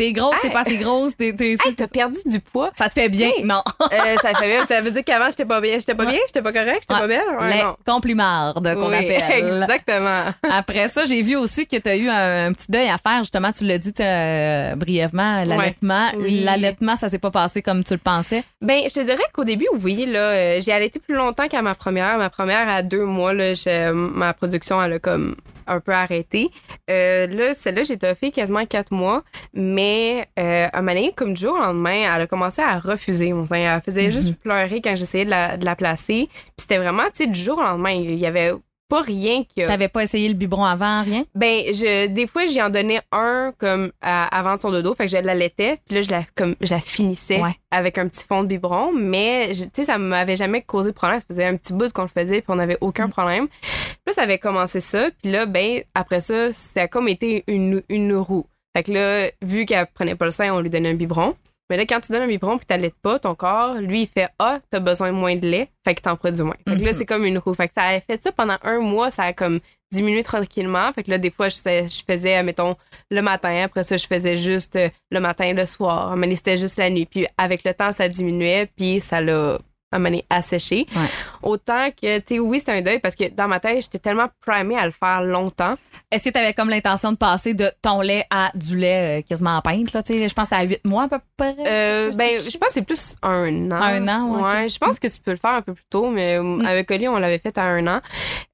T'es 0.00 0.12
grosse, 0.12 0.40
t'es 0.40 0.48
pas 0.48 0.60
assez 0.60 0.78
grosse, 0.78 1.14
t'es. 1.14 1.34
t'es- 1.34 1.58
hey, 1.62 1.74
t'as 1.76 1.86
perdu 1.86 2.18
du 2.24 2.40
poids. 2.40 2.70
Ça 2.78 2.88
te 2.88 2.94
fait 2.94 3.10
bien. 3.10 3.28
Hey. 3.36 3.44
Non. 3.44 3.62
Euh, 3.82 4.16
ça, 4.22 4.32
fait 4.32 4.46
bien. 4.48 4.64
ça 4.64 4.80
veut 4.80 4.90
dire 4.92 5.02
qu'avant, 5.04 5.26
j'étais 5.26 5.44
pas 5.44 5.60
bien. 5.60 5.78
J'étais 5.78 5.94
pas 5.94 6.06
bien, 6.06 6.18
j'étais 6.26 6.40
pas 6.40 6.54
correct, 6.54 6.78
j'étais 6.88 6.98
pas 7.00 7.06
belle? 7.06 7.20
Ouais, 7.38 7.56
Les 7.58 7.62
non. 7.62 7.76
complimardes 7.84 8.74
qu'on 8.76 8.88
Oui, 8.88 8.94
appelle. 8.94 9.44
Exactement. 9.62 10.22
Après 10.50 10.88
ça, 10.88 11.04
j'ai 11.04 11.20
vu 11.20 11.36
aussi 11.36 11.66
que 11.66 11.76
tu 11.76 11.86
as 11.86 11.96
eu 11.96 12.08
un, 12.08 12.46
un 12.46 12.52
petit 12.54 12.70
deuil 12.70 12.88
à 12.88 12.96
faire. 12.96 13.18
Justement, 13.18 13.52
tu 13.52 13.66
l'as 13.66 13.76
dit 13.76 13.92
euh, 14.00 14.74
brièvement, 14.74 15.42
l'allaitement. 15.46 16.08
Oui. 16.16 16.44
L'allaitement, 16.44 16.96
ça 16.96 17.10
s'est 17.10 17.18
pas 17.18 17.30
passé 17.30 17.60
comme 17.60 17.84
tu 17.84 17.92
le 17.92 18.00
pensais? 18.00 18.42
Ben, 18.62 18.80
je 18.88 18.94
te 18.94 19.00
dirais 19.00 19.18
qu'au 19.34 19.44
début, 19.44 19.68
oui, 19.82 20.06
là, 20.06 20.18
euh, 20.30 20.60
j'ai 20.62 20.72
allaité 20.72 20.98
plus 20.98 21.14
longtemps 21.14 21.46
qu'à 21.46 21.60
ma 21.60 21.74
première. 21.74 22.16
Ma 22.16 22.30
première, 22.30 22.66
à 22.70 22.82
deux 22.82 23.04
mois, 23.04 23.34
là, 23.34 23.52
ma 23.92 24.32
production, 24.32 24.82
elle 24.82 24.94
a 24.94 24.98
comme 24.98 25.36
un 25.66 25.80
peu 25.80 25.92
arrêté. 25.92 26.50
Euh, 26.90 27.26
là, 27.26 27.54
celle-là, 27.54 27.82
j'ai 27.82 27.96
toffé 27.96 28.30
quasiment 28.30 28.64
quatre 28.66 28.92
mois. 28.92 29.22
Mais 29.54 30.28
euh, 30.38 30.68
à 30.72 30.78
un 30.78 30.82
moment 30.82 30.94
donné, 30.94 31.12
comme 31.14 31.34
du 31.34 31.42
jour 31.42 31.54
au 31.54 31.58
lendemain, 31.58 32.14
elle 32.14 32.22
a 32.22 32.26
commencé 32.26 32.62
à 32.62 32.78
refuser 32.78 33.32
mon 33.32 33.46
sein. 33.46 33.56
Elle 33.56 33.80
faisait 33.82 34.10
juste 34.10 34.34
pleurer 34.36 34.80
quand 34.80 34.96
j'essayais 34.96 35.24
de 35.24 35.30
la, 35.30 35.56
de 35.56 35.64
la 35.64 35.76
placer. 35.76 36.28
Puis 36.32 36.52
c'était 36.58 36.78
vraiment, 36.78 37.04
tu 37.14 37.24
sais, 37.24 37.26
du 37.26 37.38
jour 37.38 37.58
au 37.58 37.62
lendemain, 37.62 37.90
il 37.90 38.14
y 38.14 38.26
avait 38.26 38.52
pas 38.90 39.00
rien 39.00 39.44
que... 39.44 39.66
T'avais 39.66 39.88
pas 39.88 40.02
essayé 40.02 40.28
le 40.28 40.34
biberon 40.34 40.64
avant, 40.64 41.02
rien? 41.02 41.24
Ben, 41.34 41.62
je, 41.72 42.08
des 42.08 42.26
fois, 42.26 42.44
j'y 42.46 42.60
en 42.60 42.68
donnais 42.68 43.00
un 43.12 43.52
comme 43.56 43.90
à- 44.02 44.26
avant 44.36 44.58
son 44.58 44.70
dodo, 44.70 44.94
fait 44.94 45.06
que 45.06 45.10
je 45.12 45.16
l'allaitais, 45.16 45.78
puis 45.86 45.94
là, 45.96 46.02
je 46.02 46.10
la, 46.10 46.24
comme, 46.34 46.56
je 46.60 46.74
la 46.74 46.80
finissais 46.80 47.40
Ouais. 47.40 47.54
avec 47.70 47.96
un 47.98 48.08
petit 48.08 48.26
fond 48.26 48.42
de 48.42 48.48
biberon, 48.48 48.90
mais, 48.92 49.52
tu 49.52 49.64
sais, 49.72 49.84
ça 49.84 49.96
m'avait 49.96 50.36
jamais 50.36 50.60
causé 50.62 50.90
de 50.90 50.94
problème. 50.94 51.20
Ça 51.20 51.26
faisait 51.28 51.44
un 51.46 51.56
petit 51.56 51.72
bout 51.72 51.90
qu'on 51.92 52.02
le 52.02 52.08
faisait, 52.08 52.42
puis 52.42 52.50
on 52.50 52.56
n'avait 52.56 52.78
aucun 52.80 53.06
Mm. 53.06 53.12
problème. 53.12 53.48
Puis 53.48 54.00
là, 54.08 54.12
ça 54.12 54.22
avait 54.22 54.38
commencé 54.38 54.80
ça, 54.80 55.08
puis 55.22 55.30
là, 55.32 55.46
ben, 55.46 55.82
après 55.94 56.20
ça, 56.20 56.52
ça 56.52 56.82
a 56.82 56.88
comme 56.88 57.08
été 57.08 57.44
une, 57.46 57.82
une 57.88 58.14
roue. 58.14 58.46
Fait 58.76 58.82
que 58.82 58.92
là, 58.92 59.30
vu 59.42 59.64
qu'elle 59.66 59.86
prenait 59.94 60.14
pas 60.16 60.26
le 60.26 60.30
sein, 60.32 60.52
on 60.52 60.60
lui 60.60 60.70
donnait 60.70 60.90
un 60.90 60.94
biberon. 60.94 61.34
Mais 61.70 61.76
là, 61.76 61.86
quand 61.86 62.00
tu 62.00 62.12
donnes 62.12 62.22
un 62.22 62.26
biberon 62.26 62.58
puis 62.58 62.66
t'allaites 62.66 62.96
pas, 63.00 63.18
ton 63.18 63.34
corps, 63.34 63.74
lui, 63.76 64.02
il 64.02 64.06
fait 64.08 64.28
Ah, 64.38 64.58
t'as 64.70 64.80
besoin 64.80 65.12
de 65.12 65.16
moins 65.16 65.36
de 65.36 65.46
lait, 65.48 65.70
fait 65.86 65.94
que 65.94 66.02
t'en 66.02 66.16
produis 66.16 66.42
moins. 66.42 66.56
Fait 66.68 66.74
que 66.76 66.84
là, 66.84 66.90
Mhm. 66.90 66.98
c'est 66.98 67.06
comme 67.06 67.24
une 67.24 67.38
roue. 67.38 67.54
Fait 67.54 67.68
que 67.68 67.74
ça 67.76 67.84
a 67.84 68.00
fait 68.00 68.20
ça 68.22 68.32
pendant 68.32 68.56
un 68.62 68.80
mois, 68.80 69.10
ça 69.10 69.22
a 69.22 69.32
comme 69.32 69.60
diminué 69.92 70.22
tranquillement. 70.22 70.92
Fait 70.92 71.02
que 71.04 71.10
là, 71.10 71.18
des 71.18 71.30
fois, 71.30 71.48
je, 71.48 71.56
je 71.56 72.02
faisais, 72.06 72.42
mettons, 72.42 72.76
le 73.10 73.22
matin. 73.22 73.62
Après 73.64 73.82
ça, 73.84 73.96
je 73.96 74.06
faisais 74.06 74.36
juste 74.36 74.76
euh, 74.76 74.88
le 75.10 75.20
matin, 75.20 75.52
le 75.52 75.64
soir. 75.66 76.16
Mais 76.16 76.34
c'était 76.36 76.56
juste 76.58 76.76
la 76.78 76.90
nuit. 76.90 77.06
Puis 77.06 77.26
avec 77.38 77.64
le 77.64 77.72
temps, 77.74 77.92
ça 77.92 78.08
diminuait, 78.08 78.68
puis 78.76 79.00
ça 79.00 79.20
l'a 79.20 79.58
à 79.92 79.96
un 79.96 80.18
asséché. 80.30 80.86
Ouais. 80.94 81.02
Autant 81.42 81.88
que, 81.90 82.18
tu 82.18 82.34
sais, 82.34 82.38
oui, 82.38 82.62
c'est 82.64 82.72
un 82.72 82.82
deuil 82.82 83.00
parce 83.00 83.14
que 83.14 83.28
dans 83.28 83.48
ma 83.48 83.60
tête, 83.60 83.82
j'étais 83.82 83.98
tellement 83.98 84.28
primée 84.44 84.76
à 84.76 84.86
le 84.86 84.92
faire 84.92 85.22
longtemps. 85.22 85.74
Est-ce 86.10 86.24
que 86.24 86.30
t'avais 86.30 86.54
comme 86.54 86.70
l'intention 86.70 87.12
de 87.12 87.16
passer 87.16 87.54
de 87.54 87.70
ton 87.82 88.00
lait 88.00 88.26
à 88.30 88.50
du 88.54 88.76
lait 88.76 89.20
euh, 89.20 89.22
quasiment 89.22 89.56
en 89.56 89.60
pinte, 89.60 89.92
là? 89.92 90.02
Tu 90.02 90.14
sais, 90.14 90.28
je 90.28 90.34
pense 90.34 90.52
à 90.52 90.62
8 90.62 90.84
mois 90.84 91.04
à 91.04 91.08
peu 91.08 91.18
près. 91.36 91.54
Euh, 91.64 92.10
Tu 92.10 92.18
ben, 92.18 92.30
je 92.38 92.58
pense 92.58 92.68
que 92.68 92.74
c'est 92.74 92.82
plus 92.82 93.16
un 93.22 93.70
an. 93.70 93.80
Un 93.80 94.08
an, 94.08 94.42
ouais. 94.42 94.66
Mm. 94.66 94.70
je 94.70 94.78
pense 94.78 94.98
que 94.98 95.06
tu 95.06 95.20
peux 95.20 95.30
le 95.30 95.36
faire 95.36 95.54
un 95.54 95.62
peu 95.62 95.72
plus 95.72 95.84
tôt, 95.88 96.10
mais 96.10 96.36
euh, 96.36 96.64
avec 96.64 96.90
Oli, 96.90 97.06
on 97.06 97.18
l'avait 97.18 97.38
fait 97.38 97.56
à 97.58 97.64
un 97.64 97.86
an. 97.86 98.00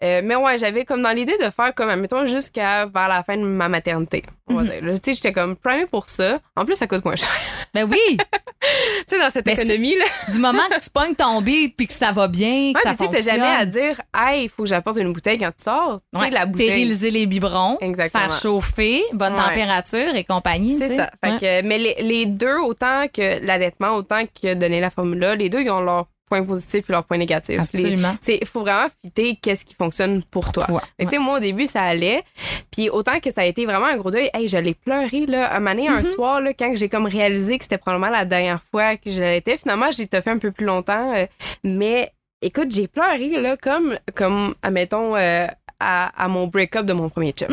Euh, 0.02 0.20
mais 0.22 0.36
ouais, 0.36 0.58
j'avais 0.58 0.84
comme 0.84 1.02
dans 1.02 1.12
l'idée 1.12 1.36
de 1.38 1.50
faire 1.50 1.74
comme, 1.74 1.88
admettons, 1.88 2.26
jusqu'à 2.26 2.84
vers 2.86 3.08
la 3.08 3.22
fin 3.22 3.36
de 3.38 3.42
ma 3.42 3.68
maternité. 3.68 4.22
Mhm. 4.48 4.66
Là, 4.82 4.92
Tu 4.98 5.00
sais, 5.04 5.12
j'étais 5.14 5.32
comme 5.32 5.56
primée 5.56 5.86
pour 5.86 6.08
ça. 6.08 6.38
En 6.56 6.64
plus, 6.64 6.76
ça 6.76 6.86
coûte 6.86 7.04
moins 7.04 7.16
cher. 7.16 7.30
Ben 7.72 7.88
oui! 7.90 7.98
tu 8.60 8.66
sais, 9.08 9.18
dans 9.18 9.30
cette 9.30 9.48
économie, 9.48 9.96
là. 9.96 10.04
du 10.32 10.38
moment 10.38 10.62
que 10.70 10.80
tu 10.80 10.90
pognes 10.90 11.14
ton 11.14 11.25
beat 11.40 11.76
puis 11.76 11.86
que 11.86 11.92
ça 11.92 12.12
va 12.12 12.28
bien, 12.28 12.72
que 12.72 12.78
Ouais, 12.78 12.82
ça 12.82 12.90
mais 12.98 13.06
fonctionne. 13.06 13.24
jamais 13.24 13.54
à 13.56 13.66
dire, 13.66 14.00
hey, 14.16 14.44
il 14.44 14.48
faut 14.48 14.62
que 14.64 14.68
j'apporte 14.68 14.96
une 14.98 15.12
bouteille 15.12 15.38
quand 15.38 15.50
tu 15.56 15.62
sors. 15.62 16.00
Ouais, 16.14 16.30
la 16.30 16.46
bouteille. 16.46 16.66
stériliser 16.66 17.10
les 17.10 17.26
biberons, 17.26 17.78
Exactement. 17.80 18.28
faire 18.28 18.40
chauffer, 18.40 19.02
bonne 19.12 19.34
Ouais. 19.34 19.40
température 19.44 20.14
et 20.14 20.24
compagnie. 20.24 20.78
C'est 20.78 20.96
ça. 20.96 21.10
Fait 21.24 21.32
Ouais. 21.32 21.38
que, 21.38 21.66
mais 21.66 21.78
les, 21.78 21.94
les 22.02 22.26
deux, 22.26 22.58
autant 22.58 23.06
que 23.12 23.44
l'allaitement, 23.44 23.94
autant 23.94 24.22
que 24.24 24.54
donner 24.54 24.80
la 24.80 24.90
formule, 24.90 25.18
les 25.38 25.48
deux, 25.48 25.60
ils 25.62 25.70
ont 25.70 25.80
leurs 25.80 26.06
points 26.26 26.42
positifs 26.42 26.84
et 26.88 26.92
leurs 26.92 27.04
points 27.04 27.18
négatifs. 27.18 27.60
Absolument. 27.60 28.16
c'est 28.20 28.44
faut 28.44 28.60
vraiment 28.60 28.88
fitter 29.02 29.36
qu'est-ce 29.40 29.64
qui 29.64 29.74
fonctionne 29.74 30.22
pour 30.24 30.52
toi. 30.52 30.64
Toi. 30.66 30.82
Fait 30.98 31.04
que, 31.06 31.10
tu 31.10 31.16
sais, 31.16 31.22
moi 31.22 31.36
au 31.36 31.40
début 31.40 31.66
ça 31.66 31.82
allait, 31.82 32.22
puis 32.70 32.90
autant 32.90 33.18
que 33.20 33.32
ça 33.32 33.42
a 33.42 33.44
été 33.44 33.64
vraiment 33.64 33.86
un 33.86 33.96
gros 33.96 34.10
deuil, 34.10 34.28
hey, 34.34 34.48
je 34.48 34.58
l'ai 34.58 34.74
pleuré 34.74 35.26
là, 35.26 35.54
un 35.54 35.60
mané 35.60 35.88
un 35.88 35.96
Mm-hmm. 36.02 36.14
soir 36.14 36.40
là 36.40 36.52
quand 36.52 36.72
j'ai 36.76 36.88
comme 36.88 37.06
réalisé 37.06 37.56
que 37.58 37.64
c'était 37.64 37.78
probablement 37.78 38.10
la 38.10 38.24
dernière 38.24 38.60
fois 38.70 38.96
que 38.96 39.10
je 39.10 39.20
l'allaitais. 39.20 39.56
Finalement, 39.56 39.90
j'ai 39.90 40.06
fait 40.06 40.28
un 40.28 40.38
peu 40.38 40.50
plus 40.52 40.66
longtemps 40.66 41.14
euh, 41.16 41.26
mais 41.64 42.10
écoute, 42.42 42.70
j'ai 42.70 42.86
pleuré 42.88 43.28
là 43.30 43.56
comme 43.56 43.98
comme 44.14 44.54
admettons 44.62 45.16
euh, 45.16 45.46
à, 45.78 46.24
à 46.24 46.28
mon 46.28 46.46
break-up 46.46 46.86
de 46.86 46.92
mon 46.92 47.08
premier 47.08 47.32
chum. 47.32 47.48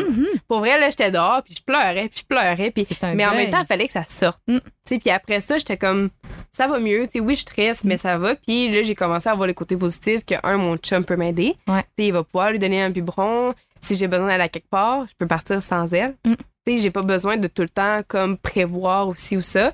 Pour 0.48 0.60
vrai, 0.60 0.78
là, 0.78 0.88
j'étais 0.90 1.10
dehors, 1.10 1.42
puis 1.42 1.54
je 1.58 1.62
pleurais, 1.62 2.08
puis 2.08 2.20
je 2.20 2.24
pleurais, 2.26 2.70
puis 2.70 2.84
Mm-hmm. 2.84 3.14
Mais 3.14 3.26
en 3.26 3.34
même 3.34 3.50
temps, 3.50 3.60
il 3.60 3.66
fallait 3.66 3.86
que 3.86 3.92
ça 3.92 4.04
sorte. 4.08 4.40
Mm. 4.46 4.58
Puis 4.86 5.10
après 5.10 5.40
ça, 5.40 5.58
j'étais 5.58 5.76
comme 5.76 6.10
ça 6.56 6.68
va 6.68 6.78
mieux, 6.78 7.06
oui, 7.16 7.34
je 7.34 7.40
stresse, 7.40 7.82
mais 7.84 7.96
ça 7.96 8.16
va. 8.18 8.34
Puis 8.36 8.70
là, 8.70 8.82
j'ai 8.82 8.94
commencé 8.94 9.28
à 9.28 9.34
voir 9.34 9.46
le 9.48 9.54
côté 9.54 9.76
positif 9.76 10.24
que 10.24 10.34
un 10.42 10.56
mon 10.56 10.76
chum 10.76 11.04
peut 11.04 11.16
m'aider. 11.16 11.54
Ouais. 11.66 11.84
Il 11.98 12.12
va 12.12 12.22
pouvoir 12.22 12.50
lui 12.52 12.58
donner 12.58 12.82
un 12.82 12.90
biberon. 12.90 13.54
Si 13.80 13.96
j'ai 13.96 14.06
besoin 14.08 14.28
d'aller 14.28 14.44
à 14.44 14.48
quelque 14.48 14.68
part, 14.70 15.06
je 15.08 15.14
peux 15.18 15.26
partir 15.26 15.62
sans 15.62 15.92
elle. 15.92 16.16
Mm. 16.24 16.34
J'ai 16.78 16.90
pas 16.90 17.02
besoin 17.02 17.36
de 17.36 17.46
tout 17.48 17.60
le 17.62 17.68
temps 17.68 18.00
comme 18.08 18.38
prévoir 18.38 19.08
aussi 19.08 19.36
ou 19.36 19.42
ça. 19.42 19.72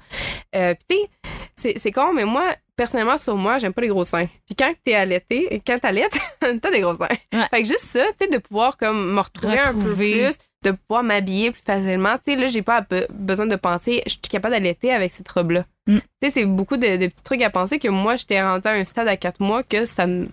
Euh, 0.56 0.74
puis 0.88 0.98
tu 0.98 1.06
sais, 1.54 1.72
c'est- 1.74 1.78
c'est 1.78 1.92
con, 1.92 2.12
mais 2.12 2.24
moi, 2.24 2.42
personnellement, 2.74 3.16
sur 3.18 3.36
moi, 3.36 3.58
j'aime 3.58 3.72
pas 3.72 3.82
les 3.82 3.88
gros 3.88 4.04
seins. 4.04 4.26
Puis 4.46 4.56
quand 4.58 4.72
t'es 4.82 4.94
allaité, 4.94 5.62
quand 5.64 5.78
t'allaites, 5.78 6.18
t'as 6.40 6.70
des 6.72 6.80
gros 6.80 6.94
seins. 6.94 7.06
Ouais. 7.32 7.46
Fait 7.50 7.62
que 7.62 7.68
juste 7.68 7.84
ça, 7.84 8.04
tu 8.18 8.24
sais, 8.24 8.30
de 8.32 8.38
pouvoir 8.38 8.76
comme 8.76 9.12
me 9.14 9.20
retrouver 9.20 9.58
un 9.60 9.72
peu 9.74 9.94
plus, 9.94 10.34
de 10.62 10.72
pouvoir 10.72 11.02
m'habiller 11.02 11.50
plus 11.52 11.62
facilement. 11.64 12.16
Tu 12.24 12.32
sais, 12.34 12.36
là, 12.36 12.46
j'ai 12.48 12.62
pas 12.62 12.82
be- 12.82 13.06
besoin 13.10 13.46
de 13.46 13.56
penser, 13.56 14.02
je 14.06 14.10
suis 14.10 14.20
capable 14.20 14.54
d'allaiter 14.54 14.92
avec 14.92 15.12
cette 15.12 15.28
robe-là. 15.28 15.64
Mm. 15.86 15.98
Tu 15.98 16.02
sais, 16.22 16.30
c'est 16.30 16.44
beaucoup 16.44 16.76
de, 16.76 16.96
de 16.96 17.06
petits 17.06 17.22
trucs 17.22 17.42
à 17.42 17.50
penser 17.50 17.78
que 17.78 17.88
moi, 17.88 18.16
j'étais 18.16 18.42
rendue 18.42 18.66
à 18.68 18.72
un 18.72 18.84
stade 18.84 19.08
à 19.08 19.16
quatre 19.16 19.40
mois 19.40 19.62
que 19.62 19.86
ça 19.86 20.06
me. 20.06 20.28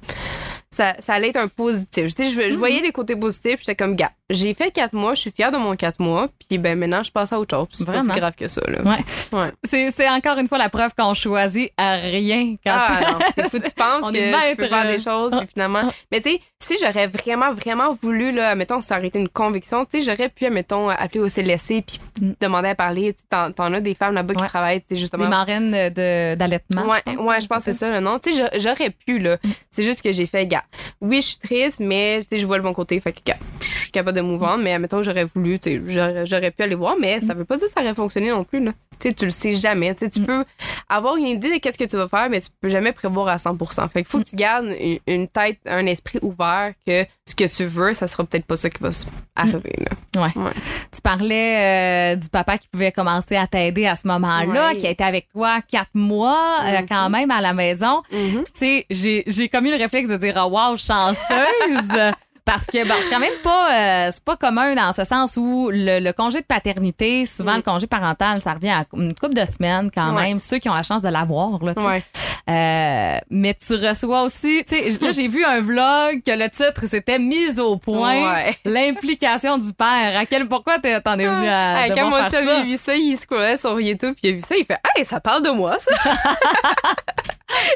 Ça, 0.69 0.95
ça 0.99 1.13
allait 1.13 1.29
être 1.29 1.37
un 1.37 1.47
positif. 1.47 2.13
Tu 2.13 2.25
sais, 2.25 2.29
je, 2.29 2.39
Mm-hmm. 2.41 2.51
je 2.51 2.57
voyais 2.57 2.81
les 2.81 2.91
côtés 2.91 3.15
positifs, 3.15 3.59
j'étais 3.61 3.75
comme, 3.75 3.95
gars, 3.95 4.11
j'ai 4.29 4.53
fait 4.53 4.71
quatre 4.71 4.93
mois, 4.93 5.13
je 5.13 5.21
suis 5.21 5.31
fière 5.31 5.51
de 5.51 5.57
mon 5.57 5.75
quatre 5.75 5.99
mois, 5.99 6.27
puis 6.49 6.57
ben 6.57 6.77
maintenant, 6.77 7.01
je 7.03 7.11
passe 7.11 7.31
à 7.31 7.39
autre 7.39 7.55
chose. 7.55 7.67
C'est 7.71 7.85
pas 7.85 7.93
Vraiment. 7.93 8.11
plus 8.11 8.19
grave 8.19 8.33
que 8.35 8.47
ça, 8.47 8.61
là. 8.67 8.81
Ouais. 8.81 8.97
Ouais. 9.39 9.47
C'est, 9.63 9.89
c'est 9.91 10.09
encore 10.09 10.37
une 10.37 10.47
fois 10.47 10.57
la 10.57 10.69
preuve 10.69 10.91
qu'on 10.97 11.13
choisit 11.13 11.71
à 11.77 11.93
rien 11.95 12.55
quand 12.65 12.73
Ah 12.75 12.99
non, 13.11 13.19
c'est 13.35 13.49
fou, 13.49 13.59
tu 13.59 13.71
penses 13.75 14.03
On 14.03 14.11
que 14.11 14.17
est 14.17 14.49
tu 14.51 14.55
peux 14.57 14.67
faire 14.67 14.85
des 14.87 15.01
choses, 15.01 15.35
puis 15.37 15.47
finalement. 15.53 15.83
Mais 16.11 16.19
tu 16.21 16.31
sais, 16.31 16.39
si 16.59 16.75
j'aurais 16.81 17.07
vraiment, 17.07 17.53
vraiment 17.53 17.97
voulu, 18.01 18.31
là, 18.33 18.53
mettons, 18.55 18.81
ça 18.81 18.97
aurait 18.97 19.07
été 19.07 19.19
une 19.19 19.29
conviction, 19.29 19.85
tu 19.85 19.99
sais, 20.01 20.11
j'aurais 20.11 20.29
pu, 20.29 20.49
mettons, 20.49 20.89
appeler 20.89 21.21
au 21.21 21.29
CLSC 21.29 21.81
puis 21.85 21.99
Mm. 22.19 22.31
demander 22.41 22.69
à 22.69 22.75
parler. 22.75 23.15
T'en, 23.29 23.51
t'en 23.51 23.71
as 23.73 23.79
des 23.79 23.93
femmes 23.93 24.13
là-bas 24.15 24.33
Ouais. 24.33 24.41
qui 24.41 24.47
travaillent, 24.49 24.81
tu 24.81 24.95
justement. 24.95 25.27
marraines 25.29 25.71
de, 25.71 26.33
d'allaitement. 26.35 26.87
Ouais, 26.87 26.97
je 27.05 27.13
pense, 27.13 27.25
ouais, 27.27 27.41
je 27.41 27.47
pense 27.47 27.57
que 27.59 27.71
c'est 27.71 27.77
ça 27.77 27.91
le 27.91 27.99
nom. 27.99 28.17
Tu 28.17 28.33
sais, 28.33 28.37
j'a- 28.39 28.57
j'aurais 28.59 28.89
pu, 28.89 29.19
là. 29.19 29.35
Mm. 29.43 29.49
C'est 29.69 29.83
juste 29.83 30.01
que 30.01 30.11
j'ai 30.11 30.25
fait, 30.25 30.47
gars. 30.47 30.63
Oui, 30.99 31.21
je 31.21 31.27
suis 31.27 31.37
triste, 31.37 31.79
mais, 31.79 32.19
tu 32.23 32.27
sais, 32.29 32.39
je 32.39 32.47
vois 32.47 32.57
le 32.57 32.63
bon 32.63 32.73
côté. 32.73 32.99
Fait 32.99 33.13
que, 33.13 33.19
gars, 33.23 33.37
je 33.61 33.65
suis 33.67 33.91
capable 33.91 34.16
de 34.17 34.21
move 34.21 34.43
on, 34.43 34.57
mais, 34.57 34.77
mettons, 34.79 35.01
j'aurais 35.01 35.23
voulu, 35.25 35.57
j'aurais, 35.85 36.51
pu 36.51 36.63
aller 36.63 36.75
voir, 36.75 36.95
mais 36.99 37.21
ça 37.21 37.33
veut 37.33 37.45
pas 37.45 37.57
dire 37.57 37.67
que 37.67 37.71
ça 37.73 37.81
aurait 37.81 37.93
fonctionné 37.93 38.29
non 38.29 38.43
plus, 38.43 38.63
là. 38.63 38.71
Tu 38.99 39.13
le 39.25 39.29
sais 39.29 39.53
jamais. 39.53 39.93
Tu 39.95 40.05
Mm. 40.19 40.25
peux 40.25 40.45
avoir 40.89 41.15
une 41.17 41.27
idée 41.27 41.51
de 41.53 41.57
qu'est-ce 41.59 41.77
que 41.77 41.83
tu 41.83 41.95
vas 41.97 42.07
faire, 42.07 42.29
mais 42.31 42.41
tu 42.41 42.47
peux 42.59 42.69
jamais 42.69 42.91
prévoir 42.91 43.27
à 43.27 43.37
100%. 43.37 43.87
Fait 43.89 44.01
que 44.03 44.09
faut 44.09 44.17
que 44.19 44.23
tu 44.23 44.35
gardes 44.35 44.65
une, 44.79 44.97
une 45.05 45.27
tête, 45.27 45.59
un 45.67 45.85
esprit 45.85 46.17
ouvert 46.23 46.73
que 46.85 47.05
ce 47.25 47.35
que 47.35 47.43
tu 47.43 47.65
veux, 47.65 47.93
ça 47.93 48.07
sera 48.07 48.23
peut-être 48.23 48.45
pas 48.45 48.55
ça 48.55 48.69
qui 48.71 48.81
va 48.81 48.91
se 48.91 49.05
arriver, 49.35 49.73
là. 49.79 50.21
Ouais. 50.23 50.31
Ouais. 50.43 50.51
Tu 50.91 50.99
parlais 51.01 52.13
euh, 52.13 52.15
du 52.15 52.27
papa 52.29 52.57
qui 52.57 52.67
pouvait 52.69 52.91
commencer 52.91 53.35
à 53.35 53.45
t'aider 53.45 53.85
à 53.85 53.93
ce 53.95 54.07
moment-là, 54.07 54.69
Ouais. 54.69 54.77
qui 54.77 54.87
a 54.87 54.89
été 54.89 55.03
avec 55.03 55.27
toi 55.31 55.59
quatre 55.61 55.91
mois 55.93 56.61
euh, 56.65 56.79
Mhm. 56.81 56.85
quand 56.89 57.09
même 57.11 57.29
à 57.29 57.41
la 57.41 57.53
maison. 57.53 58.01
Mhm. 58.11 58.43
Tu 58.45 58.51
sais, 58.55 58.85
j'ai, 58.89 59.29
eu 59.29 59.49
le 59.51 59.77
réflexe 59.77 60.09
de 60.09 60.17
dire, 60.17 60.33
oh, 60.37 60.49
wow, 60.49 60.75
chanceuse. 60.75 61.17
Parce 62.47 62.65
que 62.65 62.87
bon, 62.87 62.93
c'est 63.03 63.09
quand 63.09 63.19
même 63.19 63.39
pas 63.43 63.73
euh, 63.73 64.09
c'est 64.11 64.23
pas 64.23 64.37
commun 64.37 64.73
dans 64.73 64.91
ce 64.93 65.03
sens 65.03 65.35
où 65.37 65.69
le, 65.71 65.99
le 65.99 66.13
congé 66.13 66.39
de 66.39 66.45
paternité, 66.45 67.25
souvent 67.25 67.53
Mm. 67.53 67.57
le 67.57 67.61
congé 67.61 67.87
parental, 67.87 68.41
ça 68.41 68.53
revient 68.53 68.69
à 68.71 68.85
une 68.93 69.13
couple 69.13 69.35
de 69.35 69.45
semaines 69.45 69.91
quand 69.93 70.15
Ouais. 70.15 70.23
même, 70.29 70.39
ceux 70.39 70.57
qui 70.57 70.69
ont 70.69 70.73
la 70.73 70.83
chance 70.83 71.01
de 71.01 71.09
l'avoir 71.09 71.63
là. 71.63 71.73
Ouais. 71.77 72.01
Euh, 72.49 73.19
mais 73.29 73.53
tu 73.55 73.75
reçois 73.75 74.23
aussi, 74.23 74.63
tu 74.65 74.75
sais, 74.77 74.97
là 75.03 75.11
j'ai 75.11 75.27
vu 75.27 75.43
un 75.43 75.59
vlog 75.59 76.23
que 76.25 76.31
le 76.31 76.49
titre 76.49 76.85
c'était 76.87 77.19
mise 77.19 77.59
au 77.59 77.75
point 77.77 78.33
Ouais. 78.33 78.57
l'implication 78.65 79.57
du 79.57 79.73
père. 79.73 80.17
À 80.17 80.25
quel 80.25 80.47
pourquoi 80.47 80.79
t'en 80.79 81.19
es 81.19 81.25
venu 81.27 81.47
à 81.49 81.85
Hey, 81.87 81.91
quand 81.93 82.09
mon 82.09 82.27
chum 82.29 82.47
a 82.47 82.61
vu 82.63 82.77
ça, 82.77 82.95
il 82.95 83.17
scrollait 83.17 83.57
sur 83.57 83.79
YouTube 83.81 84.13
puis 84.21 84.29
il 84.29 84.33
a 84.33 84.35
vu 84.37 84.41
ça, 84.47 84.55
il 84.55 84.65
fait 84.65 84.79
Hey, 84.95 85.05
ça 85.05 85.19
parle 85.19 85.43
de 85.43 85.49
moi, 85.49 85.77
ça! 85.77 85.91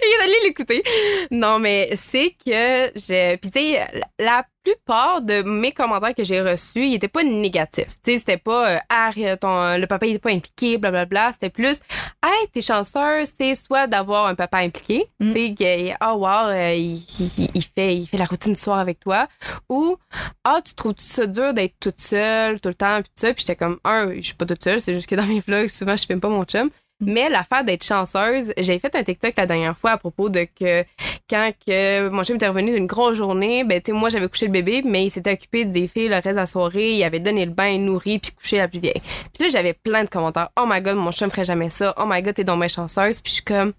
il 0.04 0.20
est 0.20 0.24
allé 0.24 0.34
écouter. 0.50 0.84
Non, 1.32 1.60
mais 1.60 1.90
c'est 1.96 2.36
que 2.46 2.92
j'ai. 2.96 3.38
Puis, 3.38 3.52
tu 3.52 3.60
sais, 3.60 3.88
la 4.20 4.44
plupart 4.64 5.22
de 5.22 5.42
mes 5.44 5.72
commentaires 5.72 6.14
que 6.16 6.24
j'ai 6.24 6.42
reçus, 6.42 6.86
ils 6.86 6.96
étaient 6.96 7.08
pas 7.08 7.24
négatifs. 7.24 7.88
Tu 8.04 8.14
sais, 8.14 8.18
c'était 8.20 8.38
pas 8.38 8.72
euh, 8.76 8.78
ah, 8.90 9.10
ton, 9.40 9.78
le 9.78 9.86
papa 9.88 10.06
il 10.06 10.16
est 10.16 10.20
pas 10.20 10.32
impliqué, 10.32 10.78
blablabla. 10.78 11.32
C'était 11.34 11.50
plus 11.50 11.80
hey, 12.24 12.48
t'es 12.54 12.62
chanceuse, 12.62 13.32
c'est 13.40 13.56
soit 13.56 13.88
d'avoir 13.88 14.28
un 14.28 14.36
papa 14.36 14.60
impliqué, 14.60 15.06
Mm. 15.20 15.34
tu 15.34 15.56
sais, 15.58 15.96
oh 16.04 16.14
wow, 16.14 16.48
euh, 16.50 16.74
il, 16.74 16.96
il- 17.38 17.50
il 17.56 17.64
fait, 17.64 17.96
il 17.96 18.08
fait 18.08 18.18
la 18.18 18.26
routine 18.26 18.54
du 18.54 18.60
soir 18.60 18.80
avec 18.80 19.00
toi, 19.00 19.28
ou 19.70 19.98
ah, 20.44 20.60
tu 20.64 20.74
trouves 20.76 20.94
ça 20.98 21.26
dur 21.28 21.54
d'être 21.54 21.76
toute 21.80 22.00
seule 22.00 22.60
tout 22.60 22.70
le 22.70 22.76
temps, 22.76 23.02
puis 23.02 23.10
tout 23.16 23.22
ça? 23.28 23.34
Puis 23.34 23.42
j'étais 23.42 23.56
comme, 23.56 23.80
un, 23.84 24.14
je 24.16 24.22
suis 24.22 24.34
pas 24.36 24.46
toute 24.46 24.64
seule, 24.64 24.80
c'est 24.82 24.94
juste 24.94 25.08
que 25.10 25.16
dans 25.16 25.26
mes 25.26 25.40
vlogs, 25.40 25.70
souvent, 25.70 25.96
je 25.96 26.06
filme 26.06 26.20
pas 26.20 26.30
mon 26.30 26.44
chum. 26.44 26.70
Mais 27.02 27.30
l'affaire 27.30 27.64
d'être 27.64 27.84
chanceuse, 27.84 28.54
j'ai 28.58 28.80
fait 28.80 28.96
un 28.96 29.04
TikTok 29.04 29.34
la 29.36 29.46
dernière 29.46 29.78
fois 29.78 29.92
à 29.92 29.98
propos 29.98 30.30
de 30.30 30.46
que 30.60 30.86
quand 31.30 31.52
que 31.66 32.10
mon 32.10 32.24
chum 32.24 32.36
était 32.36 32.48
revenu 32.48 32.74
d'une 32.74 32.88
grosse 32.88 33.18
journée, 33.18 33.64
ben 33.64 33.82
tu 33.82 33.92
sais 33.92 33.98
moi 33.98 34.10
j'avais 34.10 34.30
couché 34.30 34.46
le 34.46 34.52
bébé, 34.52 34.84
mais 34.86 35.06
il 35.06 35.10
s'était 35.10 35.34
occupé 35.34 35.66
des 35.66 35.88
filles 35.88 36.10
le 36.10 36.16
reste 36.16 36.30
de 36.30 36.36
la 36.36 36.46
soirée, 36.46 36.94
il 36.94 37.04
avait 37.04 37.20
donné 37.20 37.46
le 37.46 37.52
bain, 37.52 37.78
nourri 37.78 38.20
puis 38.20 38.32
couché 38.32 38.58
la 38.58 38.68
plus 38.68 38.80
vieille. 38.80 39.02
Puis 39.34 39.44
là 39.44 39.50
j'avais 39.50 39.74
plein 39.74 40.04
de 40.04 40.10
commentaires. 40.10 40.50
Oh 40.60 40.66
my 40.68 40.82
god, 40.82 40.98
mon 40.98 41.12
chum 41.12 41.30
ferait 41.32 41.44
jamais 41.44 41.70
ça. 41.70 41.94
Oh 41.98 42.04
my 42.06 42.22
god, 42.22 42.36
t'es 42.36 42.44
donc 42.44 42.60
bien 42.60 42.68
chanceuse. 42.68 43.20
Puis 43.22 43.32
je 43.32 43.34
suis 43.36 43.44
comme 43.44 43.74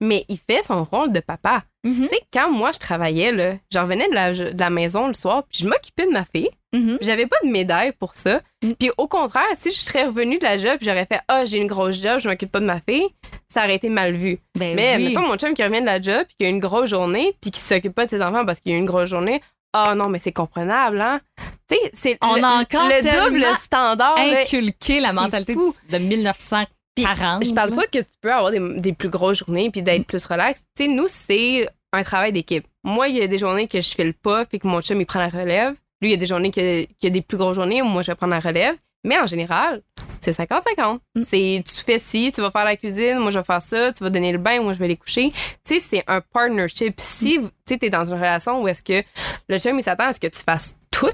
mais 0.00 0.24
il 0.28 0.38
fait 0.38 0.62
son 0.62 0.84
rôle 0.84 1.12
de 1.12 1.20
papa. 1.20 1.64
Mhm. 1.84 2.08
Tu 2.08 2.16
sais 2.16 2.22
quand 2.32 2.50
moi 2.50 2.72
je 2.72 2.78
travaillais 2.78 3.32
là, 3.32 3.54
je 3.72 3.78
revenais 3.78 4.08
de 4.08 4.14
la, 4.14 4.32
de 4.32 4.58
la 4.58 4.70
maison 4.70 5.08
le 5.08 5.14
soir, 5.14 5.44
puis 5.50 5.60
je 5.62 5.68
m'occupais 5.68 6.06
de 6.06 6.12
ma 6.12 6.24
fille. 6.24 6.50
Mhm. 6.74 6.98
J'avais 7.00 7.26
pas 7.26 7.36
de 7.44 7.48
médaille 7.50 7.92
pour 7.92 8.14
ça. 8.14 8.40
Mm. 8.62 8.72
Puis 8.72 8.90
au 8.98 9.06
contraire, 9.08 9.44
si 9.58 9.70
je 9.70 9.78
serais 9.78 10.04
revenue 10.06 10.38
de 10.38 10.44
la 10.44 10.56
job, 10.56 10.78
j'aurais 10.80 11.06
fait 11.06 11.20
ah, 11.28 11.44
j'ai 11.44 11.58
une 11.58 11.66
grosse 11.68 12.02
job, 12.02 12.18
je 12.20 12.28
m'occupe 12.28 12.50
pas 12.50 12.60
de 12.60 12.64
ma 12.66 12.80
fille, 12.80 13.06
ça 13.48 13.64
aurait 13.64 13.76
été 13.76 13.88
mal 13.88 14.14
vu. 14.14 14.38
Ben 14.58 14.74
Mais 14.74 14.96
oui. 14.96 15.08
mettons 15.08 15.22
mon 15.26 15.36
chum 15.36 15.54
qui 15.54 15.62
revient 15.62 15.80
de 15.80 15.86
la 15.86 16.00
job, 16.02 16.24
puis 16.26 16.34
qui 16.38 16.46
a 16.46 16.48
une 16.48 16.58
grosse 16.60 16.90
journée, 16.90 17.36
puis 17.40 17.50
qui 17.50 17.60
s'occupe 17.60 17.94
pas 17.94 18.06
de 18.06 18.10
ses 18.10 18.22
enfants 18.22 18.44
parce 18.44 18.60
qu'il 18.60 18.72
a 18.72 18.76
une 18.76 18.86
grosse 18.86 19.08
journée. 19.08 19.40
Ah 19.72 19.94
non, 19.94 20.08
mais 20.08 20.18
c'est 20.20 20.32
comprenable, 20.32 21.00
hein? 21.00 21.20
Tu 21.68 21.76
sais, 21.76 21.90
c'est 21.94 22.18
On 22.22 22.34
le, 22.36 22.44
a 22.44 22.52
encore 22.60 22.86
le 22.88 23.02
double 23.30 23.44
standard. 23.56 24.16
inculquer 24.18 25.00
la 25.00 25.12
mentalité 25.12 25.54
fou. 25.54 25.74
de, 25.90 25.98
de 25.98 26.02
1940. 26.04 27.44
Je 27.44 27.52
parle 27.54 27.74
pas 27.74 27.86
que 27.86 27.98
tu 27.98 28.14
peux 28.20 28.32
avoir 28.32 28.50
des, 28.52 28.80
des 28.80 28.92
plus 28.92 29.08
grosses 29.08 29.38
journées 29.38 29.70
puis 29.70 29.82
d'être 29.82 30.06
plus 30.06 30.24
relax. 30.26 30.60
Tu 30.76 30.84
sais, 30.84 30.90
nous, 30.90 31.06
c'est 31.08 31.68
un 31.92 32.02
travail 32.02 32.32
d'équipe. 32.32 32.66
Moi, 32.84 33.08
il 33.08 33.16
y 33.16 33.22
a 33.22 33.26
des 33.26 33.38
journées 33.38 33.66
que 33.66 33.80
je 33.80 33.88
file 33.94 34.14
pas, 34.14 34.44
puis 34.44 34.58
que 34.58 34.66
mon 34.68 34.80
chum, 34.80 35.00
il 35.00 35.06
prend 35.06 35.20
la 35.20 35.28
relève. 35.28 35.74
Lui, 36.00 36.08
il 36.08 36.12
y 36.12 36.14
a 36.14 36.16
des 36.18 36.26
journées 36.26 36.50
y 36.56 37.06
a 37.06 37.10
des 37.10 37.22
plus 37.22 37.36
grosses 37.38 37.56
journées 37.56 37.82
où 37.82 37.86
moi, 37.86 38.02
je 38.02 38.10
vais 38.10 38.14
prendre 38.14 38.32
la 38.34 38.40
relève. 38.40 38.76
Mais 39.06 39.18
en 39.18 39.26
général, 39.26 39.82
c'est 40.18 40.30
50-50. 40.30 40.98
Mm. 41.14 41.20
C'est 41.20 41.62
tu 41.66 41.84
fais 41.84 41.98
ci, 41.98 42.32
tu 42.34 42.40
vas 42.40 42.50
faire 42.50 42.64
la 42.64 42.74
cuisine, 42.74 43.18
moi 43.18 43.30
je 43.30 43.38
vais 43.38 43.44
faire 43.44 43.60
ça, 43.60 43.92
tu 43.92 44.02
vas 44.02 44.08
donner 44.08 44.32
le 44.32 44.38
bain, 44.38 44.62
moi 44.62 44.72
je 44.72 44.78
vais 44.78 44.88
les 44.88 44.96
coucher. 44.96 45.30
Tu 45.62 45.74
sais, 45.74 45.80
c'est 45.80 46.04
un 46.06 46.22
partnership. 46.22 46.94
Si 46.98 47.38
Mm. 47.38 47.50
tu 47.66 47.78
es 47.82 47.90
dans 47.90 48.04
une 48.06 48.14
relation 48.14 48.62
où 48.62 48.68
est-ce 48.68 48.82
que 48.82 49.02
le 49.48 49.58
chum 49.58 49.78
il 49.78 49.82
s'attend 49.82 50.04
à 50.06 50.12
ce 50.14 50.20
que 50.20 50.26
tu 50.28 50.40
fasses 50.40 50.78
tout, 50.90 51.10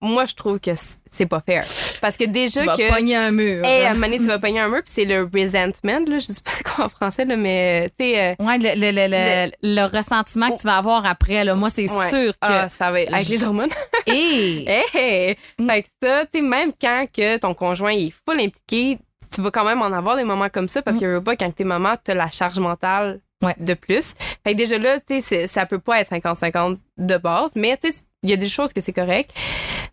moi 0.00 0.24
je 0.26 0.34
trouve 0.34 0.60
que 0.60 0.70
c'est 1.10 1.26
pas 1.26 1.40
fair. 1.40 1.64
Parce 2.00 2.16
que 2.16 2.24
déjà 2.24 2.60
tu 2.60 2.66
vas 2.66 2.76
que 2.76 2.88
pogner 2.94 3.16
un 3.16 3.30
mur. 3.30 3.64
Hey, 3.64 3.80
à 3.82 3.84
là. 3.84 3.90
un 3.90 3.94
moment 3.94 4.06
donné, 4.06 4.18
tu 4.18 4.26
vas 4.26 4.38
pogner 4.40 4.60
un 4.60 4.68
mur, 4.68 4.82
puis 4.84 4.92
c'est 4.94 5.04
le 5.04 5.22
resentment, 5.32 6.00
là. 6.06 6.18
Je 6.18 6.26
sais 6.26 6.40
pas 6.42 6.50
c'est 6.50 6.62
quoi 6.66 6.84
en 6.86 6.88
français, 6.88 7.24
là, 7.24 7.36
mais, 7.36 7.90
tu 7.98 8.04
sais, 8.04 8.20
euh, 8.40 8.44
Ouais, 8.44 8.58
le, 8.58 8.74
le, 8.78 8.90
le, 8.92 9.08
le, 9.08 9.50
le 9.62 9.96
ressentiment 9.96 10.50
que 10.54 10.60
tu 10.60 10.66
vas 10.66 10.76
avoir 10.76 11.04
après, 11.06 11.44
là, 11.44 11.54
moi, 11.54 11.70
c'est 11.70 11.90
Ouais. 11.90 12.08
sûr 12.10 12.32
que. 12.32 12.36
ah, 12.42 12.68
ça 12.68 12.90
va 12.92 13.00
être 13.00 13.12
avec 13.12 13.28
les 13.28 13.42
hormones. 13.42 13.70
Hey! 14.06 14.64
hey, 14.68 14.84
hey. 14.94 15.36
Mm. 15.58 15.70
Fait 15.70 15.82
que 15.82 15.88
ça, 16.02 16.24
tu 16.26 16.38
sais, 16.38 16.42
même 16.44 16.70
quand 16.80 17.06
que 17.14 17.36
ton 17.38 17.54
conjoint 17.54 17.92
il 17.92 18.08
est 18.08 18.14
full 18.26 18.40
impliqué, 18.40 18.98
tu 19.34 19.40
vas 19.42 19.50
quand 19.50 19.64
même 19.64 19.82
en 19.82 19.92
avoir 19.92 20.16
des 20.16 20.24
moments 20.24 20.48
comme 20.48 20.68
ça 20.68 20.80
parce 20.82 20.96
Mm. 20.96 21.00
que 21.00 21.04
veux 21.06 21.22
pas, 21.24 21.36
quand 21.36 21.50
t'es 21.54 21.64
maman, 21.64 21.94
t'as 22.02 22.14
la 22.14 22.30
charge 22.30 22.58
mentale 22.58 23.20
Ouais. 23.42 23.54
de 23.60 23.74
plus. 23.74 24.14
Fait 24.44 24.52
que 24.52 24.56
déjà 24.56 24.78
là, 24.78 24.98
tu 24.98 25.20
sais, 25.22 25.46
ça 25.46 25.64
peut 25.64 25.78
pas 25.78 26.00
être 26.00 26.10
50-50 26.10 26.78
de 26.96 27.16
base, 27.18 27.52
mais 27.54 27.76
tu 27.76 27.92
sais, 27.92 27.98
il 28.24 28.30
y 28.30 28.32
a 28.32 28.36
des 28.36 28.48
choses 28.48 28.72
que 28.72 28.80
c'est 28.80 28.92
correct. 28.92 29.30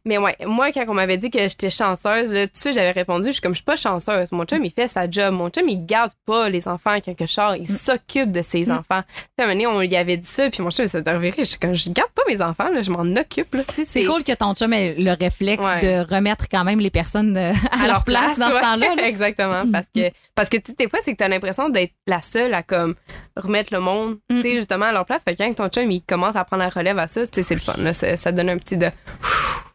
Mais 0.08 0.18
ouais, 0.20 0.36
moi, 0.46 0.72
quand 0.72 0.84
on 0.88 0.94
m'avait 0.94 1.18
dit 1.18 1.32
que 1.32 1.40
j'étais 1.40 1.70
chanceuse, 1.72 2.32
là, 2.32 2.46
tu 2.48 2.54
sais, 2.60 2.74
j'avais 2.74 2.92
répondu, 2.92 3.28
je 3.28 3.32
suis 3.34 3.42
comme, 3.42 3.54
je 3.54 3.58
suis 3.58 3.64
pas 3.66 3.76
chanceuse. 3.76 4.32
Mon 4.32 4.46
chum, 4.46 4.64
il 4.64 4.72
fait 4.72 4.88
sa 4.88 5.10
job. 5.10 5.34
Mon 5.34 5.50
chum, 5.50 5.68
il 5.68 5.84
garde 5.86 6.12
pas 6.26 6.48
les 6.50 6.68
enfants 6.68 7.00
quelque 7.02 7.26
chose. 7.26 7.56
Il 7.60 7.68
s'occupe 7.68 8.32
de 8.32 8.42
ses 8.44 8.66
Mm. 8.66 8.72
enfants. 8.72 9.02
Tu 9.38 9.46
sais, 9.46 9.66
à 9.66 9.70
on 9.70 9.80
lui 9.80 9.96
avait 9.96 10.18
dit 10.18 10.28
ça, 10.28 10.50
puis 10.50 10.62
mon 10.64 10.70
chum, 10.72 10.86
il 10.86 10.90
s'est. 10.90 11.04
Je 11.38 11.44
suis 11.44 11.60
comme, 11.60 11.74
je 11.76 11.90
garde 11.90 12.12
pas 12.12 12.22
mes 12.28 12.42
enfants, 12.42 12.70
là, 12.70 12.82
je 12.82 12.92
m'en 12.92 13.02
occupe, 13.20 13.54
là. 13.56 13.64
C'est 13.84 14.06
cool 14.06 14.24
que 14.24 14.34
ton 14.34 14.54
chum 14.54 14.74
ait 14.74 14.96
le 14.96 15.12
réflexe 15.14 15.64
Ouais. 15.66 15.82
de 15.82 16.14
remettre 16.14 16.46
quand 16.50 16.64
même 16.64 16.80
les 16.80 16.92
personnes 16.92 17.36
euh, 17.38 17.52
à, 17.72 17.88
leur 17.88 18.04
place, 18.04 18.38
dans 18.38 18.50
ce 18.50 18.60
temps-là. 18.60 18.96
là. 18.96 19.08
Exactement. 19.08 19.64
Parce 19.72 19.88
que, 19.94 20.12
parce 20.36 20.50
que 20.50 20.58
tu 20.58 20.72
sais, 20.72 20.76
des 20.78 20.90
fois, 20.90 21.00
c'est 21.04 21.14
que 21.14 21.18
t'as 21.18 21.28
l'impression 21.28 21.70
d'être 21.70 21.94
la 22.08 22.22
seule 22.22 22.54
à 22.54 22.62
comme 22.64 22.96
remettre 23.38 23.74
le 23.74 23.80
monde, 23.80 24.18
Mm. 24.30 24.36
tu 24.36 24.42
sais, 24.42 24.56
justement 24.58 24.86
à 24.86 24.92
leur 24.94 25.06
place. 25.06 25.24
Fait 25.24 25.36
que 25.36 25.44
quand 25.44 25.54
ton 25.54 25.68
chum, 25.70 25.90
il 25.92 26.02
commence 26.02 26.36
à 26.36 26.44
prendre 26.46 26.64
la 26.64 26.70
relève 26.70 26.98
à 27.00 27.08
ça, 27.08 27.22
tu 27.28 27.34
sais, 27.36 27.44
c'est 27.44 27.56
le 27.56 27.62
fun. 27.62 27.74
là. 27.80 27.94
Ça, 27.94 28.16
ça 28.18 28.32
donne 28.32 28.50
un 28.50 28.58
petit 28.58 28.78
de. 28.78 28.88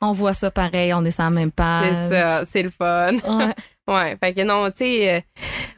On 0.01 0.13
voit 0.13 0.33
ça 0.33 0.51
pareil, 0.51 0.95
on 0.95 1.05
est 1.05 1.11
sur 1.11 1.25
la 1.25 1.31
même 1.31 1.51
page. 1.51 1.93
C'est 2.09 2.09
ça, 2.21 2.43
c'est 2.51 2.63
le 2.63 2.71
fun. 2.71 3.13
Ouais. 3.17 3.55
Ouais. 3.91 4.16
Fait 4.22 4.32
que 4.32 4.43
non, 4.43 4.70
tu 4.70 4.78
sais, 4.78 5.14
euh, 5.16 5.20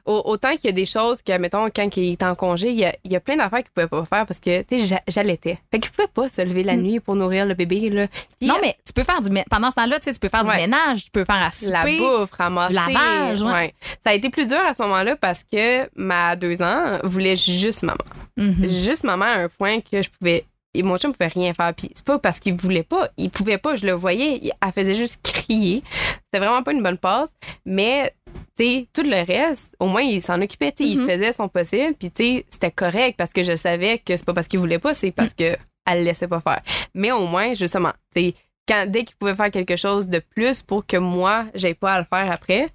au- 0.05 0.23
autant 0.27 0.51
qu'il 0.53 0.67
y 0.67 0.69
a 0.69 0.73
des 0.73 0.85
choses 0.87 1.23
que, 1.23 1.37
mettons, 1.39 1.69
quand 1.75 1.97
il 1.97 2.13
est 2.13 2.23
en 2.23 2.35
congé, 2.35 2.71
il 2.71 2.79
y 2.79 2.85
a, 2.85 2.95
il 3.05 3.13
y 3.13 3.17
a 3.17 3.21
plein 3.21 3.37
d'affaires 3.37 3.61
qu'il 3.63 3.71
pouvait 3.75 3.87
pas 3.89 4.05
faire 4.05 4.27
parce 4.27 4.39
que, 4.41 4.63
tu 4.63 4.79
sais, 4.81 4.87
j'a- 4.87 5.03
j'allaitais. 5.09 5.59
Fait 5.71 5.79
qu'il 5.81 5.91
pouvait 5.91 6.09
pas 6.09 6.29
se 6.29 6.43
lever 6.43 6.63
la 6.63 6.77
nuit 6.77 7.01
pour 7.01 7.15
nourrir 7.17 7.47
le 7.47 7.55
bébé, 7.55 7.89
là. 7.91 8.07
Puis, 8.39 8.49
Non, 8.49 8.57
mais 8.61 8.77
tu 8.87 8.93
peux 8.93 9.05
faire 9.05 9.21
du. 9.21 9.31
Pendant 9.51 9.71
ce 9.71 9.77
temps-là, 9.77 9.99
tu 9.99 10.05
sais, 10.05 10.13
tu 10.13 10.19
peux 10.21 10.29
faire 10.29 10.45
Ouais. 10.45 10.55
du 10.57 10.61
ménage, 10.63 11.05
tu 11.05 11.11
peux 11.11 11.25
faire 11.25 11.43
à 11.43 11.51
souper. 11.51 11.71
la 11.73 11.85
bouffe, 12.19 12.31
ramasser. 12.33 12.75
du 12.75 12.79
lavage, 12.93 13.43
ouais. 13.43 13.75
Ça 14.05 14.11
a 14.11 14.15
été 14.15 14.29
plus 14.31 14.47
dur 14.47 14.61
à 14.61 14.75
ce 14.75 14.83
moment-là 14.83 15.17
parce 15.17 15.43
que 15.51 15.89
ma 15.97 16.37
deux 16.37 16.61
ans 16.63 16.99
voulait 17.05 17.37
juste 17.37 17.83
maman. 17.83 17.97
Mhm. 18.37 18.67
Juste 18.69 19.05
maman 19.05 19.25
à 19.27 19.39
un 19.45 19.49
point 19.49 19.81
que 19.81 20.03
je 20.03 20.09
pouvais. 20.11 20.45
Et 20.75 20.83
mon 20.83 20.97
chum 20.97 21.13
pouvait 21.13 21.27
rien 21.29 21.53
faire. 21.53 21.75
Puis 21.75 21.91
c'est 21.95 22.05
pas 22.05 22.19
parce 22.19 22.39
qu'il 22.41 22.55
voulait 22.55 22.83
pas. 22.83 23.09
Il 23.19 23.29
pouvait 23.31 23.59
pas. 23.59 23.75
Je 23.77 23.85
le 23.87 23.93
voyais. 23.93 24.41
Elle 24.65 24.73
faisait 24.73 24.95
juste 24.95 25.21
crier. 25.23 25.83
C'était 26.25 26.39
vraiment 26.45 26.63
pas 26.63 26.73
une 26.73 26.83
bonne 26.83 26.97
passe. 26.99 27.31
Mais, 27.67 28.15
tu 28.57 28.65
sais, 28.65 28.87
tout 28.93 29.03
le 29.03 29.23
reste, 29.27 29.77
au 29.81 29.87
moins, 29.87 30.01
il 30.01 30.23
s'en 30.23 30.41
occupait. 30.41 30.73
Il 30.79 31.03
faisait 31.05 31.33
son 31.33 31.49
possible. 31.49 31.95
Puis, 31.99 32.11
tu 32.11 32.23
sais, 32.25 32.47
c'était 32.49 32.71
correct 32.71 33.17
parce 33.19 33.33
que 33.35 33.43
je 33.43 33.55
savais 33.55 33.99
que 33.99 34.17
c'est 34.17 34.25
pas 34.25 34.33
parce 34.33 34.49
qu'il 34.49 34.61
voulait 34.61 34.79
pas, 34.79 34.95
c'est 34.95 35.11
parce 35.11 35.35
que 35.35 35.57
elle 35.85 35.99
le 35.99 36.05
laissait 36.05 36.29
pas 36.29 36.41
faire. 36.41 36.61
Mais 36.95 37.13
au 37.13 37.27
moins, 37.27 37.53
justement, 37.55 37.93
tu 38.15 38.23
sais, 38.29 38.35
quand, 38.67 38.87
dès 38.89 39.05
qu'il 39.05 39.17
pouvait 39.17 39.35
faire 39.35 39.51
quelque 39.51 39.77
chose 39.77 40.07
de 40.09 40.21
plus 40.21 40.63
pour 40.63 40.87
que 40.87 40.97
moi, 40.97 41.47
j'ai 41.55 41.75
pas 41.75 41.95
à 41.95 41.99
le 41.99 42.07
faire 42.09 42.31
après, 42.33 42.69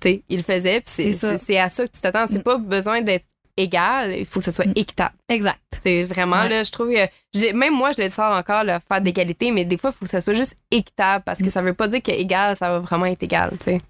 tu 0.00 0.08
sais, 0.08 0.22
il 0.28 0.38
le 0.38 0.42
faisait. 0.44 0.80
Puis 0.80 1.12
c'est 1.12 1.58
à 1.58 1.68
ça 1.68 1.86
que 1.86 1.92
tu 1.92 2.00
t'attends. 2.00 2.26
C'est 2.26 2.38
Mm. 2.38 2.42
pas 2.42 2.56
besoin 2.56 3.00
d'être 3.02 3.26
égal. 3.62 4.14
Il 4.16 4.26
faut 4.26 4.40
que 4.40 4.44
ce 4.44 4.50
soit 4.50 4.66
Mm. 4.66 4.72
équitable. 4.76 5.14
Exact. 5.28 5.58
C'est 5.82 6.04
vraiment, 6.04 6.42
Ouais. 6.42 6.48
là, 6.48 6.62
je 6.62 6.70
trouve 6.70 6.90
que 6.92 7.52
même 7.52 7.74
moi, 7.74 7.92
je 7.92 8.02
le 8.02 8.10
sors 8.10 8.36
encore, 8.36 8.64
le 8.64 8.74
faire 8.86 9.00
d'égalité, 9.00 9.50
mais 9.50 9.64
des 9.64 9.78
fois, 9.78 9.90
il 9.90 9.98
faut 9.98 10.04
que 10.04 10.10
ça 10.10 10.20
soit 10.20 10.34
juste 10.34 10.56
équitable 10.70 11.24
parce 11.24 11.38
que 11.38 11.46
Mm. 11.46 11.50
ça 11.50 11.62
veut 11.62 11.74
pas 11.74 11.88
dire 11.88 12.02
qu'égal, 12.02 12.56
ça 12.56 12.68
va 12.70 12.78
vraiment 12.80 13.06
être 13.06 13.22
égal, 13.22 13.50
tu 13.58 13.70
sais. 13.72 13.80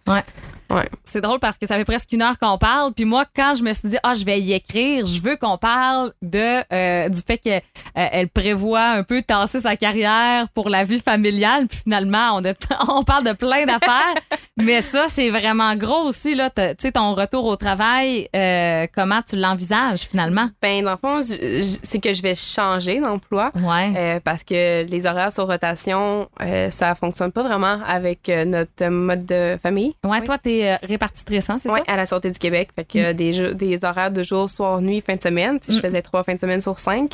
C'est 1.05 1.21
drôle 1.21 1.39
parce 1.41 1.59
que 1.59 1.67
ça 1.67 1.77
fait 1.77 1.85
presque 1.85 2.13
une 2.13 2.23
heure 2.23 2.39
qu'on 2.39 2.59
parle. 2.59 2.93
Puis 2.93 3.05
moi, 3.05 3.25
quand 3.35 3.55
je 3.57 3.63
me 3.63 3.73
suis 3.73 3.89
dit, 3.89 3.97
ah, 4.03 4.15
je 4.15 4.25
vais 4.25 4.41
y 4.41 4.53
écrire, 4.53 5.07
je 5.07 5.21
veux 5.21 5.37
qu'on 5.37 5.59
parle 5.59 6.13
de 6.23 6.63
euh, 6.73 7.09
du 7.09 7.21
fait 7.21 7.39
qu'elle 7.39 7.63
elle 7.95 8.29
prévoit 8.29 8.89
un 8.91 9.03
peu 9.03 9.23
tasser 9.23 9.61
sa 9.61 9.77
carrière 9.77 10.49
pour 10.55 10.69
la 10.69 10.85
vie 10.85 11.01
familiale. 11.01 11.67
Puis 11.67 11.81
finalement, 11.85 12.37
on, 12.37 12.43
on 12.89 13.03
parle 13.05 13.25
de 13.25 13.33
plein 13.33 13.67
d'affaires. 13.67 14.15
Mais 14.57 14.81
ça, 14.81 15.07
c'est 15.09 15.31
vraiment 15.31 15.75
gros 15.77 16.03
aussi. 16.05 16.35
là. 16.35 16.51
Tu 16.51 16.63
sais, 16.79 16.93
ton 16.93 17.15
retour 17.15 17.47
au 17.47 17.57
travail, 17.57 18.29
euh, 18.35 18.87
comment 18.95 19.21
tu 19.27 19.37
l'envisages 19.37 20.01
finalement? 20.01 20.49
Ben, 20.63 20.85
dans 20.85 20.93
le 20.93 20.97
fond, 20.97 21.21
c'est 21.23 22.01
que 22.01 22.13
je 22.15 22.23
vais 22.23 22.35
changer 22.35 23.01
d'emploi. 23.01 23.51
Ouais. 23.55 23.93
euh, 23.97 24.21
parce 24.23 24.45
que 24.45 24.85
les 24.85 25.07
horaires 25.07 25.33
sur 25.33 25.47
rotation, 25.47 26.29
euh, 26.43 26.71
ça 26.71 26.95
fonctionne 26.95 27.33
pas 27.33 27.43
vraiment 27.43 27.79
avec 27.87 28.29
euh, 28.29 28.45
notre 28.45 28.89
mode 28.89 29.27
de 29.27 29.59
famille. 29.63 29.95
ouais, 30.05 30.23
toi, 30.23 30.39
t'es 30.39 30.60
euh, 30.69 30.77
répartitrice, 30.83 31.49
hein, 31.51 31.57
c'est 31.59 31.71
Ouais, 31.71 31.79
ça? 31.79 31.85
Mm. 31.89 31.93
à 31.95 31.97
la 31.97 32.07
Sûreté 32.07 32.31
du 32.31 32.39
Québec. 32.39 32.71
Fait 32.75 32.85
que 32.85 32.99
euh, 32.99 33.13
des, 33.13 33.33
jeux- 33.33 33.55
des 33.55 33.85
horaires 33.85 34.11
de 34.11 34.23
jour, 34.23 34.49
soir, 34.51 34.81
nuit, 34.81 35.01
fin 35.01 35.17
de 35.17 35.23
semaine. 35.23 35.59
Je 35.69 35.75
Mm. 35.79 35.81
faisais 35.81 36.03
trois 36.03 36.23
fins 36.25 36.35
de 36.35 36.41
semaine 36.41 36.61
sur 36.61 36.79
cinq. 36.79 37.13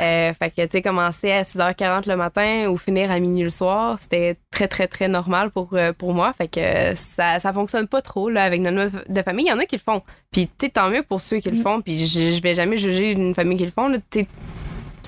Euh, 0.00 0.32
fait 0.34 0.50
que, 0.50 0.62
tu 0.62 0.68
sais, 0.70 0.82
commencer 0.82 1.32
à 1.32 1.42
6h40 1.42 2.06
le 2.08 2.14
matin 2.16 2.68
ou 2.68 2.76
finir 2.76 3.10
à 3.10 3.18
minuit 3.18 3.42
le 3.42 3.50
soir, 3.50 3.98
c'était 3.98 4.36
très, 4.52 4.68
très, 4.68 4.86
très 4.86 5.08
normal 5.08 5.50
pour, 5.50 5.70
pour 5.98 6.14
moi. 6.14 6.32
Fait 6.38 6.46
que 6.46 6.94
ça, 6.94 7.40
ça 7.40 7.52
fonctionne 7.52 7.88
pas 7.88 8.00
trop, 8.00 8.30
là, 8.30 8.44
avec 8.44 8.60
notre 8.60 8.92
de 9.12 9.22
famille. 9.22 9.46
Il 9.46 9.50
y 9.50 9.52
en 9.52 9.58
a 9.58 9.64
qui 9.64 9.74
le 9.74 9.82
font. 9.82 10.02
Puis, 10.30 10.46
tu 10.46 10.66
sais, 10.66 10.70
tant 10.70 10.88
mieux 10.90 11.02
pour 11.02 11.20
ceux 11.20 11.38
qui 11.38 11.50
le 11.50 11.56
Mm. 11.58 11.62
font. 11.62 11.80
Puis, 11.80 11.98
je, 12.06 12.40
vais 12.40 12.54
jamais 12.54 12.78
juger 12.78 13.10
une 13.10 13.34
famille 13.34 13.58
qui 13.58 13.64
le 13.64 13.72
font, 13.72 13.88
là. 13.88 13.98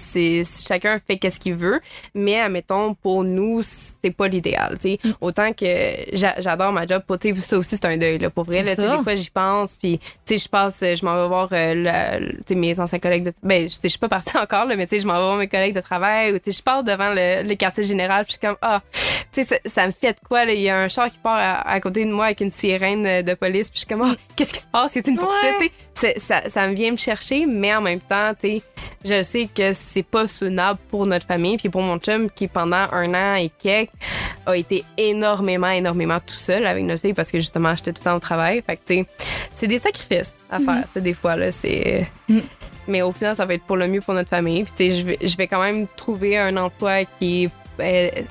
C'est 0.01 0.43
chacun 0.67 0.99
fait 1.07 1.17
qu'est-ce 1.19 1.39
qu'il 1.41 1.55
veut, 1.55 1.81
mais 2.15 2.41
admettons 2.41 2.95
pour 2.95 3.23
nous 3.25 3.63
c'est 3.63 4.11
pas 4.17 4.29
l'idéal. 4.29 4.79
Tu 4.81 4.93
sais, 4.93 4.99
Mm. 5.05 5.11
autant 5.21 5.53
que 5.53 5.67
j'a- 6.13 6.41
j'adore 6.41 6.73
ma 6.73 6.87
job, 6.87 7.03
ça 7.39 7.59
aussi 7.59 7.77
c'est 7.77 7.85
un 7.85 7.97
deuil 7.97 8.19
là. 8.19 8.31
Pour 8.31 8.45
vrai, 8.45 8.63
là, 8.63 8.75
des 8.97 9.03
fois 9.03 9.15
j'y 9.15 9.31
pense, 9.31 9.77
puis 9.77 9.99
tu 9.99 10.07
sais, 10.25 10.39
je 10.39 10.49
passe, 10.49 10.81
je 10.81 11.05
m'en 11.05 11.15
vais 11.21 11.29
voir 11.29 11.49
euh, 11.53 11.75
le- 12.49 12.55
mes 12.57 12.79
anciens 12.81 12.99
collègues 12.99 13.25
de, 13.25 13.33
ben, 13.43 13.69
je 13.69 13.89
suis 13.89 13.99
pas 13.99 14.09
partie 14.09 14.37
encore 14.39 14.65
là, 14.67 14.77
mais 14.77 14.87
tu 14.87 14.97
sais, 14.97 15.03
je 15.03 15.07
m'en 15.07 15.15
vais 15.15 15.21
voir 15.25 15.37
mes 15.37 15.49
collègues 15.49 15.75
de 15.75 15.81
travail, 15.81 16.33
ou 16.33 16.39
tu 16.39 16.51
sais, 16.53 16.59
je 16.59 16.63
passe 16.63 16.85
devant 16.85 17.13
le, 17.15 17.47
le 17.49 17.55
quartier 17.55 17.85
général, 17.85 18.25
puis 18.25 18.35
je 18.35 18.39
suis 18.39 18.47
comme 18.47 18.57
ah, 18.63 18.83
tu 19.33 19.43
sais, 19.43 19.45
ça, 19.45 19.57
ça 19.69 19.87
me 19.87 19.93
fait 19.93 20.13
de 20.13 20.19
quoi 20.27 20.45
là. 20.45 20.53
Il 20.53 20.61
y 20.63 20.69
a 20.69 20.77
un 20.79 20.89
char 20.89 21.11
qui 21.11 21.19
part 21.19 21.37
à, 21.37 21.69
à 21.69 21.81
côté 21.81 22.05
de 22.05 22.11
moi 22.13 22.27
avec 22.27 22.41
une 22.41 22.51
sirène 22.53 23.07
euh, 23.07 23.23
de 23.23 23.35
police, 23.35 23.71
puis 23.71 23.81
je 23.81 23.87
suis 23.87 23.89
comme 23.89 24.03
ah, 24.03 24.17
qu'est-ce 24.37 24.53
qui 24.53 24.61
se 24.61 24.67
passe? 24.69 24.93
C'est 24.93 25.07
une 25.07 25.19
poursuite? 25.19 25.73
Ouais. 26.03 26.15
Ça, 26.19 26.49
ça 26.49 26.67
me 26.67 26.73
vient 26.75 26.93
me 26.93 26.97
chercher, 26.97 27.45
mais 27.47 27.75
en 27.75 27.83
même 27.83 28.01
temps, 28.01 28.33
tu 28.41 28.59
sais, 28.59 28.63
je 29.05 29.23
sais 29.23 29.49
que 29.55 29.73
c'est 29.75 29.90
pas 30.03 30.29
soutenable 30.29 30.79
pour 30.91 31.07
notre 31.07 31.27
famille, 31.27 31.57
puis 31.57 31.69
pour 31.69 31.83
mon 31.83 31.99
chum 31.99 32.31
qui 32.31 32.49
pendant 32.49 32.87
un 32.93 33.15
an 33.15 33.35
et 33.35 33.51
quelques 33.59 33.91
a 34.47 34.57
été 34.57 34.85
énormément, 34.97 35.69
énormément 35.69 36.19
tout 36.25 36.35
seul 36.35 36.67
avec 36.67 36.85
notre 36.85 37.03
fille 37.03 37.15
parce 37.15 37.31
que 37.31 37.39
justement 37.39 37.75
j'étais 37.77 37.93
tout 37.93 38.01
le 38.01 38.11
temps 38.11 38.17
au 38.17 38.21
travail. 38.21 38.63
Fait 38.67 38.77
que 38.77 39.05
c'est 39.55 39.67
des 39.67 39.79
sacrifices 39.79 40.33
à 40.51 40.59
faire. 40.59 40.85
tu 40.85 40.95
sais, 40.95 41.01
Des 41.01 41.15
fois 41.15 41.37
là, 41.37 41.53
c'est. 41.53 42.07
Mhm. 42.29 42.43
Mais 42.89 43.03
au 43.03 43.13
final, 43.13 43.37
ça 43.37 43.45
va 43.47 43.55
être 43.55 43.65
pour 43.65 43.77
le 43.77 43.87
mieux 43.87 44.01
pour 44.01 44.15
notre 44.15 44.31
famille. 44.31 44.65
Puis 44.65 44.73
tu 44.77 44.91
sais, 44.91 45.01
je 45.01 45.07
vais, 45.07 45.19
je 45.23 45.37
vais 45.37 45.47
quand 45.47 45.63
même 45.63 45.87
trouver 45.97 46.39
un 46.39 46.57
emploi 46.57 47.05
qui 47.19 47.51
est. 47.79 48.25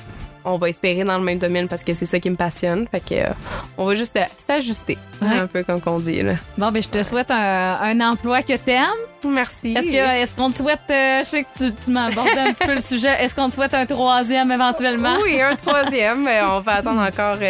on 0.45 0.57
va 0.57 0.69
espérer 0.69 1.03
dans 1.03 1.17
le 1.17 1.23
même 1.23 1.37
domaine 1.39 1.67
parce 1.67 1.83
que 1.83 1.93
c'est 1.93 2.05
ça 2.05 2.19
qui 2.19 2.29
me 2.29 2.35
passionne. 2.35 2.87
Fait 2.89 2.99
que 2.99 3.15
euh, 3.15 3.29
on 3.77 3.85
va 3.85 3.95
juste 3.95 4.15
euh, 4.15 4.23
s'ajuster, 4.47 4.97
Ouais. 5.21 5.37
un 5.37 5.47
peu 5.47 5.63
comme 5.63 5.81
qu'on 5.81 5.99
dit. 5.99 6.21
Là. 6.21 6.33
Bon, 6.57 6.71
ben, 6.71 6.81
je 6.81 6.89
te 6.89 7.03
souhaite 7.03 7.31
un, 7.31 7.77
un 7.81 8.01
emploi 8.01 8.41
que 8.41 8.55
t'aimes. 8.57 8.85
Merci. 9.27 9.73
Est-ce 9.77 9.87
que 9.87 10.21
est-ce 10.21 10.31
qu'on 10.33 10.49
te 10.49 10.57
souhaite, 10.57 10.79
euh, 10.89 11.19
je 11.19 11.23
sais 11.25 11.43
que 11.43 11.47
tu, 11.57 11.73
tu 11.73 11.91
m'abordes 11.91 12.29
un 12.37 12.53
petit 12.53 12.65
peu 12.65 12.73
le 12.73 12.79
sujet, 12.79 13.15
est-ce 13.21 13.35
qu'on 13.35 13.49
te 13.49 13.55
souhaite 13.55 13.73
un 13.73 13.85
troisième 13.85 14.49
éventuellement? 14.51 15.15
Oui, 15.23 15.41
un 15.41 15.55
troisième. 15.57 16.27
on 16.43 16.59
va 16.61 16.73
attendre 16.75 17.01
encore. 17.01 17.37
tu 17.37 17.43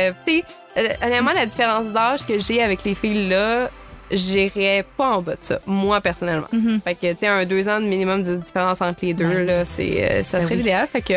sais, 0.76 0.98
honnêtement, 1.06 1.32
la 1.36 1.46
différence 1.46 1.92
d'âge 1.92 2.26
que 2.26 2.40
j'ai 2.40 2.64
avec 2.64 2.84
les 2.84 2.96
filles 2.96 3.30
là, 3.30 3.70
j'irais 4.12 4.84
pas 4.98 5.18
en 5.18 5.22
bas 5.22 5.34
de 5.34 5.38
ça, 5.44 5.60
moi 5.68 6.02
personnellement. 6.02 6.48
Mhm. 6.52 6.82
Fait 6.84 6.96
que, 6.96 7.12
tu 7.12 7.20
sais, 7.20 7.28
un 7.28 7.46
deux 7.46 7.70
ans 7.70 7.80
de 7.80 7.86
minimum 7.86 8.24
de 8.24 8.38
différence 8.38 8.82
entre 8.82 9.06
les 9.06 9.14
deux, 9.14 9.28
Ben 9.28 9.46
là, 9.46 9.66
c'est, 9.66 10.24
ça 10.24 10.40
Ben 10.40 10.44
serait 10.46 10.52
oui. 10.56 10.58
l'idéal. 10.58 10.88
Fait 10.92 11.02
que, 11.02 11.14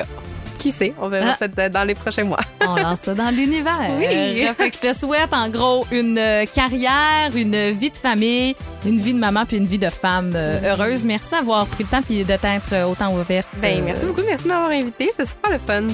qui 0.62 0.72
sait, 0.72 0.92
on 1.00 1.08
verra 1.08 1.30
Ah. 1.32 1.36
peut-être 1.38 1.58
euh, 1.58 1.68
dans 1.68 1.84
les 1.84 1.94
prochains 1.94 2.24
mois. 2.24 2.38
On 2.60 2.76
lance 2.76 3.00
ça 3.00 3.14
dans 3.14 3.30
l'univers. 3.30 3.88
Oui. 3.98 4.46
Fait 4.56 4.70
que 4.70 4.76
je 4.76 4.88
te 4.88 4.92
souhaite 4.92 5.32
en 5.32 5.48
gros 5.48 5.84
une 5.90 6.16
euh, 6.18 6.44
carrière, 6.54 7.30
une 7.34 7.70
vie 7.70 7.90
de 7.90 7.96
famille, 7.96 8.54
une 8.86 9.00
vie 9.00 9.12
de 9.12 9.18
maman 9.18 9.44
puis 9.44 9.56
une 9.56 9.66
vie 9.66 9.78
de 9.78 9.88
femme 9.88 10.32
euh, 10.36 10.60
heureuse. 10.64 11.04
Merci 11.04 11.30
d'avoir 11.32 11.66
pris 11.66 11.82
le 11.84 11.88
temps 11.90 12.02
puis 12.02 12.18
de 12.24 12.36
t'être 12.36 12.72
euh, 12.72 12.84
autant 12.86 13.12
ouverte. 13.14 13.48
Ben, 13.60 13.80
Euh, 13.80 13.84
merci 13.84 14.04
beaucoup, 14.06 14.22
merci 14.26 14.44
de 14.44 14.48
m'avoir 14.50 14.70
invité, 14.70 15.10
c'est 15.16 15.26
super 15.26 15.50
le 15.50 15.58
fun. 15.66 15.86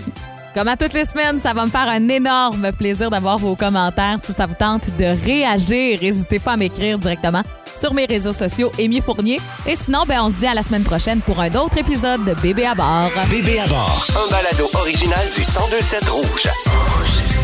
Comme 0.54 0.68
à 0.68 0.76
toutes 0.76 0.94
les 0.94 1.04
semaines, 1.04 1.40
ça 1.40 1.52
va 1.52 1.64
me 1.64 1.70
faire 1.70 1.88
un 1.88 2.08
énorme 2.08 2.72
plaisir 2.72 3.10
d'avoir 3.10 3.38
vos 3.38 3.54
commentaires. 3.54 4.16
Si 4.22 4.32
ça 4.32 4.46
vous 4.46 4.54
tente 4.54 4.90
de 4.98 5.24
réagir, 5.24 5.98
n'hésitez 6.02 6.38
pas 6.38 6.52
à 6.52 6.56
m'écrire 6.56 6.98
directement 6.98 7.42
sur 7.76 7.94
mes 7.94 8.06
réseaux 8.06 8.32
sociaux 8.32 8.72
Amy 8.78 9.00
Fournier. 9.00 9.40
Et 9.66 9.76
sinon, 9.76 10.04
ben, 10.06 10.20
on 10.22 10.30
se 10.30 10.36
dit 10.36 10.46
à 10.46 10.54
la 10.54 10.62
semaine 10.62 10.84
prochaine 10.84 11.20
pour 11.20 11.40
un 11.40 11.54
autre 11.54 11.78
épisode 11.78 12.24
de 12.24 12.34
Bébé 12.34 12.66
à 12.66 12.74
bord. 12.74 13.10
Bébé 13.30 13.60
à 13.60 13.66
bord. 13.66 14.06
Un 14.10 14.30
balado 14.30 14.68
original 14.74 15.24
du 15.36 15.40
1027 15.40 16.08
Rouge. 16.08 17.37